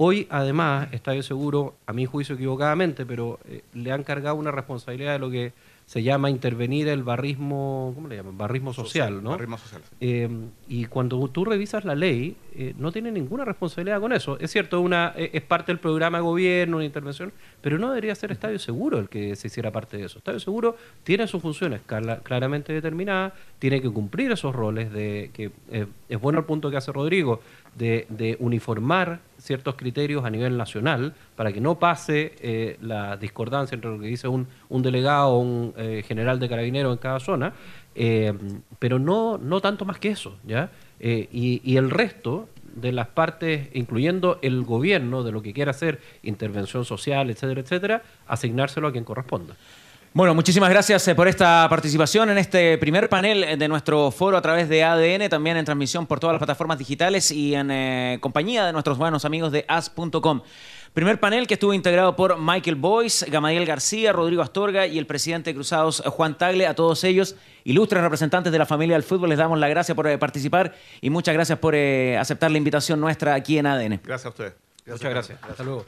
Hoy, 0.05 0.26
además, 0.30 0.88
Estadio 0.90 1.22
Seguro, 1.22 1.76
a 1.86 1.92
mi 1.92 2.07
juicio 2.07 2.34
equivocadamente, 2.34 3.07
pero 3.07 3.38
eh, 3.48 3.62
le 3.72 3.92
han 3.92 4.03
cargado 4.03 4.34
una 4.34 4.50
responsabilidad 4.50 5.12
de 5.12 5.18
lo 5.20 5.30
que 5.30 5.53
se 5.86 6.03
llama 6.03 6.30
intervenir 6.30 6.88
el 6.88 7.03
barrismo, 7.03 7.92
¿cómo 7.94 8.09
le 8.09 8.16
llaman? 8.16 8.38
Barrismo 8.38 8.72
social, 8.72 9.22
¿no? 9.22 9.30
barrismo 9.30 9.59
social, 9.59 9.82
sí. 9.88 9.94
Eh, 10.00 10.28
y 10.66 10.86
cuando 10.86 11.28
tú 11.28 11.44
revisas 11.44 11.84
la 11.84 11.94
ley, 11.94 12.36
eh, 12.55 12.74
no 12.78 12.92
tiene 12.92 13.12
ninguna 13.12 13.44
responsabilidad 13.44 14.00
con 14.00 14.12
eso. 14.12 14.38
Es 14.40 14.50
cierto, 14.50 14.80
una, 14.80 15.12
eh, 15.16 15.30
es 15.34 15.42
parte 15.42 15.70
del 15.70 15.78
programa 15.78 16.18
de 16.18 16.22
gobierno, 16.22 16.78
una 16.78 16.86
intervención, 16.86 17.32
pero 17.61 17.78
no 17.78 17.88
debería 17.90 18.14
ser 18.14 18.32
Estadio 18.32 18.59
Seguro 18.59 18.98
el 18.98 19.09
que 19.09 19.36
se 19.36 19.48
hiciera 19.48 19.70
parte 19.70 19.98
de 19.98 20.07
eso. 20.07 20.18
Estadio 20.18 20.40
Seguro 20.40 20.76
tiene 21.05 21.26
sus 21.26 21.42
funciones 21.42 21.82
claramente 22.22 22.72
determinadas, 22.72 23.34
tiene 23.59 23.82
que 23.82 23.90
cumplir 23.90 24.32
esos 24.32 24.55
roles 24.55 24.92
de 24.92 25.30
que 25.32 25.50
es 26.09 26.20
bueno 26.20 26.38
el 26.38 26.44
punto 26.44 26.70
que 26.70 26.76
hace 26.76 26.90
Rodrigo 26.90 27.40
de, 27.76 28.07
de 28.09 28.36
uniformar 28.40 29.20
ciertos 29.43 29.74
criterios 29.74 30.24
a 30.24 30.30
nivel 30.30 30.57
nacional 30.57 31.14
para 31.36 31.53
que 31.53 31.61
no 31.61 31.78
pase 31.78 32.34
eh, 32.40 32.76
la 32.80 33.16
discordancia 33.16 33.74
entre 33.74 33.90
lo 33.90 33.99
que 33.99 34.07
dice 34.07 34.28
un, 34.28 34.47
un 34.68 34.82
delegado 34.82 35.30
o 35.30 35.38
un 35.40 35.74
eh, 35.76 36.05
general 36.07 36.38
de 36.38 36.49
carabineros 36.49 36.93
en 36.93 36.99
cada 36.99 37.18
zona, 37.18 37.53
eh, 37.95 38.32
pero 38.78 38.99
no, 38.99 39.38
no 39.38 39.61
tanto 39.61 39.84
más 39.84 39.99
que 39.99 40.11
eso, 40.11 40.36
¿ya? 40.47 40.70
Y, 41.05 41.61
y 41.64 41.76
el 41.78 41.90
resto 41.90 42.49
de 42.76 42.93
las 42.93 43.09
partes, 43.09 43.70
incluyendo 43.74 44.38
el 44.40 44.62
gobierno, 44.62 45.24
de 45.24 45.32
lo 45.32 45.43
que 45.43 45.53
quiera 45.53 45.72
hacer, 45.72 46.01
intervención 46.22 46.84
social, 46.84 47.28
etcétera, 47.28 47.61
etcétera, 47.61 48.03
asignárselo 48.28 48.86
a 48.86 48.93
quien 48.93 49.03
corresponda. 49.03 49.57
Bueno, 50.15 50.35
muchísimas 50.35 50.69
gracias 50.69 51.09
eh, 51.09 51.15
por 51.15 51.27
esta 51.27 51.67
participación 51.71 52.29
en 52.29 52.37
este 52.37 52.77
primer 52.77 53.09
panel 53.09 53.45
eh, 53.45 53.57
de 53.57 53.67
nuestro 53.67 54.11
foro 54.11 54.37
a 54.37 54.43
través 54.43 54.69
de 54.69 54.85
ADN, 54.85 55.31
también 55.31 55.57
en 55.57 55.65
transmisión 55.65 56.07
por 56.07 56.21
todas 56.21 56.35
las 56.35 56.39
plataformas 56.39 56.79
digitales 56.79 57.31
y 57.31 57.55
en 57.55 57.71
eh, 57.71 58.19
compañía 58.21 58.67
de 58.67 58.75
nuestros 58.75 58.99
buenos 58.99 59.25
amigos 59.25 59.53
de 59.53 59.65
as.com. 59.69 60.43
Primer 60.93 61.19
panel 61.19 61.47
que 61.47 61.55
estuvo 61.55 61.73
integrado 61.73 62.15
por 62.15 62.39
Michael 62.39 62.77
Boyce, 62.77 63.31
Gamadiel 63.31 63.65
García, 63.65 64.13
Rodrigo 64.13 64.43
Astorga 64.43 64.87
y 64.87 64.99
el 64.99 65.07
presidente 65.07 65.49
de 65.51 65.55
Cruzados 65.55 66.03
Juan 66.05 66.37
Tagle. 66.37 66.67
A 66.67 66.75
todos 66.75 67.03
ellos, 67.05 67.35
ilustres 67.65 68.03
representantes 68.03 68.53
de 68.53 68.59
la 68.59 68.67
familia 68.67 68.97
del 68.97 69.03
fútbol, 69.03 69.31
les 69.31 69.39
damos 69.39 69.59
las 69.59 69.71
gracias 69.71 69.97
por 69.97 70.07
eh, 70.07 70.19
participar 70.19 70.75
y 71.01 71.09
muchas 71.09 71.33
gracias 71.33 71.59
por 71.59 71.75
eh, 71.75 72.19
aceptar 72.19 72.51
la 72.51 72.59
invitación 72.59 73.01
nuestra 73.01 73.33
aquí 73.33 73.57
en 73.57 73.67
ADN. 73.67 74.01
Gracias 74.05 74.27
a 74.27 74.29
ustedes. 74.29 74.53
Muchas 74.85 75.11
gracias. 75.11 75.39
Hasta 75.43 75.65
luego. 75.65 75.87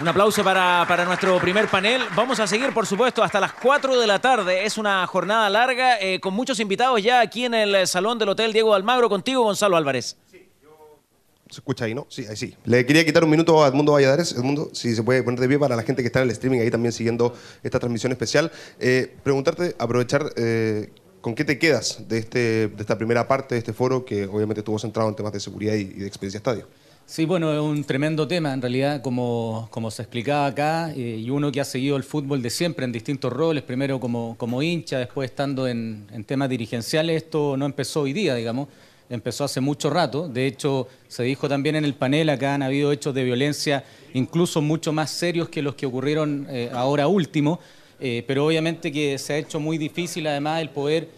Un 0.00 0.06
aplauso 0.06 0.44
para, 0.44 0.84
para 0.86 1.04
nuestro 1.04 1.40
primer 1.40 1.66
panel. 1.66 2.02
Vamos 2.14 2.38
a 2.38 2.46
seguir, 2.46 2.72
por 2.72 2.86
supuesto, 2.86 3.24
hasta 3.24 3.40
las 3.40 3.52
4 3.54 3.98
de 3.98 4.06
la 4.06 4.20
tarde. 4.20 4.64
Es 4.64 4.78
una 4.78 5.04
jornada 5.08 5.50
larga 5.50 6.00
eh, 6.00 6.20
con 6.20 6.34
muchos 6.34 6.60
invitados 6.60 7.02
ya 7.02 7.20
aquí 7.20 7.44
en 7.44 7.54
el 7.54 7.84
salón 7.88 8.16
del 8.16 8.28
Hotel 8.28 8.52
Diego 8.52 8.74
Almagro. 8.74 9.08
Contigo, 9.08 9.42
Gonzalo 9.42 9.76
Álvarez. 9.76 10.16
¿Se 10.30 11.56
escucha 11.56 11.86
ahí, 11.86 11.96
no? 11.96 12.06
Sí, 12.08 12.26
ahí 12.30 12.36
sí. 12.36 12.54
Le 12.64 12.86
quería 12.86 13.04
quitar 13.04 13.24
un 13.24 13.30
minuto 13.30 13.64
a 13.64 13.66
Edmundo 13.66 13.90
Valladares. 13.90 14.30
Edmundo, 14.30 14.70
si 14.72 14.94
se 14.94 15.02
puede 15.02 15.24
poner 15.24 15.40
de 15.40 15.48
pie 15.48 15.58
para 15.58 15.74
la 15.74 15.82
gente 15.82 16.02
que 16.02 16.06
está 16.06 16.20
en 16.20 16.26
el 16.26 16.30
streaming 16.30 16.60
ahí 16.60 16.70
también 16.70 16.92
siguiendo 16.92 17.34
esta 17.64 17.80
transmisión 17.80 18.12
especial. 18.12 18.52
Eh, 18.78 19.16
preguntarte, 19.24 19.74
aprovechar, 19.80 20.32
eh, 20.36 20.92
¿con 21.20 21.34
qué 21.34 21.44
te 21.44 21.58
quedas 21.58 22.06
de, 22.06 22.18
este, 22.18 22.68
de 22.68 22.76
esta 22.78 22.96
primera 22.96 23.26
parte 23.26 23.56
de 23.56 23.58
este 23.58 23.72
foro 23.72 24.04
que 24.04 24.26
obviamente 24.26 24.60
estuvo 24.60 24.78
centrado 24.78 25.08
en 25.08 25.16
temas 25.16 25.32
de 25.32 25.40
seguridad 25.40 25.74
y 25.74 25.86
de 25.86 26.06
experiencia 26.06 26.38
estadio? 26.38 26.68
Sí, 27.10 27.24
bueno, 27.24 27.50
es 27.54 27.58
un 27.58 27.84
tremendo 27.84 28.28
tema 28.28 28.52
en 28.52 28.60
realidad, 28.60 29.00
como, 29.00 29.66
como 29.70 29.90
se 29.90 30.02
explicaba 30.02 30.44
acá, 30.44 30.92
eh, 30.92 31.16
y 31.18 31.30
uno 31.30 31.50
que 31.50 31.58
ha 31.58 31.64
seguido 31.64 31.96
el 31.96 32.02
fútbol 32.02 32.42
de 32.42 32.50
siempre 32.50 32.84
en 32.84 32.92
distintos 32.92 33.32
roles, 33.32 33.62
primero 33.62 33.98
como, 33.98 34.36
como 34.36 34.62
hincha, 34.62 34.98
después 34.98 35.30
estando 35.30 35.66
en, 35.66 36.06
en 36.12 36.24
temas 36.24 36.50
dirigenciales, 36.50 37.16
esto 37.16 37.56
no 37.56 37.64
empezó 37.64 38.02
hoy 38.02 38.12
día, 38.12 38.34
digamos, 38.34 38.68
empezó 39.08 39.44
hace 39.44 39.62
mucho 39.62 39.88
rato. 39.88 40.28
De 40.28 40.46
hecho, 40.46 40.86
se 41.08 41.22
dijo 41.22 41.48
también 41.48 41.76
en 41.76 41.86
el 41.86 41.94
panel, 41.94 42.28
acá 42.28 42.52
han 42.52 42.62
habido 42.62 42.92
hechos 42.92 43.14
de 43.14 43.24
violencia 43.24 43.84
incluso 44.12 44.60
mucho 44.60 44.92
más 44.92 45.10
serios 45.10 45.48
que 45.48 45.62
los 45.62 45.76
que 45.76 45.86
ocurrieron 45.86 46.46
eh, 46.50 46.68
ahora 46.74 47.08
último, 47.08 47.58
eh, 48.00 48.22
pero 48.26 48.44
obviamente 48.44 48.92
que 48.92 49.16
se 49.16 49.32
ha 49.32 49.38
hecho 49.38 49.58
muy 49.58 49.78
difícil 49.78 50.26
además 50.26 50.60
el 50.60 50.68
poder 50.68 51.08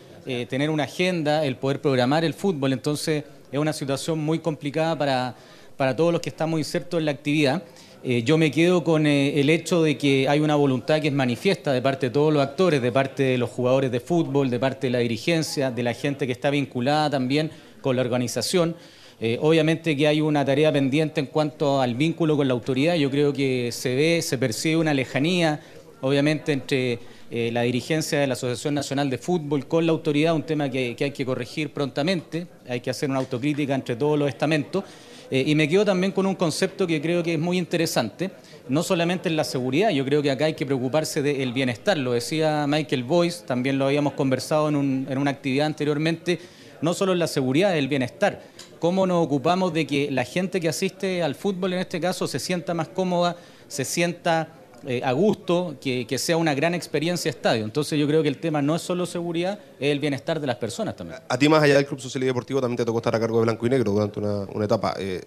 tener 0.48 0.70
una 0.70 0.84
agenda, 0.84 1.44
el 1.44 1.56
poder 1.56 1.80
programar 1.80 2.24
el 2.24 2.34
fútbol, 2.34 2.74
entonces 2.74 3.24
es 3.50 3.58
una 3.58 3.72
situación 3.72 4.18
muy 4.18 4.38
complicada 4.38 4.96
para 4.96 5.34
para 5.80 5.96
todos 5.96 6.12
los 6.12 6.20
que 6.20 6.28
estamos 6.28 6.60
insertos 6.60 6.98
en 6.98 7.06
la 7.06 7.12
actividad. 7.12 7.62
Eh, 8.04 8.22
yo 8.22 8.36
me 8.36 8.50
quedo 8.50 8.84
con 8.84 9.06
eh, 9.06 9.40
el 9.40 9.48
hecho 9.48 9.82
de 9.82 9.96
que 9.96 10.28
hay 10.28 10.40
una 10.40 10.54
voluntad 10.54 11.00
que 11.00 11.08
es 11.08 11.14
manifiesta 11.14 11.72
de 11.72 11.80
parte 11.80 12.08
de 12.08 12.10
todos 12.10 12.34
los 12.34 12.42
actores, 12.42 12.82
de 12.82 12.92
parte 12.92 13.22
de 13.22 13.38
los 13.38 13.48
jugadores 13.48 13.90
de 13.90 13.98
fútbol, 13.98 14.50
de 14.50 14.58
parte 14.58 14.88
de 14.88 14.90
la 14.90 14.98
dirigencia, 14.98 15.70
de 15.70 15.82
la 15.82 15.94
gente 15.94 16.26
que 16.26 16.32
está 16.32 16.50
vinculada 16.50 17.08
también 17.08 17.50
con 17.80 17.96
la 17.96 18.02
organización. 18.02 18.76
Eh, 19.22 19.38
obviamente 19.40 19.96
que 19.96 20.06
hay 20.06 20.20
una 20.20 20.44
tarea 20.44 20.70
pendiente 20.70 21.18
en 21.18 21.28
cuanto 21.28 21.80
al 21.80 21.94
vínculo 21.94 22.36
con 22.36 22.46
la 22.46 22.52
autoridad. 22.52 22.96
Yo 22.96 23.10
creo 23.10 23.32
que 23.32 23.72
se 23.72 23.94
ve, 23.94 24.20
se 24.20 24.36
percibe 24.36 24.76
una 24.76 24.92
lejanía, 24.92 25.62
obviamente, 26.02 26.52
entre 26.52 26.98
la 27.30 27.62
dirigencia 27.62 28.18
de 28.18 28.26
la 28.26 28.32
Asociación 28.32 28.74
Nacional 28.74 29.08
de 29.08 29.16
Fútbol 29.16 29.68
con 29.68 29.86
la 29.86 29.92
autoridad, 29.92 30.34
un 30.34 30.42
tema 30.42 30.68
que, 30.68 30.96
hay 30.98 31.12
que 31.12 31.24
corregir 31.24 31.72
prontamente. 31.72 32.48
Hay 32.68 32.80
que 32.80 32.90
hacer 32.90 33.08
una 33.08 33.20
autocrítica 33.20 33.74
entre 33.74 33.94
todos 33.94 34.18
los 34.18 34.28
estamentos. 34.28 34.82
Eh, 35.30 35.44
y 35.46 35.54
me 35.54 35.68
quedo 35.68 35.84
también 35.84 36.12
con 36.12 36.26
un 36.26 36.34
concepto 36.34 36.86
que 36.86 37.00
creo 37.00 37.22
que 37.22 37.34
es 37.34 37.40
muy 37.40 37.58
interesante, 37.58 38.30
no 38.68 38.82
solamente 38.82 39.28
en 39.28 39.36
la 39.36 39.44
seguridad, 39.44 39.90
yo 39.90 40.04
creo 40.04 40.22
que 40.22 40.30
acá 40.30 40.46
hay 40.46 40.54
que 40.54 40.66
preocuparse 40.66 41.22
del 41.22 41.52
bienestar. 41.52 41.96
Lo 41.98 42.12
decía 42.12 42.66
Michael 42.68 43.04
Boyce, 43.04 43.44
también 43.44 43.78
lo 43.78 43.86
habíamos 43.86 44.14
conversado 44.14 44.68
en, 44.68 45.06
en 45.08 45.18
una 45.18 45.30
actividad 45.30 45.66
anteriormente, 45.66 46.38
no 46.82 46.94
solo 46.94 47.12
en 47.12 47.18
la 47.18 47.26
seguridad, 47.26 47.76
el 47.76 47.88
bienestar 47.88 48.40
cómo 48.80 49.06
nos 49.06 49.24
ocupamos 49.24 49.72
de 49.72 49.86
que 49.86 50.10
la 50.10 50.24
gente 50.24 50.58
que 50.58 50.68
asiste 50.68 51.22
al 51.22 51.34
fútbol 51.34 51.74
en 51.74 51.80
este 51.80 52.00
caso 52.00 52.26
se 52.26 52.38
sienta 52.38 52.74
más 52.74 52.88
cómoda, 52.88 53.36
se 53.68 53.84
sienta 53.84 54.48
eh, 54.86 55.02
a 55.04 55.12
gusto, 55.12 55.76
que, 55.80 56.06
sea 56.18 56.36
una 56.36 56.54
gran 56.54 56.74
experiencia 56.74 57.28
estadio. 57.28 57.64
Entonces 57.64 57.98
yo 57.98 58.06
creo 58.06 58.22
que 58.22 58.28
el 58.28 58.38
tema 58.38 58.62
no 58.62 58.76
es 58.76 58.82
solo 58.82 59.06
seguridad, 59.06 59.58
es 59.78 59.92
el 59.92 60.00
bienestar 60.00 60.40
de 60.40 60.46
las 60.46 60.56
personas 60.56 60.96
también. 60.96 61.20
A 61.28 61.38
ti 61.38 61.48
más 61.48 61.62
allá 61.62 61.74
del 61.74 61.86
Club 61.86 62.00
Social 62.00 62.22
y 62.22 62.26
Deportivo 62.26 62.60
también 62.60 62.76
te 62.76 62.84
tocó 62.84 62.98
estar 62.98 63.14
a 63.14 63.20
cargo 63.20 63.38
de 63.38 63.44
Blanco 63.44 63.66
y 63.66 63.70
Negro 63.70 63.92
durante 63.92 64.20
una, 64.20 64.64
etapa. 64.64 64.94
Eh, 64.98 65.20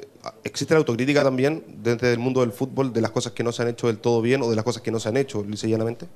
¿Existe 0.44 0.74
la 0.74 0.80
autocrítica 0.80 1.24
también 1.24 1.64
dentro 1.84 2.08
del 2.08 2.20
mundo 2.20 2.42
del 2.42 2.52
fútbol 2.52 2.92
de 2.94 3.02
las 3.02 3.12
cosas 3.12 3.34
que 3.34 3.44
no 3.44 3.52
se 3.52 3.62
han 3.62 3.70
hecho 3.70 3.88
del 3.88 3.98
todo 3.98 4.22
bien 4.22 4.42
o 4.42 4.50
de 4.50 4.56
las 4.56 4.66
cosas 4.66 4.82
que 4.82 4.92
no 4.92 5.00
se 5.00 5.10
han 5.10 5.18
hecho, 5.18 5.46
llanamente? 5.46 6.08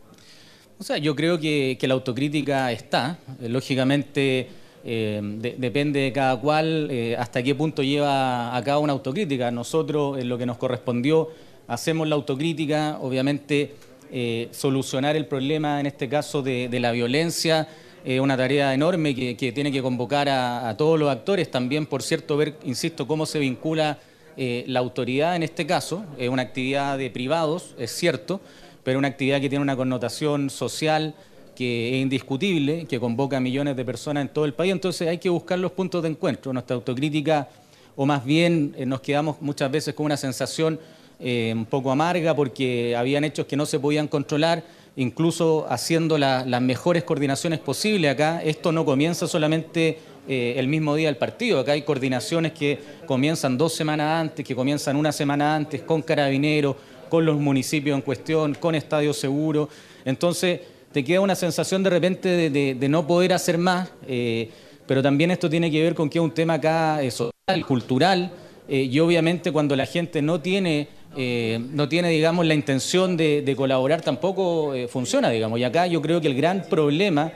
O 0.79 0.83
sea, 0.83 0.97
yo 0.97 1.15
creo 1.15 1.39
que, 1.39 1.77
la 1.81 1.93
autocrítica 1.93 2.71
está. 2.71 3.17
Eh, 3.41 3.49
lógicamente 3.49 4.47
eh, 4.89 5.19
depende 5.57 5.99
de 5.99 6.13
cada 6.13 6.39
cual 6.39 6.87
eh, 6.89 7.15
hasta 7.17 7.43
qué 7.43 7.53
punto 7.55 7.83
lleva 7.83 8.55
a 8.55 8.63
cabo 8.63 8.81
una 8.81 8.93
autocrítica. 8.93 9.51
Nosotros, 9.51 10.19
en 10.19 10.29
lo 10.29 10.37
que 10.37 10.45
nos 10.45 10.57
correspondió, 10.57 11.29
hacemos 11.67 12.07
la 12.07 12.15
autocrítica, 12.15 12.97
obviamente 13.01 13.75
eh, 14.11 14.49
solucionar 14.51 15.15
el 15.15 15.25
problema, 15.25 15.79
en 15.79 15.85
este 15.85 16.07
caso, 16.09 16.41
de, 16.41 16.69
la 16.79 16.91
violencia, 16.91 17.67
es 18.05 18.19
una 18.19 18.37
tarea 18.37 18.73
enorme 18.73 19.13
que, 19.13 19.51
tiene 19.51 19.71
que 19.71 19.81
convocar 19.81 20.29
a, 20.29 20.73
todos 20.77 20.99
los 20.99 21.09
actores, 21.09 21.51
también, 21.51 21.85
por 21.85 22.03
cierto, 22.03 22.37
ver, 22.37 22.55
insisto, 22.63 23.07
cómo 23.07 23.25
se 23.25 23.39
vincula 23.39 23.99
la 24.37 24.79
autoridad 24.79 25.35
en 25.35 25.41
este 25.41 25.65
caso, 25.65 26.05
es 26.17 26.29
una 26.29 26.43
actividad 26.43 26.97
de 26.97 27.09
privados, 27.09 27.73
es 27.79 27.91
cierto, 27.91 28.39
pero 28.87 28.99
una 28.99 29.09
actividad 29.09 29.41
que 29.41 29.49
tiene 29.49 29.61
una 29.63 29.75
connotación 29.75 30.49
social, 30.49 31.13
que 31.57 31.89
es 31.89 32.01
indiscutible, 32.01 32.85
que 32.85 32.99
convoca 33.01 33.35
a 33.35 33.39
millones 33.39 33.75
de 33.75 33.83
personas 33.83 34.21
en 34.21 34.29
todo 34.29 34.45
el 34.45 34.53
país, 34.53 34.71
entonces 34.71 35.07
hay 35.07 35.17
que 35.17 35.27
buscar 35.27 35.59
los 35.59 35.71
puntos 35.71 36.03
de 36.03 36.09
encuentro. 36.09 36.53
Nuestra 36.53 36.75
autocrítica, 36.75 37.49
o 37.95 38.05
más 38.05 38.23
bien 38.23 38.75
eh, 38.77 38.85
nos 38.85 39.01
quedamos 39.01 39.41
muchas 39.41 39.71
veces 39.71 39.93
con 39.93 40.05
una 40.05 40.15
sensación 40.15 40.79
eh, 41.19 41.51
un 41.55 41.65
poco 41.65 41.91
amarga 41.91 42.35
porque 42.35 42.95
habían 42.95 43.23
hechos 43.23 43.47
que 43.47 43.55
no 43.55 43.65
se 43.65 43.79
podían 43.79 44.07
controlar, 44.07 44.63
incluso 44.95 45.65
haciendo 45.69 46.17
las 46.17 46.61
mejores 46.61 47.03
coordinaciones 47.03 47.59
posibles 47.59 48.11
acá. 48.11 48.41
Esto 48.43 48.71
no 48.71 48.85
comienza 48.85 49.27
solamente 49.27 49.99
eh, 50.27 50.55
el 50.57 50.67
mismo 50.67 50.93
día 50.95 51.07
del 51.07 51.15
partido, 51.15 51.59
acá 51.59 51.71
hay 51.71 51.83
coordinaciones 51.83 52.51
que 52.51 52.77
comienzan 53.05 53.57
dos 53.57 53.73
semanas 53.73 54.19
antes, 54.19 54.45
que 54.45 54.53
comienzan 54.53 54.97
una 54.97 55.13
semana 55.13 55.55
antes, 55.55 55.81
con 55.83 56.01
carabineros, 56.01 56.75
con 57.09 57.25
los 57.25 57.37
municipios 57.37 57.95
en 57.95 58.01
cuestión, 58.01 58.53
con 58.55 58.75
estadios 58.75 59.17
seguros. 59.17 59.69
Entonces, 60.03 60.59
te 60.91 61.05
queda 61.05 61.21
una 61.21 61.35
sensación 61.35 61.81
de 61.81 61.89
repente 61.91 62.49
de, 62.49 62.89
no 62.89 63.07
poder 63.07 63.31
hacer 63.31 63.57
más, 63.57 63.89
eh, 64.05 64.49
pero 64.85 65.01
también 65.01 65.31
esto 65.31 65.49
tiene 65.49 65.71
que 65.71 65.81
ver 65.81 65.95
con 65.95 66.09
que 66.09 66.17
es 66.19 66.23
un 66.23 66.31
tema 66.31 66.55
acá 66.55 67.01
eh, 67.01 67.09
social, 67.09 67.65
cultural, 67.65 68.31
y 68.69 68.99
obviamente 68.99 69.53
cuando 69.53 69.77
la 69.77 69.85
gente 69.85 70.21
no 70.21 70.41
tiene, 70.41 70.89
no 71.17 71.89
tiene 71.89 72.09
digamos, 72.09 72.45
la 72.45 72.53
intención 72.53 73.17
de, 73.17 73.53
colaborar 73.57 74.01
tampoco 74.01 74.73
funciona, 74.87 75.29
digamos. 75.29 75.59
Y 75.59 75.63
acá 75.63 75.87
yo 75.87 76.01
creo 76.01 76.21
que 76.21 76.27
el 76.27 76.35
gran 76.35 76.63
problema 76.69 77.31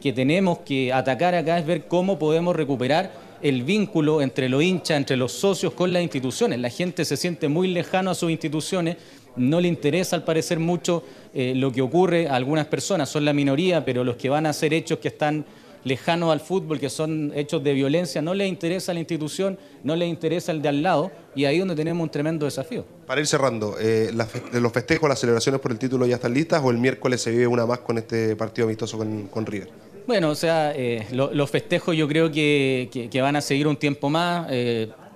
que 0.00 0.12
tenemos 0.12 0.58
que 0.60 0.92
atacar 0.92 1.34
acá 1.34 1.58
es 1.58 1.66
ver 1.66 1.86
cómo 1.86 2.18
podemos 2.18 2.56
recuperar 2.56 3.12
el 3.42 3.62
vínculo 3.62 4.20
entre 4.20 4.48
los 4.48 4.62
hinchas, 4.62 4.96
entre 4.96 5.16
los 5.16 5.32
socios 5.32 5.72
con 5.74 5.92
las 5.92 6.02
instituciones. 6.02 6.58
La 6.58 6.70
gente 6.70 7.04
se 7.04 7.16
siente 7.16 7.48
muy 7.48 7.68
lejano 7.68 8.10
a 8.10 8.14
sus 8.14 8.30
instituciones 8.30 8.96
no 9.36 9.60
le 9.60 9.68
interesa 9.68 10.16
al 10.16 10.24
parecer 10.24 10.58
mucho 10.58 11.02
eh, 11.34 11.52
lo 11.54 11.72
que 11.72 11.82
ocurre 11.82 12.28
a 12.28 12.36
algunas 12.36 12.66
personas, 12.66 13.08
son 13.08 13.24
la 13.24 13.32
minoría, 13.32 13.84
pero 13.84 14.04
los 14.04 14.16
que 14.16 14.28
van 14.28 14.46
a 14.46 14.50
hacer 14.50 14.74
hechos 14.74 14.98
que 14.98 15.08
están 15.08 15.44
lejanos 15.84 16.32
al 16.32 16.40
fútbol, 16.40 16.78
que 16.78 16.90
son 16.90 17.32
hechos 17.34 17.62
de 17.62 17.72
violencia, 17.72 18.22
no 18.22 18.34
les 18.34 18.48
interesa 18.48 18.92
la 18.92 19.00
institución, 19.00 19.58
no 19.82 19.96
les 19.96 20.08
interesa 20.08 20.52
el 20.52 20.62
de 20.62 20.68
al 20.68 20.82
lado, 20.82 21.10
y 21.34 21.44
ahí 21.44 21.56
es 21.56 21.60
donde 21.60 21.74
tenemos 21.74 22.02
un 22.02 22.10
tremendo 22.10 22.44
desafío. 22.44 22.84
Para 23.06 23.20
ir 23.20 23.26
cerrando, 23.26 23.76
eh, 23.80 24.10
¿los 24.52 24.72
festejos, 24.72 25.08
las 25.08 25.18
celebraciones 25.18 25.60
por 25.60 25.72
el 25.72 25.78
título 25.78 26.06
ya 26.06 26.16
están 26.16 26.34
listas 26.34 26.62
o 26.64 26.70
el 26.70 26.78
miércoles 26.78 27.20
se 27.20 27.30
vive 27.30 27.46
una 27.46 27.66
más 27.66 27.80
con 27.80 27.98
este 27.98 28.36
partido 28.36 28.66
amistoso 28.66 28.98
con, 28.98 29.46
River? 29.46 29.68
Bueno, 30.06 30.30
o 30.30 30.34
sea, 30.34 30.72
eh, 30.74 31.06
los 31.12 31.50
festejos 31.50 31.96
yo 31.96 32.08
creo 32.08 32.30
que, 32.30 33.10
van 33.20 33.36
a 33.36 33.40
seguir 33.40 33.66
un 33.66 33.76
tiempo 33.76 34.10
más. 34.10 34.48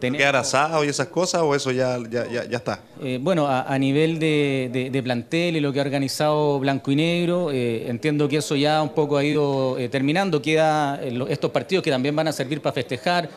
¿Quedar 0.01 0.37
asado 0.37 0.85
y 0.85 0.89
esas 0.89 1.09
cosas 1.09 1.43
o 1.43 1.55
eso 1.55 1.71
ya, 1.71 1.99
ya, 2.11 2.27
ya, 2.29 2.57
está? 2.57 2.81
Eh, 3.03 3.19
bueno, 3.21 3.47
a, 3.49 3.79
nivel 3.79 4.19
de, 4.19 5.01
plantel 5.03 5.57
y 5.57 5.61
lo 5.61 5.73
que 5.73 5.81
ha 5.81 5.83
organizado 5.83 6.59
Blanco 6.59 6.91
y 6.91 6.97
Negro, 6.97 7.51
eh, 7.51 7.89
entiendo 7.89 8.29
que 8.29 8.39
eso 8.39 8.57
ya 8.57 8.83
un 8.83 8.91
poco 8.91 9.17
ha 9.17 9.25
ido 9.25 9.79
eh, 9.79 9.89
terminando. 9.89 10.43
Queda 10.43 11.01
estos 11.29 11.51
partidos 11.51 11.83
que 11.83 11.91
también 11.91 12.15
van 12.15 12.29
a 12.29 12.33
servir 12.33 12.61
para 12.61 12.75
festejar. 12.75 13.29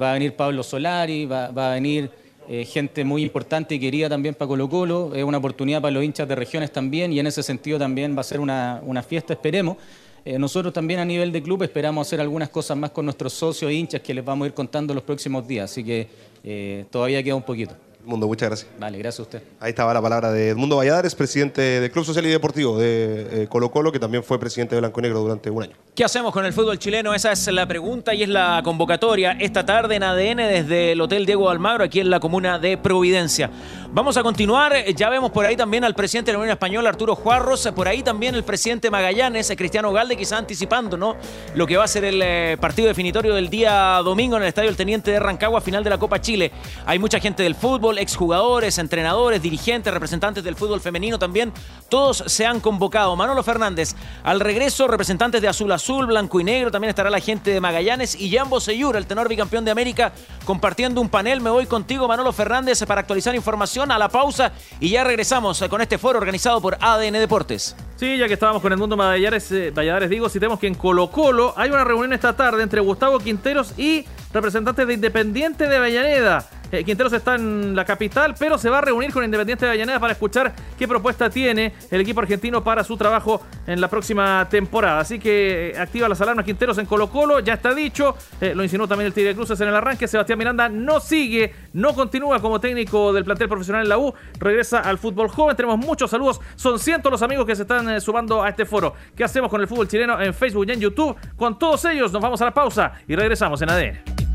va 0.00 0.10
a 0.10 0.14
venir 0.14 0.34
Pablo 0.34 0.62
Solari, 0.62 1.26
va, 1.26 1.46
a 1.46 1.74
venir 1.74 2.10
gente 2.48 3.04
muy 3.04 3.22
importante 3.22 3.74
y 3.74 3.78
querida 3.78 4.08
también 4.08 4.34
para 4.34 4.48
Colo 4.48 4.68
Colo. 4.68 5.12
Es 5.14 5.24
una 5.24 5.38
oportunidad 5.38 5.80
para 5.80 5.92
los 5.92 6.02
hinchas 6.04 6.26
de 6.26 6.34
regiones 6.34 6.72
también 6.72 7.12
y 7.12 7.20
en 7.20 7.26
ese 7.26 7.42
sentido 7.42 7.78
también 7.78 8.16
va 8.16 8.20
a 8.22 8.24
ser 8.24 8.40
una, 8.40 8.80
una 8.84 9.02
fiesta, 9.02 9.34
esperemos. 9.34 9.76
Eh, 10.24 10.38
nosotros 10.38 10.72
también 10.72 11.00
a 11.00 11.04
nivel 11.04 11.32
de 11.32 11.42
club 11.42 11.62
esperamos 11.64 12.06
hacer 12.06 12.20
algunas 12.20 12.48
cosas 12.48 12.76
más 12.76 12.90
con 12.90 13.04
nuestros 13.04 13.32
socios 13.32 13.70
e 13.70 13.74
hinchas 13.74 14.00
que 14.00 14.14
les 14.14 14.24
vamos 14.24 14.44
a 14.44 14.48
ir 14.48 14.54
contando 14.54 14.94
los 14.94 15.02
próximos 15.02 15.46
días, 15.46 15.70
así 15.70 15.82
que 15.82 16.06
eh, 16.44 16.84
todavía 16.90 17.22
queda 17.22 17.34
un 17.34 17.42
poquito. 17.42 17.74
Mundo, 18.04 18.26
muchas 18.26 18.48
gracias. 18.48 18.70
Vale, 18.78 18.98
gracias 18.98 19.20
a 19.20 19.22
usted. 19.22 19.42
Ahí 19.60 19.70
estaba 19.70 19.94
la 19.94 20.02
palabra 20.02 20.32
de 20.32 20.50
Edmundo 20.50 20.76
Valladares, 20.76 21.14
presidente 21.14 21.60
del 21.60 21.90
Club 21.90 22.04
Social 22.04 22.26
y 22.26 22.30
Deportivo 22.30 22.78
de 22.78 23.42
eh, 23.42 23.46
Colo 23.48 23.70
Colo, 23.70 23.92
que 23.92 24.00
también 24.00 24.24
fue 24.24 24.40
presidente 24.40 24.74
de 24.74 24.80
Blanco 24.80 25.00
y 25.00 25.02
Negro 25.02 25.20
durante 25.20 25.50
un 25.50 25.62
año. 25.62 25.76
¿Qué 25.94 26.04
hacemos 26.04 26.32
con 26.32 26.44
el 26.44 26.52
fútbol 26.52 26.78
chileno? 26.78 27.14
Esa 27.14 27.32
es 27.32 27.46
la 27.48 27.66
pregunta 27.66 28.14
y 28.14 28.22
es 28.22 28.28
la 28.28 28.60
convocatoria 28.64 29.32
esta 29.32 29.64
tarde 29.64 29.96
en 29.96 30.02
ADN 30.02 30.36
desde 30.38 30.92
el 30.92 31.00
Hotel 31.00 31.26
Diego 31.26 31.48
Almagro, 31.50 31.84
aquí 31.84 32.00
en 32.00 32.10
la 32.10 32.18
comuna 32.18 32.58
de 32.58 32.76
Providencia. 32.76 33.50
Vamos 33.92 34.16
a 34.16 34.22
continuar, 34.22 34.86
ya 34.96 35.10
vemos 35.10 35.30
por 35.30 35.44
ahí 35.44 35.54
también 35.54 35.84
al 35.84 35.94
presidente 35.94 36.30
de 36.30 36.32
la 36.32 36.38
Unión 36.38 36.52
Española, 36.52 36.88
Arturo 36.88 37.14
Juarros, 37.14 37.68
por 37.76 37.86
ahí 37.86 38.02
también 38.02 38.34
el 38.34 38.42
presidente 38.42 38.90
Magallanes, 38.90 39.52
Cristiano 39.56 39.92
Galde, 39.92 40.16
quizá 40.16 40.38
anticipando 40.38 40.96
¿no? 40.96 41.16
lo 41.54 41.66
que 41.66 41.76
va 41.76 41.84
a 41.84 41.88
ser 41.88 42.04
el 42.04 42.20
eh, 42.22 42.56
partido 42.58 42.88
definitorio 42.88 43.34
del 43.34 43.50
día 43.50 44.00
domingo 44.02 44.36
en 44.36 44.44
el 44.44 44.48
Estadio 44.48 44.70
El 44.70 44.76
Teniente 44.76 45.10
de 45.10 45.20
Rancagua, 45.20 45.60
final 45.60 45.84
de 45.84 45.90
la 45.90 45.98
Copa 45.98 46.20
Chile. 46.20 46.50
Hay 46.86 46.98
mucha 46.98 47.20
gente 47.20 47.42
del 47.42 47.54
fútbol, 47.54 47.91
exjugadores, 47.98 48.78
entrenadores, 48.78 49.42
dirigentes, 49.42 49.92
representantes 49.92 50.44
del 50.44 50.56
fútbol 50.56 50.80
femenino 50.80 51.18
también, 51.18 51.52
todos 51.88 52.24
se 52.26 52.46
han 52.46 52.60
convocado. 52.60 53.16
Manolo 53.16 53.42
Fernández, 53.42 53.94
al 54.22 54.40
regreso, 54.40 54.88
representantes 54.88 55.40
de 55.42 55.48
Azul 55.48 55.72
Azul, 55.72 56.06
Blanco 56.06 56.40
y 56.40 56.44
Negro, 56.44 56.70
también 56.70 56.90
estará 56.90 57.10
la 57.10 57.20
gente 57.20 57.50
de 57.50 57.60
Magallanes 57.60 58.18
y 58.20 58.30
Jambo 58.30 58.60
Seyur, 58.60 58.96
el 58.96 59.06
tenor 59.06 59.28
bicampeón 59.28 59.64
de 59.64 59.70
América, 59.70 60.12
compartiendo 60.44 61.00
un 61.00 61.08
panel. 61.08 61.40
Me 61.40 61.50
voy 61.50 61.66
contigo, 61.66 62.08
Manolo 62.08 62.32
Fernández, 62.32 62.84
para 62.86 63.00
actualizar 63.00 63.34
información 63.34 63.90
a 63.90 63.98
la 63.98 64.08
pausa 64.08 64.52
y 64.80 64.90
ya 64.90 65.04
regresamos 65.04 65.62
con 65.68 65.80
este 65.80 65.98
foro 65.98 66.18
organizado 66.18 66.60
por 66.60 66.76
ADN 66.80 67.14
Deportes. 67.14 67.76
Sí, 67.96 68.16
ya 68.16 68.26
que 68.26 68.34
estábamos 68.34 68.62
con 68.62 68.72
el 68.72 68.78
mundo 68.78 68.96
Valladares, 68.96 69.52
eh, 69.52 69.70
Valladares 69.70 70.10
digo, 70.10 70.28
citemos 70.28 70.58
que 70.58 70.66
en 70.66 70.74
Colo 70.74 71.10
Colo 71.10 71.54
hay 71.56 71.70
una 71.70 71.84
reunión 71.84 72.12
esta 72.12 72.34
tarde 72.34 72.62
entre 72.62 72.80
Gustavo 72.80 73.18
Quinteros 73.18 73.78
y 73.78 74.04
representantes 74.32 74.86
de 74.86 74.94
Independiente 74.94 75.68
de 75.68 75.76
Avellaneda. 75.76 76.48
Eh, 76.72 76.84
Quinteros 76.84 77.12
está 77.12 77.34
en 77.34 77.76
la 77.76 77.84
capital, 77.84 78.34
pero 78.38 78.56
se 78.56 78.70
va 78.70 78.78
a 78.78 78.80
reunir 78.80 79.12
con 79.12 79.22
Independiente 79.22 79.66
de 79.66 79.72
Avellaneda 79.72 80.00
para 80.00 80.14
escuchar 80.14 80.54
qué 80.78 80.88
propuesta 80.88 81.28
tiene 81.28 81.74
el 81.90 82.00
equipo 82.00 82.20
argentino 82.20 82.64
para 82.64 82.82
su 82.82 82.96
trabajo 82.96 83.42
en 83.66 83.78
la 83.78 83.88
próxima 83.88 84.48
temporada. 84.48 85.00
Así 85.00 85.18
que 85.18 85.72
eh, 85.72 85.78
activa 85.78 86.08
las 86.08 86.22
alarmas 86.22 86.46
Quinteros 86.46 86.78
en 86.78 86.86
Colo 86.86 87.10
Colo, 87.10 87.40
ya 87.40 87.54
está 87.54 87.74
dicho, 87.74 88.16
eh, 88.40 88.54
lo 88.54 88.62
insinuó 88.62 88.88
también 88.88 89.08
el 89.08 89.12
Tigre 89.12 89.34
Cruces 89.34 89.60
en 89.60 89.68
el 89.68 89.74
arranque, 89.74 90.08
Sebastián 90.08 90.38
Miranda 90.38 90.70
no 90.70 90.98
sigue, 90.98 91.52
no 91.74 91.92
continúa 91.92 92.40
como 92.40 92.58
técnico 92.58 93.12
del 93.12 93.24
plantel 93.24 93.50
profesional 93.50 93.82
en 93.82 93.90
la 93.90 93.98
U, 93.98 94.14
regresa 94.38 94.80
al 94.80 94.96
fútbol 94.96 95.28
joven, 95.28 95.54
tenemos 95.54 95.76
muchos 95.76 96.10
saludos, 96.10 96.40
son 96.56 96.78
cientos 96.78 97.12
los 97.12 97.20
amigos 97.20 97.44
que 97.44 97.54
se 97.54 97.62
están 97.62 98.00
sumando 98.00 98.42
a 98.42 98.48
este 98.48 98.64
foro. 98.64 98.94
¿Qué 99.14 99.24
hacemos 99.24 99.50
con 99.50 99.60
el 99.60 99.68
fútbol 99.68 99.88
chileno 99.88 100.18
en 100.18 100.32
Facebook 100.32 100.64
y 100.66 100.72
en 100.72 100.80
YouTube? 100.80 101.14
Con 101.36 101.58
todos 101.58 101.84
ellos 101.84 102.10
nos 102.12 102.22
vamos 102.22 102.40
a 102.40 102.46
la 102.46 102.54
pausa 102.54 102.92
y 103.06 103.14
regresamos 103.14 103.60
en 103.60 103.68
ADN. 103.68 104.31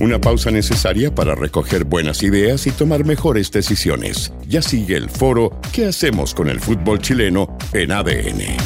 Una 0.00 0.18
pausa 0.18 0.50
necesaria 0.50 1.14
para 1.14 1.34
recoger 1.34 1.84
buenas 1.84 2.22
ideas 2.22 2.66
y 2.66 2.70
tomar 2.70 3.04
mejores 3.04 3.50
decisiones. 3.50 4.32
Ya 4.48 4.62
sigue 4.62 4.96
el 4.96 5.10
foro 5.10 5.50
¿Qué 5.74 5.86
hacemos 5.86 6.34
con 6.34 6.48
el 6.48 6.58
fútbol 6.58 7.00
chileno 7.00 7.58
en 7.74 7.92
ADN? 7.92 8.56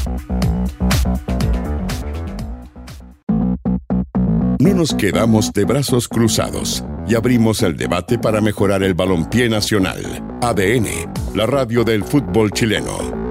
No 4.61 4.74
nos 4.74 4.95
quedamos 4.95 5.53
de 5.53 5.64
brazos 5.64 6.09
cruzados 6.09 6.85
y 7.09 7.16
abrimos 7.16 7.62
el 7.62 7.76
debate 7.76 8.16
para 8.16 8.41
mejorar 8.41 8.85
el 8.85 8.95
balompié 8.95 9.49
nacional. 9.49 10.22
ADN, 10.41 10.87
la 11.35 11.47
radio 11.47 11.82
del 11.82 12.05
fútbol 12.05 12.53
chileno. 12.53 13.24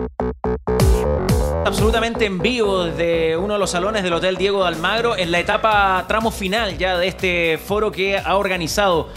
Absolutamente 1.65 2.25
en 2.25 2.39
vivo 2.39 2.83
desde 2.83 3.37
uno 3.37 3.53
de 3.53 3.59
los 3.59 3.71
salones 3.71 4.03
del 4.03 4.11
Hotel 4.11 4.35
Diego 4.35 4.63
de 4.63 4.67
Almagro 4.67 5.17
en 5.17 5.31
la 5.31 5.39
etapa 5.39 6.03
tramo 6.09 6.29
final 6.29 6.77
ya 6.77 6.97
de 6.97 7.07
este 7.07 7.57
foro 7.57 7.89
que 7.89 8.17
ha 8.17 8.35
organizado 8.35 9.07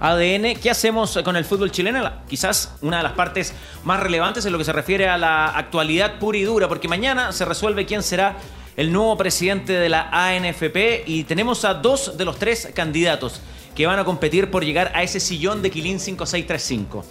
ADN. 0.00 0.54
¿Qué 0.62 0.70
hacemos 0.70 1.18
con 1.24 1.34
el 1.36 1.46
fútbol 1.46 1.70
chileno? 1.70 2.10
Quizás 2.28 2.76
una 2.82 2.98
de 2.98 3.04
las 3.04 3.12
partes 3.12 3.54
más 3.84 4.00
relevantes 4.00 4.44
en 4.44 4.52
lo 4.52 4.58
que 4.58 4.64
se 4.64 4.72
refiere 4.74 5.08
a 5.08 5.16
la 5.16 5.46
actualidad 5.46 6.18
pura 6.18 6.36
y 6.36 6.42
dura, 6.42 6.68
porque 6.68 6.88
mañana 6.88 7.32
se 7.32 7.46
resuelve 7.46 7.86
quién 7.86 8.02
será 8.02 8.36
el 8.76 8.92
nuevo 8.92 9.16
presidente 9.16 9.72
de 9.72 9.88
la 9.88 10.10
ANFP 10.12 11.04
y 11.06 11.24
tenemos 11.24 11.64
a 11.64 11.72
dos 11.72 12.18
de 12.18 12.24
los 12.26 12.38
tres 12.38 12.68
candidatos 12.74 13.40
que 13.74 13.86
van 13.86 13.98
a 13.98 14.04
competir 14.04 14.50
por 14.50 14.62
llegar 14.62 14.92
a 14.94 15.02
ese 15.02 15.20
sillón 15.20 15.62
de 15.62 15.70
Quilín 15.70 15.98
5635. 15.98 17.04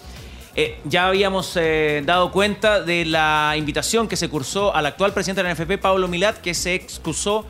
Eh, 0.55 0.79
ya 0.85 1.07
habíamos 1.07 1.57
eh, 1.57 2.03
dado 2.05 2.31
cuenta 2.31 2.79
de 2.79 3.05
la 3.05 3.55
invitación 3.57 4.07
que 4.07 4.15
se 4.15 4.29
cursó 4.29 4.75
al 4.75 4.85
actual 4.85 5.11
presidente 5.11 5.41
de 5.41 5.49
la 5.49 5.55
NFP, 5.55 5.81
Pablo 5.81 6.07
Milat, 6.07 6.37
que 6.37 6.53
se 6.53 6.75
excusó 6.75 7.45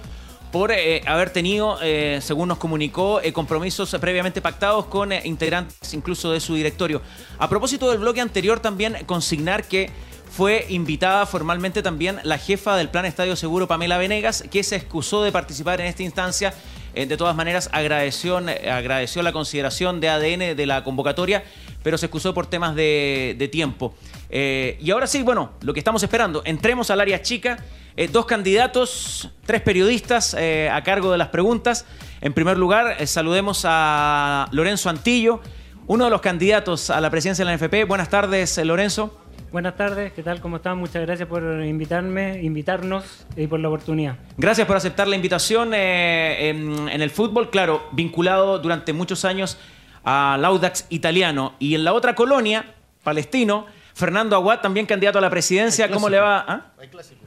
por 0.54 0.72
eh, 0.72 1.02
haber 1.06 1.32
tenido, 1.32 1.80
según 2.22 2.48
nos 2.48 2.60
comunicó, 2.60 3.20
compromisos 3.34 3.94
previamente 4.00 4.40
pactados 4.40 4.86
con 4.86 5.12
integrantes 5.12 5.96
incluso 5.96 6.32
de 6.32 6.40
su 6.40 6.54
directorio. 6.54 7.02
A 7.40 7.50
propósito 7.50 7.90
del 7.90 7.98
bloque 7.98 8.22
anterior, 8.22 8.60
también 8.60 8.98
consignar 9.08 9.64
que 9.64 9.90
fue 10.30 10.68
invitada 10.70 11.26
formalmente 11.26 11.82
también 11.82 12.20
la 12.22 12.38
jefa 12.38 12.78
del 12.78 12.90
Plan 12.90 13.06
Estadio 13.06 13.36
Seguro, 13.36 13.68
Pamela 13.68 13.98
Venegas, 13.98 14.44
que 14.50 14.62
se 14.62 14.76
excusó 14.76 15.24
de 15.24 15.32
participar 15.32 15.82
en 15.82 15.88
esta 15.88 16.04
instancia. 16.04 16.54
De 16.94 17.18
todas 17.18 17.36
maneras, 17.36 17.72
agradeció, 17.74 18.38
agradeció 18.38 19.24
la 19.24 19.32
consideración 19.32 20.00
de 20.00 20.10
ADN 20.10 20.56
de 20.56 20.66
la 20.68 20.84
convocatoria, 20.84 21.44
pero 21.84 21.98
se 21.98 22.08
excusó 22.08 22.34
por 22.34 22.48
temas 22.48 22.76
de, 22.76 23.36
de 23.38 23.48
tiempo. 23.48 23.94
Eh, 24.30 24.80
y 24.82 24.90
ahora 24.90 25.06
sí, 25.06 25.22
bueno, 25.22 25.52
lo 25.62 25.74
que 25.74 25.80
estamos 25.80 26.02
esperando, 26.02 26.42
entremos 26.46 26.90
al 26.90 27.00
área 27.02 27.22
chica. 27.22 27.60
Eh, 27.96 28.08
dos 28.08 28.26
candidatos, 28.26 29.30
tres 29.46 29.62
periodistas 29.62 30.36
eh, 30.40 30.68
a 30.72 30.82
cargo 30.82 31.12
de 31.12 31.20
las 31.20 31.28
preguntas. 31.28 31.86
En 32.22 32.34
primer 32.34 32.58
lugar, 32.58 33.06
saludemos 33.06 33.64
a 33.66 34.48
Lorenzo 34.52 34.90
Antillo, 34.90 35.42
uno 35.86 36.06
de 36.06 36.10
los 36.10 36.22
candidatos 36.22 36.90
a 36.90 37.00
la 37.00 37.12
presidencia 37.12 37.46
de 37.46 37.52
la 37.52 37.58
NFP. 37.58 37.86
Buenas 37.88 38.10
tardes, 38.10 38.58
Lorenzo. 38.66 39.20
Buenas 39.52 39.78
tardes, 39.78 40.14
¿qué 40.14 40.24
tal? 40.24 40.42
¿Cómo 40.42 40.56
están? 40.56 40.80
Muchas 40.80 41.04
gracias 41.04 41.30
por 41.30 41.44
invitarme, 41.64 42.42
invitarnos 42.42 43.28
y 43.38 43.46
por 43.46 43.60
la 43.60 43.68
oportunidad. 43.68 44.16
Gracias 44.36 44.66
por 44.66 44.76
aceptar 44.76 45.08
la 45.08 45.16
invitación 45.16 45.76
en, 45.76 46.90
en 46.90 47.02
el 47.04 47.12
fútbol, 47.12 47.52
claro, 47.52 47.84
vinculado 47.92 48.58
durante 48.58 48.94
muchos 48.94 49.26
años 49.26 49.60
al 50.04 50.44
Audax 50.44 50.86
italiano. 50.90 51.56
Y 51.60 51.76
en 51.76 51.84
la 51.84 51.94
otra 51.94 52.16
colonia, 52.16 52.76
palestino, 53.04 53.66
Fernando 53.94 54.36
Aguad, 54.36 54.60
también 54.60 54.86
candidato 54.86 55.20
a 55.20 55.22
la 55.22 55.30
presidencia. 55.30 55.90
¿Cómo 55.90 56.10
le 56.10 56.20
va? 56.20 56.46
¿Ah? 56.48 56.72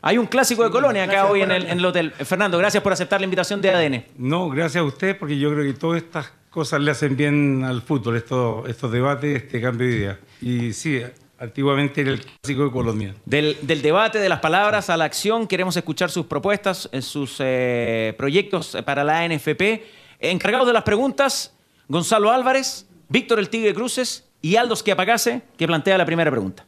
Hay 0.03 0.19
un 0.19 0.27
clásico 0.27 0.65
de 0.65 0.71
colonia 0.71 1.05
acá 1.05 1.27
hoy 1.27 1.43
en 1.43 1.51
el, 1.53 1.67
en 1.67 1.79
el 1.79 1.85
hotel. 1.85 2.11
Fernando, 2.13 2.59
gracias 2.59 2.83
por 2.83 2.93
aceptar 2.93 3.21
la 3.21 3.25
invitación 3.25 3.61
de 3.61 3.71
ADN. 3.71 4.05
No, 4.19 4.49
gracias 4.49 4.83
a 4.83 4.85
usted, 4.85 5.17
porque 5.17 5.39
yo 5.39 5.53
creo 5.53 5.65
que 5.65 5.79
todas 5.79 6.03
estas 6.03 6.33
cosas 6.51 6.81
le 6.81 6.91
hacen 6.91 7.17
bien 7.17 7.65
al 7.65 7.83
fútbol, 7.83 8.17
estos, 8.17 8.69
estos 8.69 8.91
debates, 8.91 9.43
este 9.45 9.61
cambio 9.61 9.87
de 9.87 9.95
ideas. 9.95 10.19
Y 10.41 10.73
sí, 10.73 11.03
antiguamente 11.39 12.01
era 12.01 12.11
el 12.11 12.21
clásico 12.21 12.65
de 12.65 12.71
Colombia. 12.71 13.15
Del, 13.25 13.57
del 13.63 13.83
debate, 13.83 14.19
de 14.19 14.29
las 14.29 14.41
palabras 14.41 14.91
a 14.91 14.97
la 14.97 15.05
acción, 15.05 15.47
queremos 15.47 15.77
escuchar 15.77 16.11
sus 16.11 16.27
propuestas, 16.27 16.89
eh, 16.93 17.03
sus 17.03 17.37
eh, 17.41 18.15
proyectos 18.19 18.77
para 18.85 19.05
la 19.05 19.21
ANFP. 19.21 19.85
Encargados 20.19 20.67
de 20.67 20.73
las 20.73 20.83
preguntas, 20.83 21.56
Gonzalo 21.89 22.31
Álvarez, 22.33 22.87
Víctor 23.09 23.39
el 23.39 23.49
Tigre 23.49 23.75
Cruces 23.75 24.29
y 24.43 24.57
Aldo 24.57 24.75
Schiapacase, 24.77 25.43
que 25.57 25.67
plantea 25.67 25.99
la 25.99 26.07
primera 26.07 26.31
pregunta. 26.31 26.67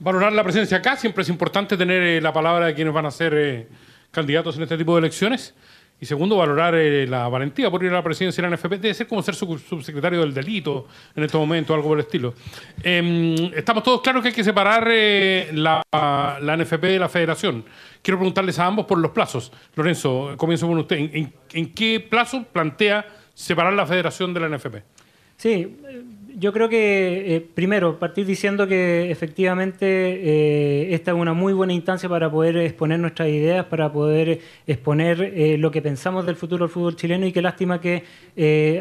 Valorar 0.00 0.32
la 0.32 0.44
presencia 0.44 0.76
acá, 0.78 0.96
siempre 0.96 1.22
es 1.22 1.28
importante 1.28 1.76
tener 1.76 2.02
eh, 2.02 2.20
la 2.20 2.32
palabra 2.32 2.66
de 2.66 2.74
quienes 2.74 2.94
van 2.94 3.06
a 3.06 3.10
ser 3.10 3.34
eh, 3.34 3.68
candidatos 4.10 4.56
en 4.56 4.62
este 4.62 4.76
tipo 4.78 4.94
de 4.94 5.00
elecciones. 5.00 5.54
Y 6.00 6.06
segundo, 6.06 6.36
valorar 6.36 6.76
eh, 6.76 7.08
la 7.08 7.26
valentía 7.28 7.68
por 7.72 7.82
ir 7.82 7.90
a 7.90 7.94
la 7.94 8.02
presidencia 8.04 8.40
de 8.40 8.48
la 8.48 8.54
NFP. 8.56 8.74
Debe 8.74 8.94
ser 8.94 9.08
como 9.08 9.20
ser 9.20 9.34
su- 9.34 9.58
subsecretario 9.58 10.20
del 10.20 10.32
delito 10.32 10.86
en 11.16 11.24
este 11.24 11.36
momento, 11.36 11.74
algo 11.74 11.88
por 11.88 11.98
el 11.98 12.04
estilo. 12.04 12.34
Em, 12.84 13.34
estamos 13.56 13.82
todos 13.82 14.00
claros 14.00 14.22
que 14.22 14.28
hay 14.28 14.34
que 14.34 14.44
separar 14.44 14.86
la, 15.52 15.82
la 15.92 16.56
NFP 16.56 16.82
de 16.84 16.98
la 17.00 17.08
federación. 17.08 17.64
Quiero 18.00 18.18
preguntarles 18.18 18.56
a 18.60 18.66
ambos 18.66 18.86
por 18.86 18.98
los 18.98 19.10
plazos. 19.10 19.50
Lorenzo, 19.74 20.34
comienzo 20.36 20.68
con 20.68 20.78
usted. 20.78 20.96
¿En, 20.98 21.10
en- 21.12 21.34
en 21.52 21.74
qué 21.74 21.98
plazo 21.98 22.44
plantea 22.44 23.04
separar 23.38 23.72
la 23.72 23.86
federación 23.86 24.34
de 24.34 24.40
la 24.40 24.48
NFP? 24.48 24.76
Sí, 25.36 25.78
yo 26.36 26.52
creo 26.52 26.68
que 26.68 27.36
eh, 27.36 27.40
primero 27.40 27.96
partir 28.00 28.26
diciendo 28.26 28.66
que 28.66 29.12
efectivamente 29.12 29.86
eh, 29.86 30.94
esta 30.94 31.12
es 31.12 31.16
una 31.16 31.34
muy 31.34 31.52
buena 31.52 31.72
instancia 31.72 32.08
para 32.08 32.28
poder 32.28 32.56
exponer 32.56 32.98
nuestras 32.98 33.28
ideas, 33.28 33.64
para 33.66 33.92
poder 33.92 34.40
exponer 34.66 35.22
eh, 35.22 35.56
lo 35.56 35.70
que 35.70 35.80
pensamos 35.80 36.26
del 36.26 36.34
futuro 36.34 36.64
del 36.66 36.72
fútbol 36.72 36.96
chileno 36.96 37.26
y 37.26 37.32
qué 37.32 37.40
lástima 37.40 37.80
que 37.80 38.02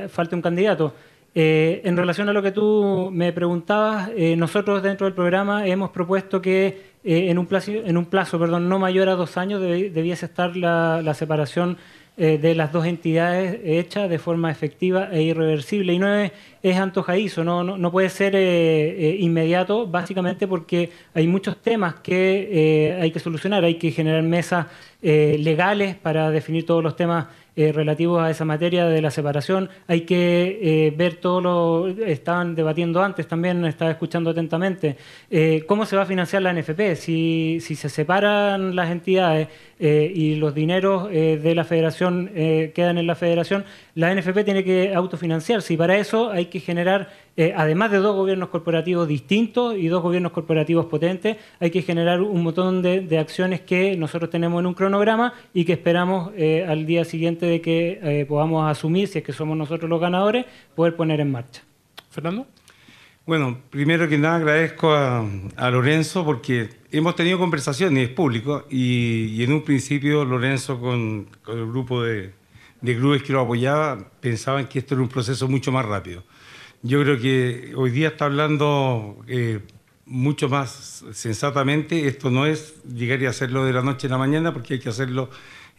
falte 0.10 0.36
un 0.36 0.42
candidato. 0.42 0.96
En 1.40 1.96
relación 1.96 2.28
a 2.30 2.34
lo 2.34 2.42
que 2.42 2.52
tú 2.52 3.12
me 3.14 3.32
preguntabas, 3.32 4.10
nosotros 4.38 4.82
dentro 4.82 5.06
del 5.06 5.14
programa 5.14 5.68
hemos 5.68 5.92
propuesto 5.92 6.42
que 6.42 6.96
en 7.04 7.38
un 7.38 7.46
plazo, 7.46 7.72
en 7.72 7.96
un 7.96 8.06
plazo 8.06 8.40
perdón, 8.40 8.68
no 8.68 8.80
mayor 8.80 9.08
a 9.08 9.16
dos 9.16 9.38
años 9.38 9.62
debiese 9.62 10.26
estar 10.26 10.58
la 10.58 11.14
separación 11.14 11.78
eh, 12.20 12.40
de 12.40 12.56
las 12.56 12.72
dos 12.72 12.86
entidades 12.88 13.60
hecha 13.64 14.08
de 14.08 14.18
forma 14.18 14.50
efectiva 14.50 15.10
e 15.12 15.22
irreversible. 15.22 15.94
Y 15.94 16.00
no 16.00 16.12
es, 16.14 16.32
es 16.64 16.78
antojadizo, 16.78 17.44
no, 17.44 17.64
no, 17.64 17.92
puede 17.92 18.10
ser 18.10 18.36
eh, 18.36 18.40
eh, 18.40 19.18
inmediato, 19.20 19.86
básicamente 19.86 20.48
porque 20.48 20.90
hay 21.14 21.28
muchos 21.28 21.62
temas 21.62 21.96
que 21.96 22.50
eh, 22.52 23.00
hay 23.02 23.12
que 23.12 23.20
solucionar. 23.20 23.64
Hay 23.64 23.76
que 23.76 23.92
generar 23.92 24.24
mesas 24.24 24.66
legales 25.00 25.96
para 25.96 26.32
definir 26.32 26.66
todos 26.66 26.84
los 26.84 26.96
temas 26.96 27.28
eh, 27.58 27.72
relativos 27.72 28.22
a 28.22 28.30
esa 28.30 28.46
materia 28.46 28.86
de 28.86 29.02
la 29.02 29.10
separación. 29.10 29.70
Hay 29.88 30.02
que 30.02 30.60
eh, 30.62 30.94
ver 30.96 31.16
todo 31.16 31.42
lo... 31.42 31.88
Estaban 31.88 32.54
debatiendo 32.54 33.02
antes 33.02 33.28
también, 33.28 33.66
estaba 33.66 33.90
escuchando 33.90 34.30
atentamente. 34.30 34.96
eh, 35.32 35.64
¿Cómo 35.68 35.88
se 35.88 35.96
va 35.96 36.04
a 36.04 36.06
financiar 36.06 36.44
la 36.44 36.54
NFP? 36.54 36.96
Si, 36.96 37.58
si 37.60 37.74
se 37.76 37.90
separan 37.90 38.76
las 38.76 38.92
entidades 38.92 39.48
eh, 39.80 40.12
y 40.14 40.36
los 40.36 40.54
dineros 40.54 41.10
de 41.10 41.56
la 41.56 41.64
federación 41.64 42.30
quedan 42.76 43.00
en 43.00 43.08
la 43.08 43.16
federación, 43.16 43.66
la 43.96 44.14
NFP 44.14 44.44
tiene 44.46 44.64
que 44.64 44.94
autofinanciarse 44.94 45.74
y 45.74 45.78
para 45.78 45.98
eso 45.98 46.30
hay 46.30 46.46
que 46.46 46.60
generar, 46.60 47.10
eh, 47.38 47.54
además 47.56 47.92
de 47.92 48.00
dos 48.00 48.16
gobiernos 48.16 48.50
corporativos 48.50 49.08
distintos 49.08 49.78
y 49.78 49.88
dos 49.88 50.02
gobiernos 50.02 50.32
corporativos 50.32 50.88
potentes, 50.88 51.38
hay 51.60 51.70
que 51.70 51.84
generar 51.84 52.22
un 52.22 52.44
montón 52.44 52.82
de, 52.82 53.02
de 53.02 53.20
acciones 53.20 53.62
que 53.62 53.96
nosotros 53.96 54.30
tenemos 54.30 54.60
en 54.60 54.66
un 54.66 54.74
cronograma 54.74 55.34
y 55.54 55.64
que 55.64 55.74
esperamos 55.74 56.32
eh, 56.36 56.66
al 56.68 56.86
día 56.86 57.06
siguiente 57.06 57.46
de 57.46 57.62
que 57.62 58.00
eh, 58.02 58.26
podamos 58.26 58.70
asumir, 58.70 59.08
si 59.08 59.20
es 59.20 59.24
que 59.24 59.34
somos 59.34 59.56
nosotros 59.56 59.90
los 59.90 60.02
ganadores, 60.02 60.46
poder 60.76 60.96
poner 60.96 61.20
en 61.20 61.32
marcha. 61.32 61.62
Fernando. 62.10 62.48
Bueno, 63.28 63.60
primero 63.70 64.08
que 64.08 64.18
nada 64.18 64.38
agradezco 64.38 64.94
a, 64.94 65.24
a 65.58 65.70
Lorenzo 65.70 66.26
porque 66.26 66.70
hemos 66.92 67.16
tenido 67.16 67.38
conversaciones, 67.38 68.08
es 68.08 68.16
público, 68.16 68.66
y, 68.70 69.26
y 69.36 69.44
en 69.44 69.52
un 69.52 69.64
principio 69.64 70.26
Lorenzo 70.26 70.80
con, 70.80 71.28
con 71.44 71.60
el 71.60 71.68
grupo 71.68 72.02
de, 72.02 72.32
de 72.82 72.96
clubes 72.96 73.24
que 73.24 73.34
lo 73.34 73.42
apoyaba 73.42 73.98
pensaban 74.22 74.68
que 74.68 74.80
esto 74.80 74.96
era 74.96 75.04
un 75.04 75.10
proceso 75.10 75.48
mucho 75.48 75.72
más 75.72 75.86
rápido. 75.86 76.24
Yo 76.88 77.02
creo 77.02 77.20
que 77.20 77.74
hoy 77.76 77.92
día 77.92 78.08
está 78.10 78.26
hablando 78.26 79.18
eh, 79.28 79.60
mucho 80.06 80.48
más 80.48 81.04
sensatamente, 81.12 82.08
esto 82.08 82.30
no 82.32 82.46
es 82.46 82.76
llegar 82.86 83.22
y 83.22 83.26
hacerlo 83.26 83.66
de 83.66 83.74
la 83.74 83.82
noche 83.82 84.08
a 84.08 84.12
la 84.12 84.18
mañana 84.18 84.54
porque 84.54 84.76
hay 84.76 84.80
que 84.80 84.88
hacerlo 84.90 85.30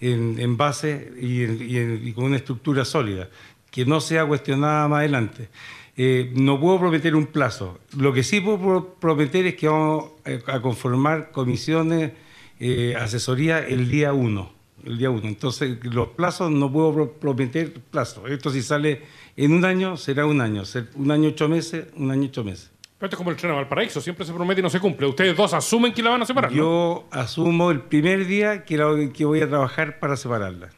en, 0.01 0.57
base 0.59 1.11
y, 1.19 1.45
en- 1.45 2.01
y 2.07 2.13
con 2.13 2.25
una 2.25 2.37
estructura 2.37 2.85
sólida, 2.85 3.31
que 3.71 3.87
no 3.87 4.01
sea 4.03 4.27
cuestionada 4.27 4.87
más 4.89 4.99
adelante. 4.99 5.49
Eh, 5.97 6.31
no 6.37 6.61
puedo 6.61 6.79
prometer 6.79 7.17
un 7.17 7.27
plazo. 7.27 7.81
Lo 7.97 8.13
que 8.13 8.23
sí 8.23 8.41
puedo 8.41 8.59
pro- 8.61 8.95
prometer 9.01 9.47
es 9.47 9.55
que 9.57 9.67
vamos 9.67 10.11
a 10.47 10.61
conformar 10.61 11.31
comisiones, 11.33 12.13
eh, 12.61 12.95
asesoría 13.01 13.61
el 13.67 13.89
día 13.89 14.13
1. 14.13 14.53
El 14.85 14.99
día 14.99 15.11
1. 15.11 15.27
Entonces, 15.27 15.79
los 15.85 16.09
plazos 16.11 16.51
no 16.53 16.71
puedo 16.71 16.93
pro- 16.95 17.13
prometer 17.15 17.73
plazos. 17.91 18.31
Esto 18.31 18.51
si 18.51 18.63
sale 18.63 19.03
en 19.45 19.53
un 19.53 19.65
año, 19.65 19.97
será 19.97 20.27
un 20.27 20.41
año. 20.41 20.63
Un 20.95 21.11
año, 21.11 21.29
ocho 21.31 21.49
meses, 21.49 21.87
un 21.97 22.11
año, 22.11 22.27
ocho 22.29 22.45
meses. 22.45 22.71
Pero 22.99 23.07
esto 23.07 23.15
es 23.15 23.19
como 23.19 23.31
el 23.31 23.37
tren 23.37 23.53
a 23.53 23.55
Valparaíso, 23.55 24.01
siempre 24.01 24.27
se 24.27 24.33
promete 24.33 24.61
y 24.61 24.63
no 24.65 24.71
se 24.71 24.81
cumple. 24.81 25.07
Ustedes 25.07 25.37
dos 25.37 25.55
asumen 25.55 25.93
que 25.93 26.03
la 26.03 26.11
van 26.11 26.23
a 26.23 26.27
separar. 26.27 26.51
¿no? 26.51 26.57
Yo 26.57 27.07
asumo 27.13 27.71
el 27.71 27.81
primer 27.83 28.27
día 28.27 28.65
que, 28.65 28.77
la- 28.77 29.13
que 29.13 29.25
voy 29.25 29.41
a 29.41 29.49
trabajar 29.49 30.01
para 30.01 30.17
separarla. 30.17 30.71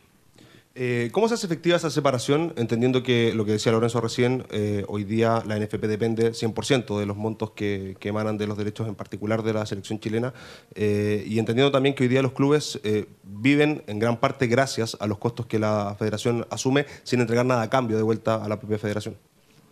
Eh, 0.76 1.10
¿Cómo 1.12 1.26
se 1.26 1.34
hace 1.34 1.46
efectiva 1.46 1.76
esa 1.76 1.90
separación? 1.90 2.52
Entendiendo 2.56 3.02
que 3.02 3.34
lo 3.34 3.44
que 3.44 3.52
decía 3.52 3.72
Lorenzo 3.72 4.00
recién, 4.00 4.46
eh, 4.50 4.84
hoy 4.86 5.02
día 5.02 5.42
la 5.44 5.58
NFP 5.58 5.88
depende 5.88 6.32
100% 6.32 6.98
de 6.98 7.06
los 7.06 7.16
montos 7.16 7.50
que, 7.50 7.96
que 7.98 8.10
emanan 8.10 8.38
de 8.38 8.46
los 8.46 8.56
derechos 8.56 8.86
en 8.86 8.94
particular 8.94 9.42
de 9.42 9.52
la 9.52 9.66
selección 9.66 9.98
chilena, 9.98 10.32
eh, 10.76 11.24
y 11.26 11.40
entendiendo 11.40 11.72
también 11.72 11.96
que 11.96 12.04
hoy 12.04 12.08
día 12.08 12.22
los 12.22 12.32
clubes 12.32 12.78
eh, 12.84 13.06
viven 13.24 13.82
en 13.88 13.98
gran 13.98 14.18
parte 14.18 14.46
gracias 14.46 14.96
a 15.00 15.08
los 15.08 15.18
costos 15.18 15.46
que 15.46 15.58
la 15.58 15.96
federación 15.98 16.46
asume 16.50 16.86
sin 17.02 17.20
entregar 17.20 17.44
nada 17.46 17.62
a 17.62 17.70
cambio 17.70 17.96
de 17.96 18.04
vuelta 18.04 18.36
a 18.36 18.48
la 18.48 18.60
propia 18.60 18.78
federación. 18.78 19.16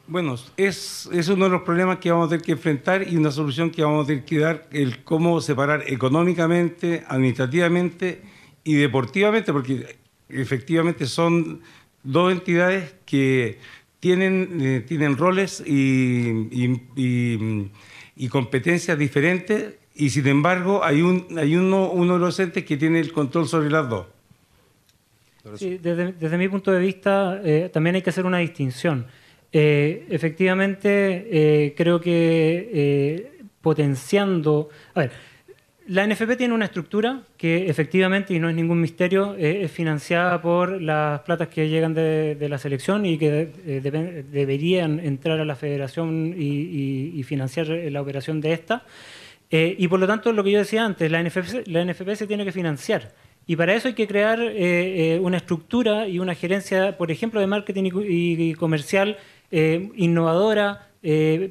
Bueno, 0.08 0.36
es, 0.56 1.08
es 1.12 1.28
uno 1.28 1.44
de 1.44 1.50
los 1.50 1.62
problemas 1.62 1.98
que 1.98 2.10
vamos 2.10 2.26
a 2.26 2.30
tener 2.30 2.44
que 2.44 2.52
enfrentar 2.52 3.06
y 3.06 3.16
una 3.16 3.30
solución 3.30 3.70
que 3.70 3.84
vamos 3.84 4.04
a 4.04 4.06
tener 4.08 4.24
que 4.24 4.38
dar, 4.38 4.66
el 4.72 5.04
cómo 5.04 5.40
separar 5.40 5.84
económicamente, 5.86 7.04
administrativamente 7.06 8.22
y 8.64 8.74
deportivamente, 8.74 9.52
porque 9.52 9.98
efectivamente 10.28 11.06
son 11.06 11.60
dos 12.02 12.32
entidades 12.32 12.94
que 13.06 13.58
tienen, 14.00 14.58
eh, 14.60 14.84
tienen 14.86 15.16
roles 15.16 15.62
y, 15.66 16.28
y- 16.52 16.82
y- 16.96 17.70
y 18.16 18.28
competencias 18.28 18.98
diferentes 18.98 19.74
y 19.94 20.10
sin 20.10 20.26
embargo 20.28 20.84
hay, 20.84 21.02
un, 21.02 21.26
hay 21.38 21.56
uno, 21.56 21.90
uno 21.90 22.14
de 22.14 22.18
los 22.20 22.38
entes 22.40 22.64
que 22.64 22.76
tiene 22.76 23.00
el 23.00 23.12
control 23.12 23.48
sobre 23.48 23.70
las 23.70 23.88
dos. 23.88 24.06
Sí, 25.56 25.78
desde, 25.78 26.12
desde 26.12 26.36
mi 26.36 26.48
punto 26.48 26.70
de 26.72 26.78
vista, 26.80 27.40
eh, 27.42 27.70
también 27.72 27.96
hay 27.96 28.02
que 28.02 28.10
hacer 28.10 28.26
una 28.26 28.38
distinción. 28.38 29.06
Eh, 29.50 30.06
efectivamente, 30.10 31.26
eh, 31.30 31.74
creo 31.76 32.00
que 32.00 32.70
eh, 32.72 33.32
potenciando. 33.62 34.68
A 34.94 35.00
ver, 35.00 35.12
la 35.88 36.06
NFP 36.06 36.36
tiene 36.36 36.52
una 36.54 36.66
estructura 36.66 37.22
que 37.38 37.68
efectivamente, 37.70 38.34
y 38.34 38.38
no 38.38 38.48
es 38.50 38.54
ningún 38.54 38.78
misterio, 38.80 39.34
eh, 39.38 39.62
es 39.64 39.72
financiada 39.72 40.40
por 40.42 40.80
las 40.82 41.20
platas 41.22 41.48
que 41.48 41.68
llegan 41.68 41.94
de, 41.94 42.36
la 42.48 42.58
selección 42.58 43.06
y 43.06 43.16
que 43.16 43.50
eh, 43.66 44.24
deberían 44.30 45.00
entrar 45.00 45.40
a 45.40 45.44
la 45.46 45.56
federación 45.56 46.34
y, 46.36 47.14
y- 47.18 47.22
financiar 47.22 47.70
eh, 47.70 47.90
la 47.90 48.02
operación 48.02 48.40
de 48.40 48.52
esta. 48.52 48.84
Y 49.50 49.88
por 49.88 49.98
lo 49.98 50.06
tanto, 50.06 50.30
lo 50.32 50.44
que 50.44 50.50
yo 50.50 50.58
decía 50.58 50.84
antes, 50.84 51.10
la 51.10 51.22
NFP, 51.22 51.66
la 51.68 51.82
NFP 51.82 52.14
se 52.16 52.26
tiene 52.26 52.44
que 52.44 52.52
financiar. 52.52 53.14
Y 53.46 53.56
para 53.56 53.74
eso 53.74 53.88
hay 53.88 53.94
que 53.94 54.06
crear 54.06 54.38
una 55.22 55.38
estructura 55.38 56.06
y 56.06 56.18
una 56.18 56.34
gerencia, 56.34 56.98
por 56.98 57.10
ejemplo, 57.10 57.40
de 57.40 57.46
marketing 57.46 57.84
y, 57.84 57.90
co- 57.90 58.04
y- 58.04 58.50
y 58.50 58.54
comercial 58.54 59.16
innovadora, 59.50 60.88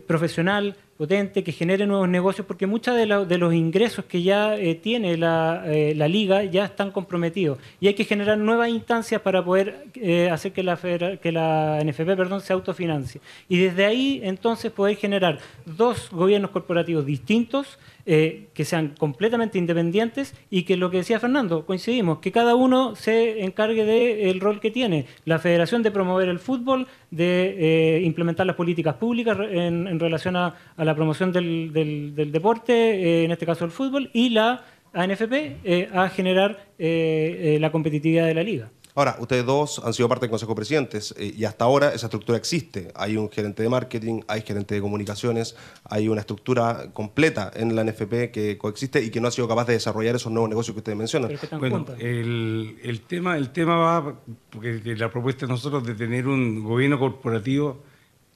profesional, 0.05 0.75
potente, 0.97 1.43
que 1.43 1.51
genere 1.51 1.85
nuevos 1.85 2.09
negocios, 2.09 2.45
porque 2.47 2.65
muchos 2.67 2.95
de, 2.95 3.05
de 3.05 3.37
los 3.37 3.53
ingresos 3.53 4.05
que 4.05 4.23
ya 4.23 4.55
eh, 4.57 4.75
tiene 4.75 5.15
la, 5.17 5.63
eh, 5.65 5.93
la 5.95 6.07
liga 6.07 6.43
ya 6.43 6.65
están 6.65 6.91
comprometidos. 6.91 7.59
Y 7.79 7.87
hay 7.87 7.93
que 7.93 8.03
generar 8.03 8.37
nuevas 8.37 8.69
instancias 8.69 9.21
para 9.21 9.43
poder 9.45 9.85
eh, 9.95 10.29
hacer 10.31 10.51
que 10.53 10.63
la, 10.63 10.75
federa- 10.77 11.17
que 11.17 11.31
la 11.31 11.79
NFP 11.83 12.15
perdón, 12.15 12.41
se 12.41 12.53
autofinancie. 12.53 13.21
Y 13.47 13.57
desde 13.59 13.85
ahí, 13.85 14.19
entonces, 14.23 14.71
poder 14.71 14.95
generar 14.97 15.39
dos 15.65 16.09
gobiernos 16.11 16.51
corporativos 16.51 17.05
distintos, 17.05 17.77
eh, 18.09 18.47
que 18.53 18.63
sean 18.63 18.95
completamente 18.97 19.57
independientes 19.57 20.33
y 20.49 20.63
que 20.63 20.77
lo 20.77 20.89
que 20.89 20.97
decía 20.97 21.19
Fernando, 21.19 21.65
coincidimos, 21.65 22.19
que 22.19 22.31
cada 22.31 22.55
uno 22.55 22.95
se 22.95 23.43
encargue 23.43 23.83
del 23.83 24.39
rol 24.39 24.61
que 24.61 24.71
tiene. 24.71 25.05
La 25.25 25.39
federación 25.39 25.83
de 25.83 25.91
promover 25.91 26.29
el 26.29 26.39
fútbol, 26.39 26.87
de 27.11 27.97
eh, 27.97 28.01
implementar 28.03 28.47
las 28.47 28.55
políticas 28.55 28.95
públicas 28.95 29.37
en, 29.51 29.99
relación 29.99 30.37
a, 30.37 30.55
la 30.77 30.95
promoción 30.95 31.31
del, 31.33 31.71
del- 31.73 32.31
deporte, 32.31 32.73
eh, 32.73 33.23
en 33.25 33.31
este 33.31 33.45
caso 33.45 33.65
el 33.65 33.71
fútbol, 33.71 34.09
y 34.13 34.29
la 34.29 34.63
ANFP 34.93 35.57
eh, 35.65 35.89
a 35.93 36.09
generar 36.09 36.65
la 36.79 37.71
competitividad 37.71 38.25
de 38.25 38.33
la 38.33 38.43
liga. 38.43 38.71
Ahora, 38.97 39.15
ustedes 39.19 39.45
dos 39.45 39.79
han 39.85 39.93
sido 39.93 40.09
parte 40.09 40.25
del 40.25 40.31
Consejo 40.31 40.53
de 40.53 40.55
Presidentes 40.55 41.13
eh, 41.19 41.31
y 41.37 41.45
hasta 41.45 41.65
ahora 41.65 41.93
esa 41.93 42.07
estructura 42.07 42.35
existe. 42.35 42.91
Hay 42.95 43.15
un 43.15 43.29
gerente 43.29 43.61
de 43.61 43.69
marketing, 43.69 44.21
hay 44.27 44.41
gerente 44.41 44.73
de 44.73 44.81
comunicaciones, 44.81 45.55
hay 45.83 46.09
una 46.09 46.21
estructura 46.21 46.89
completa 46.93 47.51
en 47.53 47.75
la 47.75 47.83
NFP 47.83 48.31
que 48.31 48.57
coexiste 48.57 49.03
y 49.03 49.11
que 49.11 49.21
no 49.21 49.27
ha 49.27 49.31
sido 49.31 49.47
capaz 49.47 49.65
de 49.65 49.73
desarrollar 49.73 50.15
esos 50.15 50.31
nuevos 50.31 50.49
negocios 50.49 50.73
que 50.73 50.79
ustedes 50.79 50.97
mencionan. 50.97 51.29
Bueno, 51.59 51.85
el, 51.99 52.79
el 52.81 53.01
tema, 53.01 53.37
el 53.37 53.51
tema 53.51 53.77
va, 53.77 54.15
porque 54.49 54.81
la 54.83 55.11
propuesta 55.11 55.45
de 55.45 55.51
nosotros 55.51 55.85
de 55.85 55.93
tener 55.93 56.27
un 56.27 56.63
gobierno 56.63 56.97
corporativo 56.97 57.83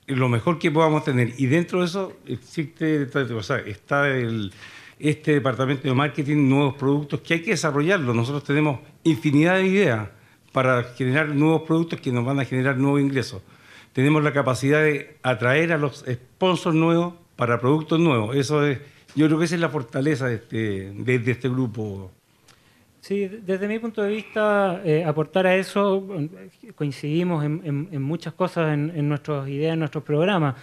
es 0.06 0.16
lo 0.16 0.30
mejor 0.30 0.60
que 0.60 0.70
podamos 0.70 1.04
tener. 1.04 1.34
Y 1.40 1.48
dentro 1.48 1.80
de 1.80 1.86
eso 1.88 2.14
existe, 2.28 3.10
o 3.16 3.42
sea, 3.42 3.58
está 3.58 4.10
el, 4.10 4.54
este 5.00 5.34
departamento 5.34 5.88
de 5.88 5.96
marketing, 5.96 6.48
nuevos 6.48 6.76
productos 6.76 7.22
que 7.22 7.34
hay 7.34 7.42
que 7.42 7.50
desarrollarlo. 7.50 8.14
Nosotros 8.14 8.44
tenemos 8.44 8.80
infinidad 9.04 9.56
de 9.56 9.66
ideas 9.66 10.21
para 10.52 10.84
generar 10.84 11.30
nuevos 11.30 11.64
productos 11.64 12.02
que 12.02 12.12
nos 12.12 12.26
van 12.26 12.40
a 12.40 12.46
generar 12.46 12.78
nuevos 12.78 13.02
ingresos. 13.02 13.42
Tenemos 13.94 14.24
la 14.24 14.32
capacidad 14.32 14.82
de 14.82 15.18
atraer 15.24 15.74
a 15.74 15.78
los 15.78 16.06
sponsors 16.10 16.76
nuevos 16.76 17.14
para 17.36 17.60
productos 17.60 18.00
nuevos. 18.00 18.36
Eso 18.36 18.66
es, 18.66 18.80
yo 19.16 19.28
creo 19.28 19.40
que 19.40 19.46
esa 19.46 19.56
es 19.56 19.62
la 19.62 19.70
fortaleza 19.70 20.28
de 20.28 20.36
este, 20.36 21.32
este 21.32 21.50
grupo. 21.50 22.12
Sí, 23.02 23.28
desde 23.28 23.68
mi 23.68 23.80
punto 23.80 24.04
de 24.04 24.10
vista, 24.10 24.82
eh, 24.86 25.04
aportar 25.04 25.48
a 25.48 25.56
eso, 25.56 26.08
eh, 26.20 26.72
coincidimos 26.76 27.44
en, 27.44 28.02
muchas 28.02 28.34
cosas 28.34 28.74
en, 28.74 29.10
nuestras 29.10 29.50
ideas, 29.50 29.74
en 29.74 29.80
nuestros 29.80 30.04
programas. 30.04 30.56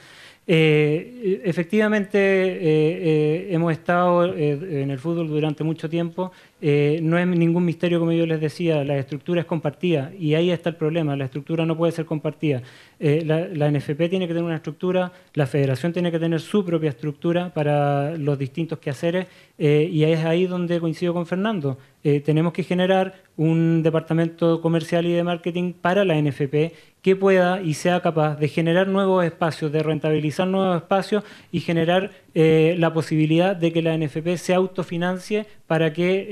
Eh, 0.46 1.42
efectivamente, 1.44 3.52
hemos 3.52 3.72
estado 3.72 4.32
en 4.34 4.90
el 4.90 4.98
fútbol 5.00 5.26
durante 5.26 5.64
mucho 5.64 5.90
tiempo. 5.90 6.30
Eh, 6.60 6.98
no 7.02 7.18
es 7.18 7.26
ningún 7.26 7.64
misterio, 7.64 8.00
como 8.00 8.12
yo 8.12 8.26
les 8.26 8.40
decía, 8.40 8.82
la 8.84 8.96
estructura 8.98 9.40
es 9.40 9.46
compartida 9.46 10.12
y 10.18 10.34
ahí 10.34 10.50
está 10.50 10.70
el 10.70 10.76
problema. 10.76 11.16
La 11.16 11.26
estructura 11.26 11.64
no 11.64 11.76
puede 11.76 11.92
ser 11.92 12.04
compartida. 12.04 12.62
Eh, 13.00 13.22
la, 13.24 13.70
NFP 13.70 14.08
tiene 14.08 14.26
que 14.26 14.34
tener 14.34 14.42
una 14.42 14.56
estructura, 14.56 15.12
la 15.34 15.46
federación 15.46 15.92
tiene 15.92 16.10
que 16.10 16.18
tener 16.18 16.40
su 16.40 16.64
propia 16.64 16.90
estructura 16.90 17.54
para 17.54 18.16
los 18.16 18.36
distintos 18.36 18.80
quehaceres 18.80 19.28
eh, 19.56 19.88
y 19.90 20.02
es 20.02 20.24
ahí 20.24 20.46
donde 20.46 20.80
coincido 20.80 21.14
con 21.14 21.24
Fernando. 21.24 21.78
Eh, 22.02 22.20
tenemos 22.20 22.52
que 22.52 22.64
generar 22.64 23.14
un 23.36 23.82
departamento 23.84 24.60
comercial 24.60 25.06
y 25.06 25.12
de 25.12 25.22
marketing 25.22 25.74
para 25.74 26.04
la 26.04 26.20
NFP 26.20 26.72
que 27.02 27.14
pueda 27.14 27.62
y 27.62 27.74
sea 27.74 28.00
capaz 28.00 28.36
de 28.36 28.48
generar 28.48 28.88
nuevos 28.88 29.24
espacios, 29.24 29.70
de 29.70 29.82
rentabilizar 29.82 30.48
nuevos 30.48 30.76
espacios 30.76 31.22
y 31.52 31.60
generar 31.60 32.10
eh, 32.40 32.76
la 32.78 32.92
posibilidad 32.92 33.56
de 33.56 33.72
que 33.72 33.82
la 33.82 33.98
NFP 33.98 34.36
se 34.36 34.54
autofinancie 34.54 35.44
para 35.66 35.92
que 35.92 36.28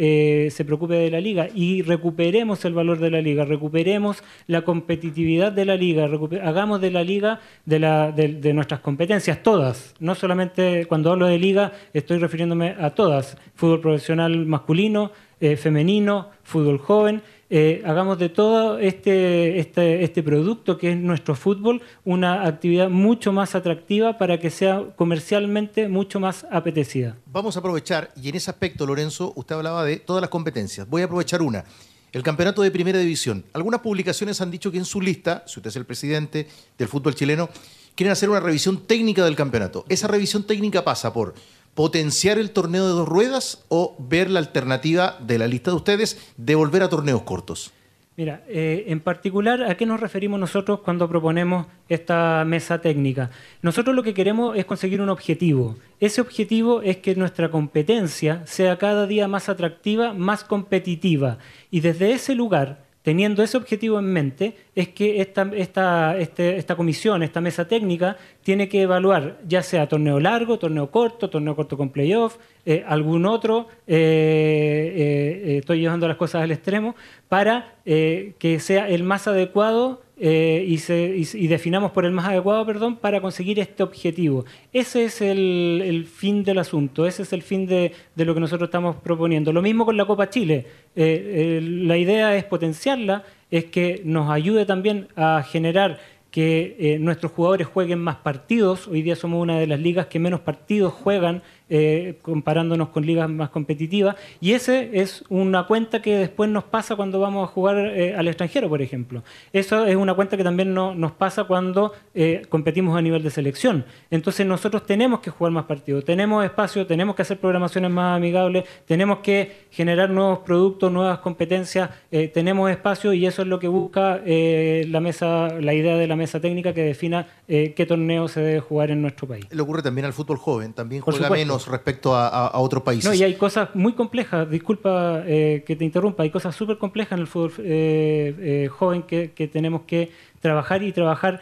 eh, 0.46 0.50
se 0.52 0.64
preocupe 0.64 0.94
de 0.94 1.10
la 1.10 1.20
liga 1.20 1.48
y 1.52 1.82
recuperemos 1.82 2.64
el 2.64 2.74
valor 2.74 3.00
de 3.00 3.10
la 3.10 3.20
liga, 3.20 3.44
recuperemos 3.44 4.22
la 4.46 4.62
competitividad 4.62 5.50
de 5.50 5.64
la 5.64 5.74
liga, 5.74 6.08
hagamos 6.44 6.80
de 6.80 6.92
la 6.92 7.02
liga 7.02 7.40
de 7.64 8.52
nuestras 8.54 8.78
competencias 8.82 9.42
todas, 9.42 9.96
no 9.98 10.14
solamente 10.14 10.86
cuando 10.86 11.10
hablo 11.10 11.26
de 11.26 11.40
liga 11.40 11.72
estoy 11.92 12.18
refiriéndome 12.18 12.76
a 12.78 12.90
todas, 12.90 13.36
fútbol 13.56 13.80
profesional 13.80 14.46
masculino, 14.46 15.10
eh, 15.38 15.56
femenino, 15.56 16.30
fútbol 16.44 16.78
joven, 16.78 17.20
eh, 17.48 17.82
hagamos 17.84 18.18
de 18.18 18.28
todo 18.28 18.78
este, 18.78 19.60
este, 19.60 20.02
este 20.02 20.22
producto 20.22 20.76
que 20.78 20.92
es 20.92 20.96
nuestro 20.96 21.34
fútbol 21.34 21.80
una 22.04 22.46
actividad 22.46 22.88
mucho 22.88 23.32
más 23.32 23.54
atractiva 23.54 24.18
para 24.18 24.38
que 24.40 24.50
sea 24.50 24.82
comercialmente 24.96 25.88
mucho 25.88 26.18
más 26.18 26.46
apetecida. 26.50 27.16
Vamos 27.26 27.56
a 27.56 27.60
aprovechar, 27.60 28.10
y 28.20 28.28
en 28.28 28.34
ese 28.34 28.50
aspecto, 28.50 28.86
Lorenzo, 28.86 29.32
usted 29.36 29.54
hablaba 29.54 29.84
de 29.84 29.98
todas 29.98 30.20
las 30.20 30.30
competencias. 30.30 30.88
Voy 30.88 31.02
a 31.02 31.04
aprovechar 31.04 31.42
una. 31.42 31.64
El 32.12 32.22
campeonato 32.22 32.62
de 32.62 32.70
primera 32.70 32.98
división. 32.98 33.44
Algunas 33.52 33.80
publicaciones 33.80 34.40
han 34.40 34.50
dicho 34.50 34.72
que 34.72 34.78
en 34.78 34.84
su 34.84 35.00
lista, 35.00 35.44
si 35.46 35.60
usted 35.60 35.68
es 35.68 35.76
el 35.76 35.84
presidente 35.84 36.48
del 36.78 36.88
fútbol 36.88 37.14
chileno, 37.14 37.48
quieren 37.94 38.12
hacer 38.12 38.30
una 38.30 38.40
revisión 38.40 38.86
técnica 38.86 39.24
del 39.24 39.36
campeonato. 39.36 39.84
Esa 39.88 40.06
revisión 40.06 40.44
técnica 40.44 40.84
pasa 40.84 41.12
por 41.12 41.34
potenciar 41.76 42.38
el 42.38 42.50
torneo 42.50 42.86
de 42.86 42.94
dos 42.94 43.08
ruedas 43.08 43.64
o 43.68 43.94
ver 43.98 44.30
la 44.30 44.40
alternativa 44.40 45.18
de 45.20 45.38
la 45.38 45.46
lista 45.46 45.70
de 45.70 45.76
ustedes 45.76 46.32
de 46.36 46.56
volver 46.56 46.82
a 46.82 46.88
torneos 46.88 47.22
cortos. 47.22 47.70
Mira, 48.16 48.42
eh, 48.48 48.84
en 48.88 49.00
particular, 49.00 49.62
¿a 49.62 49.76
qué 49.76 49.84
nos 49.84 50.00
referimos 50.00 50.40
nosotros 50.40 50.80
cuando 50.80 51.06
proponemos 51.06 51.66
esta 51.90 52.44
mesa 52.46 52.80
técnica? 52.80 53.30
Nosotros 53.60 53.94
lo 53.94 54.02
que 54.02 54.14
queremos 54.14 54.56
es 54.56 54.64
conseguir 54.64 55.02
un 55.02 55.10
objetivo. 55.10 55.76
Ese 56.00 56.22
objetivo 56.22 56.80
es 56.80 56.96
que 56.96 57.14
nuestra 57.14 57.50
competencia 57.50 58.42
sea 58.46 58.78
cada 58.78 59.06
día 59.06 59.28
más 59.28 59.50
atractiva, 59.50 60.14
más 60.14 60.44
competitiva. 60.44 61.36
Y 61.70 61.80
desde 61.80 62.12
ese 62.12 62.34
lugar, 62.34 62.85
teniendo 63.06 63.44
ese 63.44 63.56
objetivo 63.56 64.00
en 64.00 64.06
mente, 64.06 64.56
es 64.74 64.88
que 64.88 65.20
este- 65.20 66.56
esta 66.56 66.74
comisión, 66.76 67.22
esta 67.22 67.40
mesa 67.40 67.68
técnica, 67.68 68.16
tiene 68.42 68.68
que 68.68 68.82
evaluar 68.82 69.38
ya 69.46 69.62
sea 69.62 69.88
torneo 69.88 70.18
largo, 70.18 70.58
torneo 70.58 70.90
corto, 70.90 71.30
torneo 71.30 71.54
corto 71.54 71.76
con 71.76 71.90
playoff, 71.90 72.36
eh, 72.64 72.82
algún 72.84 73.24
otro, 73.24 73.68
eh, 73.86 74.92
eh, 74.96 75.56
estoy 75.58 75.78
llevando 75.78 76.08
las 76.08 76.16
cosas 76.16 76.42
al 76.42 76.50
extremo, 76.50 76.96
para 77.28 77.74
que 77.84 78.58
sea 78.58 78.88
el 78.88 79.04
más 79.04 79.28
adecuado 79.28 80.02
eh, 80.18 80.64
y, 80.66 80.78
se- 80.78 81.14
y 81.16 81.26
y 81.44 81.46
definamos 81.48 81.92
por 81.92 82.04
el 82.06 82.12
más 82.12 82.26
adecuado, 82.26 82.64
perdón, 82.64 82.96
para 82.96 83.20
conseguir 83.20 83.58
este 83.60 83.82
objetivo. 83.82 84.44
Ese 84.72 85.04
es 85.04 85.20
el, 85.20 86.06
fin 86.10 86.42
del 86.44 86.58
asunto, 86.58 87.06
ese 87.06 87.22
es 87.22 87.32
el 87.32 87.42
fin 87.42 87.66
de, 87.66 87.92
lo 88.16 88.34
que 88.34 88.40
nosotros 88.40 88.68
estamos 88.68 88.96
proponiendo. 88.96 89.52
Lo 89.52 89.62
mismo 89.62 89.84
con 89.84 89.96
la 89.96 90.06
Copa 90.06 90.30
Chile. 90.30 90.66
Eh, 90.96 91.58
eh, 91.58 91.60
la 91.62 91.98
idea 91.98 92.34
es 92.36 92.44
potenciarla, 92.44 93.24
es 93.50 93.66
que 93.66 94.00
nos 94.04 94.30
ayude 94.30 94.64
también 94.64 95.08
a 95.16 95.42
generar 95.42 95.98
que 96.30 96.98
nuestros 97.00 97.32
jugadores 97.32 97.66
jueguen 97.66 97.98
más 97.98 98.16
partidos. 98.16 98.88
Hoy 98.88 99.00
día 99.00 99.16
somos 99.16 99.40
una 99.40 99.58
de 99.58 99.66
las 99.66 99.80
ligas 99.80 100.06
que 100.06 100.18
menos 100.18 100.40
partidos 100.40 100.92
juegan 100.92 101.42
eh, 101.68 102.18
comparándonos 102.22 102.88
con 102.90 103.04
ligas 103.04 103.28
más 103.28 103.50
competitivas. 103.50 104.16
Y 104.40 104.52
ese 104.52 104.90
es 105.00 105.24
una 105.28 105.66
cuenta 105.66 106.00
que 106.02 106.16
después 106.16 106.48
nos 106.50 106.64
pasa 106.64 106.94
cuando 106.96 107.18
vamos 107.20 107.44
a 107.48 107.52
jugar 107.52 107.76
eh, 107.78 108.14
al 108.14 108.28
extranjero, 108.28 108.68
por 108.68 108.82
ejemplo. 108.82 109.22
Eso 109.52 109.84
es 109.86 109.96
una 109.96 110.14
cuenta 110.14 110.36
que 110.36 110.44
también 110.44 110.72
no- 110.74 110.94
nos 110.94 111.12
pasa 111.12 111.44
cuando 111.44 111.92
eh, 112.14 112.42
competimos 112.48 112.96
a 112.96 113.02
nivel 113.02 113.22
de 113.22 113.30
selección. 113.30 113.84
Entonces 114.10 114.46
nosotros 114.46 114.86
tenemos 114.86 115.20
que 115.20 115.30
jugar 115.30 115.52
más 115.52 115.64
partidos, 115.64 116.04
tenemos 116.04 116.44
espacio, 116.44 116.86
tenemos 116.86 117.16
que 117.16 117.22
hacer 117.22 117.38
programaciones 117.38 117.90
más 117.90 118.16
amigables, 118.16 118.64
tenemos 118.86 119.18
que 119.18 119.66
generar 119.70 120.10
nuevos 120.10 120.38
productos, 120.40 120.92
nuevas 120.92 121.18
competencias, 121.18 121.90
tenemos 122.32 122.70
espacio 122.70 123.12
y 123.12 123.26
eso 123.26 123.42
es 123.42 123.48
lo 123.48 123.58
que 123.58 123.68
busca 123.68 124.20
la 124.24 125.00
mesa, 125.00 125.48
la 125.60 125.74
idea 125.74 125.96
de 125.96 126.06
la 126.06 126.16
mesa 126.16 126.40
técnica 126.40 126.72
que 126.72 126.82
defina 126.82 127.26
qué 127.46 127.86
torneo 127.86 128.28
se 128.28 128.40
debe 128.40 128.60
jugar 128.60 128.90
en 128.90 129.02
nuestro 129.02 129.26
país. 129.28 129.46
Le 129.50 129.60
ocurre 129.62 129.82
también 129.82 130.04
al 130.04 130.12
fútbol 130.12 130.36
joven, 130.38 130.72
también 130.72 131.02
Por 131.02 131.14
juega 131.14 131.26
supuesto. 131.28 131.46
menos 131.46 131.55
respecto 131.66 132.14
a, 132.14 132.28
a- 132.28 132.46
a 132.48 132.58
otros 132.58 132.82
países. 132.82 133.04
No, 133.10 133.14
y 133.14 133.22
hay 133.22 133.34
cosas 133.34 133.70
muy 133.74 133.92
complejas, 133.94 134.48
disculpa 134.50 135.22
eh, 135.26 135.64
que 135.66 135.76
te 135.76 135.84
interrumpa, 135.84 136.22
hay 136.22 136.30
cosas 136.30 136.54
súper 136.54 136.78
complejas 136.78 137.12
en 137.12 137.20
el 137.20 137.26
fútbol 137.26 137.52
eh, 137.58 138.34
eh, 138.64 138.68
joven 138.68 139.02
que, 139.04 139.32
que 139.32 139.48
tenemos 139.48 139.82
que 139.86 140.10
trabajar 140.40 140.82
y 140.82 140.92
trabajar 140.92 141.40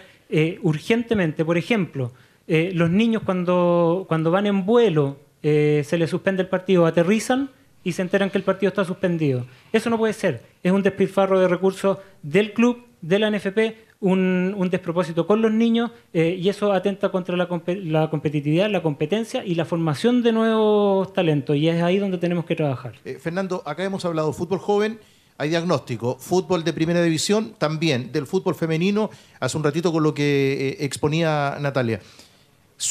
urgentemente. 0.63 1.45
Por 1.45 1.57
ejemplo, 1.59 2.13
los 2.47 2.91
niños 2.91 3.23
cuando, 3.25 4.05
cuando 4.09 4.31
van 4.31 4.47
en 4.47 4.65
vuelo 4.67 5.17
se 5.43 5.97
les 5.99 6.11
suspende 6.11 6.43
el 6.43 6.49
partido, 6.49 6.87
aterrizan 6.87 7.51
y 7.83 7.93
se 7.93 8.03
enteran 8.03 8.31
que 8.31 8.39
el 8.39 8.45
partido 8.45 8.69
está 8.69 8.85
suspendido. 8.85 9.47
Eso 9.73 9.91
no 9.91 9.99
puede 9.99 10.13
ser. 10.15 10.43
Es 10.63 10.73
un 10.73 10.83
despilfarro 10.83 11.39
de 11.39 11.49
recursos 11.49 11.99
del 12.23 12.53
club, 12.53 12.83
de 13.03 13.19
la 13.19 13.31
NFP, 13.31 13.59
un, 14.05 14.69
despropósito 14.71 15.27
con 15.27 15.41
los 15.41 15.51
niños 15.51 15.91
eh, 16.13 16.37
y 16.39 16.49
eso 16.49 16.73
atenta 16.73 17.11
contra 17.11 17.37
la, 17.37 17.49
compe- 17.49 17.83
la 17.83 18.11
competitividad, 18.11 18.71
la 18.71 18.83
competencia 18.83 19.45
y 19.45 19.55
la 19.55 19.65
formación 19.65 20.23
de 20.23 20.33
nuevos 20.33 21.13
talentos. 21.13 21.57
Y 21.57 21.69
es 21.69 21.83
ahí 21.83 21.99
donde 21.99 22.19
tenemos 22.19 22.45
que 22.45 22.55
trabajar. 22.55 22.93
Eh, 23.05 23.19
Fernando, 23.21 23.63
acá 23.65 23.83
hemos 23.83 24.05
hablado 24.05 24.33
fútbol 24.33 24.59
joven, 24.59 24.99
hay 25.39 25.49
diagnóstico, 25.49 26.17
fútbol 26.19 26.65
de 26.65 26.73
primera 26.73 27.03
división, 27.03 27.55
también 27.59 28.13
del 28.13 28.27
fútbol 28.27 28.55
femenino, 28.55 29.11
hace 29.41 29.57
un 29.57 29.65
ratito 29.65 29.91
con 29.91 30.03
lo 30.03 30.13
que 30.13 30.77
eh, 30.81 30.85
exponía 30.85 31.57
Natalia. 31.61 32.01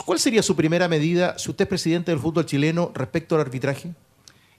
¿Cuál 0.05 0.17
sería 0.17 0.41
su 0.41 0.55
primera 0.55 0.87
medida, 0.87 1.37
si 1.37 1.51
usted 1.51 1.65
es 1.65 1.69
presidente 1.69 2.11
del 2.11 2.19
fútbol 2.19 2.45
chileno, 2.45 2.91
respecto 2.95 3.35
al 3.35 3.41
arbitraje? 3.41 3.91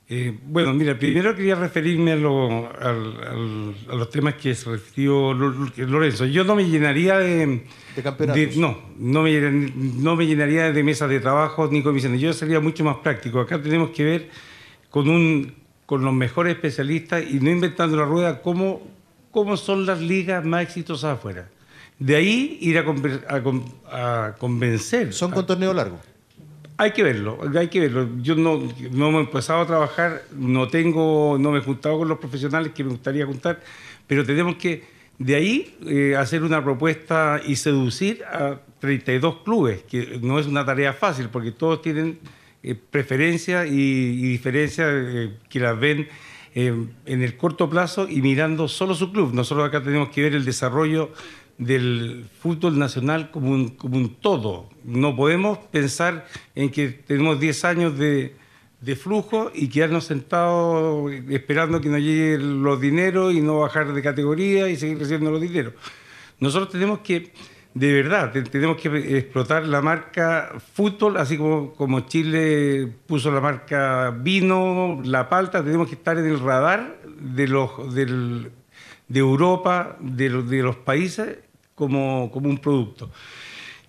Eh, 0.07 0.38
bueno, 0.44 0.74
mira, 0.74 0.98
primero 0.98 1.34
quería 1.34 1.55
referirme 1.55 2.12
a, 2.12 2.16
lo- 2.16 2.68
al- 2.78 3.16
al- 3.26 3.74
a 3.90 3.94
los 3.94 4.11
temas 4.11 4.34
que 4.34 4.55
se 4.55 4.68
refirió 4.70 5.32
Lo- 5.32 5.50
Lorenzo. 5.78 6.26
Yo 6.26 6.44
no 6.44 6.55
me 6.55 6.68
llenaría 6.68 7.18
de... 7.18 7.64
De 7.96 8.02
campeonatos. 8.02 8.57
no, 8.59 8.78
no 8.98 9.22
me, 9.22 9.40
no 9.40 10.14
me 10.14 10.26
llenaría 10.26 10.72
de 10.72 10.82
mesas 10.82 11.09
de 11.09 11.20
trabajo 11.20 11.68
ni 11.72 11.82
comisiones. 11.82 12.20
Yo 12.20 12.32
sería 12.34 12.61
mucho 12.61 12.84
más 12.84 12.96
práctico. 12.98 13.40
Acá 13.40 13.62
tenemos 13.62 13.90
que 13.90 14.05
ver 14.05 14.30
con, 14.90 15.09
un, 15.09 15.55
con 15.86 16.05
los 16.05 16.12
mejores 16.12 16.55
especialistas 16.57 17.24
y 17.30 17.40
no 17.40 17.48
inventando 17.50 17.96
la 17.96 18.05
rueda 18.05 18.42
cómo, 18.42 18.82
cómo 19.30 19.57
son 19.57 19.86
las 19.86 20.00
ligas 20.02 20.44
más 20.44 20.64
exitosas 20.64 21.16
afuera. 21.18 21.48
De 21.98 22.16
ahí 22.16 22.59
ir 22.61 22.76
a, 22.78 22.84
a 23.28 24.26
a 24.26 24.34
convencer. 24.34 25.12
Son 25.14 25.30
con 25.30 25.46
torneo 25.46 25.72
largo. 25.72 25.98
Hay 26.77 26.91
que 26.93 27.03
verlo, 27.03 27.39
hay 27.57 27.68
que 27.68 27.81
verlo. 27.81 28.09
Yo 28.20 28.35
no, 28.35 28.61
no 28.91 29.12
me 29.12 29.18
he 29.18 29.20
empezado 29.20 29.61
a 29.61 29.66
trabajar, 29.66 30.22
no 30.37 30.68
tengo, 30.68 31.37
no 31.39 31.53
me 31.53 31.59
he 31.59 31.62
juntado 31.62 31.99
con 31.99 32.09
los 32.09 32.18
profesionales 32.18 32.72
que 32.75 32.83
me 32.83 32.91
gustaría 32.91 33.25
juntar, 33.25 33.61
pero 34.07 34.25
tenemos 34.25 34.57
que 34.57 34.83
de 35.18 35.37
ahí 35.37 35.77
eh, 35.87 36.16
hacer 36.16 36.43
una 36.43 36.64
propuesta 36.64 37.41
y 37.47 37.55
seducir 37.55 38.25
a 38.25 38.59
32 38.81 39.43
clubes, 39.45 39.85
que 39.85 40.18
no 40.20 40.41
es 40.41 40.47
una 40.47 40.64
tarea 40.64 40.93
fácil 40.93 41.29
porque 41.29 41.53
todos 41.53 41.81
tienen 41.81 42.18
eh, 42.64 42.75
preferencias 42.75 43.68
y, 43.68 43.70
y 43.70 44.29
diferencias 44.31 44.89
eh, 44.91 45.37
que 45.49 45.61
las 45.61 45.79
ven 45.79 46.09
eh, 46.57 46.87
en 47.07 47.22
el 47.22 47.37
corto 47.37 47.68
plazo 47.68 48.09
y 48.09 48.22
mirando 48.22 48.68
solo 48.68 48.95
su 48.95 49.11
club. 49.11 49.35
Nosotros 49.35 49.66
acá 49.66 49.83
tenemos 49.83 50.11
que 50.11 50.22
ver 50.22 50.37
el 50.37 50.45
desarrollo 50.45 51.11
del 51.59 52.26
fútbol 52.40 52.78
nacional 52.78 53.30
como 53.30 53.50
un, 53.52 54.16
todo. 54.20 54.68
No 54.84 55.14
podemos 55.14 55.59
pensar 55.59 56.26
en 56.55 56.70
que 56.70 56.88
tenemos 56.88 57.38
10 57.40 57.64
años 57.64 57.98
de, 57.98 58.34
flujo 58.96 59.50
y 59.55 59.68
quedarnos 59.68 60.05
sentados 60.05 61.11
esperando 61.30 61.80
que 61.80 61.88
nos 61.88 62.00
lleguen 62.00 62.62
los 62.62 62.78
dineros 62.80 63.32
y 63.32 63.40
no 63.40 63.61
bajar 63.61 63.92
de 63.94 64.02
categoría 64.02 64.68
y 64.68 64.76
seguir 64.76 64.98
recibiendo 64.98 65.30
los 65.30 65.40
dineros. 65.40 65.72
Nosotros 66.38 66.70
tenemos 66.70 66.98
que, 66.98 67.32
de 67.72 67.92
verdad, 67.94 68.30
te- 68.32 68.42
tenemos 68.42 68.76
que 68.76 69.16
explotar 69.16 69.66
la 69.66 69.80
marca 69.80 70.52
fútbol, 70.74 71.16
así 71.16 71.38
como, 71.38 71.72
como 71.72 72.00
Chile 72.00 72.86
puso 73.07 73.30
la 73.32 73.40
marca 73.40 74.11
vino, 74.11 75.00
la 75.02 75.30
palta, 75.30 75.64
tenemos 75.64 75.88
que 75.88 75.94
estar 75.94 76.18
en 76.18 76.26
el 76.26 76.40
radar 76.40 76.98
de 77.18 77.48
los, 77.48 77.70
de 77.94 78.50
Europa, 79.09 79.96
de 80.00 80.28
los 80.62 80.76
países, 80.76 81.38
como, 81.75 82.31
como 82.33 82.49
un 82.49 82.59
producto. 82.59 83.11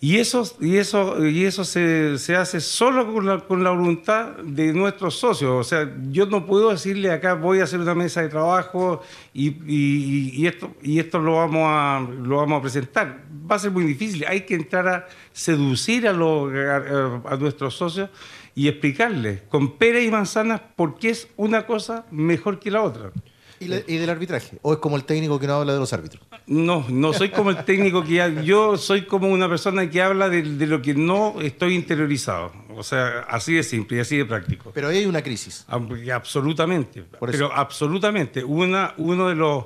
Y 0.01 0.17
eso, 0.17 0.43
y 0.59 0.75
eso, 0.75 1.25
y 1.25 1.45
eso 1.45 1.63
se, 1.63 2.19
se 2.19 2.35
hace 2.35 2.59
solo 2.59 3.11
con 3.11 3.25
la, 3.25 3.39
con 3.39 3.63
la 3.63 3.71
voluntad 3.71 4.33
de 4.43 4.71
nuestros 4.73 5.15
socios. 5.17 5.51
O 5.51 5.63
sea, 5.63 5.89
yo 6.11 6.25
no 6.27 6.45
puedo 6.45 6.69
decirle 6.69 7.11
acá 7.11 7.33
voy 7.33 7.59
a 7.59 7.63
hacer 7.63 7.79
una 7.79 7.95
mesa 7.95 8.21
de 8.21 8.29
trabajo 8.29 9.01
y, 9.33 9.55
y- 9.65 10.45
esto, 10.45 10.71
y 10.83 10.99
esto 10.99 11.17
lo, 11.17 11.37
vamos 11.37 11.63
a, 11.65 12.05
lo 12.21 12.37
vamos 12.37 12.59
a 12.59 12.61
presentar. 12.61 13.23
Va 13.49 13.55
a 13.55 13.59
ser 13.59 13.71
muy 13.71 13.85
difícil. 13.85 14.25
Hay 14.27 14.41
que 14.41 14.55
entrar 14.55 14.87
a 14.87 15.07
seducir 15.31 16.07
a, 16.07 16.13
los- 16.13 16.53
a- 16.53 17.21
a 17.33 17.37
nuestros 17.37 17.73
socios 17.75 18.09
y 18.53 18.67
explicarles 18.67 19.41
con 19.49 19.77
pera 19.77 20.01
y 20.01 20.11
manzanas 20.11 20.61
por 20.75 20.99
qué 20.99 21.09
es 21.11 21.29
una 21.37 21.65
cosa 21.65 22.05
mejor 22.11 22.59
que 22.59 22.69
la 22.69 22.83
otra. 22.83 23.11
¿Y, 23.59 23.65
la- 23.67 23.81
y 23.87 23.97
del 23.97 24.09
arbitraje? 24.09 24.57
¿O 24.61 24.73
es 24.73 24.79
como 24.79 24.95
el 24.97 25.03
técnico 25.05 25.39
que 25.39 25.47
no 25.47 25.53
habla 25.55 25.73
de 25.73 25.79
los 25.79 25.91
árbitros? 25.93 26.21
No, 26.47 26.85
no 26.89 27.13
soy 27.13 27.29
como 27.29 27.49
el 27.49 27.63
técnico 27.65 28.03
que 28.03 28.21
ha- 28.21 28.41
yo 28.43 28.77
soy 28.77 29.05
como 29.05 29.27
una 29.29 29.47
persona 29.47 29.89
que 29.89 30.01
habla 30.01 30.29
de, 30.29 30.41
de 30.43 30.67
lo 30.67 30.81
que 30.81 30.93
no 30.93 31.35
estoy 31.41 31.75
interiorizado. 31.75 32.51
O 32.75 32.83
sea, 32.83 33.19
así 33.29 33.53
de 33.53 33.63
simple 33.63 33.97
y 33.97 33.99
así 34.01 34.17
de 34.17 34.25
práctico. 34.25 34.71
Pero 34.73 34.89
ahí 34.89 34.97
hay 34.97 35.05
una 35.05 35.21
crisis. 35.21 35.65
Absolutamente. 36.13 37.03
Por 37.03 37.29
eso. 37.29 37.37
Pero 37.37 37.53
absolutamente. 37.53 38.43
Una, 38.43 38.93
uno 38.97 39.29
de 39.29 39.35
los 39.35 39.65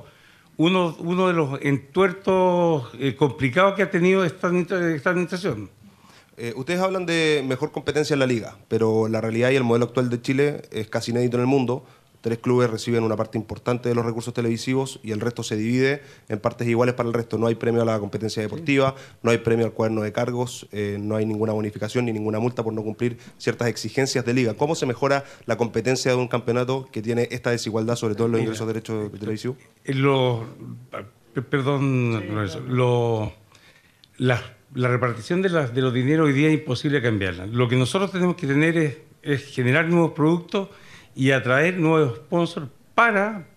uno, 0.57 0.95
uno 0.99 1.27
de 1.27 1.33
los 1.33 1.57
entuertos 1.61 2.89
eh, 2.99 3.15
complicados 3.15 3.75
que 3.75 3.83
ha 3.83 3.89
tenido 3.91 4.23
esta, 4.25 4.47
administra- 4.49 4.93
esta 4.93 5.09
administración. 5.11 5.69
Eh, 6.37 6.53
ustedes 6.55 6.79
hablan 6.79 7.05
de 7.05 7.43
mejor 7.47 7.71
competencia 7.71 8.13
en 8.13 8.19
la 8.19 8.25
liga, 8.25 8.57
pero 8.67 9.07
la 9.09 9.19
realidad 9.21 9.49
y 9.51 9.55
el 9.55 9.63
modelo 9.63 9.85
actual 9.85 10.09
de 10.09 10.21
Chile 10.21 10.61
es 10.71 10.87
casi 10.89 11.11
inédito 11.11 11.37
en 11.37 11.41
el 11.41 11.47
mundo. 11.47 11.85
Tres 12.22 12.39
clubes 12.39 12.70
reciben 12.70 13.03
una 13.03 13.15
parte 13.15 13.38
importante 13.38 13.88
de 13.88 13.95
los 13.95 14.05
recursos 14.05 14.34
televisivos 14.34 14.99
y 15.03 15.11
el 15.11 15.22
resto 15.22 15.41
se 15.41 15.55
divide 15.55 16.01
en 16.28 16.39
partes 16.39 16.67
iguales 16.67 16.93
para 16.95 17.07
el 17.07 17.13
resto. 17.13 17.38
No 17.38 17.47
hay 17.47 17.55
premio 17.55 17.82
a 17.82 17.86
la 17.86 17.97
competencia 17.99 18.41
deportiva, 18.41 18.93
no 19.24 19.32
hay 19.32 19.38
premio 19.38 19.65
al 19.65 19.72
cuaderno 19.72 20.01
de 20.01 20.11
cargos, 20.11 20.67
eh, 20.74 20.97
no 20.99 21.15
hay 21.15 21.26
ninguna 21.26 21.53
bonificación 21.53 22.05
ni 22.05 22.11
ninguna 22.11 22.39
multa 22.39 22.61
por 22.63 22.74
no 22.74 22.84
cumplir 22.84 23.17
ciertas 23.38 23.70
exigencias 23.70 24.26
de 24.26 24.34
liga. 24.34 24.53
¿Cómo 24.55 24.76
se 24.76 24.86
mejora 24.86 25.24
la 25.45 25.55
competencia 25.57 26.11
de 26.11 26.17
un 26.17 26.28
campeonato 26.28 26.89
que 26.91 27.01
tiene 27.01 27.28
esta 27.32 27.51
desigualdad, 27.51 27.95
sobre 27.95 28.15
todo 28.15 28.26
en 28.26 28.32
los 28.34 28.39
Mira, 28.41 28.49
ingresos 28.49 28.67
de 28.67 28.74
derechos 28.74 29.11
televisivos? 29.20 29.57
Eh, 29.86 29.93
Lo, 29.93 30.45
perdón, 31.49 32.22
lo- 32.67 33.32
la, 34.17 34.41
la 34.74 34.88
repartición 34.89 35.41
de, 35.41 35.49
las- 35.49 35.74
de 35.74 35.82
los 35.82 35.93
dineros 35.93 36.28
hoy 36.28 36.34
día 36.34 36.49
es 36.49 36.53
imposible 36.55 37.01
cambiarla. 37.01 37.45
Lo 37.45 37.67
que 37.70 37.76
nosotros 37.76 38.11
tenemos 38.11 38.36
que 38.36 38.47
tener 38.47 38.78
es, 38.78 38.97
es 39.22 39.45
generar 39.45 39.88
nuevos 39.88 40.11
productos 40.11 40.70
y 41.16 41.32
atraer 41.32 41.78
nuevos 41.78 42.18
sponsors 42.18 42.68
para, 42.95 43.47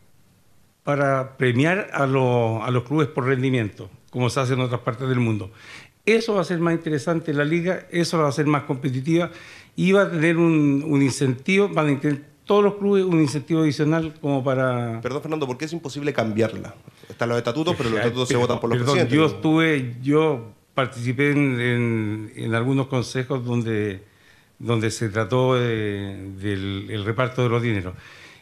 para 0.84 1.36
premiar 1.36 1.90
a, 1.92 2.06
los- 2.06 2.62
a 2.62 2.70
los 2.70 2.84
clubes 2.84 3.08
por 3.08 3.24
rendimiento, 3.26 3.88
como 4.10 4.28
se 4.30 4.40
hace 4.40 4.54
en 4.54 4.60
otras 4.60 4.80
partes 4.80 5.08
del 5.08 5.20
mundo. 5.20 5.50
Eso 6.04 6.34
va 6.34 6.40
a 6.40 6.44
ser 6.44 6.58
más 6.58 6.74
interesante 6.74 7.32
la 7.32 7.44
liga, 7.44 7.86
eso 7.90 8.18
va 8.18 8.28
a 8.28 8.32
ser 8.32 8.46
más 8.46 8.64
competitiva 8.64 9.30
y 9.76 9.92
va 9.92 10.02
a 10.02 10.10
tener 10.10 10.36
un, 10.36 10.84
un 10.86 11.00
incentivo, 11.02 11.68
van 11.68 11.96
a 11.96 12.00
tener 12.00 12.24
todos 12.44 12.64
los 12.64 12.74
clubes 12.74 13.04
un 13.04 13.20
incentivo 13.20 13.60
adicional 13.60 14.12
como 14.20 14.42
para... 14.42 15.00
Perdón, 15.00 15.22
Fernando, 15.22 15.46
¿por 15.46 15.56
qué 15.56 15.66
es 15.66 15.72
imposible 15.72 16.12
cambiarla? 16.12 16.74
Están 17.08 17.28
los 17.28 17.38
estatutos, 17.38 17.76
pero 17.76 17.88
los 17.90 18.00
estatutos 18.00 18.28
se 18.28 18.36
votan 18.36 18.58
por 18.58 18.68
los 18.70 18.78
perdón, 18.78 18.94
presidentes. 18.96 19.16
Yo 19.16 19.26
estuve, 19.26 19.94
yo 20.02 20.50
participé 20.74 21.30
en, 21.30 21.60
en- 21.60 22.32
en 22.34 22.54
algunos 22.56 22.88
consejos 22.88 23.44
donde, 23.44 24.02
donde 24.58 24.90
se 24.90 25.08
trató 25.08 25.54
de- 25.54 26.30
del 26.40 26.86
el 26.90 27.04
reparto 27.04 27.42
de 27.42 27.48
los 27.48 27.62
dineros. 27.62 27.94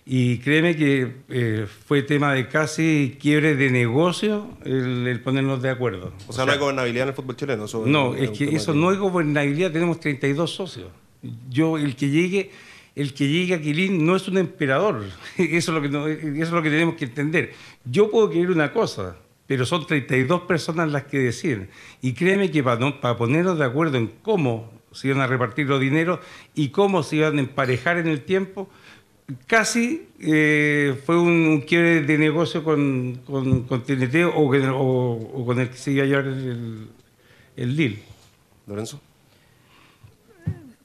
Y 0.06 0.38
créeme 0.38 0.76
que 0.76 1.12
eh, 1.28 1.66
fue 1.86 2.02
tema 2.02 2.32
de 2.34 2.48
casi 2.48 3.16
quiebre 3.20 3.54
de 3.54 3.70
negocio 3.70 4.48
el, 4.64 5.06
el 5.06 5.20
ponernos 5.20 5.62
de 5.62 5.70
acuerdo. 5.70 6.12
O 6.26 6.32
sea, 6.32 6.46
no 6.46 6.52
hay 6.52 6.58
gobernabilidad 6.58 7.04
en 7.04 7.08
el 7.10 7.14
fútbol 7.14 7.36
chileno. 7.36 7.66
Eso 7.66 7.84
No, 7.86 8.14
es 8.16 8.30
es 8.30 8.38
que 8.38 8.56
eso 8.56 8.74
no 8.74 8.90
es 8.92 8.98
gobernabilidad, 8.98 9.70
tenemos 9.70 10.00
32 10.00 10.50
socios. 10.50 10.88
Yo, 11.50 11.76
el 11.76 11.94
que 11.96 12.08
llegue, 12.08 12.50
el 12.96 13.12
que 13.14 13.28
llegue 13.28 13.54
a 13.54 13.60
Quilín 13.60 14.04
no 14.04 14.16
es 14.16 14.26
un 14.26 14.38
emperador. 14.38 15.04
Eso 15.36 15.70
es 15.70 15.74
lo 15.76 15.82
que, 15.82 15.88
no- 15.90 16.06
eso 16.08 16.28
es 16.42 16.50
lo 16.50 16.62
que 16.62 16.70
tenemos 16.70 16.94
que 16.96 17.04
entender. 17.04 17.52
Yo 17.84 18.10
puedo 18.10 18.30
querer 18.30 18.50
una 18.50 18.72
cosa, 18.72 19.16
pero 19.46 19.64
son 19.66 19.86
32 19.86 20.40
personas 20.42 20.90
las 20.90 21.04
que 21.04 21.18
deciden. 21.18 21.68
Y 22.00 22.14
créeme 22.14 22.50
que 22.50 22.62
para, 22.64 22.80
no- 22.80 23.00
para 23.00 23.16
ponernos 23.18 23.58
de 23.58 23.64
acuerdo 23.66 23.98
en 23.98 24.10
cómo 24.22 24.72
se 24.92 25.08
iban 25.08 25.20
a 25.20 25.26
repartir 25.26 25.66
los 25.66 25.80
dineros 25.80 26.20
y 26.54 26.68
cómo 26.70 27.02
se 27.02 27.16
iban 27.16 27.36
a 27.38 27.40
emparejar 27.40 27.98
en 27.98 28.08
el 28.08 28.22
tiempo, 28.22 28.68
casi 29.46 30.08
eh, 30.20 31.00
fue 31.06 31.18
un, 31.18 31.30
un 31.46 31.60
quiebre 31.60 32.02
de 32.02 32.18
negocio 32.18 32.64
con, 32.64 33.20
con, 33.26 33.62
con 33.64 33.82
TNT 33.84 34.24
o, 34.34 34.50
que- 34.50 34.66
o- 34.68 35.12
o 35.34 35.46
con 35.46 35.60
el 35.60 35.70
que 35.70 35.76
se 35.76 35.92
iba 35.92 36.02
a 36.02 36.06
llevar 36.06 36.26
el, 36.26 36.88
el 37.56 37.76
deal. 37.76 37.96
Lorenzo. 38.66 39.00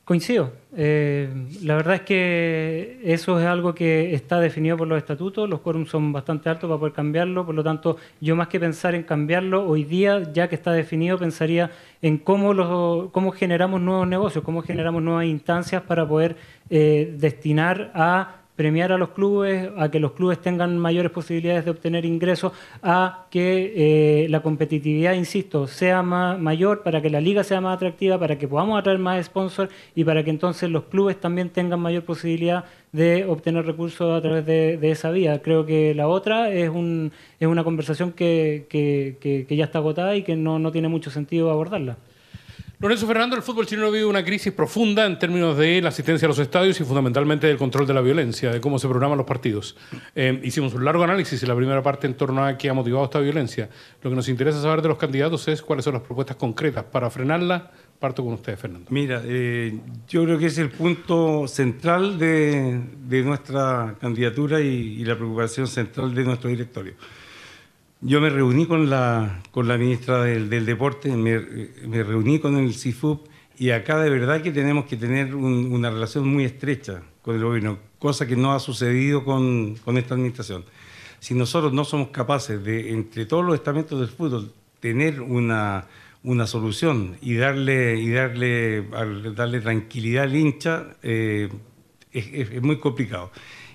Coincido. 0.03 0.53
Eh, 0.78 1.30
la 1.64 1.76
verdad 1.76 1.96
es 1.96 2.02
que 2.02 3.00
eso 3.04 3.40
es 3.40 3.46
algo 3.46 3.74
que 3.74 4.14
está 4.14 4.42
definido 4.42 4.76
por 4.76 4.88
los 4.88 4.98
estatutos, 4.98 5.50
los 5.50 5.62
quórums 5.62 5.90
son 5.90 6.12
bastante 6.12 6.50
altos 6.50 6.68
para 6.68 6.78
poder 6.78 6.94
cambiarlo, 6.94 7.46
por 7.46 7.56
lo 7.56 7.64
tanto, 7.64 7.96
yo 8.20 8.36
más 8.36 8.50
que 8.50 8.60
pensar 8.60 8.94
en 8.94 9.04
cambiarlo, 9.04 9.66
hoy 9.66 9.86
día, 9.86 10.34
ya 10.34 10.50
que 10.50 10.56
está 10.56 10.74
definido, 10.74 11.18
pensaría 11.18 11.72
en 12.02 12.18
cómo, 12.18 12.54
los, 12.54 13.10
cómo 13.12 13.32
generamos 13.32 13.80
nuevos 13.80 14.08
negocios, 14.08 14.44
cómo 14.44 14.62
generamos 14.62 15.02
nuevas 15.02 15.26
instancias 15.26 15.82
para 15.84 16.06
poder 16.06 16.36
eh, 16.70 17.16
destinar 17.18 17.92
a 17.94 18.45
premiar 18.56 18.91
a 18.91 18.97
los 18.97 19.10
clubes, 19.10 19.70
a 19.78 19.91
que 19.91 19.99
los 19.99 20.14
clubes 20.14 20.39
tengan 20.41 20.78
mayores 20.78 21.12
posibilidades 21.12 21.66
de 21.66 21.72
obtener 21.72 22.06
ingresos, 22.06 22.53
a 22.82 23.26
que 23.30 23.74
eh, 24.26 24.30
la 24.30 24.41
competitividad, 24.41 25.14
insisto, 25.14 25.68
sea 25.68 26.01
ma- 26.01 26.38
mayor, 26.38 26.84
para 26.84 27.01
que 27.01 27.10
la 27.10 27.22
liga 27.22 27.43
sea 27.43 27.62
más 27.62 27.76
atractiva, 27.76 28.20
para 28.20 28.38
que 28.38 28.47
podamos 28.47 28.80
atraer 28.80 28.99
más 28.99 29.26
sponsors 29.26 29.72
y 29.93 30.03
para 30.03 30.24
que 30.24 30.30
entonces 30.30 30.70
los 30.70 30.86
clubes 30.86 31.20
también 31.20 31.49
tengan 31.49 31.80
mayor 31.80 32.03
posibilidad 32.03 32.66
de 32.91 33.26
obtener 33.26 33.66
recursos 33.66 34.18
a 34.18 34.22
través 34.22 34.45
de, 34.45 34.80
esa 34.91 35.12
vía. 35.12 35.41
Creo 35.41 35.66
que 35.66 35.93
la 35.93 36.08
otra 36.08 36.51
es, 36.51 36.70
un, 36.70 37.12
es 37.39 37.47
una 37.47 37.64
conversación 37.64 38.14
que, 38.14 39.47
ya 39.49 39.66
está 39.66 39.80
agotada 39.80 40.16
y 40.16 40.24
que 40.24 40.36
no 40.36 40.72
tiene 40.72 40.88
mucho 40.88 41.12
sentido 41.12 41.51
abordarla. 41.51 41.97
Lorenzo 42.80 43.08
Fernando, 43.08 43.38
el 43.38 43.42
fútbol 43.42 43.66
chileno 43.66 43.90
vive 43.90 44.04
una 44.04 44.26
crisis 44.26 44.52
profunda 44.52 45.06
en 45.06 45.18
términos 45.18 45.58
de 45.58 45.82
la 45.82 45.90
asistencia 45.90 46.26
a 46.26 46.30
los 46.30 46.40
estadios 46.40 46.80
y 46.82 46.84
fundamentalmente 46.84 47.48
del 47.48 47.58
control 47.58 47.88
de 47.88 47.94
la 47.94 48.02
violencia, 48.02 48.52
de 48.52 48.60
cómo 48.60 48.80
se 48.80 48.90
programan 48.90 49.18
los 49.18 49.26
partidos. 49.26 49.78
Eh, 50.14 50.42
hicimos 50.44 50.74
un 50.74 50.84
largo 50.84 51.04
análisis 51.04 51.42
en 51.42 51.48
la 51.48 51.56
primera 51.56 51.82
parte 51.82 52.06
en 52.06 52.16
torno 52.16 52.44
a 52.44 52.58
qué 52.58 52.70
ha 52.70 52.74
motivado 52.74 53.06
esta 53.06 53.20
violencia. 53.20 53.70
Lo 54.02 54.10
que 54.10 54.16
nos 54.18 54.28
interesa 54.28 54.62
saber 54.62 54.82
de 54.82 54.90
los 54.90 54.98
candidatos 54.98 55.48
es 55.48 55.62
cuáles 55.62 55.86
son 55.86 55.94
las 55.94 56.04
propuestas 56.04 56.36
concretas 56.36 56.84
para 56.84 57.10
frenarla. 57.10 57.72
Parto 57.98 58.26
con 58.26 58.34
usted, 58.34 58.58
Fernando. 58.58 58.88
Mira, 58.90 59.22
eh, 59.24 59.80
yo 60.10 60.26
creo 60.26 60.38
que 60.38 60.48
es 60.48 60.58
el 60.58 60.70
punto 60.70 61.48
central 61.48 62.20
de, 62.20 63.24
nuestra 63.24 63.96
candidatura 64.02 64.60
y 64.60 65.06
la 65.06 65.16
preocupación 65.16 65.66
central 65.68 66.14
de 66.14 66.24
nuestro 66.26 66.50
directorio. 66.50 66.96
Yo 68.08 68.22
me 68.22 68.30
reuní 68.30 68.68
con 68.68 68.88
la, 68.89 69.41
con 69.51 69.68
la 69.68 69.78
ministra 69.80 70.22
del, 70.24 70.47
del 70.47 70.64
Deporte, 70.66 71.10
me, 71.10 71.39
me 71.88 72.03
reuní 72.03 72.38
con 72.38 72.56
el 72.58 72.76
CIFUP 72.76 73.26
y 73.58 73.72
acá 73.72 73.97
de 73.99 74.12
verdad 74.12 74.43
que 74.43 74.51
tenemos 74.51 74.86
que 74.86 74.95
tener 74.95 75.34
un- 75.34 75.72
una 75.74 75.89
relación 75.89 76.28
muy 76.28 76.43
estrecha 76.43 77.01
con 77.24 77.36
el 77.36 77.43
gobierno, 77.43 77.80
cosa 77.97 78.28
que 78.28 78.36
no 78.36 78.53
ha 78.53 78.60
sucedido 78.60 79.24
con, 79.24 79.76
con 79.84 79.97
esta 79.97 80.14
administración. 80.14 80.66
Si 81.20 81.34
nosotros 81.34 81.74
no 81.74 81.84
somos 81.84 82.10
capaces 82.10 82.64
de, 82.64 82.91
entre 82.91 83.26
todos 83.26 83.43
los 83.43 83.56
estamentos 83.56 83.99
del 83.99 84.10
fútbol, 84.10 84.53
tener 84.80 85.20
una, 85.22 85.88
una 86.22 86.45
solución 86.45 87.18
y 87.24 87.34
darle, 87.36 87.99
y 87.99 88.12
darle, 88.12 88.84
darle 89.34 89.62
tranquilidad 89.62 90.26
al 90.26 90.36
hincha, 90.36 90.95
eh, 91.01 91.49
es- 92.12 92.51
es 92.51 92.62
muy 92.62 92.78
complicado. 92.78 93.32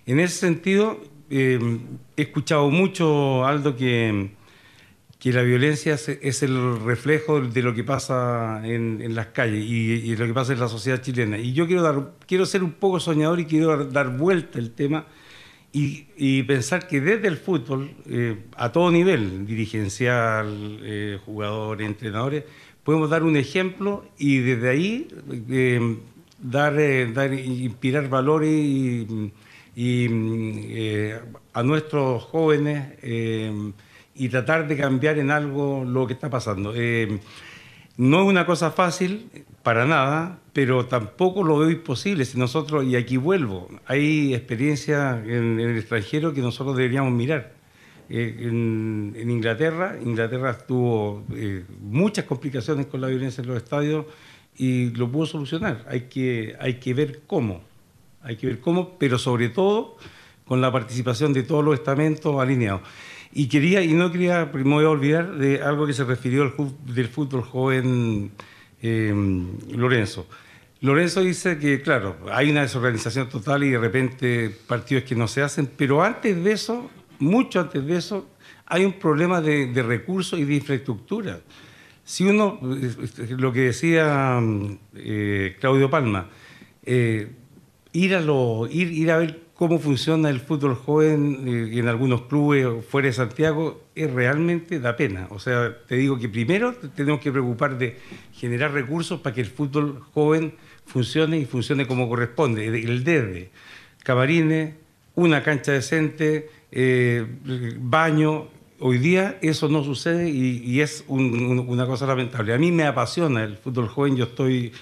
En 0.07 0.21
ese 0.21 0.37
sentido, 0.39 1.01
eh, 1.31 1.79
he 2.17 2.23
escuchado 2.23 2.69
mucho, 2.71 3.47
Aldo, 3.47 3.77
que, 3.77 4.31
que 5.19 5.33
la 5.33 5.43
violencia 5.43 5.95
es, 5.95 6.43
el 6.43 6.81
reflejo 6.81 7.41
de 7.41 7.63
lo 7.63 7.75
que 7.75 7.85
pasa 7.85 8.61
en, 8.65 9.15
las 9.15 9.29
calles 9.29 9.65
y, 9.65 10.17
lo 10.17 10.27
que 10.27 10.35
pasa 10.35 10.53
en 10.53 10.61
la 10.61 10.69
sociedad 10.69 11.01
chilena. 11.01 11.39
Y 11.39 11.53
yo 11.53 11.67
quiero, 11.67 11.83
dar, 11.83 12.13
quiero 12.27 12.47
ser 12.47 12.65
un 12.65 12.73
poco 12.73 13.01
soñador 13.01 13.41
y 13.41 13.45
quiero 13.47 13.87
dar, 13.87 14.17
vuelta 14.17 14.59
el 14.59 14.73
tema 14.73 15.07
y, 15.73 16.43
pensar 16.43 16.89
que 16.89 17.01
desde 17.01 17.29
el 17.29 17.37
fútbol, 17.37 17.93
eh, 18.07 18.37
a 18.57 18.73
todo 18.73 18.91
nivel, 18.91 19.47
dirigencial, 19.47 20.81
eh, 20.83 21.19
jugadores, 21.25 21.87
entrenadores, 21.87 22.45
podemos 22.85 23.11
dar 23.11 23.23
un 23.23 23.37
ejemplo 23.37 24.05
y 24.19 24.39
desde 24.39 24.69
ahí 24.69 25.09
eh, 25.49 25.99
dar, 26.43 26.79
eh, 26.79 27.13
dar, 27.13 27.33
inspirar 27.33 28.09
valores 28.09 28.51
y, 28.51 29.33
y, 29.75 30.07
eh, 30.11 31.21
a 31.53 31.63
nuestros 31.63 32.25
jóvenes 32.25 32.95
eh, 33.03 33.73
y 34.15 34.29
tratar 34.29 34.69
de 34.69 34.77
cambiar 34.77 35.19
en 35.19 35.31
algo 35.31 35.85
lo 35.85 36.07
que 36.07 36.13
está 36.15 36.29
pasando. 36.31 36.73
Eh, 36.75 37.21
no 37.97 38.23
es 38.23 38.29
una 38.29 38.47
cosa 38.47 38.71
fácil, 38.71 39.31
para 39.63 39.85
nada, 39.85 40.39
pero 40.53 40.87
tampoco 40.87 41.45
lo 41.45 41.59
veo 41.59 41.71
imposible. 41.71 42.25
Si 42.25 42.39
nosotros, 42.39 42.85
y 42.85 42.97
aquí 42.97 43.17
vuelvo, 43.17 43.69
hay 43.87 44.35
experiencia 44.35 45.23
en, 45.25 45.61
en 45.61 45.71
el 45.71 45.79
extranjero 45.79 46.33
que 46.33 46.41
nosotros 46.41 46.77
deberíamos 46.77 47.13
mirar. 47.13 47.61
Eh, 48.13 48.35
en, 48.41 49.15
en 49.17 49.31
Inglaterra, 49.31 49.97
Inglaterra 50.03 50.59
tuvo 50.59 51.25
eh, 51.33 51.65
muchas 51.81 52.25
complicaciones 52.25 52.87
con 52.87 53.01
la 53.01 53.07
violencia 53.07 53.41
en 53.41 53.47
los 53.47 53.57
estadios 53.57 54.05
y 54.57 54.91
lo 54.91 55.09
pudo 55.09 55.27
solucionar. 55.27 55.87
Hay 55.89 56.03
que, 56.03 56.57
hay 56.59 56.75
que 56.75 56.93
ver 56.93 57.21
cómo, 57.29 57.63
hay 58.23 58.37
que 58.37 58.47
ver 58.47 58.61
cómo, 58.61 58.99
pero 58.99 59.19
sobre 59.19 59.49
todo 59.49 59.97
con 60.45 60.61
la 60.61 60.73
participación 60.73 61.33
de 61.33 61.43
todos 61.45 61.65
los 61.65 61.75
estamentos 61.75 62.41
alineados. 62.41 62.83
Y 63.33 63.47
quería, 63.47 63.83
y 63.83 63.93
no 63.93 64.11
quería, 64.11 64.51
me 64.53 64.63
voy 64.65 64.85
a 64.85 64.91
olvidar 64.91 65.37
de 65.37 65.63
algo 65.63 65.87
que 65.87 65.93
se 65.93 66.03
refirió 66.03 66.43
al 66.43 66.53
del 66.93 67.07
fútbol 67.07 67.43
joven 67.43 68.33
eh, 68.83 69.15
Lorenzo. 69.71 70.27
Lorenzo 70.81 71.21
dice 71.21 71.59
que, 71.59 71.83
claro, 71.83 72.17
hay 72.33 72.51
una 72.51 72.63
desorganización 72.63 73.29
total 73.29 73.63
y 73.63 73.71
de 73.71 73.79
repente 73.79 74.57
partidos 74.67 75.05
que 75.05 75.15
no 75.15 75.29
se 75.29 75.43
hacen, 75.43 75.71
pero 75.77 76.03
antes 76.03 76.43
de 76.43 76.53
eso, 76.53 76.91
mucho 77.21 77.61
antes 77.61 77.87
de 77.87 77.97
eso, 77.97 78.27
hay 78.67 78.85
un 78.85 78.95
problema 78.95 79.41
de, 79.41 79.71
recursos 79.83 80.39
y 80.39 80.45
de 80.45 80.55
infraestructura. 80.55 81.41
Si 82.03 82.25
uno, 82.25 82.59
eh, 82.63 83.37
lo 83.37 83.53
que 83.53 83.61
decía 83.61 84.41
eh, 84.97 85.57
Claudio 85.61 85.89
Palma, 85.91 86.29
ir, 87.93 88.15
a 88.15 88.21
lo, 88.21 88.67
ir, 88.71 88.91
ir 88.93 89.11
a 89.11 89.19
ver 89.19 89.41
cómo 89.55 89.79
funciona 89.79 90.31
el 90.31 90.41
fútbol 90.41 90.75
joven 90.75 91.45
eh, 91.47 91.79
en 91.79 91.89
algunos 91.89 92.23
clubes 92.23 92.67
fuera 92.89 93.09
de 93.09 93.13
Santiago 93.13 93.83
es 93.95 94.11
realmente 94.11 94.81
da 94.81 94.97
pena. 94.97 95.27
O 95.31 95.39
sea, 95.39 95.77
te 95.87 95.97
digo 95.97 96.19
que 96.19 96.29
primero 96.29 96.75
tenemos 96.95 97.21
que 97.21 97.31
preocupar 97.31 97.77
de 97.79 97.97
generar 98.33 98.73
recursos 98.73 99.21
para 99.21 99.35
que 99.35 99.43
el 99.43 99.49
fútbol 99.49 100.01
joven 100.15 100.55
funcione 100.87 101.39
y 101.39 101.45
funcione 101.45 101.87
como 101.87 102.09
corresponde. 102.09 102.67
El 102.67 103.05
desde 103.05 103.51
camarines, 104.03 104.75
una 105.15 105.43
cancha 105.43 105.73
decente, 105.73 106.49
eh, 106.73 107.27
baño. 107.79 108.49
Hoy 108.83 108.97
día 108.97 109.39
eso 109.43 109.69
no 109.69 109.85
sucede 109.85 110.31
y, 110.31 110.81
es 110.81 111.05
un- 111.07 111.67
una 111.69 111.85
cosa 111.85 112.07
lamentable. 112.07 112.55
A 112.55 112.59
mí 112.59 112.73
me 112.73 112.85
apasiona 112.85 113.45
el 113.45 113.59
fútbol 113.59 113.89
joven. 113.89 114.17
Yo 114.17 114.25
estoy 114.25 114.73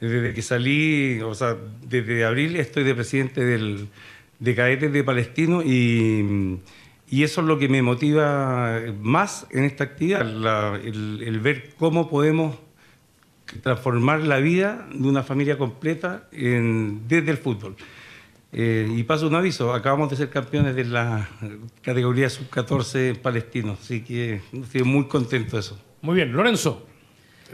desde 0.00 0.32
que 0.32 0.42
salí, 0.42 1.20
o 1.20 1.34
sea, 1.34 1.56
desde 1.82 2.24
abril 2.24 2.56
estoy 2.56 2.84
de 2.84 2.94
presidente 2.94 3.44
del, 3.44 3.88
de 4.38 4.54
cadetes 4.54 4.92
de 4.92 5.04
Palestino 5.04 5.62
y, 5.62 6.58
eso 7.10 7.40
es 7.40 7.46
lo 7.46 7.58
que 7.58 7.68
me 7.68 7.82
motiva 7.82 8.80
más 9.00 9.46
en 9.50 9.64
esta 9.64 9.84
actividad, 9.84 10.22
el, 10.80 11.40
ver 11.40 11.74
cómo 11.76 12.08
podemos 12.08 12.56
transformar 13.62 14.20
la 14.20 14.38
vida 14.38 14.86
de 14.92 15.08
una 15.08 15.24
familia 15.24 15.58
completa 15.58 16.28
desde 16.30 17.30
el 17.30 17.36
fútbol. 17.36 17.76
Eh, 18.52 18.88
y 18.96 19.02
paso 19.04 19.28
un 19.28 19.34
aviso, 19.34 19.74
acabamos 19.74 20.10
de 20.10 20.16
ser 20.16 20.30
campeones 20.30 20.74
de 20.74 20.84
la 20.84 21.28
categoría 21.82 22.30
sub-14 22.30 23.16
palestino, 23.18 23.76
así 23.80 24.02
que 24.02 24.40
estoy 24.52 24.82
muy 24.84 25.06
contento 25.06 25.56
de 25.56 25.60
eso. 25.60 25.78
Muy 26.02 26.16
bien, 26.16 26.32
Lorenzo. 26.32 26.86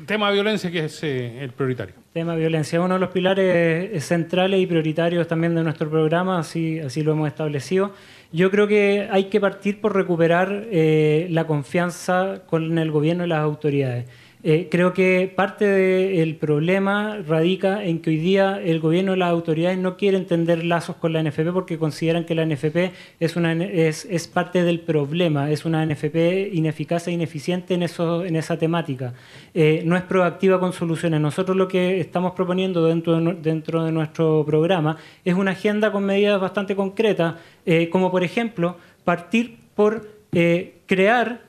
Tema 0.04 0.28
de 0.28 0.34
violencia 0.34 0.70
que 0.70 0.84
es 0.84 1.02
eh, 1.02 1.42
el 1.42 1.50
prioritario. 1.52 1.94
Tema 2.12 2.34
de 2.34 2.40
violencia, 2.40 2.80
uno 2.80 2.94
de 2.94 3.00
los 3.00 3.10
pilares 3.10 3.44
eh, 3.92 4.00
centrales 4.00 4.60
y 4.60 4.66
prioritarios 4.66 5.26
también 5.26 5.54
de 5.54 5.62
nuestro 5.62 5.88
programa, 5.88 6.38
así, 6.38 6.78
así 6.80 7.02
lo 7.02 7.12
hemos 7.12 7.28
establecido. 7.28 7.92
Yo 8.32 8.50
creo 8.50 8.66
que 8.66 9.08
hay 9.10 9.24
que 9.24 9.40
partir 9.40 9.80
por 9.80 9.94
recuperar 9.94 10.66
eh, 10.70 11.28
la 11.30 11.46
confianza 11.46 12.42
con 12.46 12.76
el 12.78 12.90
gobierno 12.90 13.24
y 13.24 13.28
las 13.28 13.40
autoridades. 13.40 14.06
Eh, 14.48 14.68
creo 14.70 14.92
que 14.92 15.32
parte 15.34 15.64
del 15.64 16.36
problema 16.36 17.18
radica 17.26 17.82
en 17.82 17.98
que 17.98 18.10
hoy 18.10 18.16
día 18.18 18.60
el 18.62 18.78
gobierno 18.78 19.16
y 19.16 19.18
las 19.18 19.30
autoridades 19.30 19.76
no 19.76 19.96
quieren 19.96 20.24
tender 20.24 20.64
lazos 20.64 20.94
con 20.94 21.12
la 21.12 21.20
NFP 21.20 21.52
porque 21.52 21.78
consideran 21.78 22.24
que 22.24 22.36
la 22.36 22.46
NFP 22.46 22.92
es, 23.18 23.34
una, 23.34 23.54
es, 23.54 24.04
es 24.04 24.28
parte 24.28 24.62
del 24.62 24.78
problema, 24.78 25.50
es 25.50 25.64
una 25.64 25.84
NFP 25.84 26.52
ineficaz 26.52 27.08
e 27.08 27.10
ineficiente 27.10 27.74
en, 27.74 27.82
esa 27.82 28.56
temática. 28.56 29.14
Eh, 29.52 29.82
no 29.84 29.96
es 29.96 30.04
proactiva 30.04 30.60
con 30.60 30.72
soluciones. 30.72 31.20
Nosotros 31.20 31.56
lo 31.56 31.66
que 31.66 31.98
estamos 31.98 32.30
proponiendo 32.30 32.86
dentro 32.86 33.84
de, 33.84 33.90
nuestro 33.90 34.44
programa 34.46 34.96
es 35.24 35.34
una 35.34 35.50
agenda 35.50 35.90
con 35.90 36.04
medidas 36.04 36.40
bastante 36.40 36.76
concretas, 36.76 37.34
eh, 37.64 37.88
como 37.88 38.12
por 38.12 38.22
ejemplo 38.22 38.76
partir 39.02 39.56
por 39.74 40.08
crear, 40.30 41.40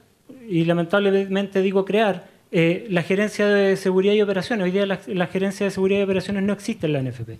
y 0.50 0.66
lamentablemente 0.66 1.62
digo 1.62 1.86
crear, 1.86 2.37
eh, 2.50 2.88
la 2.90 3.04
gerencia 3.04 3.46
de 3.48 3.76
seguridad 3.76 4.14
y 4.14 4.22
operaciones. 4.22 4.64
Hoy 4.64 4.72
día 4.72 4.86
la, 4.86 5.28
gerencia 5.28 5.66
de 5.66 5.72
seguridad 5.72 6.00
y 6.00 6.04
operaciones 6.04 6.44
no 6.44 6.54
existe 6.54 6.88
en 6.88 6.94
la 6.94 7.02
NFP. 7.02 7.32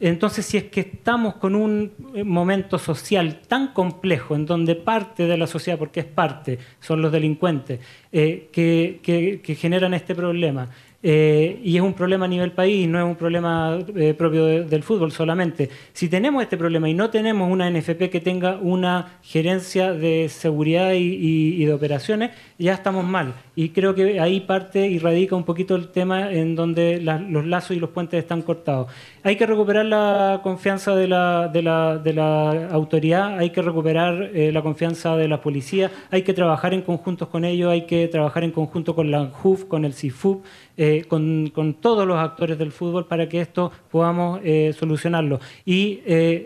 Entonces, 0.00 0.44
si 0.44 0.56
es 0.56 0.64
que 0.64 0.80
estamos 0.80 1.36
con 1.36 1.54
un 1.54 1.92
eh, 2.14 2.24
momento 2.24 2.76
social 2.78 3.42
tan 3.46 3.72
complejo, 3.72 4.34
en 4.34 4.44
donde 4.44 4.74
parte 4.74 5.26
de 5.26 5.36
la 5.36 5.46
sociedad, 5.46 5.78
porque 5.78 6.00
es 6.00 6.06
parte, 6.06 6.58
son 6.80 7.00
los 7.00 7.12
delincuentes, 7.12 7.78
eh, 8.10 8.48
que, 8.50 9.56
generan 9.56 9.94
este 9.94 10.16
problema, 10.16 10.68
eh, 11.00 11.60
y 11.62 11.76
es 11.76 11.82
un 11.82 11.94
problema 11.94 12.24
a 12.24 12.28
nivel 12.28 12.50
país, 12.50 12.88
no 12.88 12.98
es 12.98 13.04
un 13.04 13.14
problema 13.14 13.78
propio 14.18 14.46
de, 14.46 14.64
del 14.64 14.82
fútbol 14.82 15.12
solamente. 15.12 15.70
Si 15.92 16.08
tenemos 16.08 16.42
este 16.42 16.56
problema 16.56 16.88
y 16.88 16.94
no 16.94 17.10
tenemos 17.10 17.48
una 17.48 17.70
NFP 17.70 18.10
que 18.10 18.20
tenga 18.20 18.56
una 18.56 19.18
gerencia 19.22 19.92
de 19.92 20.28
seguridad 20.28 20.92
y 20.94 21.64
de 21.64 21.72
operaciones, 21.72 22.32
ya 22.58 22.74
estamos 22.74 23.04
mal. 23.04 23.34
Y 23.54 23.70
creo 23.70 23.94
que 23.94 24.20
ahí 24.20 24.40
parte 24.40 24.86
y 24.86 24.98
radica 24.98 25.36
un 25.36 25.44
poquito 25.44 25.76
el 25.76 25.88
tema 25.88 26.32
en 26.32 26.54
donde 26.54 27.00
la, 27.00 27.18
los 27.18 27.46
lazos 27.46 27.76
y 27.76 27.80
los 27.80 27.90
puentes 27.90 28.22
están 28.22 28.42
cortados. 28.42 28.88
Hay 29.22 29.36
que 29.36 29.46
recuperar 29.46 29.86
la 29.86 30.40
confianza 30.42 30.94
de 30.94 31.08
la, 31.08 31.48
de 31.48 31.62
la, 31.62 31.98
de 31.98 32.12
la 32.12 32.68
autoridad, 32.68 33.38
hay 33.38 33.50
que 33.50 33.62
recuperar 33.62 34.30
eh, 34.34 34.52
la 34.52 34.62
confianza 34.62 35.16
de 35.16 35.28
la 35.28 35.40
policía, 35.40 35.90
hay 36.10 36.22
que 36.22 36.32
trabajar 36.32 36.74
en 36.74 36.82
conjuntos 36.82 37.28
con 37.28 37.44
ellos, 37.44 37.70
hay 37.70 37.82
que 37.86 38.08
trabajar 38.08 38.44
en 38.44 38.52
conjunto 38.52 38.94
con 38.94 39.10
la 39.10 39.26
JUF, 39.26 39.64
con 39.64 39.84
el 39.84 39.92
CIFUP, 39.94 40.44
eh, 40.76 41.04
con, 41.08 41.76
todos 41.80 42.06
los 42.06 42.18
actores 42.18 42.58
del 42.58 42.72
fútbol 42.72 43.06
para 43.06 43.28
que 43.28 43.40
esto 43.40 43.72
podamos 43.90 44.40
eh, 44.44 44.74
solucionarlo. 44.78 45.40
Y 45.64 46.00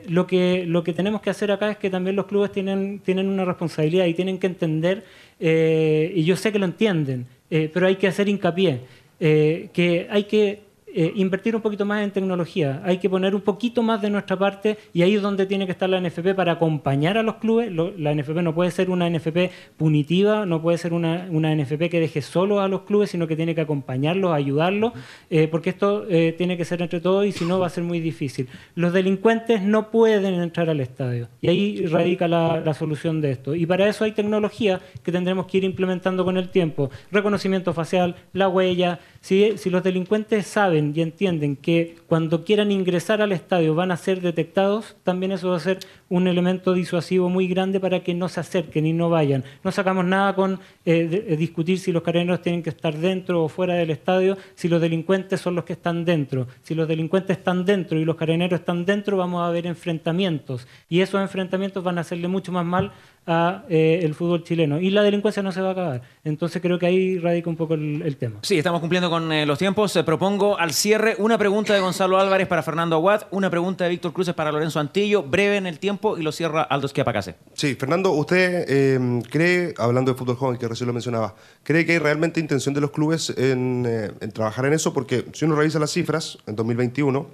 lo, 0.09 0.27
que, 0.27 0.65
lo 0.67 0.83
que 0.83 0.93
tenemos 0.93 1.21
que 1.21 1.31
hacer 1.31 1.53
acá 1.53 1.71
es 1.71 1.77
que 1.77 1.91
también 1.91 2.17
los 2.17 2.27
clubes 2.27 2.51
tienen 2.53 3.01
una 3.29 3.45
responsabilidad 3.45 4.07
y 4.07 4.15
tienen 4.15 4.39
que 4.39 4.47
entender, 4.47 5.05
y 5.41 6.25
yo 6.25 6.37
sé 6.37 6.53
que 6.53 6.59
lo 6.59 6.67
entienden, 6.67 7.27
pero 7.49 7.87
hay 7.87 7.97
que 7.97 8.07
hacer 8.09 8.29
hincapié, 8.29 8.81
que 9.19 10.07
hay 10.11 10.25
que 10.25 10.61
eh, 10.95 11.13
invertir 11.15 11.55
un 11.55 11.63
poquito 11.63 11.85
más 11.85 12.03
en 12.03 12.11
tecnología, 12.11 12.83
hay 12.85 12.99
que 12.99 13.09
poner 13.09 13.35
un 13.35 13.41
poquito 13.43 13.83
más 13.83 14.03
de 14.03 14.11
nuestra 14.11 14.37
parte 14.37 14.77
y 14.93 15.03
ahí 15.03 15.15
es 15.15 15.23
donde 15.23 15.47
tiene 15.47 15.67
que 15.67 15.73
estar 15.73 15.89
la 15.89 16.01
NFP 16.01 16.35
para 16.35 16.53
acompañar 16.53 17.17
a 17.17 17.23
los 17.23 17.37
clubes. 17.37 17.71
Lo, 17.71 17.97
la 17.97 18.15
NFP 18.15 18.43
no 18.43 18.55
puede 18.55 18.71
ser 18.71 18.91
una 18.91 19.09
NFP 19.09 19.51
punitiva, 19.77 20.47
no 20.47 20.61
puede 20.61 20.79
ser 20.79 20.93
una, 20.93 21.29
una, 21.31 21.55
NFP 21.55 21.91
que 21.91 22.01
deje 22.01 22.23
solo 22.23 22.61
a 22.61 22.69
los 22.69 22.83
clubes, 22.83 23.11
sino 23.11 23.27
que 23.27 23.37
tiene 23.37 23.55
que 23.55 23.61
acompañarlos, 23.61 24.33
ayudarlos, 24.33 24.93
eh, 25.31 25.49
porque 25.49 25.71
esto 25.71 26.07
eh, 26.09 26.35
tiene 26.37 26.57
que 26.57 26.65
ser 26.65 26.83
entre 26.83 27.01
todos 27.01 27.27
y 27.27 27.33
si 27.33 27.45
no 27.45 27.59
va 27.59 27.67
a 27.67 27.71
ser 27.71 27.85
muy 27.85 28.01
difícil. 28.01 28.49
Los 28.75 28.93
delincuentes 28.93 29.63
no 29.63 29.91
pueden 29.91 30.35
entrar 30.35 30.69
al 30.71 30.81
estadio 30.81 31.29
y 31.41 31.49
ahí 31.49 31.87
radica 31.87 32.27
la, 32.27 32.61
la 32.61 32.75
solución 32.75 33.21
de 33.21 33.33
esto. 33.33 33.55
Y 33.55 33.67
para 33.67 33.89
eso 33.89 34.05
hay 34.05 34.13
tecnología 34.13 34.81
que 35.03 35.13
tendremos 35.13 35.47
que 35.47 35.59
ir 35.59 35.65
implementando 35.65 36.25
con 36.25 36.37
el 36.37 36.49
tiempo. 36.49 36.91
Reconocimiento 37.13 37.73
facial, 37.73 38.17
la 38.33 38.49
huella. 38.49 39.01
Si, 39.21 39.55
los 39.69 39.83
delincuentes 39.83 40.47
saben 40.47 40.95
y 40.97 41.03
entienden 41.03 41.55
que 41.55 41.97
cuando 42.09 42.43
quieran 42.43 42.73
ingresar 42.73 43.21
al 43.21 43.33
estadio 43.33 43.75
van 43.75 43.91
a 43.91 43.99
ser 43.99 44.23
detectados, 44.23 44.97
también 45.05 45.31
eso 45.33 45.51
va 45.51 45.57
a 45.57 45.61
ser 45.61 45.79
un 46.09 46.27
elemento 46.27 46.73
disuasivo 46.73 47.29
muy 47.29 47.47
grande 47.47 47.81
para 47.81 48.03
que 48.03 48.15
no 48.15 48.31
se 48.31 48.41
acerquen 48.41 48.87
y 48.87 48.95
no 48.95 49.11
vayan. 49.11 49.45
No 49.63 49.73
sacamos 49.73 50.07
nada 50.07 50.35
con 50.35 50.59
eh, 50.87 51.07
de, 51.07 51.37
discutir 51.37 51.79
si 51.79 51.93
los 51.93 52.03
carabineros 52.03 52.41
tienen 52.41 52.63
que 52.63 52.71
estar 52.71 52.97
dentro 52.97 53.45
o 53.45 53.49
fuera 53.49 53.75
del 53.75 53.91
estadio, 53.91 54.39
si 54.55 54.69
los 54.69 54.81
delincuentes 54.81 55.39
son 55.39 55.55
los 55.55 55.65
que 55.65 55.75
están 55.75 56.07
dentro. 56.07 56.49
Si 56.63 56.75
los 56.75 56.89
delincuentes 56.89 57.37
están 57.37 57.67
dentro 57.67 57.99
y 57.99 58.07
los 58.07 58.17
carabineros 58.17 58.61
están 58.61 58.87
dentro, 58.87 59.19
vamos 59.19 59.47
a 59.47 59.51
ver 59.51 59.67
enfrentamientos. 59.67 60.67
Y 60.89 61.03
esos 61.03 61.21
enfrentamientos 61.21 61.85
van 61.85 61.99
a 61.99 62.01
hacerle 62.01 62.27
mucho 62.27 62.53
más 62.53 62.65
mal 62.65 62.93
a 63.27 63.65
eh, 63.69 64.01
el 64.03 64.15
fútbol 64.15 64.43
chileno. 64.45 64.81
Y 64.81 64.91
la 64.91 65.03
delincuencia 65.03 65.43
no 65.43 65.53
se 65.53 65.61
va 65.61 65.69
a 65.69 65.73
acabar. 65.73 66.03
Entonces 66.25 66.61
creo 66.63 66.79
que 66.79 66.87
ahí 66.87 67.19
radica 67.19 67.51
un 67.51 67.57
poco 67.57 67.75
el, 67.75 68.03
el 68.03 68.17
tema. 68.17 68.39
Sí, 68.43 68.57
estamos 68.57 68.81
cumpliendo 68.81 69.10
con 69.11 69.33
eh, 69.33 69.45
los 69.45 69.59
tiempos. 69.59 69.95
Eh, 69.97 70.05
propongo 70.05 70.59
al 70.59 70.73
cierre 70.73 71.17
una 71.19 71.37
pregunta 71.37 71.75
de 71.75 71.81
Gonzalo 71.81 72.19
Álvarez 72.19 72.47
para 72.47 72.63
Fernando 72.63 72.97
Aguad, 72.97 73.25
una 73.31 73.51
pregunta 73.51 73.85
de 73.85 73.91
Víctor 73.91 74.13
Cruces 74.13 74.35
para 74.35 74.51
Lorenzo 74.53 74.81
Antillo, 74.81 75.23
breve 75.23 75.57
en 75.57 75.67
el 75.67 75.79
tiempo 75.79 76.17
y 76.17 76.23
lo 76.23 76.33
cierra 76.33 76.63
Aldo 76.63 76.87
Esquiapacase. 76.87 77.35
Sí, 77.55 77.75
Fernando, 77.75 78.13
¿usted 78.13 78.65
eh, 78.69 79.23
cree, 79.29 79.75
hablando 79.77 80.13
de 80.13 80.19
fútbol 80.19 80.37
joven, 80.37 80.59
que 80.59 80.69
recién 80.69 80.87
lo 80.87 80.93
mencionaba, 80.93 81.35
cree 81.63 81.85
que 81.85 81.93
hay 81.93 81.99
realmente 81.99 82.41
intención 82.41 82.75
de 82.75 82.81
los 82.81 82.93
clubes 82.93 83.31
en, 83.37 83.85
eh, 83.87 84.29
trabajar 84.33 84.65
en 84.67 84.73
eso? 84.73 84.95
Porque 84.95 85.27
si 85.33 85.45
uno 85.45 85.57
revisa 85.57 85.79
las 85.79 85.91
cifras, 85.91 86.39
en 86.47 86.57
2021, 86.57 87.27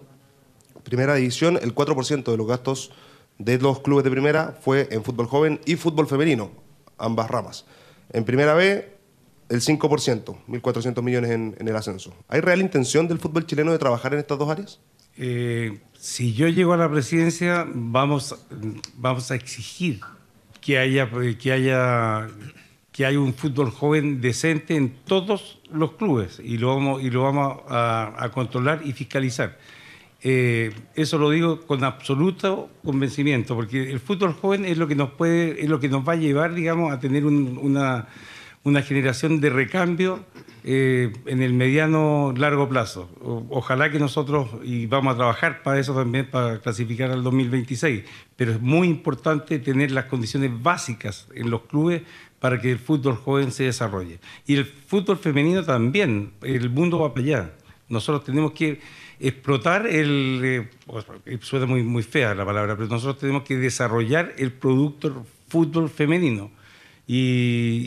primera 0.83 1.15
división, 1.15 1.59
el 1.63 1.75
4% 1.75 2.31
de 2.31 2.37
los 2.37 2.47
gastos 2.47 2.91
de 3.39 3.59
los 3.59 3.81
clubes 3.81 4.03
de 4.05 4.11
primera 4.11 4.57
fue 4.61 4.89
en 4.91 5.05
fútbol 5.05 5.27
joven 5.27 5.61
y 5.67 5.77
fútbol 5.77 6.07
femenino, 6.07 6.51
ambas 6.99 7.31
ramas. 7.31 7.67
En 8.13 8.25
primera 8.25 8.55
B, 8.55 8.96
el 9.49 9.61
5%, 9.61 10.37
1.400 10.49 11.03
millones 11.03 11.31
en, 11.31 11.55
el 11.59 11.77
ascenso. 11.77 12.15
¿Hay 12.29 12.41
real 12.41 12.61
intención 12.61 13.09
del 13.09 13.19
fútbol 13.19 13.47
chileno 13.47 13.73
de 13.73 13.79
trabajar 13.79 14.13
en 14.15 14.21
estas 14.21 14.39
dos 14.39 14.51
áreas? 14.51 14.81
Eh, 15.17 15.79
si 15.99 16.35
yo 16.35 16.49
llego 16.49 16.73
a 16.73 16.77
la 16.77 16.91
presidencia, 16.91 17.67
vamos, 17.73 18.37
vamos 18.97 19.31
a 19.31 19.35
exigir 19.35 20.01
que 20.61 20.79
haya, 20.79 21.09
que, 21.39 21.53
haya, 21.53 22.27
que 22.93 23.07
haya 23.07 23.21
un 23.21 23.35
fútbol 23.35 23.71
joven 23.71 24.21
decente 24.21 24.77
en 24.77 24.97
todos 25.05 25.61
los 25.71 25.93
clubes 25.93 26.41
y 26.43 26.59
lo 26.59 26.75
vamos, 26.75 27.03
y 27.03 27.11
lo 27.11 27.23
vamos 27.23 27.63
a, 27.69 28.15
a 28.19 28.31
controlar 28.31 28.83
y 28.85 28.93
fiscalizar. 28.93 29.59
Eh, 30.23 30.73
eso 30.97 31.19
lo 31.19 31.31
digo 31.31 31.61
con 31.61 31.85
absoluto 31.85 32.69
convencimiento, 32.85 33.55
porque 33.55 33.91
el 33.91 34.01
fútbol 34.01 34.33
joven 34.33 34.65
es 34.65 34.77
lo 34.77 34.89
que 34.89 34.97
nos 34.97 35.11
puede, 35.11 35.63
es 35.63 35.69
lo 35.69 35.79
que 35.79 35.89
nos 35.89 36.07
va 36.07 36.15
a 36.15 36.17
llevar, 36.17 36.55
digamos, 36.55 36.93
a 36.93 36.99
tener 36.99 37.25
un, 37.25 37.59
una, 37.63 38.09
una, 38.67 38.83
generación 38.83 39.41
de 39.41 39.51
recambio 39.51 40.25
eh, 40.65 41.13
en 41.27 41.43
el 41.43 41.53
mediano 41.53 42.35
largo 42.37 42.69
plazo. 42.69 43.09
O, 43.21 43.47
ojalá 43.51 43.91
que 43.91 43.99
nosotros, 43.99 44.49
y 44.65 44.87
vamos 44.87 45.15
a 45.15 45.17
trabajar 45.17 45.63
para 45.63 45.79
eso 45.79 45.95
también, 45.95 46.29
para 46.31 46.61
clasificar 46.61 47.11
al 47.11 47.23
2026, 47.23 48.05
pero 48.35 48.53
es 48.53 48.61
muy 48.61 48.89
importante 48.89 49.59
tener 49.59 49.93
las 49.93 50.07
condiciones 50.07 50.51
básicas 50.63 51.29
en 51.35 51.51
los 51.51 51.63
clubes 51.63 52.03
para 52.41 52.61
que 52.61 52.73
el 52.73 52.79
fútbol 52.79 53.17
joven 53.17 53.53
se 53.53 53.65
desarrolle. 53.65 54.19
Y 54.47 54.57
el 54.57 54.65
fútbol 54.65 55.19
femenino 55.19 55.65
también, 55.65 56.33
el 56.43 56.71
mundo 56.71 56.99
va 56.99 57.15
para 57.15 57.25
allá. 57.25 57.51
Nosotros 57.89 58.25
tenemos 58.25 58.53
que 58.53 58.81
explotar 59.21 59.87
el... 59.87 60.41
Eh, 61.25 61.39
suena 61.41 61.67
muy, 61.67 61.83
muy 61.83 62.03
fea 62.03 62.35
la 62.35 62.45
palabra, 62.45 62.77
pero 62.77 62.89
nosotros 62.89 63.19
tenemos 63.19 63.43
que 63.43 63.57
desarrollar 63.57 64.35
el 64.39 64.53
producto 64.53 65.25
fútbol 65.49 65.89
femenino. 65.89 66.51
Y, 67.07 67.15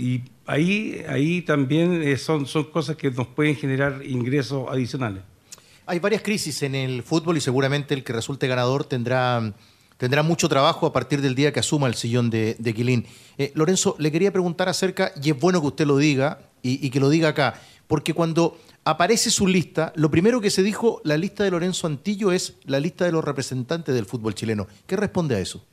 y 0.01 0.23
ahí, 0.49 1.03
ahí 1.07 1.41
también 1.43 2.01
eh, 2.01 2.17
son, 2.17 2.47
son 2.47 2.65
cosas 2.65 2.95
que 2.95 3.11
nos 3.11 3.27
pueden 3.27 3.55
generar 3.55 4.01
ingresos 4.03 4.67
adicionales. 4.69 5.21
Hay 5.85 5.99
varias 5.99 6.23
crisis 6.23 6.63
en 6.63 6.75
el 6.75 7.03
fútbol 7.03 7.37
y 7.37 7.41
seguramente 7.41 7.93
el 7.93 8.03
que 8.03 8.13
resulte 8.13 8.47
ganador 8.47 8.83
tendrá, 8.83 9.53
tendrá 9.97 10.23
mucho 10.23 10.49
trabajo 10.49 10.87
a 10.87 10.93
partir 10.93 11.21
del 11.21 11.35
día 11.35 11.53
que 11.53 11.59
asuma 11.59 11.87
el 11.87 11.93
sillón 11.93 12.29
de, 12.29 12.73
Quilín. 12.75 13.05
Eh, 13.37 13.51
Lorenzo, 13.53 13.95
le 13.99 14.11
quería 14.11 14.31
preguntar 14.31 14.69
acerca, 14.69 15.11
y 15.21 15.29
es 15.29 15.39
bueno 15.39 15.61
que 15.61 15.67
usted 15.67 15.85
lo 15.85 15.97
diga 15.97 16.39
y, 16.63 16.85
y 16.85 16.89
que 16.89 16.99
lo 16.99 17.09
diga 17.09 17.29
acá, 17.29 17.59
porque 17.87 18.13
cuando 18.13 18.57
aparece 18.85 19.29
su 19.29 19.47
lista, 19.47 19.93
lo 19.95 20.09
primero 20.09 20.41
que 20.41 20.49
se 20.49 20.63
dijo, 20.63 20.99
la 21.03 21.17
lista 21.17 21.43
de 21.43 21.51
Lorenzo 21.51 21.85
Antillo 21.85 22.31
es 22.31 22.55
la 22.65 22.79
lista 22.79 23.05
de 23.05 23.11
los 23.11 23.23
representantes 23.23 23.93
del 23.93 24.05
fútbol 24.05 24.33
chileno. 24.33 24.67
¿Qué 24.87 24.95
responde 24.95 25.35
a 25.35 25.39
eso? 25.39 25.63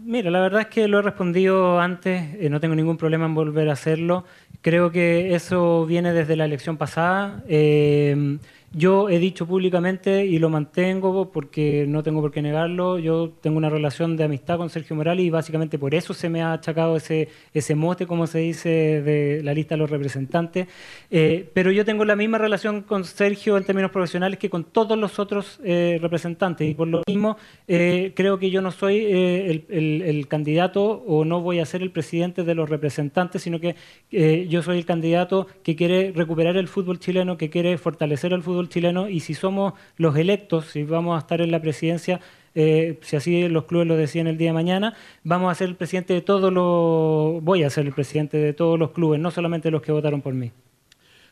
Mira, 0.00 0.30
la 0.30 0.40
verdad 0.40 0.62
es 0.62 0.66
que 0.68 0.86
lo 0.86 1.00
he 1.00 1.02
respondido 1.02 1.80
antes, 1.80 2.34
eh, 2.38 2.48
no 2.50 2.60
tengo 2.60 2.74
ningún 2.74 2.96
problema 2.96 3.26
en 3.26 3.34
volver 3.34 3.68
a 3.68 3.72
hacerlo. 3.72 4.24
Creo 4.62 4.90
que 4.92 5.34
eso 5.34 5.86
viene 5.86 6.12
desde 6.12 6.36
la 6.36 6.44
elección 6.44 6.76
pasada. 6.76 7.42
Eh, 7.48 8.38
yo 8.72 9.08
he 9.08 9.18
dicho 9.18 9.46
públicamente 9.46 10.26
y 10.26 10.38
lo 10.38 10.50
mantengo 10.50 11.30
porque 11.30 11.86
no 11.88 12.02
tengo 12.02 12.20
por 12.20 12.30
qué 12.30 12.42
negarlo. 12.42 12.98
Yo 12.98 13.30
tengo 13.40 13.56
una 13.56 13.70
relación 13.70 14.16
de 14.16 14.24
amistad 14.24 14.58
con 14.58 14.70
Sergio 14.70 14.94
Morales 14.96 15.24
y 15.24 15.30
básicamente 15.30 15.78
por 15.78 15.94
eso 15.94 16.14
se 16.14 16.28
me 16.28 16.42
ha 16.42 16.52
achacado 16.52 16.96
ese, 16.96 17.28
ese 17.54 17.74
mote, 17.74 18.06
como 18.06 18.26
se 18.26 18.38
dice, 18.40 18.68
de 18.68 19.42
la 19.42 19.54
lista 19.54 19.74
de 19.74 19.78
los 19.78 19.90
representantes. 19.90 20.68
Eh, 21.10 21.48
pero 21.54 21.70
yo 21.70 21.84
tengo 21.84 22.04
la 22.04 22.16
misma 22.16 22.38
relación 22.38 22.82
con 22.82 23.04
Sergio 23.04 23.56
en 23.56 23.64
términos 23.64 23.90
profesionales 23.90 24.38
que 24.38 24.50
con 24.50 24.64
todos 24.64 24.98
los 24.98 25.18
otros 25.18 25.60
eh, 25.64 25.98
representantes 26.00 26.68
y 26.68 26.74
por 26.74 26.88
lo 26.88 27.02
mismo 27.06 27.36
eh, 27.66 28.12
creo 28.14 28.38
que 28.38 28.50
yo 28.50 28.60
no 28.60 28.70
soy 28.70 28.96
eh, 28.96 29.50
el, 29.50 29.64
el, 29.68 30.02
el, 30.02 30.28
candidato 30.28 30.84
o 30.84 31.24
no 31.24 31.40
voy 31.40 31.60
a 31.60 31.66
ser 31.66 31.82
el 31.82 31.90
presidente 31.90 32.44
de 32.44 32.54
los 32.54 32.68
representantes, 32.68 33.42
sino 33.42 33.60
que 33.60 33.76
eh, 34.10 34.46
yo 34.48 34.62
soy 34.62 34.78
el 34.78 34.84
candidato 34.84 35.46
que 35.62 35.76
quiere 35.76 36.12
recuperar 36.14 36.56
el 36.56 36.68
fútbol 36.68 36.98
chileno, 36.98 37.36
que 37.36 37.50
quiere 37.50 37.78
fortalecer 37.78 38.32
el 38.32 38.42
fútbol 38.42 38.57
chileno 38.66 39.08
y 39.08 39.20
si 39.20 39.34
somos 39.34 39.74
los 39.96 40.16
electos, 40.16 40.66
si 40.66 40.82
vamos 40.82 41.16
a 41.16 41.20
estar 41.20 41.40
en 41.40 41.50
la 41.50 41.60
presidencia, 41.62 42.20
eh, 42.54 42.98
si 43.02 43.16
así 43.16 43.48
los 43.48 43.66
clubes 43.66 43.86
lo 43.86 43.96
decían 43.96 44.26
el 44.26 44.36
día 44.36 44.48
de 44.48 44.54
mañana, 44.54 44.94
vamos 45.22 45.52
a 45.52 45.54
ser 45.54 45.68
el 45.68 45.76
presidente 45.76 46.14
de 46.14 46.22
todos 46.22 46.52
los, 46.52 47.42
voy 47.44 47.62
a 47.62 47.70
ser 47.70 47.86
el 47.86 47.92
presidente 47.92 48.36
de 48.36 48.52
todos 48.52 48.78
los 48.78 48.90
clubes, 48.90 49.20
no 49.20 49.30
solamente 49.30 49.70
los 49.70 49.82
que 49.82 49.92
votaron 49.92 50.20
por 50.22 50.34
mí. 50.34 50.50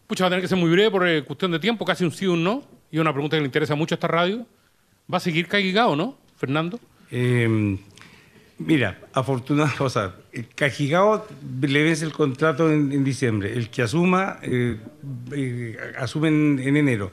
Pucha, 0.07 0.25
va 0.25 0.29
a 0.29 0.31
tener 0.31 0.43
que 0.43 0.49
ser 0.49 0.59
muy 0.59 0.71
breve 0.71 0.91
por 0.91 1.09
eh, 1.09 1.25
cuestión 1.25 1.51
de 1.51 1.59
tiempo, 1.59 1.85
casi 1.85 2.05
un 2.05 2.13
sí 2.13 2.27
o 2.27 2.35
un 2.35 2.45
no, 2.45 2.63
y 2.93 2.99
una 2.99 3.13
pregunta 3.13 3.37
que 3.37 3.41
le 3.41 3.47
interesa 3.47 3.75
mucho 3.75 3.95
a 3.95 3.97
esta 3.97 4.07
radio. 4.07 4.47
¿Va 5.13 5.17
a 5.17 5.21
seguir 5.21 5.49
Caigao, 5.49 5.97
no, 5.97 6.17
Fernando? 6.37 6.79
Eh, 7.11 7.77
Mira, 8.59 8.99
afortunado, 9.13 9.85
o 9.85 9.91
sea, 9.91 10.15
Cajigao 10.55 11.27
le 11.61 11.83
vence 11.85 12.05
el 12.07 12.13
contrato 12.13 12.73
en, 12.73 13.05
diciembre, 13.05 13.53
el 13.53 13.69
que 13.71 13.83
asuma, 13.83 14.39
eh, 14.43 14.79
eh, 15.33 15.77
asume 15.99 16.29
en, 16.29 16.59
en 16.61 16.77
enero. 16.77 17.13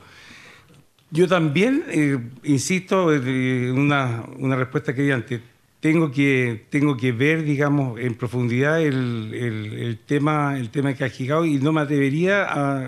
Yo 1.10 1.28
también, 1.28 1.84
eh, 1.90 2.18
insisto, 2.44 3.14
eh, 3.14 3.72
una, 3.72 4.24
una 4.40 4.56
respuesta 4.56 4.96
que 4.96 5.04
di 5.04 5.12
antes, 5.12 5.42
tengo 5.80 6.12
que, 6.12 6.66
tengo 6.70 6.98
que 6.98 7.12
ver, 7.12 7.44
digamos, 7.44 8.00
en 8.00 8.16
profundidad 8.16 8.82
el, 8.82 9.32
el- 9.34 10.00
tema, 10.06 10.58
el 10.58 10.70
tema 10.72 10.90
de 10.90 10.96
Cajigao 10.96 11.46
y 11.46 11.58
no 11.60 11.72
me 11.74 11.82
atrevería 11.82 12.46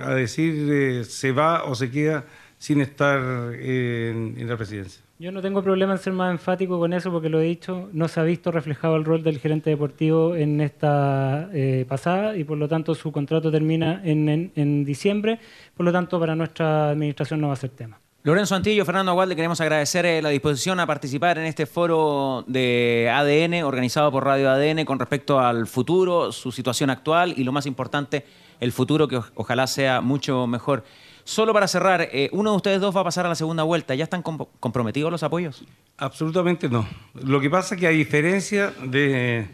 a, 0.10 0.15
decir 0.15 1.06
se 1.06 1.32
va 1.34 1.64
o 1.65 1.76
se 1.76 1.91
queda 1.91 2.26
sin 2.57 2.82
estar 2.82 3.19
en 3.56 4.48
la 4.48 4.57
presidencia. 4.57 5.05
Yo 5.18 5.32
no 5.32 5.42
tengo 5.42 5.64
problema 5.64 5.94
en 5.94 5.98
ser 5.98 6.12
más 6.12 6.30
enfático 6.30 6.78
con 6.78 6.92
eso 6.92 7.10
porque 7.10 7.30
lo 7.30 7.40
he 7.40 7.46
dicho, 7.46 7.88
no 7.94 8.10
se 8.10 8.20
ha 8.20 8.24
visto 8.24 8.52
reflejado 8.52 8.98
el 8.98 9.06
rol 9.06 9.24
del 9.24 9.40
gerente 9.40 9.70
deportivo 9.70 10.36
en 10.36 10.60
esta 10.60 11.50
eh, 11.54 11.86
pasada 11.88 12.36
y 12.36 12.44
por 12.44 12.58
lo 12.58 12.68
tanto 12.68 12.94
su 12.96 13.14
contrato 13.14 13.50
termina 13.50 14.02
en, 14.04 14.84
diciembre, 14.84 15.40
por 15.74 15.86
lo 15.86 15.94
tanto 15.94 16.20
para 16.20 16.36
nuestra 16.36 16.90
administración 16.90 17.40
no 17.40 17.48
va 17.48 17.54
a 17.54 17.56
ser 17.56 17.70
tema. 17.70 17.98
Lorenzo 18.24 18.56
Antillo, 18.56 18.84
Fernando 18.84 19.12
Agual, 19.12 19.30
le 19.30 19.38
queremos 19.38 19.62
agradecer 19.62 20.06
eh, 20.06 20.22
la 20.22 20.30
disposición 20.30 20.82
a 20.82 20.88
participar 20.88 21.38
en 21.38 21.46
este 21.46 21.66
foro 21.66 22.44
de 22.48 23.10
ADN 23.10 23.64
organizado 23.64 24.12
por 24.12 24.26
Radio 24.26 24.50
ADN 24.50 24.84
con 24.84 25.00
respecto 25.00 25.40
al 25.40 25.66
futuro, 25.66 26.34
su 26.34 26.52
situación 26.52 26.90
actual 26.90 27.34
y 27.38 27.46
lo 27.46 27.54
más 27.54 27.68
importante, 27.68 28.26
el 28.60 28.74
futuro 28.74 29.08
que 29.08 29.22
ojalá 29.36 29.66
sea 29.68 30.02
mucho 30.02 30.46
mejor. 30.46 30.84
Solo 31.27 31.53
para 31.53 31.68
cerrar, 31.68 32.07
eh, 32.14 32.30
uno 32.34 32.52
de 32.52 32.57
ustedes 32.57 32.80
dos 32.80 32.95
va 32.95 33.02
a 33.02 33.03
pasar 33.03 33.26
a 33.26 33.30
la 33.30 33.35
segunda 33.35 33.64
vuelta. 33.64 33.95
¿Ya 33.95 34.03
están 34.03 34.22
com- 34.22 34.45
comprometidos 34.60 35.11
los 35.11 35.23
apoyos? 35.23 35.65
Absolutamente 35.97 36.69
no. 36.69 36.88
Lo 37.15 37.41
que 37.41 37.49
pasa 37.49 37.73
es 37.73 37.81
que 37.81 37.88
a 37.88 37.89
diferencia 37.89 38.72
de, 38.84 39.47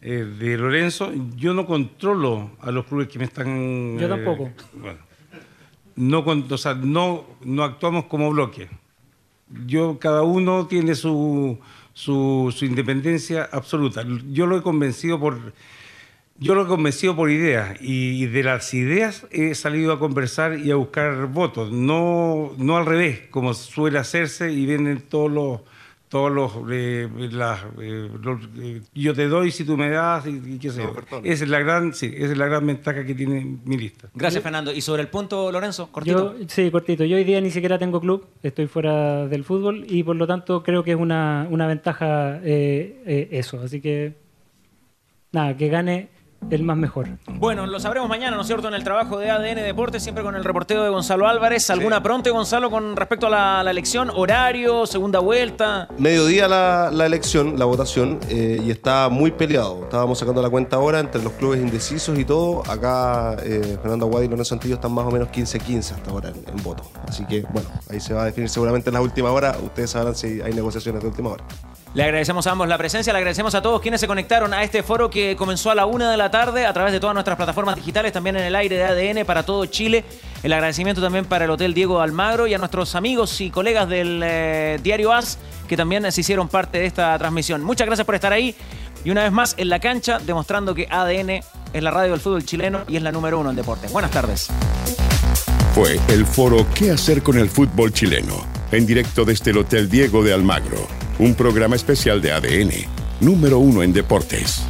eh, 0.00 0.10
de 0.38 0.56
Lorenzo, 0.56 1.10
yo 1.36 1.54
no 1.54 1.66
controlo 1.66 2.52
a 2.60 2.70
los 2.70 2.86
clubes 2.86 3.08
que 3.08 3.18
me 3.18 3.24
están... 3.24 3.98
Yo 3.98 4.06
eh, 4.06 4.08
tampoco. 4.08 4.50
bueno, 4.74 5.00
no, 5.96 6.24
con- 6.24 6.46
o 6.50 6.56
sea, 6.56 6.74
no, 6.74 7.24
no 7.42 7.64
actuamos 7.64 8.04
como 8.04 8.30
bloque. 8.30 8.68
Yo, 9.66 9.98
cada 9.98 10.22
uno 10.22 10.66
tiene 10.68 10.94
su, 10.94 11.58
su, 11.94 12.54
su 12.56 12.64
independencia 12.64 13.48
absoluta. 13.50 14.04
Yo 14.30 14.46
lo 14.46 14.56
he 14.56 14.62
convencido 14.62 15.18
por... 15.18 15.52
Yo 16.42 16.54
lo 16.54 16.64
he 16.64 16.66
convencido 16.66 17.14
por 17.14 17.30
ideas 17.30 17.76
y 17.80 18.26
de 18.26 18.42
las 18.42 18.74
ideas 18.74 19.26
he 19.30 19.54
salido 19.54 19.92
a 19.92 19.98
conversar 19.98 20.58
y 20.58 20.70
a 20.70 20.76
buscar 20.76 21.26
votos, 21.26 21.70
no, 21.72 22.52
no 22.58 22.76
al 22.76 22.86
revés, 22.86 23.20
como 23.30 23.54
suele 23.54 23.98
hacerse 23.98 24.52
y 24.52 24.66
vienen 24.66 25.02
todos 25.08 25.30
los, 25.30 25.60
todos 26.08 26.30
los, 26.30 26.52
eh, 26.70 27.08
las, 27.30 27.60
eh, 27.80 28.10
los, 28.20 28.40
eh, 28.58 28.82
yo 28.92 29.14
te 29.14 29.28
doy 29.28 29.50
si 29.50 29.64
tú 29.64 29.76
me 29.76 29.88
das 29.88 30.26
y, 30.26 30.42
y 30.54 30.58
qué 30.58 30.70
sé 30.70 30.82
yo. 30.82 30.94
Esa 31.22 31.44
es 31.44 31.48
la 31.48 31.60
gran, 31.60 31.94
sí, 31.94 32.12
esa 32.14 32.32
es 32.32 32.36
la 32.36 32.46
gran 32.46 32.66
ventaja 32.66 33.04
que 33.04 33.14
tiene 33.14 33.58
mi 33.64 33.78
lista. 33.78 34.08
Gracias, 34.14 34.42
Fernando. 34.42 34.72
Y 34.72 34.82
sobre 34.82 35.02
el 35.02 35.08
punto, 35.08 35.50
Lorenzo, 35.50 35.90
cortito. 35.90 36.36
Yo, 36.38 36.44
sí, 36.48 36.70
cortito. 36.70 37.04
Yo 37.04 37.16
hoy 37.16 37.24
día 37.24 37.40
ni 37.40 37.50
siquiera 37.50 37.78
tengo 37.78 37.98
club, 38.00 38.26
estoy 38.42 38.66
fuera 38.66 39.26
del 39.26 39.44
fútbol 39.44 39.86
y 39.88 40.02
por 40.02 40.16
lo 40.16 40.26
tanto 40.26 40.62
creo 40.62 40.84
que 40.84 40.90
es 40.90 40.98
una, 40.98 41.46
una 41.48 41.66
ventaja 41.66 42.40
eh, 42.42 43.02
eh, 43.06 43.28
eso. 43.30 43.60
Así 43.62 43.80
que, 43.80 44.12
nada, 45.32 45.56
que 45.56 45.68
gane 45.68 46.10
el 46.50 46.62
más 46.62 46.76
mejor. 46.76 47.08
Bueno, 47.26 47.66
lo 47.66 47.80
sabremos 47.80 48.08
mañana, 48.08 48.36
¿no 48.36 48.42
es 48.42 48.46
cierto? 48.46 48.68
En 48.68 48.74
el 48.74 48.84
trabajo 48.84 49.18
de 49.18 49.30
ADN 49.30 49.62
Deportes, 49.62 50.02
siempre 50.02 50.22
con 50.24 50.34
el 50.36 50.44
reporteo 50.44 50.82
de 50.82 50.90
Gonzalo 50.90 51.26
Álvarez. 51.26 51.70
¿Alguna 51.70 52.02
pronto, 52.02 52.32
Gonzalo, 52.32 52.70
con 52.70 52.96
respecto 52.96 53.26
a 53.26 53.30
la, 53.30 53.62
la 53.62 53.70
elección? 53.70 54.10
¿Horario? 54.14 54.86
¿Segunda 54.86 55.18
vuelta? 55.18 55.88
Mediodía 55.98 56.48
la, 56.48 56.90
la 56.92 57.06
elección, 57.06 57.58
la 57.58 57.64
votación, 57.64 58.18
eh, 58.28 58.60
y 58.64 58.70
está 58.70 59.08
muy 59.08 59.30
peleado. 59.30 59.84
Estábamos 59.84 60.18
sacando 60.18 60.42
la 60.42 60.50
cuenta 60.50 60.76
ahora 60.76 61.00
entre 61.00 61.22
los 61.22 61.32
clubes 61.34 61.60
indecisos 61.60 62.18
y 62.18 62.24
todo. 62.24 62.62
Acá 62.70 63.36
eh, 63.42 63.78
Fernando 63.80 64.06
Aguad 64.06 64.22
y 64.22 64.28
Lorenzo 64.28 64.54
Antillo 64.54 64.74
están 64.74 64.92
más 64.92 65.06
o 65.06 65.10
menos 65.10 65.28
15-15 65.28 65.92
hasta 65.92 66.10
ahora 66.10 66.30
en, 66.30 66.36
en 66.48 66.62
voto. 66.62 66.84
Así 67.06 67.24
que, 67.26 67.42
bueno, 67.52 67.68
ahí 67.90 68.00
se 68.00 68.14
va 68.14 68.22
a 68.22 68.24
definir 68.26 68.48
seguramente 68.48 68.90
en 68.90 68.94
la 68.94 69.00
última 69.00 69.30
hora. 69.30 69.56
Ustedes 69.62 69.90
sabrán 69.90 70.14
si 70.14 70.40
hay 70.40 70.52
negociaciones 70.52 71.02
de 71.02 71.08
última 71.08 71.30
hora. 71.30 71.44
Le 71.94 72.04
agradecemos 72.04 72.46
a 72.46 72.52
ambos 72.52 72.68
la 72.68 72.78
presencia, 72.78 73.12
le 73.12 73.18
agradecemos 73.18 73.54
a 73.54 73.60
todos 73.60 73.82
quienes 73.82 74.00
se 74.00 74.06
conectaron 74.06 74.54
a 74.54 74.62
este 74.62 74.82
foro 74.82 75.10
que 75.10 75.36
comenzó 75.36 75.70
a 75.70 75.74
la 75.74 75.84
una 75.84 76.10
de 76.10 76.16
la 76.16 76.30
tarde 76.30 76.64
a 76.64 76.72
través 76.72 76.92
de 76.92 77.00
todas 77.00 77.12
nuestras 77.12 77.36
plataformas 77.36 77.76
digitales, 77.76 78.12
también 78.12 78.36
en 78.36 78.44
el 78.44 78.56
aire 78.56 78.76
de 78.76 78.84
ADN 78.84 79.26
para 79.26 79.44
todo 79.44 79.66
Chile. 79.66 80.04
El 80.42 80.54
agradecimiento 80.54 81.02
también 81.02 81.26
para 81.26 81.44
el 81.44 81.50
Hotel 81.50 81.74
Diego 81.74 82.00
Almagro 82.00 82.46
y 82.46 82.54
a 82.54 82.58
nuestros 82.58 82.94
amigos 82.94 83.40
y 83.42 83.50
colegas 83.50 83.88
del 83.88 84.22
eh, 84.24 84.80
Diario 84.82 85.12
AS 85.12 85.38
que 85.68 85.76
también 85.76 86.10
se 86.10 86.20
hicieron 86.20 86.48
parte 86.48 86.78
de 86.78 86.86
esta 86.86 87.18
transmisión. 87.18 87.62
Muchas 87.62 87.86
gracias 87.86 88.06
por 88.06 88.14
estar 88.14 88.32
ahí 88.32 88.54
y 89.04 89.10
una 89.10 89.24
vez 89.24 89.32
más 89.32 89.54
en 89.58 89.68
la 89.68 89.78
cancha 89.78 90.18
demostrando 90.18 90.74
que 90.74 90.86
ADN 90.90 91.42
es 91.72 91.82
la 91.82 91.90
radio 91.90 92.12
del 92.12 92.20
fútbol 92.20 92.44
chileno 92.44 92.80
y 92.88 92.96
es 92.96 93.02
la 93.02 93.12
número 93.12 93.38
uno 93.38 93.50
en 93.50 93.56
deportes. 93.56 93.92
Buenas 93.92 94.10
tardes. 94.10 94.48
Fue 95.74 95.98
el 96.08 96.26
foro 96.26 96.66
¿Qué 96.74 96.90
hacer 96.90 97.22
con 97.22 97.38
el 97.38 97.48
fútbol 97.48 97.92
chileno? 97.92 98.46
En 98.70 98.86
directo 98.86 99.24
desde 99.24 99.50
el 99.50 99.58
Hotel 99.58 99.88
Diego 99.88 100.22
de 100.22 100.34
Almagro, 100.34 100.86
un 101.18 101.34
programa 101.34 101.76
especial 101.76 102.20
de 102.20 102.32
ADN, 102.32 102.70
número 103.20 103.58
uno 103.58 103.82
en 103.82 103.92
deportes. 103.92 104.62